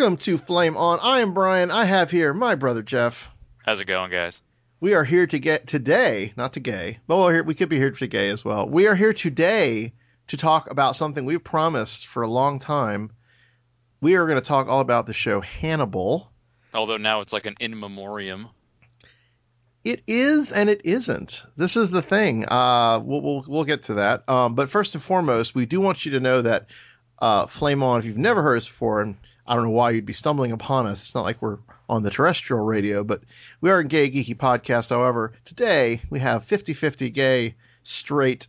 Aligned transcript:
Welcome 0.00 0.16
to 0.16 0.38
Flame 0.38 0.78
On. 0.78 0.98
I 1.02 1.20
am 1.20 1.34
Brian. 1.34 1.70
I 1.70 1.84
have 1.84 2.10
here 2.10 2.32
my 2.32 2.54
brother 2.54 2.82
Jeff. 2.82 3.36
How's 3.66 3.80
it 3.80 3.84
going, 3.84 4.10
guys? 4.10 4.40
We 4.80 4.94
are 4.94 5.04
here 5.04 5.26
to 5.26 5.38
get 5.38 5.66
today, 5.66 6.32
not 6.38 6.54
to 6.54 6.60
gay, 6.60 7.00
but 7.06 7.18
we're 7.18 7.34
here, 7.34 7.44
we 7.44 7.54
could 7.54 7.68
be 7.68 7.76
here 7.76 7.92
for 7.92 8.06
gay 8.06 8.30
as 8.30 8.42
well. 8.42 8.66
We 8.66 8.86
are 8.86 8.94
here 8.94 9.12
today 9.12 9.92
to 10.28 10.38
talk 10.38 10.70
about 10.70 10.96
something 10.96 11.26
we've 11.26 11.44
promised 11.44 12.06
for 12.06 12.22
a 12.22 12.26
long 12.26 12.60
time. 12.60 13.10
We 14.00 14.16
are 14.16 14.24
going 14.24 14.40
to 14.40 14.48
talk 14.48 14.68
all 14.68 14.80
about 14.80 15.06
the 15.06 15.12
show 15.12 15.42
Hannibal. 15.42 16.32
Although 16.72 16.96
now 16.96 17.20
it's 17.20 17.34
like 17.34 17.44
an 17.44 17.56
in 17.60 17.78
memoriam. 17.78 18.48
It 19.84 20.00
is 20.06 20.52
and 20.52 20.70
it 20.70 20.80
isn't. 20.86 21.42
This 21.58 21.76
is 21.76 21.90
the 21.90 22.00
thing. 22.00 22.46
Uh, 22.48 23.02
we'll, 23.04 23.20
we'll 23.20 23.44
we'll 23.46 23.64
get 23.64 23.82
to 23.84 23.94
that. 23.94 24.26
Um, 24.30 24.54
but 24.54 24.70
first 24.70 24.94
and 24.94 25.04
foremost, 25.04 25.54
we 25.54 25.66
do 25.66 25.78
want 25.78 26.06
you 26.06 26.12
to 26.12 26.20
know 26.20 26.40
that 26.40 26.68
uh, 27.18 27.44
Flame 27.44 27.82
On. 27.82 27.98
If 27.98 28.06
you've 28.06 28.16
never 28.16 28.40
heard 28.40 28.56
us 28.56 28.66
before, 28.66 29.02
and 29.02 29.16
I 29.50 29.56
don't 29.56 29.64
know 29.64 29.70
why 29.70 29.90
you'd 29.90 30.06
be 30.06 30.12
stumbling 30.12 30.52
upon 30.52 30.86
us. 30.86 31.02
It's 31.02 31.14
not 31.16 31.24
like 31.24 31.42
we're 31.42 31.58
on 31.88 32.04
the 32.04 32.10
terrestrial 32.10 32.64
radio, 32.64 33.02
but 33.02 33.22
we 33.60 33.70
are 33.70 33.80
a 33.80 33.84
gay 33.84 34.08
geeky 34.08 34.36
podcast. 34.36 34.90
However, 34.90 35.32
today 35.44 36.00
we 36.08 36.20
have 36.20 36.44
50-50 36.44 37.12
gay, 37.12 37.56
straight, 37.82 38.46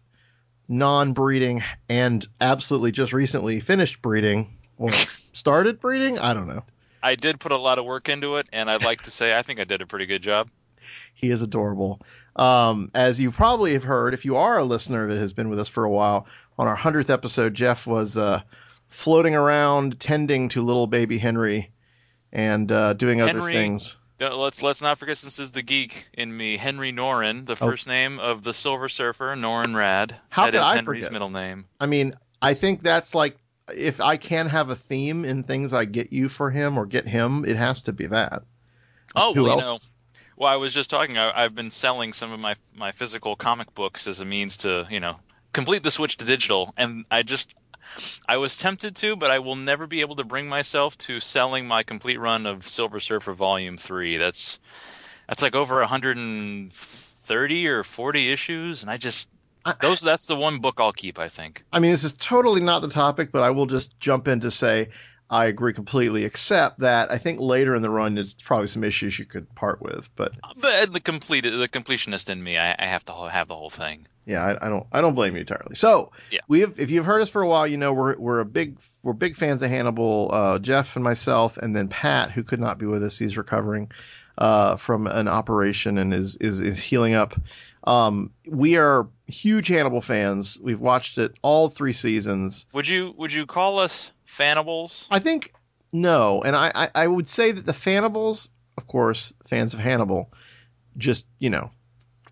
non-breeding, 0.67 1.63
and 1.89 2.23
absolutely 2.39 2.91
just 2.91 3.13
recently 3.13 3.62
finished 3.62 4.03
breeding 4.03 4.45
or 4.78 4.91
started 4.91 5.79
breeding. 5.79 6.19
I 6.19 6.35
don't 6.35 6.47
know. 6.47 6.63
I 7.01 7.16
did 7.16 7.39
put 7.39 7.51
a 7.51 7.57
lot 7.57 7.79
of 7.79 7.85
work 7.85 8.07
into 8.07 8.35
it, 8.35 8.45
and 8.53 8.69
I'd 8.69 8.85
like 8.85 9.01
to 9.01 9.12
say 9.12 9.35
I 9.35 9.41
think 9.41 9.59
I 9.59 9.63
did 9.63 9.81
a 9.81 9.88
pretty 9.88 10.06
good 10.06 10.22
job. 10.22 10.50
He 11.13 11.29
is 11.29 11.44
adorable. 11.44 12.01
Um, 12.35 12.89
as 12.95 13.22
you 13.22 13.29
probably 13.29 13.73
have 13.73 13.83
heard, 13.83 14.16
if 14.16 14.25
you 14.25 14.38
are 14.38 14.57
a 14.57 14.63
listener 14.63 15.06
that 15.06 15.19
has 15.19 15.31
been 15.31 15.50
with 15.50 15.59
us 15.59 15.69
for 15.69 15.83
a 15.83 15.89
while, 15.89 16.25
on 16.57 16.68
our 16.68 16.75
hundredth 16.75 17.12
episode, 17.12 17.53
Jeff 17.53 17.85
was 17.85 18.18
uh, 18.18 18.41
floating 18.91 19.35
around 19.35 20.00
tending 20.00 20.50
to 20.50 20.62
little 20.62 20.85
baby 20.85 21.18
Henry 21.18 21.72
and 22.31 22.72
uh, 22.72 22.94
doing 22.94 23.22
other 23.22 23.41
things. 23.41 23.97
Let's 24.19 24.62
let's 24.62 24.84
not 24.84 25.00
forget, 25.00 25.18
since 25.18 25.38
this 25.38 25.46
is 25.47 25.52
the 25.53 25.63
geek 25.63 26.07
in 26.13 26.35
me, 26.35 26.56
Henry 26.56 26.94
Norrin, 26.94 27.47
the 27.47 27.53
Oh. 27.53 27.56
first 27.56 27.88
name 27.88 28.19
of 28.19 28.44
the 28.44 28.53
Silver 28.53 28.88
Surfer, 28.88 29.34
Norrin 29.35 29.74
Radd. 29.74 30.12
How 30.30 30.44
That 30.46 30.51
could 30.51 30.57
is 30.59 30.63
I 30.63 30.75
Henry's 30.75 30.97
forget? 31.06 31.12
middle 31.13 31.30
name. 31.31 31.66
I 31.80 31.88
mean, 31.88 32.12
I 32.40 32.53
think 32.53 32.81
that's 32.84 33.16
like 33.16 33.35
if 33.74 34.00
I 34.00 34.18
can 34.18 34.47
have 34.47 34.69
a 34.69 34.75
theme 34.75 35.25
in 35.25 35.41
things 35.41 35.74
I 35.74 35.85
get 35.85 36.13
you 36.13 36.30
for 36.30 36.51
him 36.51 36.78
or 36.78 36.85
get 36.85 37.07
him, 37.07 37.46
it 37.46 37.56
has 37.56 37.84
to 37.84 37.94
be 37.94 38.06
that. 38.07 38.44
Oh, 39.16 39.34
Who 39.34 39.46
well, 39.46 39.53
else? 39.59 39.66
you 39.66 39.74
know, 39.74 40.24
well, 40.35 40.53
I 40.53 40.57
was 40.57 40.72
just 40.74 40.91
talking. 40.91 41.18
I, 41.18 41.31
I've 41.44 41.56
been 41.56 41.72
selling 41.72 42.13
some 42.13 42.31
of 42.31 42.40
my 42.40 42.53
my 42.75 42.91
physical 42.91 43.35
comic 43.35 43.74
books 43.74 44.06
as 44.06 44.19
a 44.19 44.25
means 44.25 44.57
to, 44.57 44.85
you 44.91 45.00
know, 45.00 45.16
complete 45.51 45.81
the 45.81 45.90
switch 45.91 46.18
to 46.18 46.25
digital, 46.25 46.74
and 46.78 47.06
I 47.09 47.24
just. 47.24 47.56
I 48.28 48.38
was 48.38 48.57
tempted 48.57 48.96
to, 48.97 49.16
but 49.16 49.31
I 49.31 49.40
will 49.40 49.56
never 49.56 49.88
be 49.88 50.02
able 50.02 50.16
to 50.18 50.24
bring 50.24 50.47
myself 50.47 50.97
to 51.00 51.19
selling 51.19 51.68
my 51.68 51.84
complete 51.84 52.19
run 52.19 52.46
of 52.46 52.68
Silver 52.68 53.00
Surfer 53.00 53.34
Volume 53.34 53.78
Three. 53.78 54.18
That's 54.18 54.59
that's 55.28 55.44
like 55.44 55.56
over 55.56 55.75
130 55.79 57.68
or 57.68 57.84
40 57.84 58.31
issues, 58.31 58.81
and 58.84 58.91
I 58.91 58.97
just 58.97 59.30
those 59.80 60.01
that's 60.01 60.28
the 60.28 60.35
one 60.35 60.59
book 60.59 60.80
I'll 60.80 60.94
keep. 60.94 61.19
I 61.19 61.28
think. 61.28 61.63
I 61.72 61.80
mean, 61.80 61.91
this 61.91 62.03
is 62.03 62.13
totally 62.13 62.62
not 62.62 62.81
the 62.81 62.90
topic, 62.90 63.31
but 63.31 63.44
I 63.44 63.51
will 63.51 63.68
just 63.68 64.00
jump 64.00 64.28
in 64.28 64.41
to 64.41 64.51
say 64.51 64.90
I 65.31 65.46
agree 65.46 65.72
completely, 65.72 66.25
except 66.25 66.80
that 66.80 67.09
I 67.09 67.18
think 67.18 67.40
later 67.40 67.74
in 67.74 67.81
the 67.81 67.90
run 67.90 68.16
there's 68.16 68.34
probably 68.34 68.68
some 68.68 68.84
issues 68.84 69.18
you 69.18 69.24
could 69.25 69.53
part 69.56 69.81
with. 69.81 70.09
But 70.16 70.36
But 70.58 70.92
the 70.92 71.00
complete 71.00 71.46
the 71.46 71.69
completionist 71.69 72.30
in 72.30 72.44
me, 72.44 72.58
I, 72.58 72.75
I 72.78 72.86
have 72.86 73.06
to 73.06 73.14
have 73.14 73.47
the 73.47 73.56
whole 73.56 73.69
thing. 73.69 74.08
yeah, 74.25 74.44
I, 74.44 74.68
I 74.68 74.69
don't 74.69 74.86
I 74.92 75.00
don't 75.00 75.16
blame 75.16 75.34
you 75.36 75.40
entirely. 75.42 75.75
So 75.75 76.12
Yeah. 76.31 76.42
we 76.50 76.59
have 76.59 76.80
if 76.80 76.92
you've 76.92 77.06
heard 77.06 77.22
us 77.22 77.30
for 77.30 77.42
a 77.42 77.47
while, 77.47 77.66
you 77.66 77.78
know 77.78 77.94
we're 77.94 78.18
we're 78.18 78.40
a 78.42 78.46
big 78.46 78.78
we're 79.03 79.14
big 79.14 79.38
fans 79.38 79.64
of 79.64 79.69
Hannibal. 79.69 80.30
Uh, 80.34 80.59
Jeff 80.59 80.96
and 80.97 81.03
myself, 81.03 81.58
and 81.58 81.74
then 81.74 81.88
Pat, 81.88 82.31
who 82.31 82.44
could 82.44 82.59
not 82.59 82.78
be 82.78 82.86
with 82.86 83.02
us, 83.02 83.18
he's 83.18 83.38
recovering 83.38 83.90
uh, 84.38 84.75
from 84.75 85.08
an 85.08 85.30
operation 85.30 85.98
and 85.98 86.13
is 86.13 86.36
is 86.36 86.59
is 86.59 86.84
healing 86.84 87.13
up. 87.13 87.36
Um, 87.84 88.31
we 88.46 88.78
are 88.78 89.08
huge 89.28 89.69
Hannibal 89.69 90.02
fans. 90.02 90.59
We've 90.62 90.80
watched 90.80 91.18
it 91.18 91.34
all 91.42 91.69
three 91.69 91.94
seasons. 91.94 92.66
Would 92.74 92.88
you 92.88 93.13
would 93.18 93.34
you 93.34 93.46
call 93.48 93.80
us 93.80 94.12
fannibals? 94.31 95.08
I 95.12 95.19
think 95.19 95.53
no, 95.94 96.42
and 96.42 96.56
I, 96.56 96.72
I, 96.74 96.90
I 96.96 97.08
would 97.08 97.28
say 97.28 97.52
that 97.52 97.66
the 97.66 97.74
Fannibals, 97.74 98.52
of 98.78 98.88
course, 98.88 99.34
fans 99.46 99.74
of 99.74 99.80
Hannibal, 99.80 100.31
just 100.98 101.28
you 101.39 101.50
know, 101.50 101.72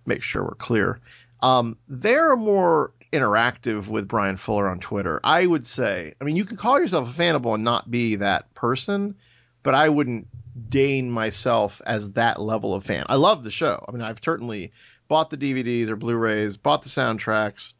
make 0.05 0.23
sure 0.23 0.43
we're 0.43 0.55
clear. 0.55 0.99
Um, 1.41 1.77
they're 1.87 2.35
more 2.35 2.93
interactive 3.11 3.87
with 3.89 4.07
Brian 4.07 4.37
Fuller 4.37 4.69
on 4.69 4.79
Twitter. 4.79 5.19
I 5.23 5.45
would 5.45 5.67
say. 5.67 6.13
I 6.19 6.23
mean, 6.23 6.35
you 6.35 6.45
can 6.45 6.57
call 6.57 6.79
yourself 6.79 7.09
a 7.09 7.13
Fannibal 7.13 7.55
and 7.55 7.63
not 7.63 7.89
be 7.89 8.15
that 8.15 8.53
person, 8.53 9.15
but 9.61 9.73
I 9.73 9.89
wouldn't 9.89 10.27
deign 10.69 11.09
myself 11.09 11.81
as 11.85 12.13
that 12.13 12.41
level 12.41 12.75
of 12.75 12.83
fan. 12.83 13.05
I 13.07 13.15
love 13.15 13.43
the 13.43 13.51
show. 13.51 13.83
I 13.87 13.91
mean, 13.91 14.01
I've 14.01 14.19
certainly 14.23 14.71
bought 15.07 15.29
the 15.29 15.37
DVDs 15.37 15.89
or 15.89 15.95
Blu-rays, 15.95 16.57
bought 16.57 16.83
the 16.83 16.89
soundtracks, 16.89 17.73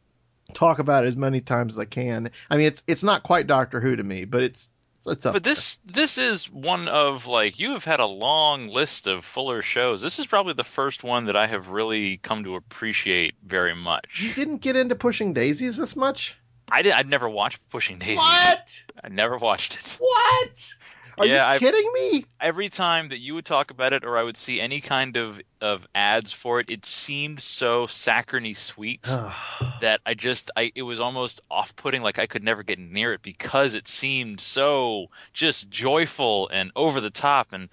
talk 0.50 0.78
about 0.78 1.04
it 1.04 1.08
as 1.08 1.16
many 1.16 1.40
times 1.40 1.74
as 1.74 1.78
I 1.78 1.84
can. 1.84 2.30
I 2.50 2.56
mean, 2.56 2.66
it's 2.66 2.82
it's 2.86 3.04
not 3.04 3.22
quite 3.22 3.46
Doctor 3.46 3.80
Who 3.80 3.96
to 3.96 4.02
me, 4.02 4.24
but 4.24 4.42
it's 4.42 4.70
it's 5.06 5.24
up 5.24 5.32
But 5.32 5.44
this 5.44 5.78
this 5.86 6.18
is 6.18 6.50
one 6.50 6.88
of 6.88 7.26
like 7.26 7.58
you 7.58 7.72
have 7.72 7.84
had 7.84 8.00
a 8.00 8.06
long 8.06 8.68
list 8.68 9.06
of 9.06 9.24
Fuller 9.24 9.62
shows. 9.62 10.02
This 10.02 10.18
is 10.18 10.26
probably 10.26 10.54
the 10.54 10.64
first 10.64 11.04
one 11.04 11.26
that 11.26 11.36
I 11.36 11.46
have 11.46 11.68
really 11.68 12.18
come 12.18 12.44
to 12.44 12.56
appreciate 12.56 13.34
very 13.42 13.74
much. 13.74 14.22
You 14.22 14.34
didn't 14.34 14.58
get 14.58 14.76
into 14.76 14.94
pushing 14.94 15.32
daisies 15.32 15.78
this 15.78 15.96
much? 15.96 16.36
I 16.70 16.82
did. 16.82 16.92
I'd 16.92 17.08
never 17.08 17.28
watched 17.28 17.68
Pushing 17.70 17.98
Daisies. 17.98 18.16
What? 18.18 18.84
I 19.04 19.08
never 19.08 19.36
watched 19.36 19.74
it. 19.76 19.96
What? 20.00 20.74
Are 21.18 21.26
Yeah, 21.26 21.34
you 21.36 21.40
I've- 21.54 21.58
kidding 21.64 21.92
me? 21.92 22.24
every 22.40 22.68
time 22.70 23.10
that 23.10 23.18
you 23.18 23.34
would 23.34 23.44
talk 23.44 23.70
about 23.70 23.92
it 23.92 24.04
or 24.04 24.16
I 24.16 24.22
would 24.22 24.36
see 24.36 24.60
any 24.60 24.80
kind 24.80 25.16
of 25.16 25.40
of 25.60 25.86
ads 25.94 26.32
for 26.32 26.58
it, 26.60 26.70
it 26.70 26.86
seemed 26.86 27.38
so 27.42 27.86
saccharine 27.86 28.54
sweet 28.54 29.02
that 29.80 30.00
I 30.06 30.14
just 30.14 30.50
I 30.56 30.72
it 30.74 30.82
was 30.82 31.00
almost 31.00 31.42
off 31.50 31.76
putting. 31.76 32.02
Like 32.02 32.18
I 32.18 32.26
could 32.26 32.42
never 32.42 32.62
get 32.62 32.78
near 32.78 33.12
it 33.12 33.20
because 33.22 33.74
it 33.74 33.86
seemed 33.86 34.40
so 34.40 35.10
just 35.34 35.68
joyful 35.70 36.48
and 36.48 36.72
over 36.74 37.00
the 37.00 37.10
top 37.10 37.52
and 37.52 37.68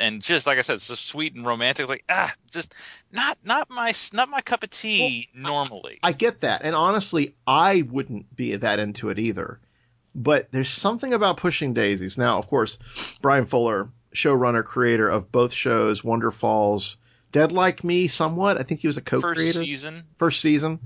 and 0.00 0.22
just 0.22 0.46
like 0.46 0.58
I 0.58 0.62
said, 0.62 0.80
so 0.80 0.94
sweet 0.94 1.34
and 1.34 1.44
romantic. 1.44 1.88
Like 1.88 2.04
ah, 2.08 2.32
just 2.52 2.76
not 3.10 3.36
not 3.44 3.68
my 3.70 3.92
not 4.12 4.28
my 4.28 4.40
cup 4.40 4.62
of 4.62 4.70
tea 4.70 5.28
normally. 5.34 5.98
I 6.02 6.12
get 6.12 6.40
that, 6.42 6.62
and 6.62 6.76
honestly, 6.76 7.34
I 7.46 7.82
wouldn't 7.82 8.34
be 8.36 8.54
that 8.56 8.78
into 8.78 9.08
it 9.08 9.18
either. 9.18 9.58
But 10.14 10.52
there's 10.52 10.68
something 10.68 11.12
about 11.12 11.38
pushing 11.38 11.74
daisies. 11.74 12.18
Now, 12.18 12.38
of 12.38 12.46
course, 12.46 13.18
Brian 13.20 13.46
Fuller, 13.46 13.88
showrunner, 14.14 14.64
creator 14.64 15.08
of 15.08 15.32
both 15.32 15.52
shows, 15.52 16.04
Wonder 16.04 16.30
Falls, 16.30 16.98
Dead 17.32 17.50
Like 17.50 17.82
Me, 17.82 18.06
somewhat. 18.06 18.58
I 18.58 18.62
think 18.62 18.80
he 18.80 18.86
was 18.86 18.96
a 18.96 19.02
co-creator. 19.02 19.40
First 19.40 19.58
season, 19.58 20.04
first 20.16 20.40
season. 20.40 20.78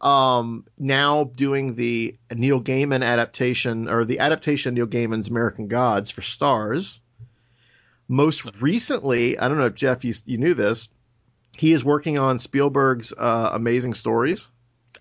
Um, 0.00 0.66
now 0.78 1.24
doing 1.24 1.74
the 1.74 2.16
Neil 2.32 2.62
Gaiman 2.62 3.02
adaptation 3.04 3.88
or 3.88 4.04
the 4.04 4.20
adaptation 4.20 4.68
of 4.70 4.74
Neil 4.74 4.86
Gaiman's 4.86 5.30
American 5.30 5.66
Gods 5.68 6.10
for 6.10 6.20
Starz. 6.20 7.00
Most 8.06 8.62
recently, 8.62 9.36
I 9.36 9.48
don't 9.48 9.58
know 9.58 9.66
if 9.66 9.74
Jeff, 9.74 10.04
you, 10.04 10.12
you 10.26 10.38
knew 10.38 10.54
this. 10.54 10.90
He 11.58 11.72
is 11.72 11.84
working 11.84 12.18
on 12.18 12.38
Spielberg's 12.38 13.12
uh, 13.16 13.50
Amazing 13.54 13.94
Stories. 13.94 14.52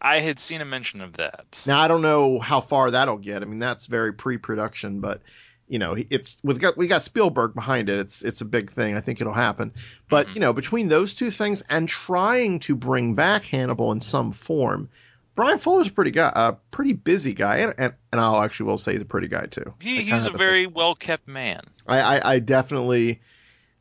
I 0.01 0.19
had 0.19 0.39
seen 0.39 0.61
a 0.61 0.65
mention 0.65 1.01
of 1.01 1.13
that. 1.13 1.61
Now 1.65 1.79
I 1.79 1.87
don't 1.87 2.01
know 2.01 2.39
how 2.39 2.61
far 2.61 2.91
that'll 2.91 3.17
get. 3.17 3.41
I 3.41 3.45
mean, 3.45 3.59
that's 3.59 3.87
very 3.87 4.13
pre-production, 4.13 4.99
but 4.99 5.21
you 5.67 5.79
know, 5.79 5.95
it's 5.97 6.41
we've 6.43 6.59
got 6.59 6.77
we 6.77 6.87
got 6.87 7.01
Spielberg 7.01 7.55
behind 7.55 7.89
it. 7.89 7.99
It's 7.99 8.23
it's 8.23 8.41
a 8.41 8.45
big 8.45 8.69
thing. 8.69 8.95
I 8.95 9.01
think 9.01 9.19
it'll 9.19 9.33
happen. 9.33 9.73
But 10.09 10.27
mm-hmm. 10.27 10.35
you 10.35 10.41
know, 10.41 10.53
between 10.53 10.89
those 10.89 11.15
two 11.15 11.31
things 11.31 11.63
and 11.67 11.89
trying 11.89 12.59
to 12.61 12.75
bring 12.75 13.15
back 13.15 13.45
Hannibal 13.45 13.91
in 13.91 14.01
some 14.01 14.31
form, 14.31 14.89
Brian 15.33 15.57
Fuller's 15.57 15.87
a 15.87 15.91
pretty 15.91 16.11
guy, 16.11 16.31
a 16.33 16.53
pretty 16.71 16.93
busy 16.93 17.33
guy, 17.33 17.57
and 17.57 17.73
and, 17.77 17.93
and 18.11 18.21
I'll 18.21 18.41
actually 18.41 18.67
will 18.67 18.77
say 18.77 18.93
he's 18.93 19.01
a 19.01 19.05
pretty 19.05 19.27
guy 19.27 19.47
too. 19.47 19.73
He, 19.81 20.01
he's 20.01 20.27
a 20.27 20.31
very 20.31 20.67
well 20.67 20.93
kept 20.93 21.27
man. 21.27 21.61
I, 21.87 21.99
I, 21.99 22.33
I 22.33 22.39
definitely 22.39 23.21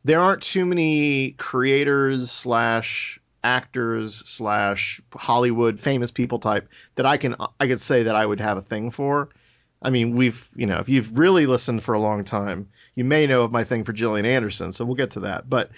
there 0.03 0.19
aren't 0.19 0.41
too 0.41 0.65
many 0.65 1.31
creators 1.31 2.31
slash 2.31 3.19
actors 3.45 4.15
slash 4.15 4.99
Hollywood 5.13 5.79
famous 5.79 6.09
people 6.09 6.39
type 6.39 6.67
that 6.95 7.05
I 7.05 7.17
can 7.17 7.35
I 7.59 7.67
could 7.67 7.79
say 7.79 8.03
that 8.03 8.15
I 8.15 8.25
would 8.25 8.39
have 8.39 8.57
a 8.57 8.61
thing 8.61 8.89
for. 8.89 9.29
I 9.81 9.91
mean, 9.91 10.15
we've 10.17 10.47
you 10.55 10.65
know 10.65 10.79
if 10.79 10.89
you've 10.89 11.19
really 11.19 11.45
listened 11.45 11.83
for 11.83 11.93
a 11.93 11.99
long 11.99 12.23
time, 12.23 12.69
you 12.95 13.03
may 13.03 13.27
know 13.27 13.43
of 13.43 13.51
my 13.51 13.63
thing 13.63 13.83
for 13.83 13.93
Gillian 13.93 14.25
Anderson, 14.25 14.71
so 14.71 14.83
we'll 14.83 14.95
get 14.95 15.11
to 15.11 15.21
that. 15.21 15.47
But 15.47 15.69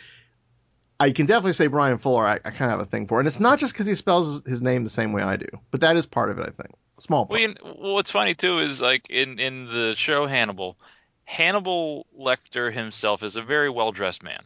I 0.97 1.11
can 1.11 1.25
definitely 1.25 1.53
say 1.53 1.67
Brian 1.67 1.97
Fuller, 1.97 2.25
I, 2.25 2.35
I 2.35 2.51
kind 2.51 2.71
of 2.71 2.79
have 2.79 2.79
a 2.79 2.85
thing 2.85 3.05
for, 3.05 3.19
and 3.19 3.27
it's 3.27 3.41
not 3.41 3.59
just 3.59 3.73
because 3.73 3.85
he 3.85 3.95
spells 3.95 4.43
his 4.45 4.61
name 4.61 4.83
the 4.83 4.89
same 4.89 5.11
way 5.11 5.21
I 5.21 5.35
do, 5.35 5.49
but 5.69 5.81
that 5.81 5.97
is 5.97 6.05
part 6.05 6.31
of 6.31 6.39
it. 6.39 6.43
I 6.43 6.51
think 6.51 6.73
small 6.99 7.25
part. 7.25 7.59
Well, 7.61 7.93
what's 7.93 8.11
funny 8.11 8.33
too 8.33 8.59
is 8.59 8.81
like 8.81 9.09
in 9.09 9.39
in 9.39 9.67
the 9.67 9.93
show 9.93 10.25
Hannibal, 10.25 10.77
Hannibal 11.25 12.07
Lecter 12.17 12.71
himself 12.71 13.23
is 13.23 13.35
a 13.35 13.41
very 13.41 13.69
well 13.69 13.91
dressed 13.91 14.23
man. 14.23 14.43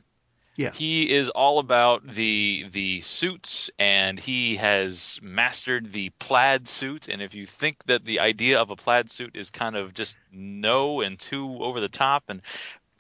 Yes, 0.56 0.78
He 0.78 1.10
is 1.10 1.30
all 1.30 1.60
about 1.60 2.08
the 2.08 2.66
the 2.72 3.02
suits, 3.02 3.70
and 3.80 4.20
he 4.20 4.56
has 4.58 5.20
mastered 5.22 5.86
the 5.86 6.12
plaid 6.20 6.68
suit. 6.68 7.10
And 7.10 7.22
if 7.22 7.36
you 7.36 7.46
think 7.46 7.84
that 7.86 8.06
the 8.06 8.20
idea 8.20 8.60
of 8.60 8.72
a 8.72 8.76
plaid 8.76 9.10
suit 9.10 9.36
is 9.36 9.50
kind 9.50 9.76
of 9.76 9.94
just 9.94 10.20
no 10.32 11.02
and 11.02 11.20
too 11.20 11.58
over 11.62 11.80
the 11.80 11.90
top, 11.90 12.26
and 12.28 12.42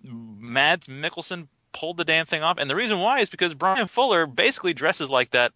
Mads 0.03 0.87
Mikkelsen 0.87 1.47
pulled 1.73 1.97
the 1.97 2.05
damn 2.05 2.25
thing 2.25 2.43
off, 2.43 2.57
and 2.57 2.69
the 2.69 2.75
reason 2.75 2.99
why 2.99 3.19
is 3.19 3.29
because 3.29 3.53
Brian 3.53 3.87
Fuller 3.87 4.27
basically 4.27 4.73
dresses 4.73 5.09
like 5.09 5.31
that 5.31 5.51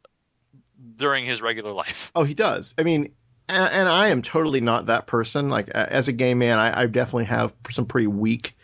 during 0.97 1.25
his 1.25 1.41
regular 1.41 1.71
life. 1.71 2.11
Oh, 2.15 2.23
he 2.23 2.33
does. 2.33 2.75
I 2.77 2.83
mean, 2.83 3.13
and, 3.49 3.73
and 3.73 3.89
I 3.89 4.09
am 4.09 4.21
totally 4.21 4.61
not 4.61 4.87
that 4.87 5.07
person. 5.07 5.49
Like 5.49 5.69
as 5.69 6.07
a 6.07 6.13
gay 6.13 6.33
man, 6.33 6.59
I, 6.59 6.83
I 6.83 6.87
definitely 6.87 7.25
have 7.25 7.53
some 7.69 7.85
pretty 7.85 8.07
weak 8.07 8.55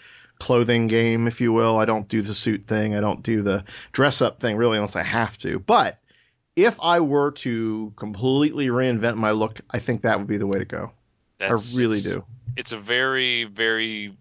clothing 0.42 0.88
game, 0.88 1.28
if 1.28 1.40
you 1.40 1.54
will. 1.54 1.78
I 1.78 1.86
don't 1.86 2.08
do 2.08 2.22
the 2.22 2.34
suit 2.34 2.66
thing. 2.68 2.96
I 2.96 3.00
don't 3.02 3.22
do 3.24 3.42
the 3.44 3.64
dress 3.92 4.22
up 4.22 4.40
thing 4.40 4.58
really 4.58 4.78
unless 4.78 4.96
I 4.96 5.04
have 5.04 5.38
to. 5.40 5.60
But 5.60 5.98
if 6.56 6.80
I 6.82 7.00
were 7.00 7.32
to 7.32 7.94
completely 7.96 8.68
reinvent 8.68 9.16
my 9.16 9.32
look, 9.32 9.62
I 9.70 9.80
think 9.80 10.02
that 10.02 10.18
would 10.18 10.28
be 10.28 10.38
the 10.38 10.48
way 10.48 10.60
to 10.60 10.66
go. 10.66 10.92
That's, 11.38 11.78
I 11.78 11.80
really 11.80 12.00
it's- 12.00 12.14
do. 12.14 12.26
It's 12.58 12.74
a 12.74 12.78
very, 12.78 13.46
very, 13.46 14.14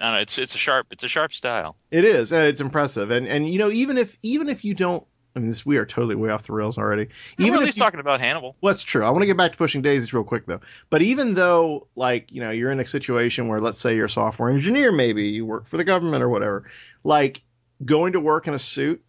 I 0.00 0.04
don't 0.06 0.14
know. 0.14 0.20
It's 0.22 0.38
it's 0.38 0.54
a 0.54 0.58
sharp, 0.58 0.86
it's 0.90 1.04
a 1.04 1.08
sharp 1.08 1.34
style. 1.34 1.76
It 1.90 2.04
is. 2.06 2.32
It's 2.32 2.62
impressive. 2.62 3.10
And 3.10 3.28
and 3.28 3.46
you 3.46 3.58
know, 3.58 3.68
even 3.70 3.98
if 3.98 4.16
even 4.22 4.48
if 4.48 4.64
you 4.64 4.72
don't, 4.74 5.06
I 5.36 5.40
mean, 5.40 5.48
this 5.48 5.66
we 5.66 5.78
are 5.78 5.84
totally 5.86 6.14
way 6.14 6.30
off 6.30 6.46
the 6.46 6.52
rails 6.52 6.78
already. 6.78 7.08
Even 7.38 7.54
at 7.54 7.60
if 7.60 7.66
least 7.66 7.76
you- 7.78 7.82
talking 7.82 7.98
about 8.00 8.20
Hannibal. 8.20 8.54
Well, 8.60 8.72
that's 8.72 8.84
true. 8.84 9.04
I 9.04 9.10
want 9.10 9.22
to 9.22 9.26
get 9.26 9.36
back 9.36 9.52
to 9.52 9.58
pushing 9.58 9.82
daisies 9.82 10.14
real 10.14 10.22
quick 10.24 10.46
though. 10.46 10.60
But 10.90 11.02
even 11.02 11.34
though, 11.34 11.88
like, 11.96 12.30
you 12.32 12.40
know, 12.40 12.50
you're 12.50 12.70
in 12.70 12.78
a 12.80 12.86
situation 12.86 13.48
where, 13.48 13.60
let's 13.60 13.78
say, 13.78 13.96
you're 13.96 14.04
a 14.06 14.10
software 14.10 14.50
engineer, 14.50 14.92
maybe 14.92 15.24
you 15.28 15.44
work 15.44 15.66
for 15.66 15.76
the 15.76 15.84
government 15.84 16.22
or 16.22 16.28
whatever, 16.28 16.64
like 17.02 17.42
going 17.84 18.12
to 18.12 18.20
work 18.20 18.46
in 18.46 18.54
a 18.54 18.58
suit, 18.60 19.02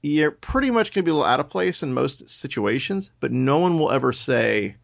you're 0.00 0.30
pretty 0.30 0.70
much 0.70 0.92
going 0.94 1.02
to 1.02 1.08
be 1.08 1.10
a 1.10 1.14
little 1.14 1.28
out 1.28 1.40
of 1.40 1.48
place 1.50 1.82
in 1.82 1.92
most 1.92 2.28
situations. 2.30 3.10
But 3.18 3.32
no 3.32 3.58
one 3.58 3.80
will 3.80 3.90
ever 3.90 4.12
say 4.12 4.76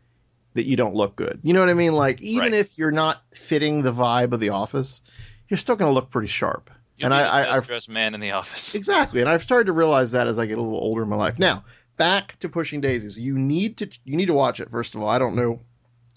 that 0.54 0.66
you 0.66 0.76
don't 0.76 0.94
look 0.96 1.14
good. 1.14 1.38
You 1.44 1.52
know 1.54 1.60
what 1.60 1.68
I 1.68 1.74
mean? 1.74 1.92
Like, 1.94 2.20
even 2.20 2.40
Right. 2.50 2.54
if 2.54 2.78
you're 2.78 2.90
not 2.90 3.16
fitting 3.32 3.82
the 3.82 3.92
vibe 3.92 4.32
of 4.32 4.40
the 4.40 4.48
office, 4.50 5.02
you're 5.48 5.58
still 5.58 5.76
going 5.76 5.88
to 5.90 5.94
look 5.94 6.10
pretty 6.10 6.28
sharp. 6.28 6.70
You'll 6.96 7.06
and 7.06 7.14
I, 7.14 7.22
the 7.22 7.32
I, 7.32 7.42
best 7.42 7.56
I've 7.56 7.66
dressed 7.66 7.88
man 7.88 8.14
in 8.14 8.20
the 8.20 8.32
office. 8.32 8.74
Exactly, 8.84 9.20
and 9.20 9.28
I've 9.28 9.42
started 9.42 9.66
to 9.66 9.72
realize 9.72 10.12
that 10.12 10.26
as 10.26 10.38
I 10.38 10.46
get 10.46 10.58
a 10.58 10.62
little 10.62 10.78
older 10.78 11.02
in 11.02 11.08
my 11.08 11.16
life. 11.16 11.38
Now, 11.38 11.64
back 11.96 12.38
to 12.40 12.48
Pushing 12.48 12.80
Daisies. 12.80 13.18
You 13.18 13.38
need 13.38 13.78
to 13.78 13.90
you 14.04 14.16
need 14.16 14.26
to 14.26 14.34
watch 14.34 14.60
it. 14.60 14.70
First 14.70 14.94
of 14.94 15.02
all, 15.02 15.08
I 15.08 15.18
don't 15.18 15.36
know 15.36 15.60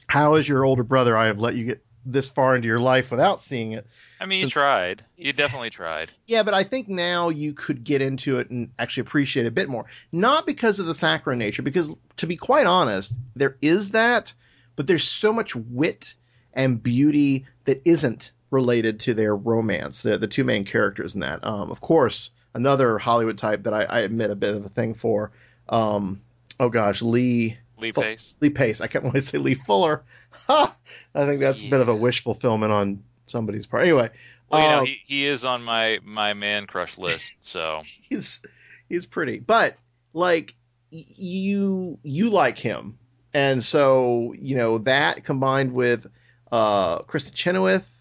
how 0.07 0.35
as 0.35 0.47
your 0.47 0.63
older 0.63 0.83
brother 0.83 1.17
I 1.17 1.27
have 1.27 1.39
let 1.39 1.55
you 1.55 1.65
get 1.65 1.83
this 2.05 2.29
far 2.29 2.55
into 2.55 2.67
your 2.67 2.79
life 2.79 3.11
without 3.11 3.39
seeing 3.39 3.73
it. 3.73 3.85
I 4.19 4.25
mean, 4.25 4.41
you 4.41 4.49
tried. 4.49 5.03
You 5.17 5.33
definitely 5.33 5.69
tried. 5.69 6.09
Yeah, 6.25 6.43
but 6.43 6.53
I 6.53 6.63
think 6.63 6.87
now 6.87 7.29
you 7.29 7.53
could 7.53 7.83
get 7.83 8.01
into 8.01 8.39
it 8.39 8.49
and 8.49 8.71
actually 8.79 9.01
appreciate 9.01 9.45
it 9.45 9.49
a 9.49 9.51
bit 9.51 9.67
more. 9.67 9.85
Not 10.11 10.45
because 10.45 10.79
of 10.79 10.85
the 10.85 10.93
saccharine 10.93 11.39
nature, 11.39 11.63
because 11.63 11.93
to 12.17 12.27
be 12.27 12.37
quite 12.37 12.65
honest, 12.65 13.19
there 13.35 13.57
is 13.61 13.91
that, 13.91 14.33
but 14.75 14.87
there's 14.87 15.03
so 15.03 15.33
much 15.33 15.55
wit 15.55 16.15
and 16.53 16.81
beauty 16.81 17.45
that 17.65 17.81
isn't 17.85 18.31
related 18.49 19.01
to 19.01 19.13
their 19.13 19.35
romance. 19.35 20.03
The, 20.03 20.17
the 20.17 20.27
two 20.27 20.43
main 20.43 20.63
characters 20.63 21.15
in 21.15 21.21
that. 21.21 21.43
Um, 21.43 21.71
of 21.71 21.81
course, 21.81 22.31
another 22.53 22.97
Hollywood 22.97 23.37
type 23.37 23.63
that 23.63 23.73
I, 23.73 23.83
I 23.83 23.99
admit 24.01 24.31
a 24.31 24.35
bit 24.35 24.55
of 24.55 24.65
a 24.65 24.69
thing 24.69 24.93
for. 24.93 25.31
Um, 25.69 26.21
oh 26.59 26.69
gosh, 26.69 27.01
Lee. 27.01 27.57
Lee 27.79 27.91
Fu- 27.91 28.01
Pace. 28.01 28.35
Lee 28.39 28.49
Pace. 28.49 28.81
I 28.81 28.87
kept 28.87 29.05
wanting 29.05 29.21
to 29.21 29.27
say 29.27 29.37
Lee 29.37 29.53
Fuller. 29.53 30.03
Ha! 30.47 30.75
I 31.15 31.25
think 31.25 31.39
that's 31.39 31.63
a 31.63 31.69
bit 31.69 31.81
of 31.81 31.89
a 31.89 31.95
wish 31.95 32.23
fulfillment 32.23 32.71
on 32.71 33.03
somebody's 33.27 33.67
part. 33.67 33.83
Anyway, 33.83 34.09
Well, 34.49 34.61
you 34.61 34.67
know, 34.67 34.79
um, 34.79 34.85
he, 34.85 34.99
he 35.05 35.25
is 35.25 35.45
on 35.45 35.63
my 35.63 35.99
my 36.03 36.33
man 36.33 36.65
crush 36.65 36.97
list. 36.97 37.43
So 37.43 37.81
he's 38.09 38.45
he's 38.89 39.05
pretty, 39.05 39.39
but 39.39 39.75
like 40.13 40.55
you 40.89 41.99
you 42.01 42.29
like 42.29 42.57
him, 42.57 42.97
and 43.33 43.63
so 43.63 44.33
you 44.37 44.55
know 44.55 44.79
that 44.79 45.23
combined 45.23 45.73
with 45.73 46.07
uh, 46.51 46.99
Kristin 46.99 47.35
Chenoweth 47.35 47.96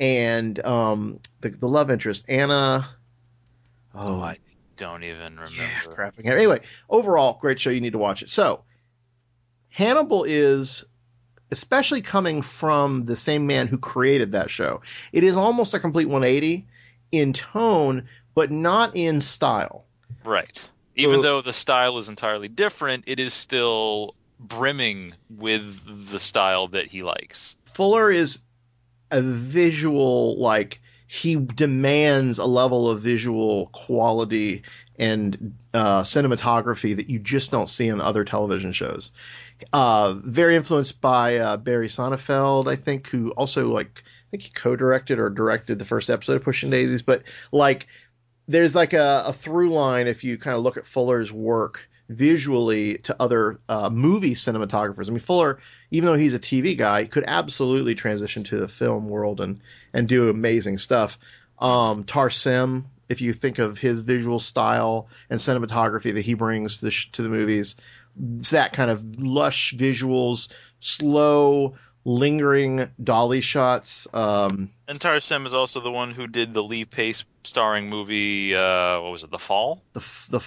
and 0.00 0.58
um, 0.64 1.20
the 1.42 1.50
the 1.50 1.68
love 1.68 1.90
interest 1.90 2.26
Anna. 2.28 2.88
Oh, 3.94 4.20
I 4.20 4.38
don't 4.76 5.04
even 5.04 5.34
remember. 5.34 5.52
yeah, 5.58 5.80
crapping. 5.90 6.26
Anyway, 6.26 6.60
overall, 6.88 7.36
great 7.40 7.60
show. 7.60 7.70
You 7.70 7.80
need 7.80 7.92
to 7.92 7.98
watch 7.98 8.22
it. 8.22 8.30
So, 8.30 8.64
Hannibal 9.68 10.24
is, 10.24 10.86
especially 11.50 12.00
coming 12.00 12.40
from 12.42 13.04
the 13.04 13.16
same 13.16 13.46
man 13.46 13.66
who 13.66 13.78
created 13.78 14.32
that 14.32 14.48
show, 14.50 14.80
it 15.12 15.22
is 15.24 15.36
almost 15.36 15.74
a 15.74 15.80
complete 15.80 16.06
180 16.06 16.66
in 17.12 17.32
tone, 17.32 18.06
but 18.34 18.50
not 18.50 18.96
in 18.96 19.20
style. 19.20 19.84
Right. 20.24 20.68
Even 20.94 21.16
So- 21.16 21.22
though 21.22 21.40
the 21.42 21.52
style 21.52 21.98
is 21.98 22.08
entirely 22.08 22.48
different, 22.48 23.04
it 23.06 23.20
is 23.20 23.34
still 23.34 24.14
brimming 24.38 25.14
with 25.28 26.10
the 26.10 26.20
style 26.20 26.68
that 26.68 26.86
he 26.86 27.02
likes. 27.02 27.56
Fuller 27.66 28.10
is 28.10 28.46
a 29.10 29.20
visual 29.20 30.38
like 30.38 30.80
he 31.06 31.34
demands 31.34 32.38
a 32.38 32.44
level 32.44 32.88
of 32.88 33.00
visual 33.00 33.66
quality 33.72 34.62
and 34.96 35.56
uh, 35.74 36.02
cinematography 36.02 36.94
that 36.94 37.08
you 37.08 37.18
just 37.18 37.50
don't 37.50 37.68
see 37.68 37.90
on 37.90 38.00
other 38.00 38.24
television 38.24 38.70
shows. 38.70 39.12
Uh, 39.72 40.14
very 40.16 40.54
influenced 40.54 41.00
by 41.00 41.38
uh, 41.38 41.56
Barry 41.56 41.88
Sonnenfeld, 41.88 42.68
I 42.68 42.76
think, 42.76 43.08
who 43.08 43.30
also 43.30 43.68
like 43.68 44.04
I 44.04 44.30
think 44.30 44.44
he 44.44 44.50
co-directed 44.50 45.18
or 45.18 45.30
directed 45.30 45.80
the 45.80 45.84
first 45.84 46.10
episode 46.10 46.36
of 46.36 46.44
Pushing 46.44 46.70
Daisies. 46.70 47.02
But 47.02 47.24
like, 47.50 47.88
there's 48.46 48.76
like 48.76 48.92
a, 48.92 49.24
a 49.26 49.32
through 49.32 49.70
line 49.70 50.06
if 50.06 50.22
you 50.22 50.38
kind 50.38 50.56
of 50.56 50.62
look 50.62 50.76
at 50.76 50.86
Fuller's 50.86 51.32
work 51.32 51.88
visually 52.10 52.98
to 52.98 53.16
other 53.20 53.58
uh, 53.68 53.88
movie 53.88 54.34
cinematographers. 54.34 55.08
I 55.08 55.10
mean, 55.10 55.20
Fuller, 55.20 55.58
even 55.90 56.06
though 56.06 56.14
he's 56.16 56.34
a 56.34 56.40
TV 56.40 56.76
guy, 56.76 57.04
could 57.06 57.24
absolutely 57.26 57.94
transition 57.94 58.44
to 58.44 58.56
the 58.58 58.68
film 58.68 59.08
world 59.08 59.40
and 59.40 59.60
and 59.94 60.08
do 60.08 60.28
amazing 60.28 60.78
stuff. 60.78 61.18
Um, 61.58 62.04
Tarsem, 62.04 62.84
if 63.08 63.20
you 63.20 63.32
think 63.32 63.58
of 63.58 63.78
his 63.78 64.02
visual 64.02 64.38
style 64.38 65.08
and 65.28 65.38
cinematography 65.38 66.14
that 66.14 66.24
he 66.24 66.34
brings 66.34 66.78
to 66.78 66.86
the, 66.86 66.90
sh- 66.90 67.10
to 67.12 67.22
the 67.22 67.28
movies, 67.28 67.80
it's 68.34 68.50
that 68.50 68.72
kind 68.72 68.90
of 68.90 69.20
lush 69.20 69.74
visuals, 69.74 70.52
slow, 70.78 71.74
lingering 72.04 72.88
dolly 73.02 73.40
shots. 73.40 74.08
Um, 74.12 74.68
And 74.88 74.98
Tarsem 74.98 75.44
is 75.46 75.54
also 75.54 75.80
the 75.80 75.92
one 75.92 76.12
who 76.12 76.26
did 76.26 76.54
the 76.54 76.62
Lee 76.62 76.84
Pace 76.86 77.24
starring 77.44 77.90
movie. 77.90 78.54
Uh, 78.56 79.00
what 79.00 79.12
was 79.12 79.22
it? 79.24 79.30
The 79.30 79.38
Fall. 79.38 79.82
the 79.92 80.00
f- 80.00 80.28
the 80.30 80.38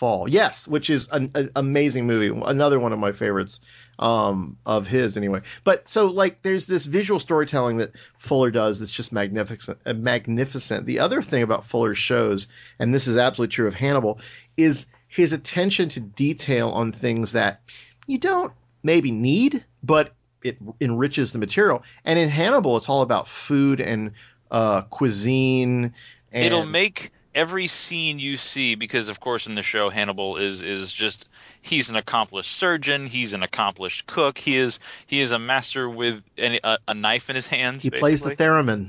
fall. 0.00 0.26
Yes 0.26 0.66
which 0.66 0.88
is 0.88 1.12
an, 1.12 1.30
an 1.34 1.50
amazing 1.54 2.06
movie. 2.06 2.28
Another 2.46 2.80
one 2.80 2.94
of 2.94 2.98
my 2.98 3.12
favorites 3.12 3.60
um, 3.98 4.56
of 4.64 4.86
his 4.86 5.18
anyway. 5.18 5.42
But 5.62 5.90
so 5.90 6.06
like 6.06 6.40
there's 6.40 6.66
this 6.66 6.86
visual 6.86 7.20
storytelling 7.20 7.76
that 7.76 7.94
fuller 8.16 8.50
does 8.50 8.78
that's 8.78 8.92
just 8.92 9.12
magnificent 9.12 9.78
uh, 9.84 9.92
magnificent. 9.92 10.86
The 10.86 11.00
other 11.00 11.20
thing 11.20 11.42
about 11.42 11.66
fuller's 11.66 11.98
shows 11.98 12.48
and 12.78 12.94
this 12.94 13.08
is 13.08 13.18
absolutely 13.18 13.52
true 13.52 13.68
of 13.68 13.74
hannibal 13.74 14.20
is 14.56 14.90
his 15.06 15.34
attention 15.34 15.90
to 15.90 16.00
detail 16.00 16.70
on 16.70 16.92
things 16.92 17.32
that 17.32 17.60
you 18.06 18.16
don't 18.16 18.54
maybe 18.82 19.10
need 19.10 19.62
but 19.82 20.14
it 20.42 20.56
enriches 20.80 21.34
the 21.34 21.38
material. 21.38 21.82
And 22.06 22.18
in 22.18 22.30
hannibal 22.30 22.78
it's 22.78 22.88
all 22.88 23.02
about 23.02 23.28
food 23.28 23.80
and 23.80 24.12
uh, 24.50 24.80
cuisine 24.88 25.92
and 26.32 26.44
It'll 26.44 26.64
make 26.64 27.10
every 27.34 27.66
scene 27.66 28.18
you 28.18 28.36
see 28.36 28.74
because, 28.74 29.08
of 29.08 29.20
course, 29.20 29.46
in 29.46 29.54
the 29.54 29.62
show, 29.62 29.88
Hannibal 29.90 30.36
is 30.36 30.62
is 30.62 30.92
just 30.92 31.28
he's 31.62 31.90
an 31.90 31.96
accomplished 31.96 32.50
surgeon. 32.50 33.06
He's 33.06 33.34
an 33.34 33.42
accomplished 33.42 34.06
cook. 34.06 34.38
He 34.38 34.56
is 34.56 34.80
he 35.06 35.20
is 35.20 35.32
a 35.32 35.38
master 35.38 35.88
with 35.88 36.22
an, 36.38 36.58
a, 36.64 36.78
a 36.88 36.94
knife 36.94 37.30
in 37.30 37.36
his 37.36 37.46
hands. 37.46 37.82
he 37.82 37.90
plays 37.90 38.22
the 38.22 38.36
theremin 38.36 38.88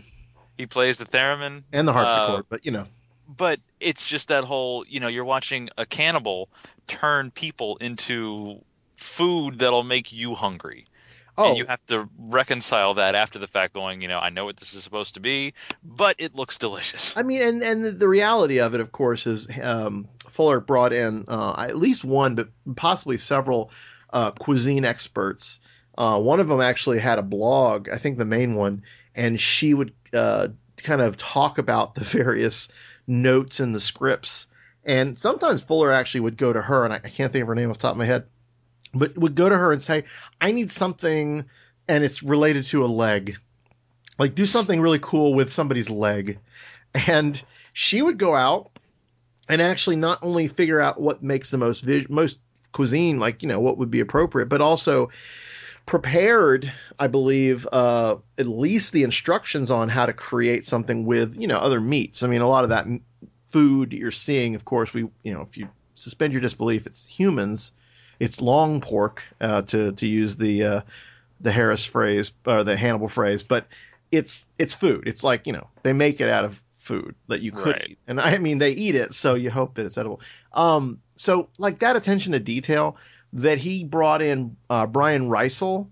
he 0.57 0.67
plays 0.67 0.97
the 0.97 1.05
theremin. 1.05 1.63
and 1.71 1.87
the 1.87 1.93
harpsichord 1.93 2.41
Uh, 2.41 2.45
but 2.49 2.65
you 2.65 2.71
know 2.71 2.83
but 3.35 3.59
it's 3.79 4.07
just 4.07 4.27
that 4.27 4.43
whole 4.43 4.85
you 4.87 4.99
know 4.99 5.07
you're 5.07 5.25
watching 5.25 5.69
a 5.77 5.85
cannibal 5.85 6.49
turn 6.87 7.31
people 7.31 7.77
into 7.77 8.61
food 8.95 9.59
that'll 9.59 9.83
make 9.83 10.11
you 10.13 10.35
hungry 10.35 10.85
oh 11.41 11.49
and 11.49 11.57
you 11.57 11.65
have 11.65 11.85
to 11.85 12.07
reconcile 12.17 12.95
that 12.95 13.15
after 13.15 13.39
the 13.39 13.47
fact 13.47 13.73
going 13.73 14.01
you 14.01 14.07
know 14.07 14.19
i 14.19 14.29
know 14.29 14.45
what 14.45 14.57
this 14.57 14.73
is 14.73 14.83
supposed 14.83 15.15
to 15.15 15.19
be 15.19 15.53
but 15.83 16.15
it 16.19 16.35
looks 16.35 16.57
delicious 16.57 17.11
I 17.15 17.23
mean, 17.23 17.41
and 17.41 17.61
and 17.61 17.99
the 17.99 18.07
reality 18.07 18.59
of 18.59 18.73
it, 18.73 18.81
of 18.81 18.91
course, 18.91 19.27
is 19.27 19.49
um, 19.61 20.07
Fuller 20.27 20.59
brought 20.59 20.93
in 20.93 21.25
uh, 21.27 21.65
at 21.69 21.77
least 21.77 22.03
one, 22.03 22.35
but 22.35 22.49
possibly 22.75 23.17
several 23.17 23.71
uh, 24.11 24.31
cuisine 24.31 24.85
experts. 24.85 25.59
Uh, 25.97 26.19
one 26.19 26.39
of 26.39 26.47
them 26.47 26.61
actually 26.61 26.99
had 26.99 27.19
a 27.19 27.23
blog, 27.23 27.89
I 27.89 27.97
think 27.97 28.17
the 28.17 28.25
main 28.25 28.55
one, 28.55 28.83
and 29.13 29.39
she 29.39 29.73
would 29.73 29.93
uh, 30.13 30.47
kind 30.81 31.01
of 31.01 31.17
talk 31.17 31.57
about 31.57 31.95
the 31.95 32.03
various 32.23 32.71
notes 33.05 33.59
in 33.59 33.71
the 33.71 33.79
scripts. 33.79 34.47
And 34.83 35.17
sometimes 35.17 35.61
Fuller 35.61 35.91
actually 35.91 36.21
would 36.21 36.37
go 36.37 36.51
to 36.51 36.61
her, 36.61 36.85
and 36.85 36.93
I, 36.93 36.97
I 37.03 37.09
can't 37.09 37.31
think 37.31 37.43
of 37.43 37.49
her 37.49 37.55
name 37.55 37.69
off 37.69 37.77
the 37.77 37.83
top 37.83 37.91
of 37.91 37.97
my 37.97 38.05
head, 38.05 38.25
but 38.93 39.17
would 39.17 39.35
go 39.35 39.47
to 39.47 39.57
her 39.57 39.71
and 39.71 39.81
say, 39.81 40.05
"I 40.39 40.51
need 40.51 40.69
something, 40.69 41.45
and 41.87 42.03
it's 42.03 42.23
related 42.23 42.63
to 42.65 42.83
a 42.83 42.87
leg." 42.87 43.37
Like 44.19 44.35
do 44.35 44.45
something 44.45 44.79
really 44.79 44.99
cool 45.01 45.33
with 45.33 45.51
somebody's 45.51 45.89
leg 45.89 46.37
and 46.93 47.41
she 47.73 48.01
would 48.01 48.17
go 48.17 48.35
out 48.35 48.69
and 49.49 49.61
actually 49.61 49.95
not 49.95 50.19
only 50.21 50.47
figure 50.47 50.79
out 50.79 50.99
what 50.99 51.21
makes 51.21 51.51
the 51.51 51.57
most 51.57 51.81
vis- 51.81 52.09
most 52.09 52.39
cuisine, 52.71 53.19
like 53.19 53.41
you 53.41 53.49
know 53.49 53.59
what 53.59 53.77
would 53.77 53.91
be 53.91 53.99
appropriate, 53.99 54.47
but 54.47 54.61
also 54.61 55.09
prepared, 55.85 56.71
I 56.99 57.07
believe, 57.07 57.67
uh, 57.71 58.17
at 58.37 58.47
least 58.47 58.93
the 58.93 59.03
instructions 59.03 59.71
on 59.71 59.89
how 59.89 60.05
to 60.05 60.13
create 60.13 60.65
something 60.65 61.05
with 61.05 61.39
you 61.39 61.47
know 61.47 61.57
other 61.57 61.81
meats. 61.81 62.23
I 62.23 62.27
mean, 62.27 62.41
a 62.41 62.47
lot 62.47 62.63
of 62.63 62.69
that 62.69 62.87
food 63.49 63.93
you're 63.93 64.11
seeing, 64.11 64.55
of 64.55 64.65
course, 64.65 64.93
we 64.93 65.01
you 65.23 65.33
know 65.33 65.41
if 65.41 65.57
you 65.57 65.69
suspend 65.93 66.33
your 66.33 66.41
disbelief, 66.41 66.87
it's 66.87 67.05
humans, 67.05 67.73
it's 68.21 68.39
long 68.39 68.81
pork 68.81 69.27
uh, 69.41 69.63
to 69.63 69.91
to 69.93 70.07
use 70.07 70.37
the 70.37 70.63
uh, 70.63 70.81
the 71.41 71.51
Harris 71.51 71.87
phrase 71.87 72.31
or 72.45 72.63
the 72.63 72.77
Hannibal 72.77 73.07
phrase, 73.07 73.41
but 73.43 73.65
it's 74.11 74.51
it's 74.59 74.75
food. 74.75 75.07
It's 75.07 75.23
like 75.23 75.47
you 75.47 75.53
know 75.53 75.67
they 75.81 75.93
make 75.93 76.21
it 76.21 76.29
out 76.29 76.45
of 76.45 76.61
food 76.73 77.15
that 77.29 77.41
you 77.41 77.51
could 77.51 77.73
Right. 77.73 77.87
eat, 77.91 77.97
and 78.07 78.19
I 78.21 78.37
mean 78.37 78.59
they 78.59 78.71
eat 78.71 78.93
it, 78.95 79.13
so 79.13 79.33
you 79.33 79.49
hope 79.49 79.75
that 79.75 79.87
it's 79.87 79.97
edible. 79.97 80.21
Um, 80.53 81.01
so 81.15 81.49
like 81.57 81.79
that 81.79 81.95
attention 81.95 82.33
to 82.33 82.39
detail 82.39 82.95
that 83.33 83.57
he 83.57 83.83
brought 83.85 84.21
in 84.21 84.55
uh, 84.69 84.85
Brian 84.85 85.27
Reitzell, 85.29 85.87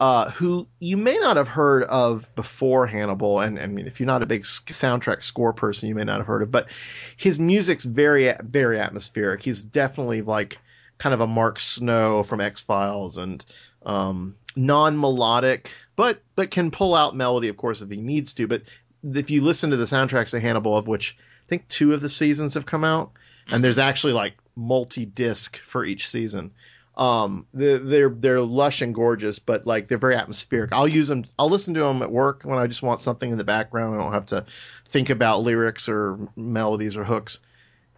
uh, 0.00 0.30
who 0.32 0.66
you 0.80 0.98
may 0.98 1.16
not 1.18 1.36
have 1.38 1.48
heard 1.48 1.84
of 1.84 2.34
before 2.34 2.86
Hannibal, 2.86 3.40
and 3.40 3.58
I 3.58 3.66
mean 3.66 3.86
if 3.86 4.00
you're 4.00 4.06
not 4.06 4.22
a 4.22 4.26
big 4.26 4.42
soundtrack 4.42 5.22
score 5.22 5.54
person, 5.54 5.88
you 5.88 5.94
may 5.94 6.04
not 6.04 6.18
have 6.18 6.26
heard 6.26 6.42
of, 6.42 6.50
but 6.50 6.68
his 7.16 7.38
music's 7.38 7.86
very 7.86 8.30
very 8.42 8.78
atmospheric. 8.78 9.42
He's 9.42 9.62
definitely 9.62 10.20
like 10.20 10.58
kind 11.00 11.14
of 11.14 11.20
a 11.20 11.26
Mark 11.26 11.58
Snow 11.58 12.22
from 12.22 12.40
X 12.40 12.62
Files 12.62 13.18
and 13.18 13.44
um, 13.84 14.34
non-melodic, 14.54 15.74
but 15.96 16.22
but 16.36 16.50
can 16.50 16.70
pull 16.70 16.94
out 16.94 17.16
melody, 17.16 17.48
of 17.48 17.56
course, 17.56 17.82
if 17.82 17.90
he 17.90 17.96
needs 17.96 18.34
to. 18.34 18.46
But 18.46 18.62
if 19.02 19.30
you 19.30 19.42
listen 19.42 19.70
to 19.70 19.76
the 19.76 19.86
soundtracks 19.86 20.34
of 20.34 20.42
Hannibal, 20.42 20.76
of 20.76 20.86
which 20.86 21.16
I 21.18 21.48
think 21.48 21.66
two 21.66 21.94
of 21.94 22.00
the 22.00 22.08
seasons 22.08 22.54
have 22.54 22.66
come 22.66 22.84
out, 22.84 23.12
and 23.48 23.64
there's 23.64 23.78
actually 23.78 24.12
like 24.12 24.34
multi-disc 24.54 25.56
for 25.56 25.84
each 25.84 26.08
season. 26.08 26.52
Um, 26.96 27.46
they're, 27.54 27.78
they're 27.78 28.08
they're 28.10 28.40
lush 28.40 28.82
and 28.82 28.94
gorgeous, 28.94 29.38
but 29.38 29.66
like 29.66 29.88
they're 29.88 29.96
very 29.96 30.16
atmospheric. 30.16 30.72
I'll 30.72 30.88
use 30.88 31.08
them. 31.08 31.24
I'll 31.38 31.48
listen 31.48 31.74
to 31.74 31.80
them 31.80 32.02
at 32.02 32.12
work 32.12 32.42
when 32.42 32.58
I 32.58 32.66
just 32.66 32.82
want 32.82 33.00
something 33.00 33.30
in 33.30 33.38
the 33.38 33.44
background. 33.44 33.94
I 33.94 34.02
don't 34.02 34.12
have 34.12 34.26
to 34.26 34.44
think 34.86 35.08
about 35.08 35.42
lyrics 35.42 35.88
or 35.88 36.18
melodies 36.36 36.98
or 36.98 37.04
hooks. 37.04 37.40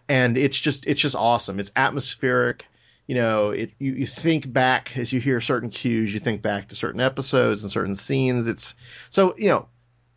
And 0.07 0.37
it's 0.37 0.59
just 0.59 0.87
it's 0.87 1.01
just 1.01 1.15
awesome. 1.15 1.59
It's 1.59 1.71
atmospheric 1.75 2.67
you 3.07 3.15
know, 3.15 3.51
it 3.51 3.71
you, 3.79 3.93
you 3.93 4.05
think 4.05 4.51
back 4.51 4.97
as 4.97 5.11
you 5.11 5.19
hear 5.19 5.41
certain 5.41 5.69
cues, 5.69 6.13
you 6.13 6.19
think 6.19 6.41
back 6.41 6.69
to 6.69 6.75
certain 6.75 7.01
episodes 7.01 7.63
and 7.63 7.71
certain 7.71 7.95
scenes. 7.95 8.47
It's 8.47 8.75
so 9.09 9.35
you 9.37 9.49
know, 9.49 9.67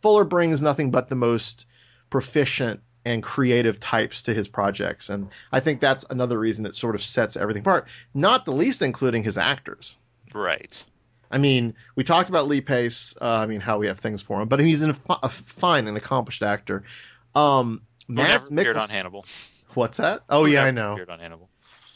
Fuller 0.01 0.25
brings 0.25 0.61
nothing 0.61 0.91
but 0.91 1.09
the 1.09 1.15
most 1.15 1.67
proficient 2.09 2.81
and 3.05 3.23
creative 3.23 3.79
types 3.79 4.23
to 4.23 4.33
his 4.33 4.47
projects, 4.47 5.09
and 5.09 5.29
I 5.51 5.59
think 5.59 5.79
that's 5.79 6.05
another 6.09 6.39
reason 6.39 6.65
it 6.65 6.75
sort 6.75 6.95
of 6.95 7.01
sets 7.01 7.37
everything 7.37 7.61
apart. 7.61 7.87
Not 8.13 8.45
the 8.45 8.51
least, 8.51 8.81
including 8.81 9.23
his 9.23 9.37
actors. 9.37 9.97
right 10.33 10.83
I 11.29 11.39
mean, 11.39 11.75
we 11.95 12.03
talked 12.03 12.29
about 12.29 12.47
Lee 12.47 12.61
Pace. 12.61 13.15
Uh, 13.19 13.39
I 13.43 13.47
mean, 13.47 13.59
how 13.59 13.79
we 13.79 13.87
have 13.87 13.99
things 13.99 14.21
for 14.21 14.41
him, 14.41 14.47
but 14.47 14.59
he's 14.59 14.83
an, 14.83 14.95
a 15.09 15.29
fine 15.29 15.87
and 15.87 15.97
accomplished 15.97 16.41
actor. 16.41 16.83
Um, 17.35 17.81
appeared 18.49 18.77
on 18.77 18.89
Hannibal. 18.89 19.25
What's 19.73 19.97
that? 19.97 20.21
Oh 20.29 20.45
Who 20.45 20.51
yeah, 20.51 20.63
I 20.63 20.71
know. 20.71 20.93
Appeared 20.93 21.09
on 21.09 21.19
Hannibal. 21.19 21.49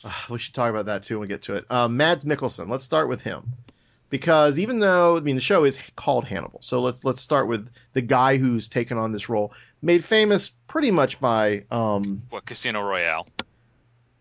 we 0.30 0.40
should 0.40 0.54
talk 0.54 0.70
about 0.70 0.86
that 0.88 1.04
too 1.04 1.16
when 1.20 1.28
we 1.28 1.28
get 1.28 1.44
to 1.44 1.56
it. 1.56 1.66
Um, 1.70 1.98
Mads 1.98 2.26
Mikkelsen. 2.26 2.70
Let's 2.70 2.86
start 2.86 3.08
with 3.10 3.22
him 3.22 3.44
because 4.10 4.60
even 4.60 4.80
though 4.80 5.18
I 5.18 5.20
mean 5.22 5.36
the 5.36 5.42
show 5.42 5.64
is 5.64 5.82
called 5.96 6.26
Hannibal, 6.26 6.60
so 6.62 6.82
let's 6.82 7.06
let's 7.06 7.22
start 7.22 7.48
with 7.48 7.70
the 7.94 8.02
guy 8.02 8.38
who's 8.38 8.70
taken 8.70 8.98
on 8.98 9.12
this 9.12 9.30
role, 9.30 9.54
made 9.82 10.04
famous 10.04 10.50
pretty 10.68 10.92
much 10.92 11.20
by. 11.20 11.66
Um, 11.72 12.24
What 12.30 12.46
Casino 12.46 12.82
Royale? 12.82 13.26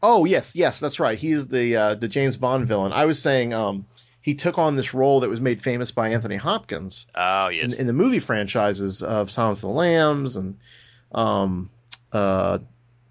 oh 0.02 0.24
yes, 0.24 0.56
yes, 0.56 0.80
that's 0.80 0.98
right. 1.00 1.18
He's 1.18 1.48
the 1.48 1.76
uh, 1.76 1.94
the 1.94 2.08
James 2.08 2.36
Bond 2.36 2.66
villain. 2.66 2.92
I 2.92 3.04
was 3.04 3.20
saying 3.20 3.52
um, 3.52 3.84
he 4.22 4.34
took 4.34 4.58
on 4.58 4.76
this 4.76 4.94
role 4.94 5.20
that 5.20 5.28
was 5.30 5.40
made 5.40 5.60
famous 5.60 5.92
by 5.92 6.10
Anthony 6.10 6.36
Hopkins 6.36 7.06
Oh 7.14 7.48
yes. 7.48 7.72
in, 7.74 7.80
in 7.80 7.86
the 7.86 7.92
movie 7.92 8.18
franchises 8.18 9.02
of 9.02 9.30
Silence 9.30 9.62
of 9.62 9.68
the 9.70 9.74
Lambs 9.74 10.36
and 10.38 10.56
um, 11.12 11.68
uh, 12.12 12.58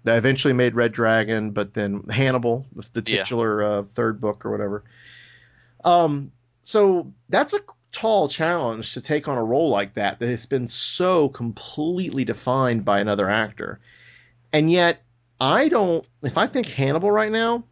that 0.04 0.16
eventually 0.16 0.54
made 0.54 0.74
Red 0.74 0.92
Dragon, 0.92 1.50
but 1.50 1.74
then 1.74 2.04
Hannibal, 2.08 2.66
the, 2.74 3.00
the 3.00 3.10
Yeah. 3.12 3.22
titular 3.22 3.62
uh, 3.62 3.82
third 3.82 4.20
book 4.20 4.46
or 4.46 4.50
whatever. 4.50 4.84
Um, 5.84 6.32
so 6.62 7.12
that's 7.28 7.54
a 7.54 7.60
tall 7.92 8.28
challenge 8.28 8.94
to 8.94 9.00
take 9.00 9.28
on 9.28 9.36
a 9.36 9.44
role 9.44 9.68
like 9.70 9.94
that 9.94 10.18
that 10.20 10.28
has 10.28 10.46
been 10.46 10.66
so 10.66 11.28
completely 11.28 12.24
defined 12.24 12.84
by 12.84 13.00
another 13.00 13.28
actor, 13.28 13.80
and 14.52 14.70
yet 14.70 15.02
I 15.40 15.68
don't. 15.68 16.06
If 16.22 16.38
I 16.38 16.46
think 16.46 16.68
Hannibal 16.68 17.10
right 17.10 17.32
now, 17.32 17.64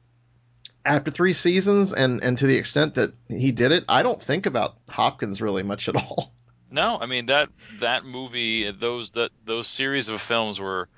after 0.84 1.10
three 1.10 1.34
seasons, 1.34 1.92
and 1.92 2.22
and 2.22 2.38
to 2.38 2.46
the 2.46 2.56
extent 2.56 2.94
that 2.96 3.12
he 3.28 3.52
did 3.52 3.72
it, 3.72 3.84
I 3.88 4.02
don't 4.02 4.20
think 4.20 4.46
about 4.46 4.74
Hopkins 4.88 5.40
really 5.42 5.62
much 5.62 5.88
at 5.88 5.96
all. 5.96 6.32
No, 6.70 6.98
I 7.00 7.06
mean 7.06 7.26
that 7.26 7.48
that 7.80 8.04
movie, 8.04 8.70
those 8.70 9.12
that 9.12 9.30
those 9.44 9.66
series 9.68 10.08
of 10.08 10.20
films 10.20 10.60
were 10.60 10.88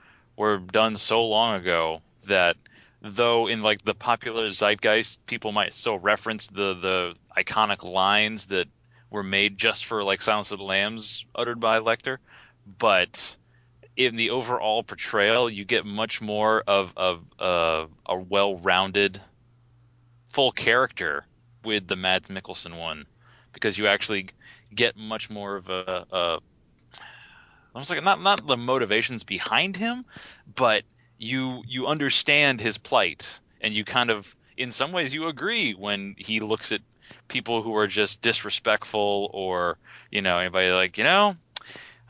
were 0.41 0.57
done 0.57 0.97
so 0.97 1.27
long 1.27 1.57
ago 1.57 2.01
that 2.27 2.57
though 3.03 3.47
in 3.47 3.61
like 3.61 3.83
the 3.83 3.95
popular 3.95 4.49
zeitgeist, 4.49 5.27
people 5.27 5.53
might 5.53 5.75
still 5.75 5.99
reference 5.99 6.47
the 6.47 6.73
the 6.73 7.15
iconic 7.37 7.85
lines 7.85 8.47
that 8.47 8.67
were 9.11 9.23
made 9.23 9.59
just 9.59 9.85
for 9.85 10.03
like 10.03 10.23
Silence 10.23 10.51
of 10.51 10.57
the 10.57 10.65
Lambs 10.65 11.27
uttered 11.35 11.61
by 11.61 11.81
Lecter, 11.81 12.17
but 12.79 13.37
in 13.99 14.17
the 14.17 14.31
overall 14.31 14.83
portrayal, 14.83 15.51
you 15.51 15.67
get 15.67 15.85
much 15.85 16.23
more 16.23 16.63
of 16.67 16.95
of 16.97 17.23
uh, 17.39 17.85
a 18.07 18.17
well-rounded 18.17 19.21
full 20.31 20.53
character 20.53 21.27
with 21.67 21.87
the 21.87 21.97
Mads 21.97 22.31
Mikkelsen 22.31 22.79
one 22.79 23.05
because 23.53 23.77
you 23.77 23.89
actually 23.89 24.29
get 24.75 24.97
much 24.97 25.29
more 25.29 25.57
of 25.57 25.69
a, 25.69 26.07
a 26.11 26.39
almost 27.75 27.91
like 27.91 28.03
not 28.03 28.21
not 28.21 28.47
the 28.47 28.57
motivations 28.57 29.25
behind 29.25 29.77
him, 29.77 30.05
but 30.55 30.85
you 31.19 31.63
you 31.67 31.87
understand 31.87 32.61
his 32.61 32.79
plight 32.79 33.41
and 33.61 33.75
you 33.75 33.85
kind 33.85 34.11
of 34.11 34.35
in 34.57 34.73
some 34.73 34.93
ways 34.93 35.15
you 35.15 35.29
agree 35.29 35.73
when 35.73 36.15
he 36.19 36.41
looks 36.41 36.73
at 36.73 36.81
people 37.29 37.63
who 37.63 37.77
are 37.77 37.87
just 37.87 38.23
disrespectful 38.23 39.31
or 39.33 39.79
you 40.11 40.23
know 40.23 40.39
anybody 40.39 40.71
like 40.71 40.99
you 40.99 41.05
know 41.05 41.37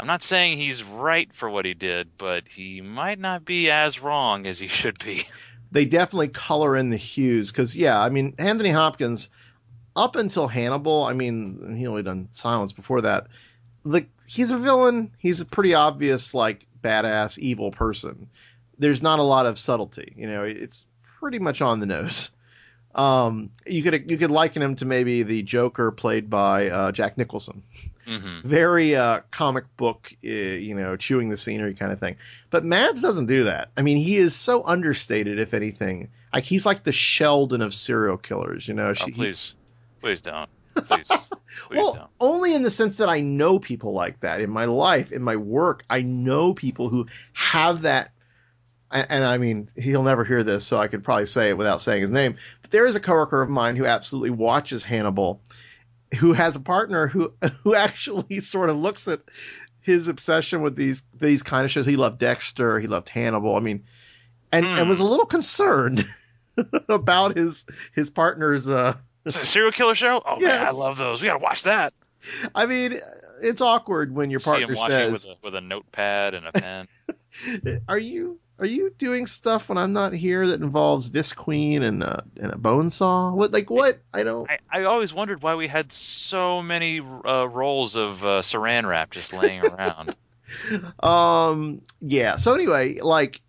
I'm 0.01 0.07
not 0.07 0.23
saying 0.23 0.57
he's 0.57 0.83
right 0.83 1.31
for 1.31 1.51
what 1.51 1.67
he 1.67 1.75
did, 1.75 2.17
but 2.17 2.49
he 2.49 2.81
might 2.81 3.19
not 3.19 3.45
be 3.45 3.71
as 3.71 4.01
wrong 4.01 4.47
as 4.47 4.59
he 4.59 4.69
should 4.69 4.99
be. 4.99 5.23
They 5.73 5.85
definitely 5.85 6.27
color 6.27 6.77
in 6.77 6.91
the 6.91 6.97
hues 6.97 7.53
because, 7.53 7.77
yeah, 7.77 7.97
I 7.97 8.09
mean, 8.09 8.35
Anthony 8.41 8.71
Hopkins, 8.71 9.29
up 9.95 10.17
until 10.17 10.49
Hannibal, 10.49 11.05
I 11.05 11.13
mean, 11.13 11.77
he 11.77 11.87
only 11.87 12.03
done 12.03 12.27
Silence 12.33 12.73
before 12.73 13.03
that. 13.03 13.29
Like, 13.85 14.09
he's 14.27 14.51
a 14.51 14.59
villain. 14.59 15.13
He's 15.19 15.41
a 15.41 15.47
pretty 15.47 15.75
obvious, 15.75 16.35
like, 16.35 16.67
badass, 16.83 17.39
evil 17.39 17.71
person. 17.71 18.29
There's 18.79 19.03
not 19.03 19.19
a 19.19 19.23
lot 19.23 19.47
of 19.47 19.59
subtlety. 19.59 20.13
You 20.17 20.29
know, 20.29 20.45
it's 20.45 20.87
pretty 21.19 21.39
much 21.39 21.61
on 21.63 21.81
the 21.81 21.87
nose. 21.87 22.31
Um, 22.93 23.51
you 23.67 23.85
could 23.85 24.11
you 24.11 24.17
could 24.19 24.33
liken 24.33 24.63
him 24.63 24.75
to 24.77 24.85
maybe 24.85 25.23
the 25.23 25.43
Joker 25.43 25.93
played 25.93 26.29
by 26.29 26.71
uh, 26.71 26.93
Jack 26.93 27.17
Nicholson. 27.17 27.63
hmm 28.07 28.41
very 28.43 28.97
uh, 28.97 29.21
comic 29.31 29.65
book, 29.77 30.11
uh, 30.25 30.29
you 30.29 30.75
know, 30.75 30.97
chewing 30.97 31.29
the 31.29 31.37
scenery 31.37 31.75
kind 31.75 31.93
of 31.93 32.01
thing. 32.01 32.17
But 32.51 32.65
Mads 32.65 33.01
doesn't 33.01 33.27
do 33.27 33.45
that. 33.45 33.71
I 33.77 33.83
mean, 33.83 33.97
he 33.97 34.17
is 34.17 34.35
so 34.35 34.65
understated, 34.67 35.39
if 35.39 35.55
anything. 35.55 36.09
Like 36.35 36.43
he's 36.43 36.67
like 36.67 36.83
the 36.83 36.91
Sheldon 36.91 37.63
of 37.63 37.73
serial 37.73 38.17
killers, 38.17 38.67
you 38.67 38.75
know. 38.75 38.89
Oh, 38.89 38.95
She- 38.95 39.13
he- 39.13 39.17
please, 39.17 39.55
please 40.01 40.21
don't. 40.23 40.51
Please, 40.83 41.09
please 41.67 41.79
well, 41.79 41.95
don't. 41.95 42.11
only 42.21 42.55
in 42.55 42.63
the 42.63 42.71
sense 42.71 42.99
that 42.99 43.09
I 43.09 43.21
know 43.21 43.59
people 43.59 43.93
like 43.93 44.21
that 44.21 44.41
in 44.41 44.51
my 44.51 44.65
life, 44.67 45.13
in 45.13 45.23
my 45.23 45.37
work. 45.37 45.83
I 45.91 46.03
know 46.03 46.55
people 46.55 46.89
who 46.89 47.07
have 47.33 47.83
that. 47.83 48.13
And, 48.91 49.07
and 49.11 49.25
I 49.25 49.39
mean, 49.39 49.69
he'll 49.77 50.03
never 50.03 50.25
hear 50.25 50.43
this, 50.43 50.67
so 50.67 50.77
I 50.79 50.89
could 50.89 51.05
probably 51.05 51.27
say 51.27 51.51
it 51.51 51.59
without 51.59 51.81
saying 51.81 52.01
his 52.01 52.11
name. 52.11 52.37
But 52.63 52.71
there 52.71 52.87
is 52.87 52.97
a 52.97 53.01
coworker 53.01 53.41
of 53.43 53.49
mine 53.49 53.77
who 53.77 53.87
absolutely 53.87 54.31
watches 54.31 54.83
Hannibal, 54.83 55.41
who 56.19 56.33
has 56.33 56.57
a 56.57 56.61
partner 56.61 57.07
who 57.07 57.33
who 57.63 57.75
actually 57.75 58.41
sort 58.41 58.69
of 58.71 58.77
looks 58.77 59.07
at 59.09 59.21
his 59.81 60.09
obsession 60.09 60.63
with 60.63 60.77
these 60.77 61.03
these 61.19 61.43
kind 61.43 61.65
of 61.65 61.71
shows. 61.71 61.87
He 61.87 61.97
loved 61.97 62.19
Dexter, 62.19 62.79
he 62.81 62.87
loved 62.89 63.09
Hannibal. 63.09 63.55
I 63.57 63.61
mean, 63.61 63.85
and 64.53 64.67
and 64.67 64.79
Hmm. 64.83 64.89
was 64.89 65.01
a 65.01 65.07
little 65.07 65.27
concerned 65.27 66.05
about 66.89 67.37
his 67.37 67.67
his 67.95 68.11
partner's. 68.11 68.69
uh 68.69 68.95
Is 69.25 69.37
it 69.37 69.43
a 69.43 69.47
serial 69.47 69.73
killer 69.73 69.95
show? 69.95 70.23
Oh 70.25 70.41
man, 70.41 70.67
I 70.67 70.71
love 70.71 70.97
those. 70.97 71.21
We 71.23 71.29
gotta 71.29 71.41
watch 71.41 71.65
that. 71.65 71.93
I 72.55 72.67
mean, 72.67 72.93
it's 73.43 73.61
awkward 73.61 74.15
when 74.15 74.31
your 74.31 74.41
See 74.41 74.51
him 74.51 74.69
partner 74.69 74.77
watching 74.77 74.97
says, 74.97 75.27
with 75.29 75.37
a, 75.37 75.47
with 75.47 75.55
a 75.55 75.61
notepad 75.61 76.35
and 76.35 76.47
a 76.47 76.53
pen. 76.53 76.89
"Are 77.89 77.99
you 77.99 78.39
are 78.61 78.67
you 78.67 78.91
doing 78.97 79.27
stuff 79.27 79.71
when 79.71 79.79
I'm 79.79 79.95
not 79.95 80.13
here 80.13 80.47
that 80.47 80.61
involves 80.61 81.09
Visqueen 81.09 81.81
and 81.81 82.03
uh, 82.03 82.21
and 82.39 82.53
a 82.53 82.59
bone 82.59 82.91
saw? 82.91 83.33
What 83.33 83.53
like 83.53 83.71
what? 83.71 83.99
I 84.13 84.23
don't. 84.23 84.51
I, 84.51 84.59
I 84.71 84.85
always 84.85 85.15
wondered 85.15 85.43
why 85.43 85.55
we 85.55 85.67
had 85.67 85.91
so 85.91 86.63
many 86.63 87.01
uh, 87.01 87.47
rolls 87.47 87.97
of 87.97 88.23
uh, 88.23 88.41
saran 88.43 88.87
wrap 88.87 89.11
just 89.11 89.33
laying 89.33 89.65
around. 89.65 90.15
Um. 90.99 91.83
Yeah. 92.01 92.35
So 92.35 92.55
anyway, 92.55 92.99
like 93.01 93.41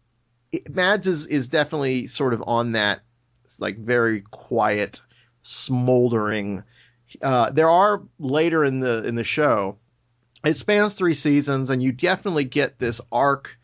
it, 0.51 0.69
Mads 0.69 1.07
is 1.07 1.25
is 1.25 1.49
definitely 1.49 2.05
sort 2.05 2.35
of 2.35 2.43
on 2.45 2.73
that 2.73 2.99
like 3.59 3.75
very 3.75 4.21
quiet, 4.21 5.01
smoldering. 5.43 6.63
Uh, 7.21 7.51
there 7.51 7.69
are 7.69 8.03
later 8.19 8.63
in 8.63 8.79
the 8.79 9.05
in 9.05 9.15
the 9.15 9.23
show. 9.23 9.77
It 10.43 10.55
spans 10.55 10.93
three 10.93 11.13
seasons, 11.13 11.69
and 11.69 11.83
you 11.83 11.91
definitely 11.91 12.45
get 12.45 12.79
this 12.79 13.01
arc 13.11 13.57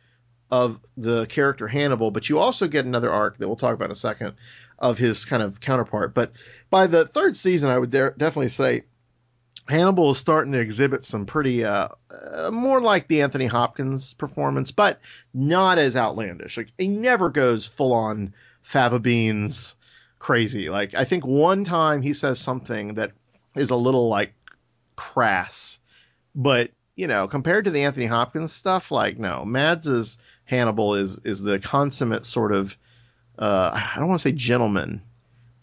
of 0.49 0.79
the 0.95 1.25
character 1.25 1.67
Hannibal, 1.67 2.11
but 2.11 2.29
you 2.29 2.39
also 2.39 2.67
get 2.67 2.85
another 2.85 3.11
arc 3.11 3.37
that 3.37 3.47
we'll 3.47 3.57
talk 3.57 3.73
about 3.73 3.85
in 3.85 3.91
a 3.91 3.95
second 3.95 4.35
of 4.79 4.97
his 4.97 5.25
kind 5.25 5.43
of 5.43 5.59
counterpart. 5.59 6.13
But 6.13 6.31
by 6.69 6.87
the 6.87 7.05
third 7.05 7.35
season, 7.35 7.71
I 7.71 7.77
would 7.77 7.91
dare, 7.91 8.11
definitely 8.11 8.49
say 8.49 8.83
Hannibal 9.67 10.11
is 10.11 10.17
starting 10.17 10.53
to 10.53 10.59
exhibit 10.59 11.03
some 11.03 11.25
pretty 11.25 11.65
uh, 11.65 11.89
uh, 12.09 12.51
more 12.51 12.79
like 12.79 13.07
the 13.07 13.23
Anthony 13.23 13.47
Hopkins 13.47 14.13
performance, 14.13 14.71
but 14.71 15.01
not 15.33 15.77
as 15.77 15.97
outlandish. 15.97 16.57
Like 16.57 16.71
he 16.77 16.87
never 16.87 17.29
goes 17.29 17.67
full 17.67 17.93
on 17.93 18.33
fava 18.61 18.99
beans 18.99 19.75
crazy. 20.19 20.69
Like 20.69 20.95
I 20.95 21.03
think 21.03 21.25
one 21.25 21.63
time 21.63 22.01
he 22.01 22.13
says 22.13 22.39
something 22.39 22.95
that 22.95 23.11
is 23.55 23.71
a 23.71 23.75
little 23.75 24.07
like 24.07 24.33
crass, 24.95 25.79
but 26.35 26.71
you 26.95 27.07
know, 27.07 27.27
compared 27.27 27.65
to 27.65 27.71
the 27.71 27.83
Anthony 27.83 28.07
Hopkins 28.07 28.51
stuff, 28.51 28.91
like 28.91 29.19
no, 29.19 29.45
Mads's 29.45 30.17
Hannibal 30.45 30.95
is 30.95 31.19
is 31.19 31.41
the 31.41 31.59
consummate 31.59 32.25
sort 32.25 32.51
of 32.51 32.77
uh, 33.37 33.71
I 33.73 33.99
don't 33.99 34.07
want 34.07 34.19
to 34.21 34.29
say 34.29 34.35
gentleman, 34.35 35.01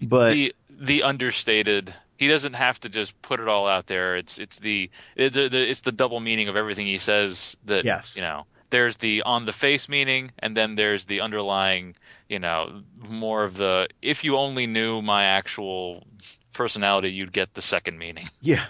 but 0.00 0.32
the 0.32 0.54
the 0.70 1.02
understated. 1.02 1.94
He 2.16 2.28
doesn't 2.28 2.52
have 2.52 2.78
to 2.80 2.88
just 2.88 3.20
put 3.22 3.40
it 3.40 3.48
all 3.48 3.66
out 3.66 3.88
there. 3.88 4.16
It's 4.16 4.38
it's 4.38 4.60
the 4.60 4.88
it's 5.16 5.34
the, 5.34 5.50
it's 5.52 5.80
the 5.80 5.90
double 5.90 6.20
meaning 6.20 6.46
of 6.46 6.54
everything 6.54 6.86
he 6.86 6.98
says. 6.98 7.56
That 7.64 7.84
Yes. 7.84 8.16
you 8.16 8.22
know. 8.22 8.46
There's 8.70 8.96
the 8.96 9.22
on 9.22 9.44
the 9.44 9.52
face 9.52 9.88
meaning, 9.88 10.32
and 10.38 10.56
then 10.56 10.74
there's 10.74 11.06
the 11.06 11.20
underlying, 11.20 11.94
you 12.28 12.38
know, 12.38 12.82
more 13.08 13.44
of 13.44 13.56
the 13.56 13.88
if 14.02 14.24
you 14.24 14.36
only 14.36 14.66
knew 14.66 15.02
my 15.02 15.24
actual 15.24 16.06
personality, 16.52 17.12
you'd 17.12 17.32
get 17.32 17.54
the 17.54 17.62
second 17.62 17.98
meaning. 17.98 18.26
yeah, 18.40 18.64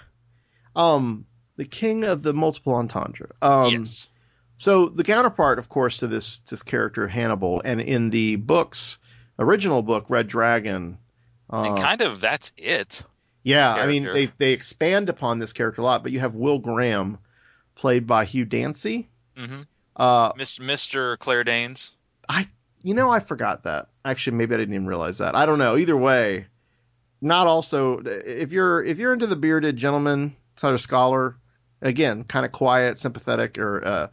um, 0.76 1.26
the 1.56 1.64
king 1.64 2.04
of 2.04 2.22
the 2.22 2.32
multiple 2.32 2.74
entendre. 2.74 3.30
Um, 3.40 3.72
yes. 3.72 4.08
So 4.56 4.86
the 4.88 5.04
counterpart, 5.04 5.58
of 5.58 5.68
course, 5.68 5.98
to 5.98 6.06
this 6.06 6.40
this 6.40 6.62
character 6.62 7.08
Hannibal, 7.08 7.62
and 7.64 7.80
in 7.80 8.10
the 8.10 8.36
books, 8.36 8.98
original 9.38 9.82
book 9.82 10.06
Red 10.08 10.28
Dragon. 10.28 10.98
Uh, 11.52 11.64
and 11.64 11.78
kind 11.78 12.00
of 12.00 12.20
that's 12.20 12.52
it. 12.56 13.04
yeah, 13.42 13.72
I 13.72 13.86
mean 13.86 14.04
they 14.04 14.26
they 14.26 14.52
expand 14.52 15.08
upon 15.08 15.38
this 15.38 15.52
character 15.52 15.82
a 15.82 15.84
lot, 15.84 16.02
but 16.02 16.12
you 16.12 16.20
have 16.20 16.34
Will 16.34 16.58
Graham, 16.58 17.18
played 17.74 18.06
by 18.06 18.24
Hugh 18.24 18.44
Dancy. 18.44 19.08
hmm 19.36 19.62
Uh, 19.96 20.32
Mr. 20.32 21.18
Claire 21.18 21.44
Danes. 21.44 21.92
I, 22.28 22.46
you 22.82 22.94
know, 22.94 23.10
I 23.10 23.20
forgot 23.20 23.64
that. 23.64 23.88
Actually, 24.04 24.38
maybe 24.38 24.54
I 24.54 24.58
didn't 24.58 24.74
even 24.74 24.86
realize 24.86 25.18
that. 25.18 25.34
I 25.34 25.46
don't 25.46 25.58
know. 25.58 25.76
Either 25.76 25.96
way, 25.96 26.46
not 27.20 27.46
also 27.46 28.02
if 28.04 28.52
you're 28.52 28.82
if 28.82 28.98
you're 28.98 29.12
into 29.12 29.26
the 29.26 29.36
bearded 29.36 29.76
gentleman, 29.76 30.34
sort 30.56 30.74
of 30.74 30.80
scholar, 30.80 31.36
again, 31.80 32.24
kind 32.24 32.44
of 32.44 32.52
quiet, 32.52 32.98
sympathetic, 32.98 33.58
or 33.58 33.84
uh, 33.84 34.06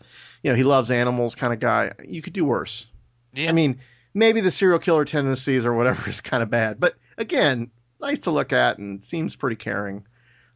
you 0.44 0.52
know, 0.52 0.56
he 0.56 0.64
loves 0.64 0.92
animals 0.92 1.36
kind 1.36 1.54
of 1.54 1.60
guy. 1.60 1.94
You 2.08 2.22
could 2.22 2.34
do 2.34 2.46
worse. 2.46 2.90
Yeah. 3.34 3.50
I 3.50 3.54
mean, 3.54 3.80
maybe 4.14 4.42
the 4.42 4.52
serial 4.52 4.80
killer 4.80 5.06
tendencies 5.06 5.66
or 5.66 5.74
whatever 5.74 6.08
is 6.10 6.22
kind 6.22 6.44
of 6.44 6.50
bad, 6.50 6.80
but 6.80 6.96
again, 7.18 7.72
nice 8.00 8.20
to 8.20 8.32
look 8.32 8.54
at 8.54 8.78
and 8.78 9.04
seems 9.04 9.36
pretty 9.36 9.56
caring. 9.56 10.06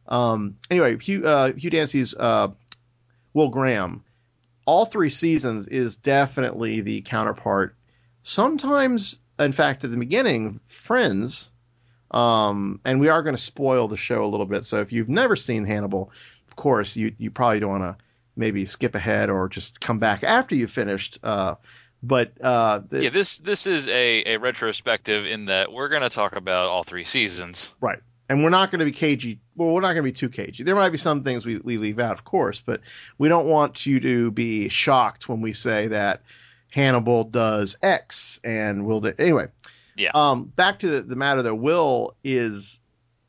Um, 0.08 0.56
anyway, 0.70 0.98
Hugh, 0.98 1.26
uh, 1.26 1.52
Hugh 1.52 1.70
Dancy's 1.70 2.14
uh, 2.14 2.48
Will 3.34 3.48
Graham, 3.48 4.04
all 4.66 4.84
three 4.84 5.10
seasons 5.10 5.68
is 5.68 5.96
definitely 5.96 6.82
the 6.82 7.00
counterpart. 7.00 7.74
Sometimes, 8.22 9.20
in 9.38 9.52
fact, 9.52 9.84
at 9.84 9.90
the 9.90 9.96
beginning, 9.96 10.60
Friends, 10.66 11.52
um, 12.10 12.80
and 12.84 13.00
we 13.00 13.08
are 13.08 13.22
going 13.22 13.34
to 13.34 13.40
spoil 13.40 13.88
the 13.88 13.96
show 13.96 14.24
a 14.24 14.26
little 14.26 14.46
bit. 14.46 14.64
So 14.64 14.80
if 14.80 14.92
you've 14.92 15.08
never 15.08 15.36
seen 15.36 15.64
Hannibal, 15.64 16.12
of 16.48 16.56
course, 16.56 16.96
you 16.96 17.14
you 17.18 17.30
probably 17.30 17.60
don't 17.60 17.80
want 17.80 17.98
to 17.98 18.04
maybe 18.36 18.66
skip 18.66 18.94
ahead 18.94 19.30
or 19.30 19.48
just 19.48 19.80
come 19.80 19.98
back 19.98 20.22
after 20.22 20.54
you 20.54 20.66
finished. 20.66 21.18
Uh, 21.22 21.54
but 22.02 22.32
uh, 22.40 22.80
the, 22.88 23.04
yeah, 23.04 23.10
this 23.10 23.38
this 23.38 23.66
is 23.66 23.88
a, 23.88 24.34
a 24.34 24.36
retrospective 24.38 25.26
in 25.26 25.46
that 25.46 25.72
we're 25.72 25.88
going 25.88 26.02
to 26.02 26.08
talk 26.08 26.36
about 26.36 26.68
all 26.68 26.82
three 26.82 27.04
seasons. 27.04 27.74
Right. 27.80 27.98
And 28.28 28.42
we're 28.42 28.50
not 28.50 28.70
going 28.70 28.80
to 28.80 28.84
be 28.84 28.92
cagey. 28.92 29.40
Well, 29.54 29.70
we're 29.70 29.80
not 29.80 29.94
going 29.94 29.98
to 29.98 30.02
be 30.02 30.12
too 30.12 30.28
cagey. 30.28 30.64
There 30.64 30.74
might 30.74 30.90
be 30.90 30.98
some 30.98 31.22
things 31.22 31.46
we, 31.46 31.58
we 31.58 31.78
leave 31.78 31.98
out, 31.98 32.12
of 32.12 32.24
course, 32.24 32.60
but 32.60 32.80
we 33.18 33.28
don't 33.28 33.46
want 33.46 33.86
you 33.86 34.00
to 34.00 34.30
be 34.30 34.68
shocked 34.68 35.28
when 35.28 35.40
we 35.40 35.52
say 35.52 35.88
that 35.88 36.22
Hannibal 36.72 37.24
does 37.24 37.78
X 37.82 38.40
and 38.44 38.84
Will 38.84 39.00
do. 39.00 39.12
Anyway. 39.18 39.46
Yeah. 39.96 40.10
Um, 40.14 40.44
back 40.44 40.80
to 40.80 40.88
the, 40.88 41.00
the 41.00 41.16
matter 41.16 41.40
though, 41.42 41.54
Will 41.54 42.16
is 42.22 42.80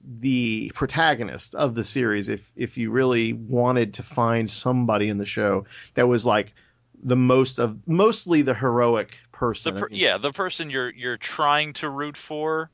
the 0.03 0.71
protagonist 0.75 1.55
of 1.55 1.75
the 1.75 1.83
series. 1.83 2.27
If 2.29 2.51
if 2.55 2.77
you 2.77 2.91
really 2.91 3.33
wanted 3.33 3.95
to 3.95 4.03
find 4.03 4.49
somebody 4.49 5.07
in 5.07 5.17
the 5.17 5.25
show 5.25 5.65
that 5.93 6.07
was 6.07 6.25
like 6.25 6.53
the 7.01 7.15
most 7.15 7.59
of 7.59 7.87
mostly 7.87 8.41
the 8.41 8.53
heroic 8.53 9.11
The 9.11 9.37
person. 9.37 9.75
per, 9.77 9.87
yeah, 9.91 10.17
the 10.17 10.31
person 10.31 10.69
you're 10.69 10.89
you're 10.89 11.17
trying 11.17 11.73
to 11.73 11.89
root 11.89 12.17
for, 12.17 12.69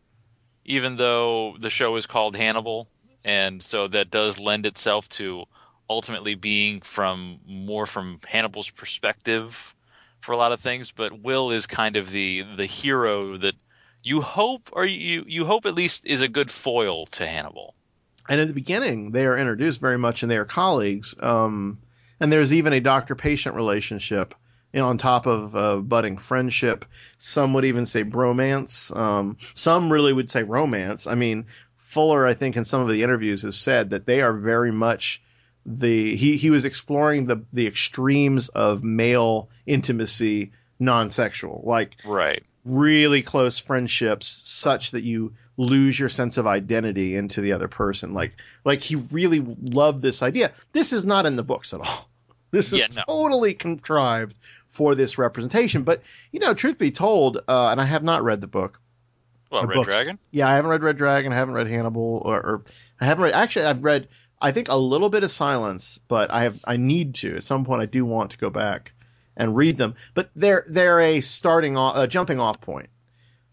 even 0.65 0.95
though 0.95 1.56
the 1.60 1.69
show 1.69 1.95
is 1.95 2.06
called 2.06 2.36
Hannibal, 2.36 2.88
and 3.23 3.62
so 3.62 3.88
that 3.88 4.12
does 4.12 4.39
lend 4.39 4.65
itself 4.65 5.10
to 5.10 5.45
ultimately 5.89 6.36
being 6.36 6.82
from 6.82 7.39
more 7.45 7.86
from 7.86 8.19
Hannibal's 8.26 8.69
perspective 8.69 9.73
for 10.21 10.32
a 10.32 10.38
lot 10.38 10.52
of 10.52 10.60
things. 10.60 10.91
But 10.91 11.19
Will 11.19 11.52
is 11.52 11.67
kind 11.67 11.97
of 11.97 12.10
the 12.10 12.43
the 12.56 12.65
hero 12.65 13.38
that 13.38 13.56
you 14.04 14.21
hope, 14.21 14.69
or 14.73 14.86
you 14.86 15.26
you 15.28 15.45
hope 15.45 15.65
at 15.65 15.76
least 15.76 16.06
is 16.06 16.21
a 16.21 16.28
good 16.28 16.52
foil 16.52 17.06
to 17.08 17.26
Hannibal. 17.26 17.73
And 18.30 18.39
in 18.39 18.47
the 18.47 18.54
beginning, 18.54 19.12
they 19.12 19.26
are 19.26 19.38
introduced 19.38 19.82
very 19.82 19.97
much, 19.97 20.23
and 20.23 20.32
they 20.32 20.38
are 20.38 20.45
colleagues. 20.45 21.15
Um, 21.19 21.80
and 22.19 22.32
there's 22.32 22.54
even 22.54 22.71
a 22.71 22.80
doctor-patient 22.80 23.56
relationship 23.56 24.34
you 24.74 24.80
know, 24.82 24.88
on 24.88 24.98
top 24.98 25.28
of 25.28 25.56
uh, 25.56 25.78
budding 25.78 26.18
friendship. 26.18 26.86
Some 27.18 27.54
would 27.54 27.66
even 27.66 27.86
say 27.86 28.04
bromance. 28.04 28.96
Um, 28.96 29.38
some 29.54 29.92
really 29.92 30.12
would 30.14 30.30
say 30.30 30.44
romance. 30.44 31.08
I 31.08 31.16
mean, 31.16 31.46
Fuller, 31.78 32.26
I 32.26 32.34
think, 32.34 32.58
in 32.58 32.66
some 32.66 32.82
of 32.82 32.90
the 32.90 33.04
interviews 33.04 33.44
has 33.44 33.56
said 33.56 33.92
that 33.92 34.08
they 34.08 34.22
are 34.22 34.34
very 34.34 34.72
much 34.72 35.22
the 35.66 36.16
he 36.16 36.36
he 36.38 36.50
was 36.50 36.66
exploring 36.66 37.26
the 37.28 37.46
the 37.54 37.68
extremes 37.68 38.50
of 38.50 38.84
male 38.84 39.50
intimacy, 39.66 40.52
non-sexual, 40.80 41.62
like 41.64 41.96
Right. 42.04 42.44
really 42.66 43.22
close 43.22 43.60
friendships, 43.60 44.28
such 44.28 44.92
that 44.92 45.04
you 45.04 45.34
lose 45.56 45.98
your 46.00 46.10
sense 46.10 46.38
of 46.38 46.48
identity 46.48 47.16
into 47.16 47.42
the 47.42 47.54
other 47.54 47.68
person. 47.68 48.14
Like 48.14 48.34
like 48.66 48.82
he 48.82 48.96
really 49.12 49.40
loved 49.40 50.02
this 50.02 50.24
idea. 50.24 50.52
This 50.72 50.94
is 50.94 51.06
not 51.06 51.26
in 51.28 51.36
the 51.36 51.44
books 51.44 51.74
at 51.74 51.82
all. 51.82 52.10
This 52.54 52.72
is 52.72 52.80
Yeah, 52.80 52.88
no. 52.96 53.02
totally 53.08 53.56
contrived 53.56 54.36
for 54.70 54.94
this 54.94 55.18
representation. 55.18 55.82
But 55.84 56.04
you 56.32 56.39
know, 56.39 56.54
truth 56.54 56.78
be 56.78 56.92
told, 56.92 57.38
uh, 57.48 57.70
and 57.70 57.82
I 57.82 57.86
have 57.86 58.04
not 58.04 58.24
read 58.24 58.42
the 58.42 58.48
book. 58.48 58.80
Well, 59.52 59.66
Red 59.66 59.76
books. 59.76 59.89
Dragon. 59.89 60.20
Yeah, 60.30 60.48
I 60.48 60.54
haven't 60.54 60.70
read 60.70 60.84
Red 60.84 60.98
Dragon. 60.98 61.34
I 61.34 61.36
haven't 61.36 61.56
read 61.56 61.68
Hannibal, 61.68 62.22
or, 62.24 62.38
or 62.38 62.62
I 63.02 63.06
haven't 63.06 63.24
read. 63.24 63.34
Actually, 63.34 63.66
I've 63.66 63.84
read. 63.84 64.08
I 64.39 64.52
think 64.52 64.68
a 64.70 64.78
little 64.78 65.10
bit 65.10 65.24
of 65.24 65.32
Silence, 65.32 65.98
but 66.08 66.30
I 66.32 66.44
have. 66.44 66.60
I 66.66 66.78
need 66.78 67.16
to 67.16 67.38
at 67.38 67.44
some 67.44 67.66
point. 67.66 67.82
I 67.82 67.88
do 67.88 68.06
want 68.06 68.32
to 68.32 68.38
go 68.38 68.52
back 68.52 68.94
and 69.36 69.56
read 69.56 69.78
them. 69.78 69.96
But 70.13 70.30
they're 70.36 70.63
they're 70.70 71.00
a 71.00 71.22
starting 71.22 71.76
off, 71.76 71.98
a 71.98 72.08
jumping 72.08 72.39
off 72.39 72.62
point. 72.62 72.89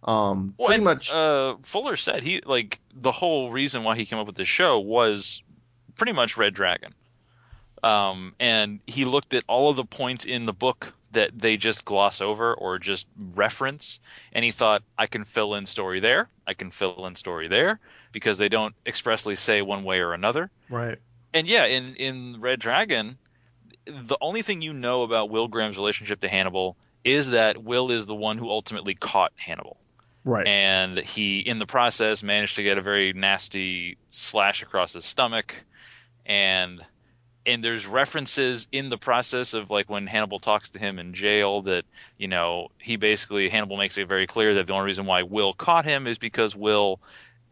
Um, 0.04 0.54
Well, 0.58 0.66
pretty 0.68 0.80
and, 0.80 0.84
much. 0.84 1.10
Uh, 1.10 1.56
Fuller 1.62 1.96
said 1.96 2.22
he 2.22 2.42
like 2.44 2.78
the 2.94 3.12
whole 3.12 3.50
reason 3.50 3.82
why 3.82 3.96
he 3.96 4.04
came 4.04 4.18
up 4.18 4.26
with 4.26 4.36
this 4.36 4.48
show 4.48 4.80
was 4.80 5.42
pretty 5.96 6.12
much 6.12 6.36
Red 6.36 6.52
Dragon. 6.52 6.92
Um, 7.82 8.34
and 8.38 8.80
he 8.86 9.04
looked 9.04 9.34
at 9.34 9.44
all 9.48 9.70
of 9.70 9.76
the 9.76 9.84
points 9.84 10.24
in 10.26 10.46
the 10.46 10.52
book 10.52 10.92
that 11.12 11.36
they 11.36 11.56
just 11.56 11.84
gloss 11.84 12.20
over 12.20 12.54
or 12.54 12.78
just 12.78 13.08
reference, 13.34 14.00
and 14.32 14.44
he 14.44 14.50
thought, 14.52 14.82
I 14.96 15.06
can 15.06 15.24
fill 15.24 15.54
in 15.56 15.66
story 15.66 16.00
there, 16.00 16.28
I 16.46 16.54
can 16.54 16.70
fill 16.70 17.06
in 17.06 17.14
story 17.16 17.48
there, 17.48 17.80
because 18.12 18.38
they 18.38 18.48
don't 18.48 18.74
expressly 18.86 19.34
say 19.34 19.62
one 19.62 19.82
way 19.84 20.00
or 20.00 20.12
another. 20.12 20.50
right. 20.68 20.98
And 21.32 21.46
yeah, 21.46 21.66
in 21.66 21.94
in 21.94 22.40
Red 22.40 22.58
Dragon, 22.58 23.16
the 23.86 24.18
only 24.20 24.42
thing 24.42 24.62
you 24.62 24.72
know 24.72 25.04
about 25.04 25.30
Will 25.30 25.46
Graham's 25.48 25.76
relationship 25.76 26.20
to 26.20 26.28
Hannibal 26.28 26.76
is 27.04 27.30
that 27.30 27.56
Will 27.56 27.90
is 27.92 28.06
the 28.06 28.16
one 28.16 28.36
who 28.36 28.50
ultimately 28.50 28.94
caught 28.94 29.32
Hannibal 29.36 29.76
Right. 30.24 30.46
and 30.46 30.98
he 30.98 31.38
in 31.40 31.58
the 31.58 31.66
process 31.66 32.22
managed 32.22 32.56
to 32.56 32.62
get 32.62 32.78
a 32.78 32.82
very 32.82 33.12
nasty 33.14 33.96
slash 34.10 34.62
across 34.62 34.92
his 34.92 35.04
stomach 35.04 35.64
and 36.26 36.84
and 37.46 37.64
there's 37.64 37.86
references 37.86 38.68
in 38.70 38.88
the 38.88 38.98
process 38.98 39.54
of 39.54 39.70
like 39.70 39.88
when 39.88 40.06
Hannibal 40.06 40.38
talks 40.38 40.70
to 40.70 40.78
him 40.78 40.98
in 40.98 41.14
jail 41.14 41.62
that 41.62 41.84
you 42.18 42.28
know 42.28 42.68
he 42.78 42.96
basically 42.96 43.48
Hannibal 43.48 43.76
makes 43.76 43.98
it 43.98 44.08
very 44.08 44.26
clear 44.26 44.54
that 44.54 44.66
the 44.66 44.72
only 44.72 44.86
reason 44.86 45.06
why 45.06 45.22
Will 45.22 45.52
caught 45.54 45.84
him 45.84 46.06
is 46.06 46.18
because 46.18 46.54
Will 46.54 47.00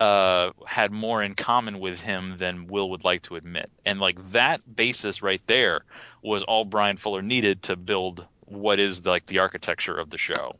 uh, 0.01 0.51
had 0.66 0.92
more 0.92 1.22
in 1.22 1.35
common 1.35 1.81
with 1.81 2.01
him 2.01 2.37
than 2.37 2.66
Will 2.66 2.90
would 2.90 3.05
like 3.05 3.22
to 3.22 3.37
admit. 3.37 3.70
And 3.85 3.98
like 3.98 4.31
that 4.31 4.61
basis 4.77 5.22
right 5.22 5.42
there 5.46 5.83
was 6.22 6.44
all 6.44 6.64
Brian 6.64 6.96
Fuller 6.96 7.22
needed 7.22 7.62
to 7.62 7.77
build 7.77 8.27
what 8.44 8.79
is 8.79 9.05
like 9.05 9.27
the 9.27 9.40
architecture 9.40 9.96
of 9.96 10.11
the 10.11 10.18
show. 10.18 10.57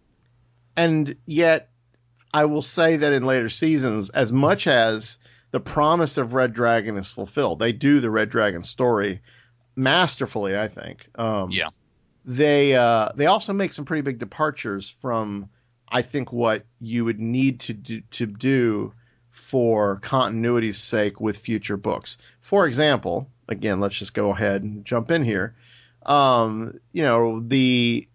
And 0.77 1.17
yet 1.25 1.71
I 2.33 2.47
will 2.47 2.62
say 2.62 2.97
that 2.97 3.12
in 3.12 3.25
later 3.25 3.49
seasons, 3.49 4.11
as 4.11 4.33
much 4.33 4.67
as 4.67 5.19
the 5.50 5.61
promise 5.61 6.18
of 6.18 6.34
Red 6.34 6.52
Dragon 6.52 6.96
is 6.96 7.11
fulfilled, 7.11 7.58
they 7.58 7.72
do 7.72 8.00
the 8.00 8.11
Red 8.11 8.30
Dragon 8.30 8.62
story 8.62 9.20
masterfully. 9.76 10.56
I 10.56 10.68
think. 10.68 11.08
Um, 11.14 11.50
Yeah. 11.50 11.68
They 12.24 12.74
uh, 12.74 13.11
they 13.14 13.26
also 13.26 13.54
make 13.54 13.72
some 13.72 13.87
pretty 13.87 14.02
big 14.02 14.18
departures 14.18 14.90
from 14.90 15.48
I 15.88 16.02
think 16.02 16.30
what 16.30 16.64
you 16.78 17.06
would 17.06 17.18
need 17.18 17.61
to 17.61 17.72
do, 17.72 18.02
to 18.11 18.26
do 18.26 18.92
for 19.30 19.96
continuity's 19.96 20.78
sake 20.78 21.20
with 21.20 21.38
future 21.38 21.78
books. 21.78 22.18
For 22.42 22.66
example, 22.66 23.30
again, 23.48 23.80
let's 23.80 23.98
just 23.98 24.12
go 24.12 24.30
ahead 24.30 24.62
and 24.62 24.84
jump 24.84 25.11
in 25.11 25.24
here. 25.24 25.54
Um, 26.04 26.78
you 26.92 27.02
know 27.02 27.40
the 27.40 28.06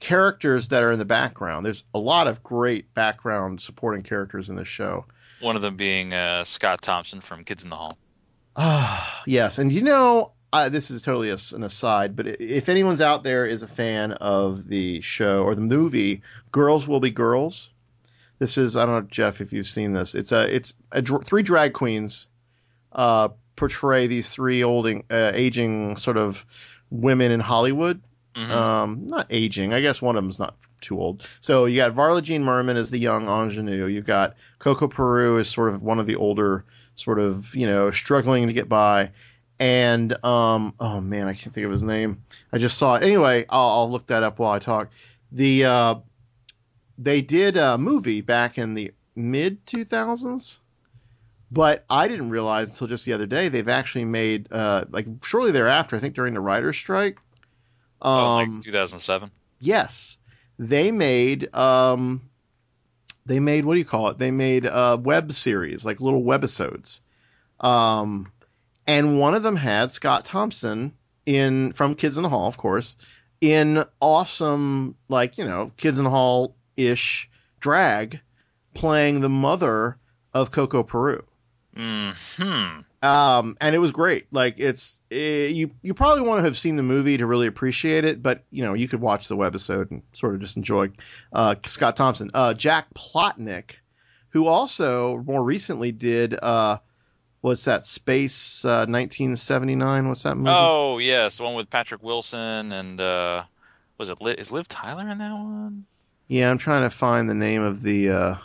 characters 0.00 0.68
that 0.68 0.82
are 0.82 0.92
in 0.92 0.98
the 0.98 1.06
background. 1.06 1.64
There's 1.64 1.84
a 1.94 1.98
lot 1.98 2.26
of 2.26 2.42
great 2.42 2.92
background 2.92 3.62
supporting 3.62 4.02
characters 4.02 4.50
in 4.50 4.56
this 4.56 4.68
show. 4.68 5.06
One 5.40 5.56
of 5.56 5.62
them 5.62 5.76
being 5.76 6.12
uh, 6.12 6.44
Scott 6.44 6.80
Thompson 6.80 7.20
from 7.20 7.44
Kids 7.44 7.64
in 7.64 7.70
the 7.70 7.76
Hall. 7.76 7.98
Ah, 8.56 9.22
yes, 9.26 9.58
and 9.58 9.72
you 9.72 9.82
know, 9.82 10.32
uh, 10.52 10.68
this 10.68 10.90
is 10.90 11.02
totally 11.02 11.30
a 11.30 11.36
an 11.54 11.62
aside, 11.62 12.16
but 12.16 12.26
if 12.26 12.68
anyone's 12.68 13.00
out 13.00 13.24
there 13.24 13.46
is 13.46 13.62
a 13.62 13.66
fan 13.68 14.12
of 14.12 14.66
the 14.68 15.00
show 15.00 15.42
or 15.42 15.54
the 15.54 15.60
movie 15.60 16.22
Girls 16.52 16.86
Will 16.86 17.00
Be 17.00 17.10
Girls, 17.10 17.72
this 18.38 18.58
is 18.58 18.76
I 18.76 18.86
don't 18.86 19.04
know 19.04 19.08
Jeff 19.10 19.40
if 19.40 19.52
you've 19.52 19.66
seen 19.66 19.92
this. 19.92 20.14
It's 20.14 20.32
a 20.32 20.54
it's 20.54 20.74
a 20.92 21.02
three 21.02 21.42
drag 21.42 21.72
queens 21.72 22.28
uh, 22.92 23.30
portray 23.56 24.06
these 24.06 24.28
three 24.28 24.62
olding 24.62 25.04
uh, 25.10 25.32
aging 25.34 25.96
sort 25.96 26.16
of 26.16 26.44
women 26.90 27.32
in 27.32 27.40
Hollywood. 27.40 28.00
Mhm. 28.34 28.50
Um, 28.50 29.06
not 29.08 29.28
aging. 29.30 29.72
I 29.72 29.80
guess 29.80 30.02
one 30.02 30.16
of 30.16 30.24
them's 30.24 30.38
not 30.40 30.56
too 30.84 31.00
old. 31.00 31.28
So 31.40 31.64
you 31.66 31.76
got 31.76 31.94
Varla 31.94 32.22
Jean 32.22 32.44
Merman 32.44 32.76
as 32.76 32.90
the 32.90 32.98
young 32.98 33.26
ingenue. 33.28 33.86
You've 33.86 34.04
got 34.06 34.36
Coco 34.58 34.86
Peru 34.88 35.38
as 35.38 35.48
sort 35.48 35.74
of 35.74 35.82
one 35.82 35.98
of 35.98 36.06
the 36.06 36.16
older, 36.16 36.64
sort 36.94 37.18
of 37.18 37.54
you 37.56 37.66
know 37.66 37.90
struggling 37.90 38.46
to 38.46 38.52
get 38.52 38.68
by. 38.68 39.10
And 39.60 40.12
um, 40.24 40.74
oh 40.80 41.00
man, 41.00 41.26
I 41.28 41.34
can't 41.34 41.54
think 41.54 41.64
of 41.64 41.70
his 41.70 41.82
name. 41.82 42.22
I 42.52 42.58
just 42.58 42.76
saw 42.78 42.96
it. 42.96 43.02
Anyway, 43.02 43.46
I'll, 43.48 43.68
I'll 43.68 43.90
look 43.90 44.08
that 44.08 44.22
up 44.22 44.38
while 44.38 44.52
I 44.52 44.58
talk. 44.58 44.90
The 45.32 45.64
uh, 45.64 45.94
they 46.98 47.20
did 47.22 47.56
a 47.56 47.78
movie 47.78 48.20
back 48.20 48.58
in 48.58 48.74
the 48.74 48.92
mid 49.16 49.64
2000s, 49.66 50.60
but 51.50 51.84
I 51.88 52.08
didn't 52.08 52.30
realize 52.30 52.70
until 52.70 52.88
just 52.88 53.04
the 53.06 53.12
other 53.12 53.26
day 53.26 53.48
they've 53.48 53.68
actually 53.68 54.04
made 54.06 54.48
uh, 54.52 54.84
like 54.90 55.06
shortly 55.24 55.52
thereafter. 55.52 55.96
I 55.96 55.98
think 56.00 56.14
during 56.14 56.34
the 56.34 56.40
writers' 56.40 56.76
strike. 56.76 57.18
Oh, 58.02 58.38
Um, 58.38 58.54
like 58.56 58.62
2007. 58.64 59.30
yes, 59.60 60.18
they 60.58 60.90
made 60.90 61.54
um, 61.54 62.22
they 63.26 63.40
made 63.40 63.64
what 63.64 63.74
do 63.74 63.78
you 63.78 63.84
call 63.84 64.08
it? 64.08 64.18
They 64.18 64.30
made 64.30 64.66
a 64.66 64.98
web 65.02 65.32
series, 65.32 65.84
like 65.84 66.00
little 66.00 66.22
webisodes. 66.22 67.00
Um, 67.60 68.30
and 68.86 69.18
one 69.18 69.34
of 69.34 69.42
them 69.42 69.56
had 69.56 69.92
Scott 69.92 70.24
Thompson 70.24 70.92
in 71.26 71.72
from 71.72 71.94
Kids 71.94 72.16
in 72.16 72.22
the 72.22 72.28
Hall, 72.28 72.48
of 72.48 72.56
course, 72.56 72.96
in 73.40 73.84
awesome 74.00 74.96
like 75.08 75.38
you 75.38 75.44
know 75.44 75.72
Kids 75.76 75.98
in 75.98 76.04
the 76.04 76.10
Hall 76.10 76.54
ish 76.76 77.30
drag, 77.60 78.20
playing 78.74 79.20
the 79.20 79.28
mother 79.28 79.96
of 80.32 80.50
Coco 80.50 80.82
Peru. 80.82 81.24
Hmm. 81.76 82.80
Um, 83.04 83.58
and 83.60 83.74
it 83.74 83.78
was 83.78 83.92
great. 83.92 84.26
Like 84.32 84.58
it's 84.58 85.02
eh, 85.10 85.48
you 85.48 85.72
you 85.82 85.92
probably 85.92 86.26
want 86.26 86.38
to 86.38 86.44
have 86.44 86.56
seen 86.56 86.76
the 86.76 86.82
movie 86.82 87.18
to 87.18 87.26
really 87.26 87.46
appreciate 87.46 88.04
it, 88.04 88.22
but 88.22 88.44
you 88.50 88.64
know 88.64 88.72
you 88.72 88.88
could 88.88 89.00
watch 89.00 89.28
the 89.28 89.36
webisode 89.36 89.90
and 89.90 90.02
sort 90.12 90.34
of 90.34 90.40
just 90.40 90.56
enjoy 90.56 90.90
uh, 91.30 91.54
Scott 91.64 91.96
Thompson, 91.96 92.30
uh, 92.32 92.54
Jack 92.54 92.86
Plotnick, 92.94 93.72
who 94.30 94.46
also 94.46 95.18
more 95.18 95.44
recently 95.44 95.92
did 95.92 96.34
uh, 96.40 96.78
what's 97.42 97.66
that 97.66 97.84
Space 97.84 98.64
uh, 98.64 98.88
1979? 98.88 100.08
What's 100.08 100.22
that 100.22 100.36
movie? 100.36 100.50
Oh 100.50 100.96
yes, 100.96 101.36
the 101.36 101.44
one 101.44 101.56
with 101.56 101.68
Patrick 101.68 102.02
Wilson 102.02 102.72
and 102.72 102.98
uh, 102.98 103.44
was 103.98 104.08
it 104.08 104.22
Liv, 104.22 104.38
is 104.38 104.50
Liv 104.50 104.66
Tyler 104.66 105.10
in 105.10 105.18
that 105.18 105.32
one? 105.32 105.84
Yeah, 106.26 106.50
I'm 106.50 106.56
trying 106.56 106.84
to 106.84 106.90
find 106.90 107.28
the 107.28 107.34
name 107.34 107.62
of 107.62 107.82
the. 107.82 108.38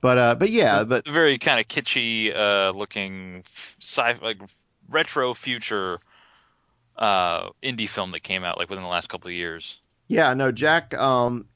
But 0.00 0.18
uh, 0.18 0.34
but 0.36 0.50
yeah, 0.50 0.84
but 0.84 1.06
very 1.06 1.38
kind 1.38 1.60
of 1.60 1.68
kitschy 1.68 2.34
uh, 2.34 2.72
looking 2.74 3.42
sci 3.44 4.14
like 4.22 4.38
retro 4.88 5.34
future 5.34 5.98
uh, 6.96 7.50
indie 7.62 7.88
film 7.88 8.12
that 8.12 8.22
came 8.22 8.44
out 8.44 8.58
like 8.58 8.70
within 8.70 8.82
the 8.82 8.90
last 8.90 9.08
couple 9.08 9.28
of 9.28 9.34
years. 9.34 9.78
Yeah, 10.08 10.34
no, 10.34 10.52
Jack, 10.52 10.94
um, 10.94 11.46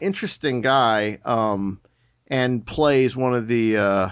interesting 0.00 0.60
guy, 0.60 1.18
um, 1.24 1.80
and 2.28 2.64
plays 2.64 3.16
one 3.16 3.34
of 3.34 3.48
the 3.48 3.76
uh, 3.78 4.08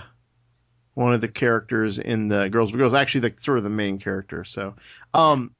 one 0.94 1.12
of 1.12 1.20
the 1.20 1.28
characters 1.28 1.98
in 1.98 2.28
the 2.28 2.48
Girls 2.48 2.70
But 2.70 2.78
Girls. 2.78 2.94
Actually, 2.94 3.28
the 3.28 3.34
sort 3.38 3.58
of 3.58 3.64
the 3.64 3.70
main 3.70 3.98
character. 3.98 4.44
So, 4.44 4.74
um, 5.12 5.54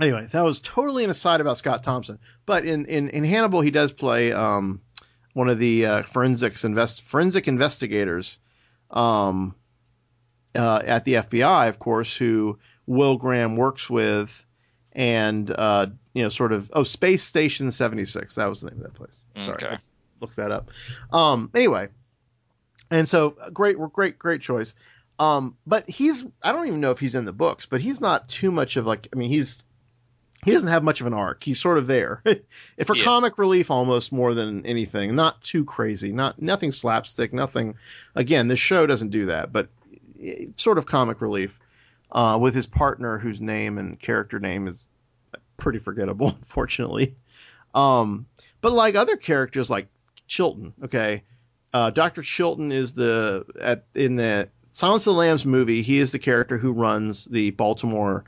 anyway, 0.00 0.26
that 0.30 0.42
was 0.42 0.60
totally 0.60 1.04
an 1.04 1.10
aside 1.10 1.40
about 1.40 1.58
Scott 1.58 1.82
Thompson. 1.82 2.18
But 2.46 2.64
in 2.64 2.86
in, 2.86 3.08
in 3.08 3.24
Hannibal, 3.24 3.60
he 3.60 3.70
does 3.70 3.92
play 3.92 4.32
um, 4.32 4.80
one 5.34 5.48
of 5.48 5.58
the 5.58 5.86
uh, 5.86 6.02
forensics 6.02 6.64
invest 6.64 7.04
forensic 7.04 7.48
investigators 7.48 8.40
um, 8.90 9.54
uh, 10.54 10.82
at 10.84 11.04
the 11.04 11.14
FBI, 11.14 11.68
of 11.68 11.78
course, 11.78 12.16
who 12.16 12.58
Will 12.86 13.16
Graham 13.16 13.56
works 13.56 13.88
with, 13.90 14.44
and 14.92 15.50
uh, 15.50 15.86
you 16.14 16.22
know, 16.22 16.28
sort 16.30 16.52
of 16.52 16.70
oh, 16.72 16.82
Space 16.82 17.22
Station 17.22 17.70
seventy 17.70 18.04
six. 18.06 18.36
That 18.36 18.46
was 18.48 18.62
the 18.62 18.70
name 18.70 18.78
of 18.78 18.84
that 18.84 18.94
place. 18.94 19.24
Sorry, 19.38 19.58
Okay. 19.62 19.76
look 20.20 20.34
that 20.36 20.50
up. 20.50 20.70
Um, 21.12 21.50
anyway, 21.54 21.88
and 22.90 23.08
so 23.08 23.36
great, 23.52 23.76
great, 23.92 24.18
great 24.18 24.40
choice. 24.40 24.74
Um, 25.18 25.56
but 25.66 25.88
he's 25.88 26.26
I 26.42 26.52
don't 26.52 26.66
even 26.68 26.80
know 26.80 26.92
if 26.92 27.00
he's 27.00 27.14
in 27.14 27.24
the 27.24 27.32
books, 27.32 27.66
but 27.66 27.80
he's 27.80 28.00
not 28.00 28.28
too 28.28 28.50
much 28.50 28.76
of 28.76 28.86
like 28.86 29.08
I 29.12 29.16
mean 29.16 29.30
he's 29.30 29.64
he 30.44 30.52
doesn't 30.52 30.68
have 30.68 30.82
much 30.84 31.00
of 31.00 31.06
an 31.06 31.14
arc. 31.14 31.42
He's 31.42 31.58
sort 31.60 31.78
of 31.78 31.86
there 31.86 32.22
for 32.86 32.96
Yeah. 32.96 33.04
comic 33.04 33.38
relief 33.38 33.70
almost 33.70 34.12
more 34.12 34.34
than 34.34 34.64
anything. 34.66 35.14
Not 35.14 35.40
too 35.40 35.64
crazy, 35.64 36.12
not 36.12 36.40
nothing 36.40 36.72
slapstick, 36.72 37.32
nothing. 37.32 37.74
Again, 38.14 38.46
this 38.48 38.60
show 38.60 38.86
doesn't 38.86 39.10
do 39.10 39.26
that, 39.26 39.52
but 39.52 39.68
it's 40.18 40.62
sort 40.62 40.78
of 40.78 40.86
comic 40.86 41.20
relief 41.20 41.58
uh, 42.10 42.38
with 42.40 42.54
his 42.54 42.66
partner 42.66 43.18
whose 43.18 43.40
name 43.40 43.78
and 43.78 43.98
character 43.98 44.38
name 44.38 44.68
is 44.68 44.86
pretty 45.56 45.78
forgettable, 45.80 46.28
unfortunately. 46.36 47.16
Um, 47.74 48.26
but 48.60 48.72
like 48.72 48.94
other 48.94 49.16
characters 49.16 49.68
like 49.70 49.88
Chilton, 50.26 50.72
okay, 50.84 51.24
uh, 51.72 51.90
Doctor 51.90 52.22
Chilton 52.22 52.72
is 52.72 52.92
the 52.92 53.44
at 53.60 53.84
in 53.94 54.14
the 54.16 54.48
Silence 54.70 55.06
of 55.06 55.14
the 55.14 55.18
Lambs 55.20 55.44
movie. 55.44 55.82
He 55.82 55.98
is 55.98 56.12
the 56.12 56.18
character 56.18 56.56
who 56.58 56.72
runs 56.72 57.24
the 57.24 57.50
Baltimore 57.50 58.24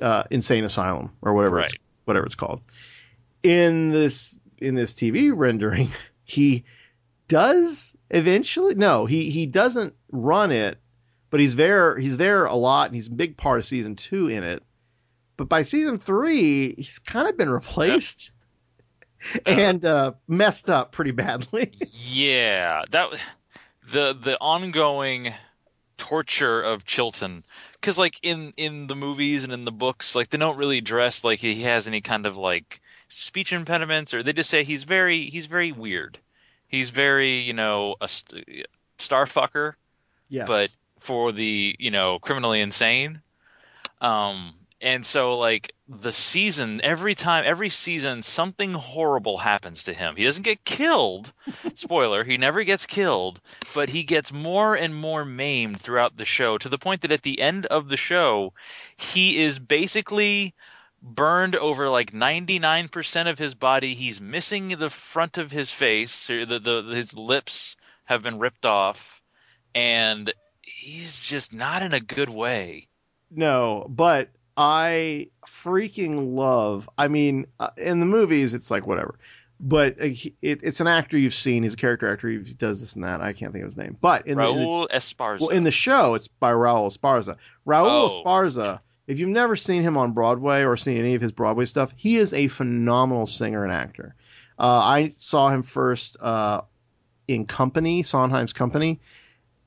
uh, 0.00 0.24
insane 0.30 0.64
asylum 0.64 1.12
or 1.22 1.34
whatever 1.34 1.60
it's, 1.60 1.74
whatever 2.04 2.26
it's 2.26 2.34
called. 2.34 2.60
In 3.42 3.90
this 3.90 4.38
in 4.58 4.74
this 4.74 4.94
TV 4.94 5.32
rendering, 5.34 5.88
he 6.24 6.64
does 7.28 7.96
eventually 8.10 8.74
no 8.74 9.06
he 9.06 9.30
he 9.30 9.46
doesn't 9.46 9.94
run 10.10 10.50
it, 10.50 10.78
but 11.30 11.40
he's 11.40 11.56
there 11.56 11.96
he's 11.98 12.18
there 12.18 12.46
a 12.46 12.54
lot 12.54 12.88
and 12.88 12.94
he's 12.94 13.08
a 13.08 13.12
big 13.12 13.36
part 13.36 13.58
of 13.58 13.64
season 13.64 13.96
two 13.96 14.28
in 14.28 14.44
it. 14.44 14.62
But 15.36 15.48
by 15.48 15.62
season 15.62 15.96
three, 15.96 16.74
he's 16.74 16.98
kind 16.98 17.26
of 17.26 17.38
been 17.38 17.48
replaced 17.48 18.32
and 19.46 19.82
uh, 19.84 20.12
messed 20.28 20.68
up 20.68 20.92
pretty 20.92 21.12
badly. 21.12 21.72
Yeah, 22.12 22.82
that 22.90 23.08
the 23.90 24.16
the 24.20 24.36
ongoing 24.40 25.32
torture 25.96 26.60
of 26.60 26.84
Chilton 26.84 27.44
because 27.80 27.98
like 27.98 28.18
in 28.22 28.52
in 28.56 28.86
the 28.86 28.96
movies 28.96 29.44
and 29.44 29.52
in 29.52 29.64
the 29.64 29.72
books 29.72 30.14
like 30.14 30.28
they 30.28 30.38
don't 30.38 30.56
really 30.56 30.78
address 30.78 31.24
like 31.24 31.38
he 31.38 31.62
has 31.62 31.86
any 31.86 32.00
kind 32.00 32.26
of 32.26 32.36
like 32.36 32.80
speech 33.08 33.52
impediments 33.52 34.14
or 34.14 34.22
they 34.22 34.32
just 34.32 34.50
say 34.50 34.64
he's 34.64 34.84
very 34.84 35.20
he's 35.20 35.46
very 35.46 35.72
weird 35.72 36.18
he's 36.68 36.90
very 36.90 37.38
you 37.38 37.52
know 37.54 37.96
a 38.00 38.08
st- 38.08 38.66
star 38.98 39.24
fucker 39.24 39.74
yes. 40.28 40.46
but 40.46 40.76
for 40.98 41.32
the 41.32 41.74
you 41.78 41.90
know 41.90 42.18
criminally 42.18 42.60
insane 42.60 43.20
um 44.00 44.54
and 44.80 45.04
so 45.04 45.38
like 45.38 45.72
the 45.88 46.12
season 46.12 46.80
every 46.82 47.14
time 47.14 47.44
every 47.46 47.68
season 47.68 48.22
something 48.22 48.72
horrible 48.72 49.36
happens 49.36 49.84
to 49.84 49.92
him. 49.92 50.16
He 50.16 50.24
doesn't 50.24 50.44
get 50.44 50.64
killed. 50.64 51.32
Spoiler 51.74 52.24
he 52.24 52.38
never 52.38 52.64
gets 52.64 52.86
killed 52.86 53.40
but 53.74 53.88
he 53.88 54.04
gets 54.04 54.32
more 54.32 54.74
and 54.74 54.94
more 54.94 55.24
maimed 55.24 55.80
throughout 55.80 56.16
the 56.16 56.24
show 56.24 56.58
to 56.58 56.68
the 56.68 56.78
point 56.78 57.02
that 57.02 57.12
at 57.12 57.22
the 57.22 57.40
end 57.40 57.66
of 57.66 57.88
the 57.88 57.96
show 57.96 58.52
he 58.96 59.38
is 59.38 59.58
basically 59.58 60.54
burned 61.02 61.56
over 61.56 61.88
like 61.88 62.12
99% 62.12 63.30
of 63.30 63.38
his 63.38 63.54
body. 63.54 63.94
He's 63.94 64.20
missing 64.20 64.68
the 64.68 64.90
front 64.90 65.38
of 65.38 65.50
his 65.50 65.70
face. 65.70 66.26
The, 66.26 66.44
the 66.44 66.94
his 66.94 67.16
lips 67.16 67.76
have 68.04 68.22
been 68.22 68.38
ripped 68.38 68.66
off 68.66 69.22
and 69.74 70.30
he's 70.62 71.24
just 71.24 71.52
not 71.52 71.82
in 71.82 71.94
a 71.94 72.00
good 72.00 72.28
way. 72.28 72.88
No, 73.30 73.86
but 73.88 74.30
I 74.62 75.28
freaking 75.46 76.34
love. 76.36 76.86
I 76.98 77.08
mean, 77.08 77.46
uh, 77.58 77.70
in 77.78 77.98
the 77.98 78.04
movies, 78.06 78.52
it's 78.52 78.70
like 78.70 78.86
whatever. 78.86 79.18
But 79.58 80.00
uh, 80.00 80.04
it, 80.42 80.60
it's 80.62 80.80
an 80.80 80.86
actor 80.86 81.16
you've 81.16 81.32
seen. 81.34 81.62
He's 81.62 81.74
a 81.74 81.78
character 81.78 82.12
actor. 82.12 82.28
He 82.28 82.38
does 82.54 82.80
this 82.80 82.94
and 82.94 83.04
that. 83.04 83.22
I 83.22 83.32
can't 83.32 83.52
think 83.52 83.64
of 83.64 83.70
his 83.70 83.76
name. 83.78 83.96
But 83.98 84.26
in 84.26 84.36
the, 84.36 84.44
Raul 84.44 84.86
Esparza. 84.88 85.40
well, 85.40 85.48
in 85.48 85.64
the 85.64 85.70
show, 85.70 86.14
it's 86.14 86.28
by 86.28 86.52
Raul 86.52 86.86
Esparza. 86.94 87.36
Raul 87.66 87.86
Oh. 87.86 88.22
Esparza. 88.24 88.80
If 89.06 89.18
you've 89.18 89.30
never 89.30 89.56
seen 89.56 89.80
him 89.82 89.96
on 89.96 90.12
Broadway 90.12 90.62
or 90.64 90.76
seen 90.76 90.98
any 90.98 91.14
of 91.14 91.22
his 91.22 91.32
Broadway 91.32 91.64
stuff, 91.64 91.92
he 91.96 92.16
is 92.16 92.34
a 92.34 92.48
phenomenal 92.48 93.26
singer 93.26 93.64
and 93.64 93.72
actor. 93.72 94.14
Uh, 94.58 94.62
I 94.84 95.12
saw 95.16 95.48
him 95.48 95.62
first 95.62 96.18
uh, 96.20 96.60
in 97.26 97.46
Company, 97.46 98.02
Sondheim's 98.02 98.52
Company, 98.52 99.00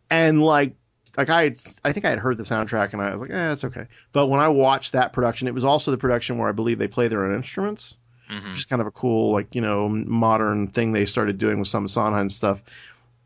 and 0.10 0.42
like 0.42 0.76
like 1.18 1.30
I 1.30 1.44
had, 1.44 1.58
I 1.84 1.92
think 1.92 2.06
I 2.06 2.10
had 2.10 2.20
heard 2.20 2.38
the 2.38 2.44
soundtrack 2.44 2.94
and 2.94 3.02
I 3.02 3.12
was 3.12 3.22
like, 3.22 3.30
eh, 3.32 3.52
it's 3.52 3.64
okay. 3.66 3.88
But 4.12 4.28
when 4.28 4.40
I 4.40 4.50
watched 4.50 4.94
that 4.94 5.14
production, 5.14 5.48
it 5.48 5.54
was 5.54 5.64
also 5.64 5.92
the 5.92 5.98
production 5.98 6.38
where 6.38 6.50
I 6.50 6.54
believe 6.54 6.80
they 6.80 6.88
play 6.88 7.08
their 7.08 7.26
own 7.26 7.36
instruments, 7.36 7.98
Mhm. 8.30 8.50
which 8.50 8.60
is 8.60 8.66
kind 8.66 8.82
of 8.82 8.88
a 8.88 8.92
cool, 8.92 9.32
like 9.34 9.54
you 9.56 9.62
know, 9.62 9.90
modern 9.90 10.68
thing 10.68 10.92
they 10.92 11.06
started 11.06 11.38
doing 11.38 11.60
with 11.60 11.68
some 11.68 11.84
of 11.84 11.92
Sondheim's 11.92 12.36
stuff. 12.36 12.64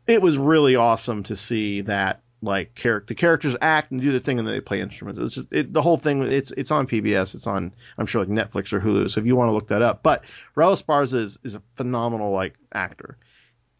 It 0.06 0.22
was 0.22 0.38
really 0.38 0.76
awesome 0.76 1.22
to 1.24 1.36
see 1.36 1.82
that 1.82 2.20
like 2.40 2.74
character 2.76 3.06
the 3.08 3.14
characters 3.18 3.56
act 3.60 3.90
and 3.90 4.00
do 4.00 4.12
the 4.12 4.20
thing 4.20 4.38
and 4.38 4.46
then 4.46 4.54
they 4.54 4.60
play 4.60 4.80
instruments. 4.80 5.20
It's 5.20 5.34
just 5.34 5.52
it, 5.52 5.72
the 5.72 5.82
whole 5.82 5.96
thing. 5.96 6.22
It's 6.22 6.52
it's 6.52 6.70
on 6.70 6.86
PBS. 6.86 7.34
It's 7.34 7.46
on 7.48 7.72
I'm 7.98 8.06
sure 8.06 8.24
like 8.24 8.28
Netflix 8.28 8.72
or 8.72 8.80
Hulu. 8.80 9.10
So 9.10 9.20
if 9.20 9.26
you 9.26 9.34
want 9.34 9.48
to 9.48 9.52
look 9.52 9.68
that 9.68 9.82
up, 9.82 10.02
but 10.02 10.24
Raul 10.56 10.72
Esparza 10.80 11.14
is 11.14 11.40
is 11.42 11.56
a 11.56 11.62
phenomenal 11.76 12.30
like 12.32 12.54
actor 12.72 13.16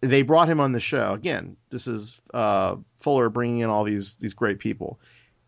they 0.00 0.22
brought 0.22 0.48
him 0.48 0.60
on 0.60 0.72
the 0.72 0.80
show 0.80 1.12
again. 1.12 1.56
This 1.70 1.86
is 1.86 2.20
uh, 2.32 2.76
Fuller 2.98 3.30
bringing 3.30 3.60
in 3.60 3.70
all 3.70 3.84
these 3.84 4.16
these 4.16 4.34
great 4.34 4.58
people, 4.58 4.98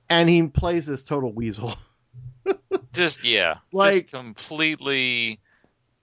and 0.09 0.29
he 0.29 0.47
plays 0.49 0.87
this 0.87 1.05
total 1.05 1.33
weasel. 1.33 1.73
just 2.93 3.25
yeah 3.25 3.57
Like- 3.73 4.03
just 4.03 4.15
completely 4.15 5.41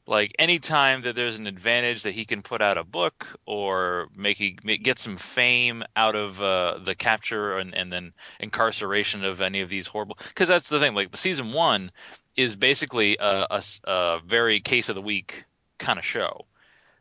like 0.07 0.33
anytime 0.39 1.01
that 1.01 1.15
there's 1.15 1.37
an 1.37 1.47
advantage 1.47 2.03
that 2.03 2.11
he 2.13 2.25
can 2.25 2.41
put 2.41 2.61
out 2.61 2.77
a 2.77 2.83
book 2.83 3.27
or 3.45 4.07
make, 4.15 4.37
he, 4.37 4.51
get 4.51 4.97
some 4.97 5.17
fame 5.17 5.83
out 5.97 6.15
of 6.15 6.41
uh, 6.41 6.79
the 6.81 6.95
capture 6.95 7.57
and, 7.57 7.75
and 7.75 7.91
then 7.91 8.13
incarceration 8.39 9.25
of 9.25 9.41
any 9.41 9.59
of 9.61 9.69
these 9.69 9.85
horrible 9.85 10.17
because 10.29 10.47
that's 10.47 10.69
the 10.69 10.79
thing 10.79 10.95
like 10.95 11.11
the 11.11 11.17
season 11.17 11.51
one 11.51 11.91
is 12.35 12.55
basically 12.55 13.17
a 13.19 13.61
a 13.83 14.19
very 14.25 14.59
case 14.59 14.89
of 14.89 14.95
the 14.95 15.01
week 15.01 15.43
kind 15.77 15.99
of 15.99 16.05
show 16.05 16.45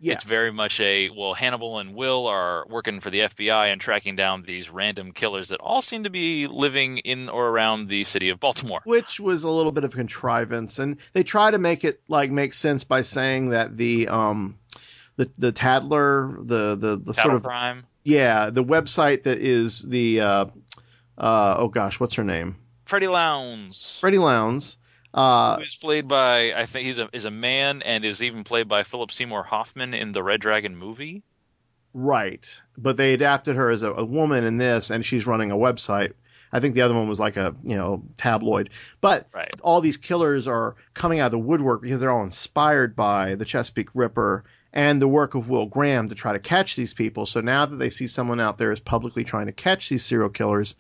Yeah. 0.00 0.14
it's 0.14 0.24
very 0.24 0.52
much 0.52 0.80
a 0.80 1.10
well 1.10 1.34
hannibal 1.34 1.78
and 1.78 1.94
will 1.94 2.26
are 2.26 2.66
working 2.68 3.00
for 3.00 3.10
the 3.10 3.20
fbi 3.20 3.72
and 3.72 3.80
tracking 3.80 4.14
down 4.14 4.42
these 4.42 4.70
random 4.70 5.12
killers 5.12 5.48
that 5.48 5.60
all 5.60 5.82
seem 5.82 6.04
to 6.04 6.10
be 6.10 6.46
living 6.46 6.98
in 6.98 7.28
or 7.28 7.48
around 7.48 7.88
the 7.88 8.04
city 8.04 8.30
of 8.30 8.40
baltimore. 8.40 8.80
Which 8.84 9.18
was 9.20 9.44
a 9.44 9.50
little 9.50 9.72
bit 9.72 9.84
of 9.84 9.92
contrivance, 9.94 10.78
and 10.78 10.98
they 11.12 11.22
try 11.22 11.50
to 11.50 11.58
make 11.58 11.84
it 11.84 12.00
like 12.08 12.30
make 12.30 12.54
sense 12.54 12.84
by 12.84 13.02
saying 13.02 13.50
that 13.50 13.76
the 13.76 14.08
um 14.08 14.58
the 15.16 15.30
the 15.38 15.52
Tadler 15.52 16.46
the 16.46 16.76
the, 16.76 16.96
the 16.96 17.14
sort 17.14 17.34
of 17.34 17.42
crime. 17.42 17.84
Yeah 18.04 18.50
the 18.50 18.64
website 18.64 19.24
that 19.24 19.38
is 19.38 19.82
the 19.82 20.20
uh, 20.20 20.46
uh 21.18 21.56
oh 21.58 21.68
gosh 21.68 21.98
what's 21.98 22.16
her 22.16 22.24
name? 22.24 22.56
Freddie 22.84 23.08
Lounds, 23.08 23.98
Freddie 23.98 24.18
Lounds 24.18 24.78
uh 25.16 25.56
who's 25.58 25.74
played 25.76 26.06
by 26.06 26.52
I 26.54 26.66
think 26.66 26.86
he's 26.86 26.98
a 26.98 27.08
is 27.12 27.24
a 27.24 27.30
man 27.30 27.82
and 27.82 28.04
is 28.04 28.22
even 28.22 28.44
played 28.44 28.68
by 28.68 28.82
Philip 28.84 29.10
Seymour 29.10 29.42
Hoffman 29.42 29.94
in 29.94 30.12
the 30.12 30.22
Red 30.22 30.40
Dragon 30.40 30.76
movie. 30.76 31.22
Right, 31.94 32.60
but 32.76 32.98
they 32.98 33.14
adapted 33.14 33.56
her 33.56 33.70
as 33.70 33.82
a, 33.82 33.90
a 33.90 34.04
woman 34.04 34.44
in 34.44 34.58
this, 34.58 34.90
and 34.90 35.02
she's 35.04 35.26
running 35.26 35.50
a 35.50 35.56
website. 35.56 36.12
I 36.52 36.60
think 36.60 36.74
the 36.74 36.82
other 36.82 36.94
one 36.94 37.08
was 37.08 37.18
like 37.18 37.38
a 37.38 37.56
you 37.64 37.76
know 37.76 38.02
tabloid, 38.18 38.70
but 39.00 39.26
Right. 39.32 39.50
all 39.62 39.80
these 39.80 39.96
killers 39.96 40.46
are 40.46 40.76
coming 40.92 41.20
out 41.20 41.26
of 41.26 41.32
the 41.32 41.38
woodwork 41.38 41.80
because 41.80 42.00
they're 42.00 42.10
all 42.10 42.22
inspired 42.22 42.94
by 42.94 43.34
the 43.34 43.46
Chesapeake 43.46 43.94
Ripper 43.94 44.44
and 44.74 45.00
the 45.00 45.08
work 45.08 45.34
of 45.34 45.48
Will 45.48 45.64
Graham 45.64 46.10
to 46.10 46.14
try 46.14 46.34
to 46.34 46.38
catch 46.38 46.76
these 46.76 46.92
people. 46.92 47.24
So 47.24 47.40
now 47.40 47.64
that 47.64 47.76
they 47.76 47.88
see 47.88 48.06
someone 48.06 48.40
out 48.40 48.58
there 48.58 48.72
is 48.72 48.80
publicly 48.80 49.24
trying 49.24 49.46
to 49.46 49.52
catch 49.52 49.88
these 49.88 50.04
serial 50.04 50.28
killers, 50.28 50.74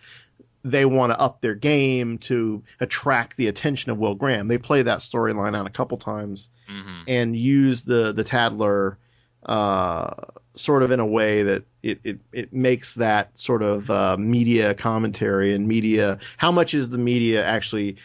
they 0.70 0.84
want 0.84 1.12
to 1.12 1.20
up 1.20 1.40
their 1.40 1.54
game 1.54 2.18
to 2.18 2.62
attract 2.80 3.36
the 3.36 3.48
attention 3.48 3.92
of 3.92 3.98
Will 3.98 4.14
Graham. 4.14 4.48
They 4.48 4.58
play 4.58 4.82
that 4.82 4.98
storyline 4.98 5.56
out 5.56 5.66
a 5.66 5.70
couple 5.70 5.98
times 5.98 6.50
hmm 6.68 7.02
and 7.08 7.36
use 7.36 7.82
the 7.84 8.12
the 8.12 8.24
Tadler 8.24 8.96
uh, 9.44 10.12
sort 10.54 10.82
of 10.82 10.90
in 10.90 10.98
a 11.00 11.06
way 11.06 11.44
that 11.44 11.64
it, 11.82 12.00
it, 12.02 12.18
it 12.32 12.52
makes 12.52 12.94
that 12.94 13.38
sort 13.38 13.62
of 13.62 13.88
uh, 13.90 14.16
media 14.18 14.74
commentary 14.74 15.54
and 15.54 15.68
media. 15.68 16.18
How 16.36 16.50
much 16.50 16.74
is 16.74 16.90
the 16.90 16.98
media 16.98 17.44
actually 17.46 17.96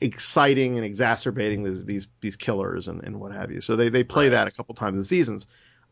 exciting 0.00 0.76
and 0.76 0.84
exacerbating 0.84 1.64
these 1.64 1.84
these, 1.84 2.06
these 2.20 2.36
killers 2.36 2.88
and, 2.88 3.02
and 3.02 3.18
what 3.20 3.32
have 3.32 3.50
you? 3.50 3.60
So 3.60 3.76
they, 3.76 3.88
they 3.88 4.04
play 4.04 4.24
Right. 4.26 4.30
that 4.30 4.48
a 4.48 4.50
couple 4.50 4.74
times 4.74 4.98
in 4.98 5.04
seasons. 5.04 5.46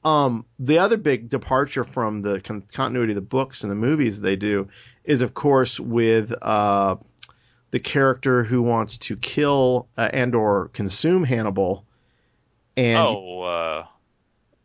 Um, 0.05 0.47
the 0.59 0.79
other 0.79 0.97
big 0.97 1.29
departure 1.29 1.85
from 1.85 2.23
the 2.23 2.41
con- 2.41 2.63
continuity 2.73 3.13
of 3.13 3.17
the 3.17 3.21
books 3.21 3.65
and 3.65 3.71
the 3.71 3.77
movies 3.77 4.21
they 4.21 4.37
do 4.37 4.69
is, 5.05 5.23
of 5.23 5.35
course, 5.35 5.81
with 5.81 6.33
uh, 6.41 6.97
the 7.71 7.81
character 7.81 8.45
who 8.45 8.63
wants 8.63 8.99
to 8.99 9.17
kill 9.17 9.89
uh, 9.97 10.09
and 10.13 10.35
or 10.35 10.69
consume 10.69 11.25
Hannibal. 11.25 11.85
And 12.77 12.99
oh, 12.99 13.43
uh, 13.43 13.87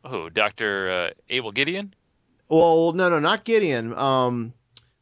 who? 0.07 0.29
Doctor 0.29 0.91
uh, 0.91 1.09
Abel 1.29 1.51
Gideon? 1.51 1.93
well, 2.47 2.93
no, 2.93 3.09
no, 3.09 3.19
not 3.19 3.43
Gideon. 3.43 3.93
Um, 3.93 4.53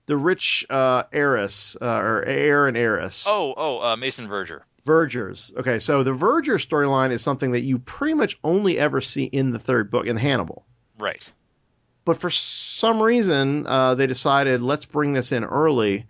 the 0.06 0.16
rich 0.16 0.66
uh, 0.70 1.04
heiress 1.12 1.78
uh, 1.80 1.86
or 1.86 2.24
heir 2.24 2.68
and 2.68 2.78
heiress. 2.78 3.26
Oh, 3.28 3.54
oh, 3.56 3.92
uh, 3.92 3.96
Mason 3.96 4.28
Verger. 4.28 4.64
Vergers. 4.84 5.54
Okay, 5.56 5.80
so 5.80 6.04
the 6.04 6.14
Verger 6.14 6.56
storyline 6.56 7.12
is 7.12 7.22
something 7.22 7.52
that 7.52 7.62
you 7.62 7.80
pretty 7.80 8.16
much 8.16 8.40
only 8.44 8.78
ever 8.80 9.02
see 9.02 9.26
in 9.26 9.52
the 9.52 9.60
third 9.60 9.92
book 9.92 10.08
in 10.08 10.18
Hannibal. 10.18 10.66
Right. 11.00 11.32
but 12.06 12.18
for 12.18 12.30
some 12.30 13.02
reason 13.02 13.66
uh, 13.68 13.96
they 13.96 14.06
decided 14.08 14.62
let's 14.62 14.86
bring 14.86 15.14
this 15.14 15.32
in 15.32 15.44
early 15.44 16.06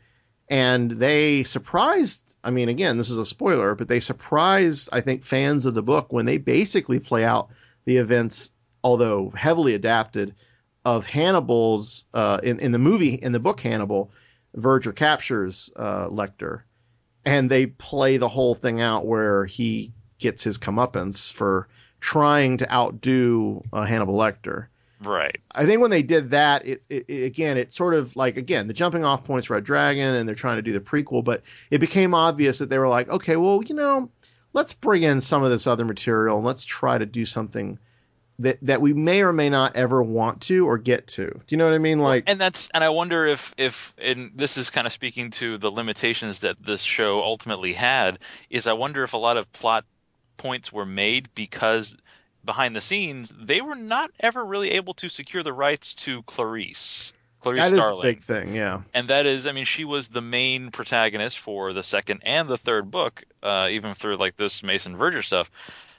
and 0.50 0.92
they 0.92 1.44
surprised 1.44 2.36
i 2.44 2.52
mean 2.52 2.68
again 2.68 2.98
this 2.98 3.10
is 3.10 3.18
a 3.18 3.26
spoiler 3.26 3.74
but 3.76 3.88
they 3.88 4.02
surprised 4.02 4.90
i 4.92 5.00
think 5.00 5.24
fans 5.24 5.66
of 5.66 5.74
the 5.74 5.82
book 5.84 6.12
when 6.12 6.26
they 6.26 6.38
basically 6.40 7.00
play 7.00 7.24
out 7.24 7.50
the 7.86 7.98
events 7.98 8.54
although 8.84 9.30
heavily 9.30 9.76
adapted 9.76 10.36
of 10.84 11.06
hannibal's 11.06 12.06
uh, 12.14 12.40
in, 12.44 12.60
in 12.60 12.74
the 12.74 12.80
movie 12.80 13.14
in 13.14 13.32
the 13.32 13.40
book 13.40 13.62
hannibal 13.62 14.12
verger 14.54 14.92
captures 14.92 15.72
uh, 15.78 16.08
lecter 16.10 16.64
and 17.26 17.50
they 17.50 17.66
play 17.66 18.18
the 18.18 18.28
whole 18.28 18.56
thing 18.56 18.82
out 18.82 19.06
where 19.06 19.46
he 19.46 19.92
gets 20.20 20.44
his 20.44 20.58
comeuppance 20.58 21.34
for 21.34 21.68
trying 22.00 22.58
to 22.58 22.72
outdo 22.72 23.64
uh, 23.74 23.84
hannibal 23.84 24.18
lecter 24.18 24.68
Right. 25.04 25.36
I 25.52 25.66
think 25.66 25.82
when 25.82 25.90
they 25.90 26.04
did 26.04 26.32
that, 26.32 26.66
it, 26.66 26.84
it, 26.88 27.06
it 27.08 27.24
again, 27.24 27.58
it 27.58 27.74
sort 27.74 27.96
of 27.96 28.16
like 28.16 28.38
again 28.38 28.68
the 28.68 28.74
jumping 28.74 29.04
off 29.04 29.24
points 29.24 29.50
Red 29.50 29.64
Dragon, 29.64 30.14
and 30.14 30.28
they're 30.28 30.36
trying 30.36 30.58
to 30.58 30.62
do 30.62 30.74
the 30.74 30.80
prequel, 30.80 31.24
but 31.24 31.42
it 31.72 31.80
became 31.80 32.14
obvious 32.14 32.60
that 32.60 32.70
they 32.70 32.78
were 32.78 32.88
like, 32.88 33.10
okay, 33.10 33.36
well, 33.36 33.64
you 33.64 33.74
know, 33.74 34.12
let's 34.54 34.74
bring 34.74 35.02
in 35.04 35.20
some 35.20 35.44
of 35.44 35.50
this 35.50 35.66
other 35.66 35.86
material 35.86 36.38
and 36.38 36.46
let's 36.46 36.64
try 36.64 36.98
to 36.98 37.06
do 37.06 37.26
something 37.26 37.80
that 38.42 38.58
that 38.64 38.82
we 38.82 38.94
may 38.94 39.22
or 39.24 39.34
may 39.34 39.50
not 39.50 39.76
ever 39.76 40.02
want 40.02 40.42
to 40.44 40.68
or 40.68 40.78
get 40.78 41.08
to. 41.08 41.26
Do 41.26 41.42
you 41.48 41.58
know 41.58 41.66
what 41.66 41.74
I 41.74 41.80
mean? 41.80 42.00
Like, 42.00 42.26
and 42.28 42.40
that's 42.40 42.70
and 42.74 42.84
I 42.84 42.90
wonder 42.90 43.26
if 43.26 43.54
if 43.58 43.94
and 43.98 44.32
this 44.36 44.58
is 44.58 44.70
kind 44.70 44.88
of 44.88 44.94
speaking 44.94 45.32
to 45.32 45.58
the 45.58 45.72
limitations 45.72 46.42
that 46.42 46.64
this 46.64 46.82
show 46.82 47.22
ultimately 47.22 47.74
had 47.74 48.20
is 48.50 48.68
I 48.68 48.74
wonder 48.74 49.04
if 49.04 49.14
a 49.14 49.18
lot 49.18 49.38
of 49.38 49.52
plot 49.52 49.86
points 50.38 50.74
were 50.74 50.86
made 50.86 51.30
because 51.36 51.98
behind 52.44 52.76
the 52.76 52.82
scenes 52.82 53.34
they 53.38 53.62
were 53.62 53.76
not 53.76 54.10
ever 54.20 54.44
really 54.44 54.72
able 54.72 54.94
to 54.96 55.10
secure 55.10 55.44
the 55.44 55.54
rights 55.54 55.94
to 55.94 56.24
Clarice. 56.24 57.14
Clarice 57.40 57.60
that 57.60 57.66
is 57.68 57.74
a 57.74 57.82
Starling. 57.82 58.02
big 58.02 58.20
thing, 58.20 58.56
yeah. 58.56 58.82
and 58.94 59.08
that 59.10 59.26
is 59.26 59.48
i 59.48 59.52
mean 59.52 59.66
she 59.66 59.86
was 59.86 60.10
the 60.10 60.22
main 60.22 60.72
protagonist 60.72 61.38
for 61.38 61.74
the 61.74 61.84
second 61.84 62.22
and 62.24 62.50
the 62.50 62.58
third 62.58 62.90
book 62.90 63.24
uh, 63.44 63.68
even 63.72 63.94
through 63.94 64.16
like 64.18 64.36
this 64.36 64.64
mason 64.64 64.98
verger 64.98 65.22
stuff 65.22 65.50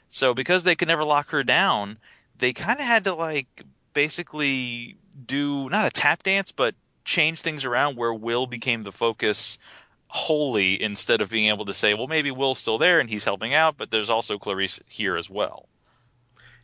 so 0.09 0.35
because 0.35 0.65
they 0.65 0.75
could 0.75 0.89
never 0.89 1.05
lock 1.05 1.31
her 1.31 1.43
down 1.43 1.97
they 2.43 2.53
kind 2.53 2.81
of 2.81 2.85
had 2.85 3.05
to 3.05 3.15
like 3.15 3.47
basically 3.95 4.97
do 5.27 5.71
not 5.71 5.87
a 5.87 5.91
tap 5.91 6.25
dance 6.25 6.51
but 6.51 6.75
change 7.05 7.41
things 7.41 7.65
around 7.65 7.97
where 7.97 8.13
will 8.13 8.47
became 8.47 8.83
the 8.83 8.91
focus 8.91 9.59
wholly 10.09 10.83
instead 10.83 11.21
of 11.23 11.31
being 11.31 11.49
able 11.49 11.65
to 11.65 11.73
say 11.73 11.95
well 11.95 12.09
maybe 12.09 12.33
will's 12.33 12.59
still 12.59 12.79
there 12.79 12.99
and 12.99 13.09
he's 13.09 13.25
helping 13.25 13.55
out 13.55 13.77
but 13.79 13.93
there's 13.93 14.11
also 14.11 14.39
clarice 14.39 14.81
here 14.89 15.17
as 15.17 15.31
well. 15.31 15.69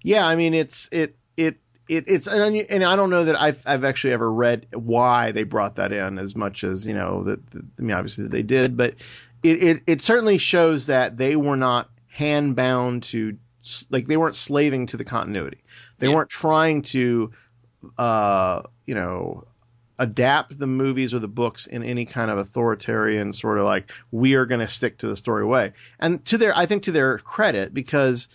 Yeah, 0.03 0.27
I 0.27 0.35
mean 0.35 0.53
it's 0.53 0.89
it 0.91 1.17
it 1.37 1.59
it 1.89 2.05
it's 2.09 2.27
and, 2.27 2.57
and 2.71 2.85
I 2.85 2.97
don't 2.97 3.11
know 3.11 3.25
that 3.25 3.41
I've 3.41 3.63
I've 3.65 3.85
actually 3.85 4.15
ever 4.15 4.31
read 4.31 4.67
why 4.73 5.31
they 5.31 5.45
brought 5.45 5.77
that 5.77 5.93
in 5.93 6.19
as 6.19 6.35
much 6.35 6.65
as 6.65 6.87
you 6.87 6.95
know 6.95 7.23
that, 7.25 7.51
that 7.51 7.65
I 7.79 7.83
mean 7.83 7.97
obviously 7.97 8.27
they 8.27 8.43
did, 8.43 8.77
but 8.77 8.95
it, 9.45 9.63
it 9.63 9.83
it 9.87 10.01
certainly 10.01 10.39
shows 10.39 10.87
that 10.87 11.17
they 11.17 11.37
were 11.37 11.57
not 11.57 11.89
hand 12.09 12.57
bound 12.57 13.05
to 13.05 13.39
like 13.91 14.07
they 14.07 14.17
weren't 14.17 14.37
slaving 14.37 14.87
to 14.87 14.97
the 14.97 15.05
continuity. 15.05 15.59
They 15.99 16.09
Yeah. 16.09 16.15
weren't 16.17 16.31
trying 16.31 16.83
to 16.83 17.33
uh 17.97 18.63
you 18.87 18.95
know 18.95 19.45
adapt 19.99 20.57
the 20.59 20.67
movies 20.67 21.13
or 21.15 21.19
the 21.19 21.29
books 21.29 21.67
in 21.67 21.83
any 21.83 22.05
kind 22.05 22.31
of 22.31 22.39
authoritarian 22.39 23.33
sort 23.33 23.59
of 23.59 23.65
like 23.65 23.91
we 24.13 24.35
are 24.37 24.47
going 24.47 24.61
to 24.61 24.69
stick 24.69 24.99
to 24.99 25.09
the 25.09 25.17
story 25.17 25.45
way. 25.45 25.73
And 25.99 26.25
to 26.27 26.39
their 26.39 26.57
I 26.57 26.67
think 26.67 26.85
to 26.85 26.93
their 26.93 27.19
credit 27.19 27.75
because 27.75 28.29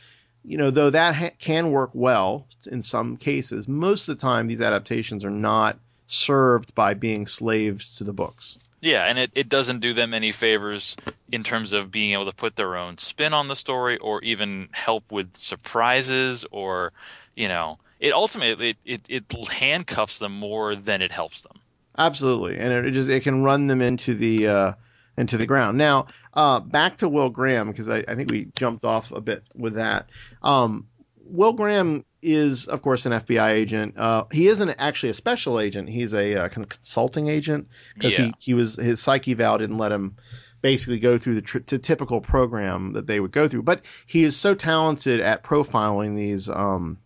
you 0.46 0.58
know, 0.58 0.72
though 0.72 0.90
that 0.90 1.16
ha- 1.16 1.30
can 1.40 1.72
work 1.72 1.92
well 1.94 2.46
in 2.70 2.82
some 2.82 3.16
cases, 3.16 3.66
most 3.70 4.10
of 4.10 4.18
the 4.18 4.22
time 4.22 4.48
these 4.48 4.60
adaptations 4.62 5.24
are 5.24 5.30
not 5.32 5.80
served 6.06 6.76
by 6.76 6.96
being 6.96 7.28
slaves 7.28 7.98
to 8.00 8.04
the 8.04 8.12
books. 8.12 8.60
Yeah, 8.84 9.06
and 9.06 9.18
it, 9.18 9.32
it 9.34 9.48
doesn't 9.48 9.80
do 9.80 9.94
them 9.94 10.14
any 10.14 10.34
favors 10.34 10.98
in 11.32 11.44
terms 11.44 11.72
of 11.72 11.90
being 11.90 12.12
able 12.12 12.26
to 12.26 12.36
put 12.36 12.58
their 12.58 12.76
own 12.76 12.98
spin 12.98 13.34
on 13.34 13.48
the 13.48 13.56
story 13.56 13.98
or 13.98 14.22
even 14.24 14.68
help 14.74 15.10
with 15.10 15.38
surprises 15.38 16.46
or, 16.52 16.92
you 17.34 17.48
know, 17.48 17.80
it 18.02 18.12
ultimately 18.12 18.72
it, 18.72 18.78
it, 18.84 19.02
it 19.10 19.48
handcuffs 19.48 20.20
them 20.20 20.38
more 20.38 20.76
than 20.76 21.02
it 21.02 21.14
helps 21.14 21.44
them. 21.44 21.54
Absolutely, 21.98 22.58
and 22.58 22.74
it 22.74 22.92
just 22.92 23.10
it 23.10 23.24
can 23.24 23.44
run 23.44 23.68
them 23.68 23.82
into 23.82 24.16
the 24.16 24.48
uh, 24.48 24.74
into 25.18 25.38
the 25.38 25.46
ground. 25.46 25.78
Now, 25.78 26.08
uh, 26.34 26.60
back 26.60 26.98
to 26.98 27.08
Will 27.08 27.30
Graham 27.30 27.70
because 27.70 27.88
I, 27.88 28.04
I 28.06 28.16
think 28.16 28.32
we 28.32 28.50
jumped 28.58 28.84
off 28.84 29.14
a 29.14 29.22
bit 29.22 29.44
with 29.56 29.76
that. 29.76 30.10
Um, 30.42 30.88
Will 31.24 31.54
Graham 31.54 32.04
is, 32.24 32.68
of 32.68 32.82
course, 32.82 33.06
an 33.06 33.12
FBI 33.12 33.52
agent. 33.52 33.96
Uh, 33.98 34.26
he 34.32 34.48
isn't 34.48 34.70
actually 34.70 35.10
a 35.10 35.14
special 35.14 35.60
agent. 35.60 35.90
He's 35.90 36.14
a 36.14 36.36
uh, 36.36 36.50
kind 36.50 36.64
of 36.64 36.70
consulting 36.70 37.28
agent 37.28 37.68
because 37.96 38.18
Yeah. 38.18 38.26
he, 38.26 38.34
he 38.40 38.54
was 38.54 38.76
his 38.78 39.02
psych 39.02 39.28
eval 39.28 39.58
didn't 39.58 39.78
let 39.78 39.92
him 39.92 40.16
basically 40.62 41.00
go 41.00 41.18
through 41.18 41.36
the, 41.36 41.42
tr- 41.42 41.60
the 41.66 41.78
typical 41.78 42.22
program 42.22 42.94
that 42.94 43.06
they 43.06 43.20
would 43.20 43.32
go 43.32 43.48
through. 43.48 43.64
But 43.64 43.84
he 44.08 44.24
is 44.24 44.38
so 44.38 44.56
talented 44.56 45.20
at 45.20 45.44
profiling 45.44 46.16
these 46.16 46.50
um, 46.50 46.98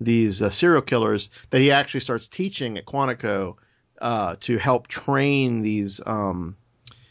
these 0.00 0.42
uh, 0.42 0.50
serial 0.50 0.82
killers 0.82 1.30
that 1.50 1.60
he 1.60 1.72
actually 1.72 2.00
starts 2.00 2.28
teaching 2.28 2.78
at 2.78 2.84
Quantico 2.86 3.56
uh, 4.00 4.36
to 4.40 4.56
help 4.58 4.88
train 4.88 5.60
these 5.60 6.00
um, 6.06 6.56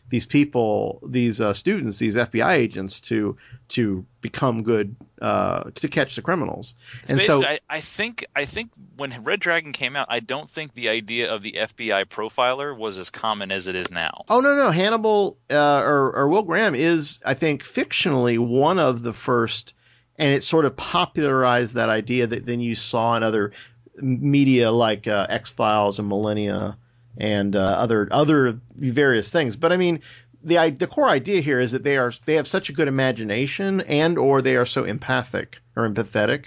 these 0.10 0.26
people, 0.26 1.00
these 1.06 1.40
uh, 1.40 1.54
students, 1.54 2.00
these 2.00 2.16
FBI 2.16 2.54
agents 2.54 3.02
to 3.02 3.38
to 3.70 4.06
become 4.22 4.64
good 4.64 4.96
uh, 5.22 5.70
to 5.76 5.88
catch 5.88 6.16
the 6.16 6.22
criminals. 6.22 6.76
And 7.08 7.22
so, 7.22 7.44
I, 7.44 7.60
I 7.70 7.80
think 7.80 8.26
I 8.36 8.46
think 8.46 8.72
when 8.98 9.24
Red 9.24 9.40
Dragon 9.40 9.72
came 9.72 9.96
out, 9.96 10.08
I 10.10 10.20
don't 10.20 10.50
think 10.50 10.74
the 10.74 10.90
idea 10.90 11.34
of 11.34 11.42
the 11.42 11.54
FBI 11.54 12.06
profiler 12.06 12.76
was 12.76 12.98
as 12.98 13.10
common 13.10 13.52
as 13.52 13.68
it 13.68 13.76
is 13.76 13.92
now. 13.92 14.26
oh 14.30 14.40
no, 14.40 14.56
no, 14.56 14.72
Hannibal 14.72 15.38
uh, 15.50 15.82
or, 15.86 16.16
or 16.16 16.30
Will 16.30 16.44
Graham 16.44 16.76
is, 16.76 17.22
I 17.26 17.36
think, 17.36 17.64
fictionally 17.64 18.40
one 18.40 18.80
of 18.80 19.04
the 19.04 19.14
first, 19.14 19.76
and 20.18 20.34
it 20.34 20.44
sort 20.44 20.66
of 20.66 20.76
popularized 20.76 21.76
that 21.76 21.90
idea 21.90 22.28
that 22.28 22.46
then 22.46 22.60
you 22.60 22.76
saw 22.76 23.16
in 23.16 23.24
other 23.24 23.52
media 23.96 24.72
like 24.72 25.08
uh, 25.08 25.28
X 25.30 25.52
Files 25.52 26.00
and 26.00 26.08
Millennium 26.08 26.76
and 27.20 27.56
uh, 27.56 27.60
other 27.60 28.08
other 28.12 28.60
various 28.76 29.32
things. 29.32 29.56
But 29.56 29.72
I 29.72 29.78
mean, 29.78 30.02
the 30.44 30.70
the 30.70 30.88
core 30.88 31.10
idea 31.10 31.42
here 31.42 31.60
is 31.60 31.74
that 31.74 31.84
they 31.84 31.98
are 31.98 32.12
they 32.26 32.36
have 32.36 32.48
such 32.48 32.70
a 32.70 32.74
good 32.74 32.88
imagination 32.88 33.82
and 33.82 34.18
or 34.18 34.42
they 34.42 34.56
are 34.56 34.66
so 34.66 34.86
empathic 34.86 35.60
or 35.76 35.88
empathetic 35.88 36.46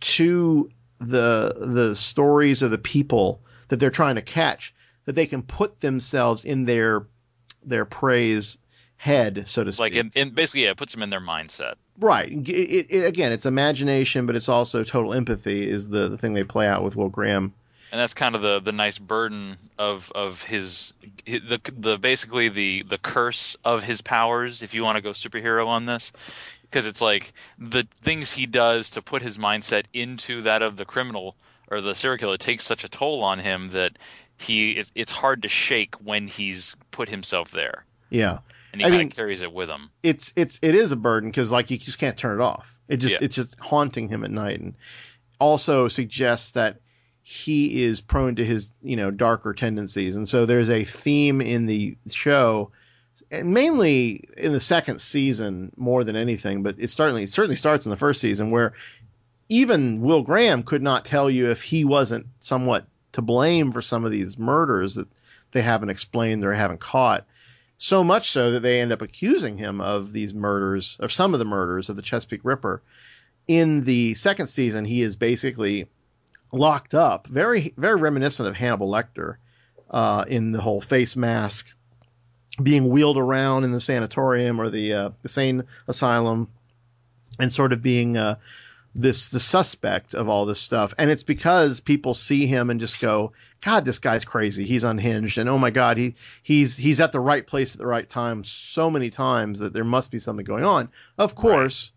to 0.00 0.70
the 1.00 1.54
the 1.58 1.96
stories 1.96 2.62
of 2.62 2.70
the 2.70 2.78
people 2.78 3.40
that 3.68 3.78
they're 3.80 3.90
trying 3.90 4.16
to 4.16 4.22
catch 4.22 4.74
that 5.04 5.14
they 5.14 5.26
can 5.26 5.42
put 5.42 5.80
themselves 5.80 6.44
in 6.44 6.64
their 6.64 7.06
their 7.64 7.84
prey's 7.84 8.58
head, 8.96 9.48
so 9.48 9.64
to 9.64 9.72
speak. 9.72 9.80
like, 9.80 9.96
in, 9.96 10.12
in, 10.14 10.30
basically, 10.30 10.62
yeah, 10.62 10.70
it 10.70 10.76
puts 10.76 10.92
them 10.92 11.02
in 11.02 11.10
their 11.10 11.20
mindset. 11.20 11.74
Right. 11.98 12.30
It, 12.30 12.48
it, 12.48 12.86
it- 12.90 13.06
again, 13.06 13.32
it's 13.32 13.46
imagination, 13.46 14.26
but 14.26 14.36
it's 14.36 14.48
also 14.48 14.84
total 14.84 15.12
empathy 15.12 15.68
is 15.68 15.88
the, 15.88 16.08
the 16.08 16.16
thing 16.16 16.34
they 16.34 16.44
play 16.44 16.68
out 16.68 16.84
with 16.84 16.94
Will 16.94 17.08
Graham. 17.08 17.52
And 17.92 18.00
that's 18.00 18.14
kind 18.14 18.34
of 18.34 18.42
the 18.42 18.60
the 18.60 18.72
nice 18.72 18.98
burden 18.98 19.56
of 19.78 20.10
of 20.14 20.42
his, 20.42 20.92
hi 21.28 21.38
the 21.38 21.60
the 21.76 21.98
basically 21.98 22.48
the 22.48 22.82
the 22.82 22.98
curse 22.98 23.56
of 23.64 23.82
his 23.82 24.00
powers 24.00 24.62
if 24.62 24.74
you 24.74 24.82
want 24.82 24.96
to 24.96 25.02
go 25.02 25.10
superhero 25.10 25.66
on 25.68 25.86
this 25.86 26.12
because 26.62 26.86
it's 26.88 27.02
like 27.02 27.30
the 27.58 27.82
things 27.82 28.32
he 28.32 28.46
does 28.46 28.90
to 28.90 29.02
put 29.02 29.22
his 29.22 29.38
mindset 29.38 29.84
into 29.92 30.42
that 30.42 30.62
of 30.62 30.76
the 30.76 30.84
criminal 30.84 31.36
or 31.70 31.80
the 31.80 31.94
serial 31.94 32.18
killer 32.18 32.36
takes 32.36 32.64
such 32.64 32.84
a 32.84 32.88
toll 32.88 33.22
on 33.22 33.38
him 33.38 33.68
that 33.70 33.92
he 34.38 34.72
it's, 34.72 34.90
it's 34.94 35.12
hard 35.12 35.42
to 35.42 35.48
shake 35.48 35.94
when 35.96 36.26
he's 36.26 36.74
put 36.90 37.08
himself 37.08 37.50
there 37.50 37.84
Yeah. 38.10 38.38
and 38.72 38.80
he 38.80 38.86
I 38.86 38.90
kind 38.90 38.98
mean- 39.00 39.06
of 39.08 39.16
carries 39.16 39.42
it 39.42 39.52
with 39.52 39.68
him 39.68 39.90
It's 40.02 40.32
it's 40.36 40.58
it 40.62 40.74
is 40.74 40.92
a 40.92 40.96
burden 40.96 41.28
because 41.30 41.52
like 41.52 41.70
you 41.70 41.76
just 41.78 41.98
can't 41.98 42.16
turn 42.16 42.40
it 42.40 42.42
off. 42.42 42.78
It 42.88 42.96
just 42.96 43.14
Yeah. 43.14 43.24
it's 43.26 43.36
just 43.36 43.58
haunting 43.60 44.08
him 44.08 44.24
at 44.24 44.30
night, 44.30 44.60
and 44.60 44.74
also 45.38 45.88
suggests 45.88 46.52
that 46.52 46.76
he 47.22 47.84
is 47.84 48.00
prone 48.00 48.36
to 48.36 48.44
his 48.44 48.72
you 48.82 48.96
know 48.96 49.10
darker 49.10 49.54
tendencies. 49.54 50.16
And 50.16 50.26
so 50.26 50.44
there's 50.44 50.70
a 50.70 50.84
theme 50.84 51.40
in 51.40 51.66
the 51.66 51.96
show, 52.08 52.72
and 53.30 53.54
mainly 53.54 54.24
in 54.36 54.52
the 54.52 54.60
second 54.60 55.00
season 55.00 55.72
more 55.76 56.04
than 56.04 56.16
anything, 56.16 56.62
but 56.62 56.76
it 56.78 56.88
certainly 56.88 57.22
it 57.22 57.30
certainly 57.30 57.56
starts 57.56 57.86
in 57.86 57.90
the 57.90 57.96
first 57.96 58.20
season 58.20 58.50
where 58.50 58.74
even 59.48 60.00
Will 60.00 60.22
Graham 60.22 60.62
could 60.62 60.82
not 60.82 61.04
tell 61.04 61.28
you 61.30 61.50
if 61.50 61.62
he 61.62 61.84
wasn't 61.84 62.26
somewhat 62.40 62.86
to 63.12 63.22
blame 63.22 63.70
for 63.70 63.82
some 63.82 64.04
of 64.04 64.10
these 64.10 64.38
murders 64.38 64.94
that 64.94 65.08
they 65.52 65.62
haven't 65.62 65.90
explained 65.90 66.42
or 66.44 66.52
haven't 66.52 66.80
caught. 66.80 67.26
So 67.76 68.02
much 68.04 68.30
so 68.30 68.52
that 68.52 68.60
they 68.60 68.80
end 68.80 68.92
up 68.92 69.02
accusing 69.02 69.58
him 69.58 69.80
of 69.80 70.12
these 70.12 70.34
murders, 70.34 70.96
of 71.00 71.12
some 71.12 71.34
of 71.34 71.38
the 71.38 71.44
murders 71.44 71.90
of 71.90 71.96
the 71.96 72.02
Chesapeake 72.02 72.44
Ripper. 72.44 72.80
In 73.46 73.84
the 73.84 74.14
second 74.14 74.46
season, 74.46 74.84
he 74.84 75.02
is 75.02 75.16
basically 75.16 75.88
locked 76.52 76.94
up, 76.94 77.26
very 77.26 77.72
very 77.76 77.96
reminiscent 77.96 78.48
of 78.48 78.54
Hannibal 78.54 78.90
Lecter, 78.90 79.36
uh, 79.90 80.24
in 80.28 80.50
the 80.50 80.60
whole 80.60 80.80
face 80.80 81.16
mask, 81.16 81.72
being 82.62 82.88
wheeled 82.88 83.18
around 83.18 83.64
in 83.64 83.72
the 83.72 83.80
sanatorium 83.80 84.60
or 84.60 84.70
the 84.70 84.92
uh, 84.92 85.10
the 85.22 85.28
sane 85.28 85.64
asylum, 85.88 86.48
and 87.38 87.52
sort 87.52 87.72
of 87.72 87.82
being 87.82 88.16
uh, 88.16 88.36
this 88.94 89.30
the 89.30 89.40
suspect 89.40 90.14
of 90.14 90.28
all 90.28 90.44
this 90.44 90.60
stuff, 90.60 90.94
and 90.98 91.10
it's 91.10 91.24
because 91.24 91.80
people 91.80 92.14
see 92.14 92.46
him 92.46 92.68
and 92.70 92.80
just 92.80 93.00
go, 93.00 93.32
God, 93.64 93.84
this 93.84 93.98
guy's 93.98 94.24
crazy. 94.24 94.64
He's 94.64 94.84
unhinged, 94.84 95.38
and 95.38 95.48
oh 95.48 95.58
my 95.58 95.70
God, 95.70 95.96
he 95.96 96.14
he's 96.42 96.76
he's 96.76 97.00
at 97.00 97.12
the 97.12 97.20
right 97.20 97.46
place 97.46 97.74
at 97.74 97.78
the 97.78 97.86
right 97.86 98.08
time 98.08 98.44
so 98.44 98.90
many 98.90 99.10
times 99.10 99.60
that 99.60 99.72
there 99.72 99.84
must 99.84 100.10
be 100.10 100.18
something 100.18 100.44
going 100.44 100.64
on. 100.64 100.90
Of 101.16 101.34
course, 101.34 101.92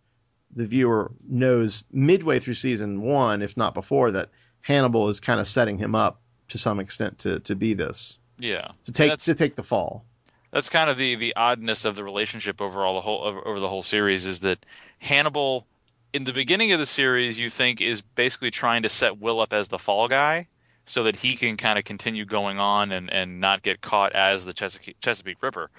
the 0.55 0.65
viewer 0.65 1.11
knows 1.27 1.83
midway 1.91 2.39
through 2.39 2.53
season 2.53 3.01
one, 3.01 3.41
if 3.41 3.57
not 3.57 3.73
before, 3.73 4.11
that 4.11 4.29
Hannibal 4.65 5.09
is 5.09 5.19
kind 5.19 5.39
of 5.39 5.47
setting 5.47 5.77
him 5.77 5.93
up 5.93 6.19
to 6.49 6.57
some 6.57 6.79
extent 6.79 7.19
to 7.19 7.39
to 7.41 7.55
be 7.55 7.75
this 7.75 8.19
Yeah. 8.39 8.71
to 8.85 8.91
take 8.91 9.17
to 9.19 9.35
take 9.35 9.55
the 9.55 9.63
fall. 9.63 10.03
that's 10.51 10.69
kind 10.69 10.89
of 10.89 10.97
the 10.97 11.15
the 11.15 11.35
oddness 11.35 11.85
of 11.85 11.95
the 11.95 12.03
relationship 12.03 12.61
overall 12.61 12.95
the 12.95 13.01
whole 13.01 13.23
over, 13.23 13.59
the 13.59 13.69
whole 13.69 13.83
series 13.83 14.25
is 14.25 14.39
that 14.41 14.57
Hannibal 14.99 15.67
in 16.13 16.23
the 16.23 16.33
beginning 16.33 16.71
of 16.71 16.79
the 16.79 16.85
series 16.85 17.37
you 17.37 17.49
think 17.49 17.79
is 17.81 18.01
basically 18.01 18.49
trying 18.51 18.83
to 18.83 18.89
set 18.89 19.19
Will 19.19 19.39
up 19.39 19.53
as 19.53 19.67
the 19.67 19.77
fall 19.77 20.07
guy 20.07 20.47
so 20.85 21.03
that 21.03 21.15
he 21.15 21.35
can 21.35 21.57
kind 21.57 21.77
of 21.77 21.83
continue 21.85 22.25
going 22.25 22.57
on 22.57 22.91
and, 22.91 23.11
and 23.11 23.39
not 23.39 23.61
get 23.61 23.81
caught 23.81 24.13
as 24.13 24.45
the 24.45 24.53
Chesapeake, 24.53 24.99
Chesapeake 25.01 25.41
Ripper. 25.41 25.69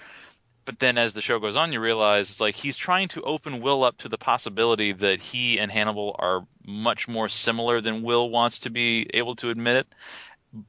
But 0.67 0.79
then 0.79 0.97
as 0.97 1.13
the 1.13 1.21
show 1.21 1.39
goes 1.39 1.55
on, 1.55 1.71
you 1.71 1.79
realize 1.79 2.29
it's 2.29 2.41
like 2.41 2.53
he's 2.53 2.75
trying 2.75 3.07
to 3.09 3.21
open 3.21 3.61
Will 3.61 3.85
up 3.85 3.99
to 3.99 4.09
the 4.09 4.17
possibility 4.17 4.91
that 4.91 5.21
he 5.21 5.59
and 5.61 5.71
Hannibal 5.71 6.13
are 6.19 6.45
much 6.65 7.07
more 7.07 7.29
similar 7.29 7.79
than 7.79 8.03
Will 8.03 8.29
wants 8.29 8.59
to 8.59 8.69
be 8.69 9.09
able 9.13 9.35
to 9.35 9.49
admit 9.49 9.77
it. 9.77 9.87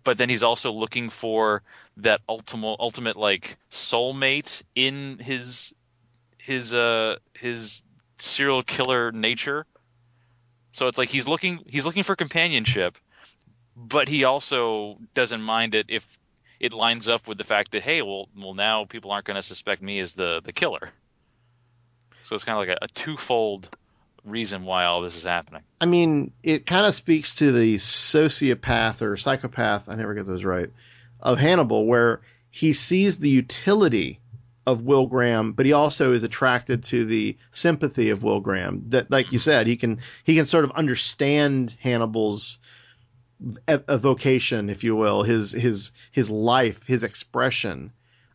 But 0.05 0.17
then 0.17 0.29
he's 0.29 0.45
also 0.45 0.71
looking 0.71 1.11
for 1.11 1.65
that 1.97 2.21
ultimate 2.29 2.77
ultimate 2.79 3.17
like 3.17 3.57
soulmate 3.73 4.63
in 4.77 5.19
his 5.19 5.75
his 6.39 6.75
uh 6.75 7.17
his 7.35 7.83
serial 8.19 8.63
killer 8.63 9.11
nature. 9.11 9.67
So 10.71 10.87
it's 10.87 10.99
like 10.99 11.09
he's 11.09 11.27
looking 11.27 11.65
he's 11.67 11.87
looking 11.87 12.05
for 12.05 12.15
companionship, 12.15 12.97
but 13.75 14.09
he 14.09 14.23
also 14.23 14.99
doesn't 15.15 15.43
mind 15.43 15.75
it 15.75 15.87
if 15.89 16.18
it 16.61 16.73
lines 16.73 17.09
up 17.09 17.29
with 17.29 17.39
the 17.39 17.45
fact 17.45 17.73
that 17.73 17.83
hey, 17.83 18.03
well 18.03 18.29
well 18.37 18.55
now 18.55 18.85
people 18.85 19.11
aren't 19.11 19.25
going 19.25 19.37
to 19.37 19.43
suspect 19.43 19.83
me 19.83 19.99
as 19.99 20.15
the 20.15 20.41
the 20.43 20.53
killer. 20.53 20.93
So 22.21 22.35
it's 22.35 22.45
kind 22.45 22.61
of 22.61 22.69
like 22.69 22.79
a, 22.81 22.85
a 22.85 22.89
twofold 22.89 23.69
reason 24.25 24.65
why 24.65 24.85
all 24.85 25.03
this 25.03 25.17
is 25.17 25.25
happening. 25.25 25.63
I 25.81 25.87
mean, 25.87 26.33
it 26.43 26.67
kind 26.67 26.87
of 26.87 26.95
speaks 26.95 27.37
to 27.37 27.53
the 27.53 27.77
sociopath 27.77 29.03
or 29.03 29.17
psychopath, 29.17 29.89
I 29.89 29.95
never 29.95 30.15
get 30.15 30.27
those 30.27 30.45
right, 30.45 30.71
of 31.21 31.39
Hannibal, 31.39 31.87
where 31.87 32.21
he 32.51 32.73
sees 32.73 33.19
the 33.19 33.31
utility 33.31 34.21
of 34.67 34.83
Will 34.83 35.07
Graham, 35.07 35.53
but 35.53 35.65
he 35.65 35.73
also 35.73 36.13
is 36.13 36.25
attracted 36.25 36.85
to 36.85 37.07
the 37.07 37.39
sympathy 37.51 38.11
of 38.11 38.23
Will 38.23 38.41
Graham. 38.41 38.85
That, 38.89 39.11
like 39.11 39.33
you 39.33 39.39
said, 39.39 39.67
he 39.67 39.77
can 39.77 40.01
he 40.25 40.35
can 40.35 40.45
sort 40.45 40.65
of 40.65 40.73
understand 40.73 41.75
Hannibal's 41.81 42.59
e- 43.41 43.77
evocation, 43.89 44.71
if 44.71 44.85
you 44.85 44.97
will, 44.97 45.23
his 45.23 45.53
his 45.53 45.93
his 46.13 46.31
life, 46.31 46.87
his 46.87 47.05
expression, 47.05 47.93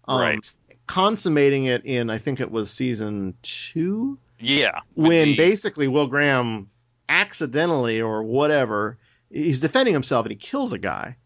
um, 0.07 0.19
Right. 0.21 0.53
Consummating 0.85 1.65
it 1.65 1.85
in, 1.85 2.09
I 2.09 2.17
think 2.17 2.41
it 2.41 2.51
was 2.51 2.69
season 2.71 3.35
two? 3.41 4.17
Yeah. 4.39 4.79
when 4.95 5.27
the- 5.29 5.37
basically 5.37 5.87
Will 5.87 6.07
Graham 6.07 6.67
accidentally 7.07 8.01
or 8.01 8.23
whatever 8.23 8.97
he's 9.29 9.59
defending 9.61 9.93
himself 9.93 10.25
and 10.25 10.31
he 10.31 10.35
kills 10.37 10.73
a 10.73 10.77
guy. 10.79 11.17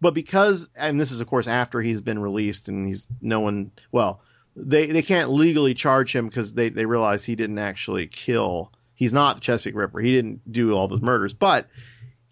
But 0.00 0.14
because 0.14 0.70
and 0.76 0.98
this 1.00 1.12
is 1.12 1.20
of 1.20 1.26
course 1.26 1.46
after 1.46 1.80
he's 1.80 2.00
been 2.00 2.18
released 2.18 2.68
and 2.68 2.86
he's 2.86 3.08
no 3.20 3.40
one 3.40 3.70
well 3.92 4.20
they 4.56 4.86
they 4.86 5.02
can't 5.02 5.30
legally 5.30 5.74
charge 5.74 6.14
him 6.14 6.28
because 6.28 6.54
they 6.54 6.70
they 6.70 6.86
realize 6.86 7.24
he 7.24 7.36
didn't 7.36 7.58
actually 7.58 8.06
kill 8.06 8.72
he's 8.94 9.12
not 9.12 9.36
the 9.36 9.40
Chesapeake 9.42 9.74
Ripper. 9.74 10.00
He 10.00 10.12
didn't 10.12 10.50
do 10.50 10.72
all 10.74 10.88
those 10.88 11.00
murders. 11.02 11.34
But 11.34 11.66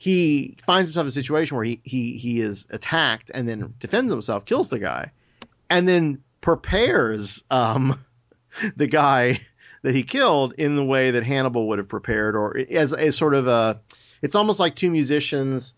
he 0.01 0.57
finds 0.63 0.89
himself 0.89 1.05
in 1.05 1.09
a 1.09 1.11
situation 1.11 1.57
where 1.57 1.65
he 1.67 1.81
he 1.85 2.17
he 2.17 2.41
is 2.41 2.67
attacked 2.71 3.31
and 3.35 3.47
then 3.47 3.75
defends 3.79 4.11
himself 4.11 4.47
kills 4.47 4.71
the 4.71 4.79
guy 4.79 5.13
and 5.69 5.87
then 5.87 6.23
prepares 6.41 7.45
um 7.51 7.95
the 8.77 8.87
guy 8.87 9.39
that 9.83 9.95
he 9.95 10.03
killed 10.03 10.55
in 10.57 10.75
the 10.75 10.85
way 10.85 11.11
that 11.13 11.23
Hannibal 11.23 11.69
would 11.69 11.79
have 11.79 11.89
prepared, 11.89 12.37
or 12.37 12.59
as, 12.71 12.93
as 12.93 13.17
sort 13.17 13.35
of 13.35 13.47
a, 13.47 13.81
it's 14.21 14.35
almost 14.35 14.61
like 14.61 14.75
two 14.75 14.91
musicians 14.91 15.77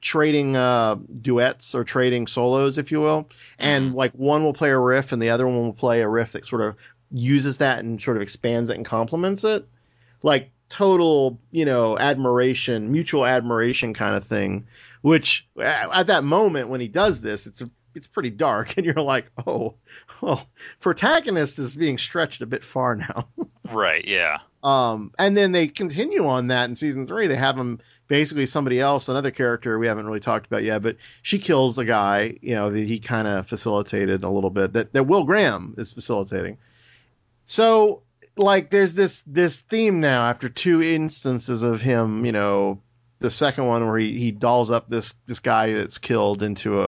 trading 0.00 0.56
uh, 0.56 0.94
duets 0.94 1.74
or 1.74 1.84
trading 1.84 2.26
solos, 2.26 2.78
if 2.78 2.92
you 2.92 3.00
will, 3.00 3.28
and 3.58 3.94
like 3.94 4.12
one 4.12 4.44
will 4.44 4.52
play 4.52 4.70
a 4.70 4.78
riff 4.78 5.12
and 5.12 5.20
the 5.20 5.30
other 5.30 5.46
one 5.46 5.56
will 5.56 5.72
play 5.74 6.02
a 6.02 6.08
riff 6.08 6.32
that 6.32 6.46
sort 6.46 6.62
of 6.62 6.76
uses 7.10 7.58
that 7.58 7.80
and 7.80 8.00
sort 8.00 8.16
of 8.16 8.22
expands 8.22 8.70
it 8.70 8.76
and 8.76 8.86
complements 8.86 9.44
it, 9.44 9.66
like 10.22 10.50
total, 10.74 11.38
you 11.52 11.64
know, 11.64 11.96
admiration, 11.96 12.90
mutual 12.90 13.24
admiration 13.24 13.94
kind 13.94 14.16
of 14.16 14.24
thing. 14.24 14.66
Which 15.02 15.46
at 15.60 16.08
that 16.08 16.24
moment 16.24 16.68
when 16.68 16.80
he 16.80 16.88
does 16.88 17.22
this, 17.22 17.46
it's 17.46 17.62
it's 17.94 18.08
pretty 18.08 18.30
dark, 18.30 18.74
and 18.76 18.84
you're 18.84 18.94
like, 18.94 19.30
oh, 19.46 19.76
well, 20.20 20.44
protagonist 20.80 21.58
is 21.60 21.76
being 21.76 21.96
stretched 21.96 22.42
a 22.42 22.46
bit 22.46 22.64
far 22.64 22.96
now. 22.96 23.28
right, 23.70 24.04
yeah. 24.04 24.38
Um, 24.64 25.12
and 25.16 25.36
then 25.36 25.52
they 25.52 25.68
continue 25.68 26.26
on 26.26 26.48
that 26.48 26.68
in 26.68 26.74
season 26.74 27.06
three. 27.06 27.28
They 27.28 27.36
have 27.36 27.56
him 27.56 27.80
basically 28.08 28.46
somebody 28.46 28.80
else, 28.80 29.08
another 29.08 29.30
character 29.30 29.78
we 29.78 29.86
haven't 29.86 30.06
really 30.06 30.20
talked 30.20 30.46
about 30.46 30.64
yet, 30.64 30.82
but 30.82 30.96
she 31.22 31.38
kills 31.38 31.78
a 31.78 31.84
guy, 31.84 32.38
you 32.40 32.54
know, 32.54 32.70
that 32.70 32.84
he 32.84 32.98
kind 32.98 33.28
of 33.28 33.46
facilitated 33.46 34.24
a 34.24 34.30
little 34.30 34.50
bit 34.50 34.72
that, 34.72 34.92
that 34.94 35.04
Will 35.04 35.24
Graham 35.24 35.74
is 35.76 35.92
facilitating. 35.92 36.56
So 37.44 38.02
like 38.36 38.70
there's 38.70 38.94
this 38.94 39.22
this 39.22 39.62
theme 39.62 40.00
now 40.00 40.26
after 40.26 40.48
two 40.48 40.82
instances 40.82 41.62
of 41.62 41.80
him, 41.80 42.24
you 42.24 42.32
know, 42.32 42.80
the 43.20 43.30
second 43.30 43.66
one 43.66 43.86
where 43.86 43.98
he, 43.98 44.18
he 44.18 44.30
dolls 44.30 44.70
up 44.70 44.88
this 44.88 45.14
this 45.26 45.40
guy 45.40 45.72
that's 45.72 45.98
killed 45.98 46.42
into 46.42 46.80
a 46.80 46.86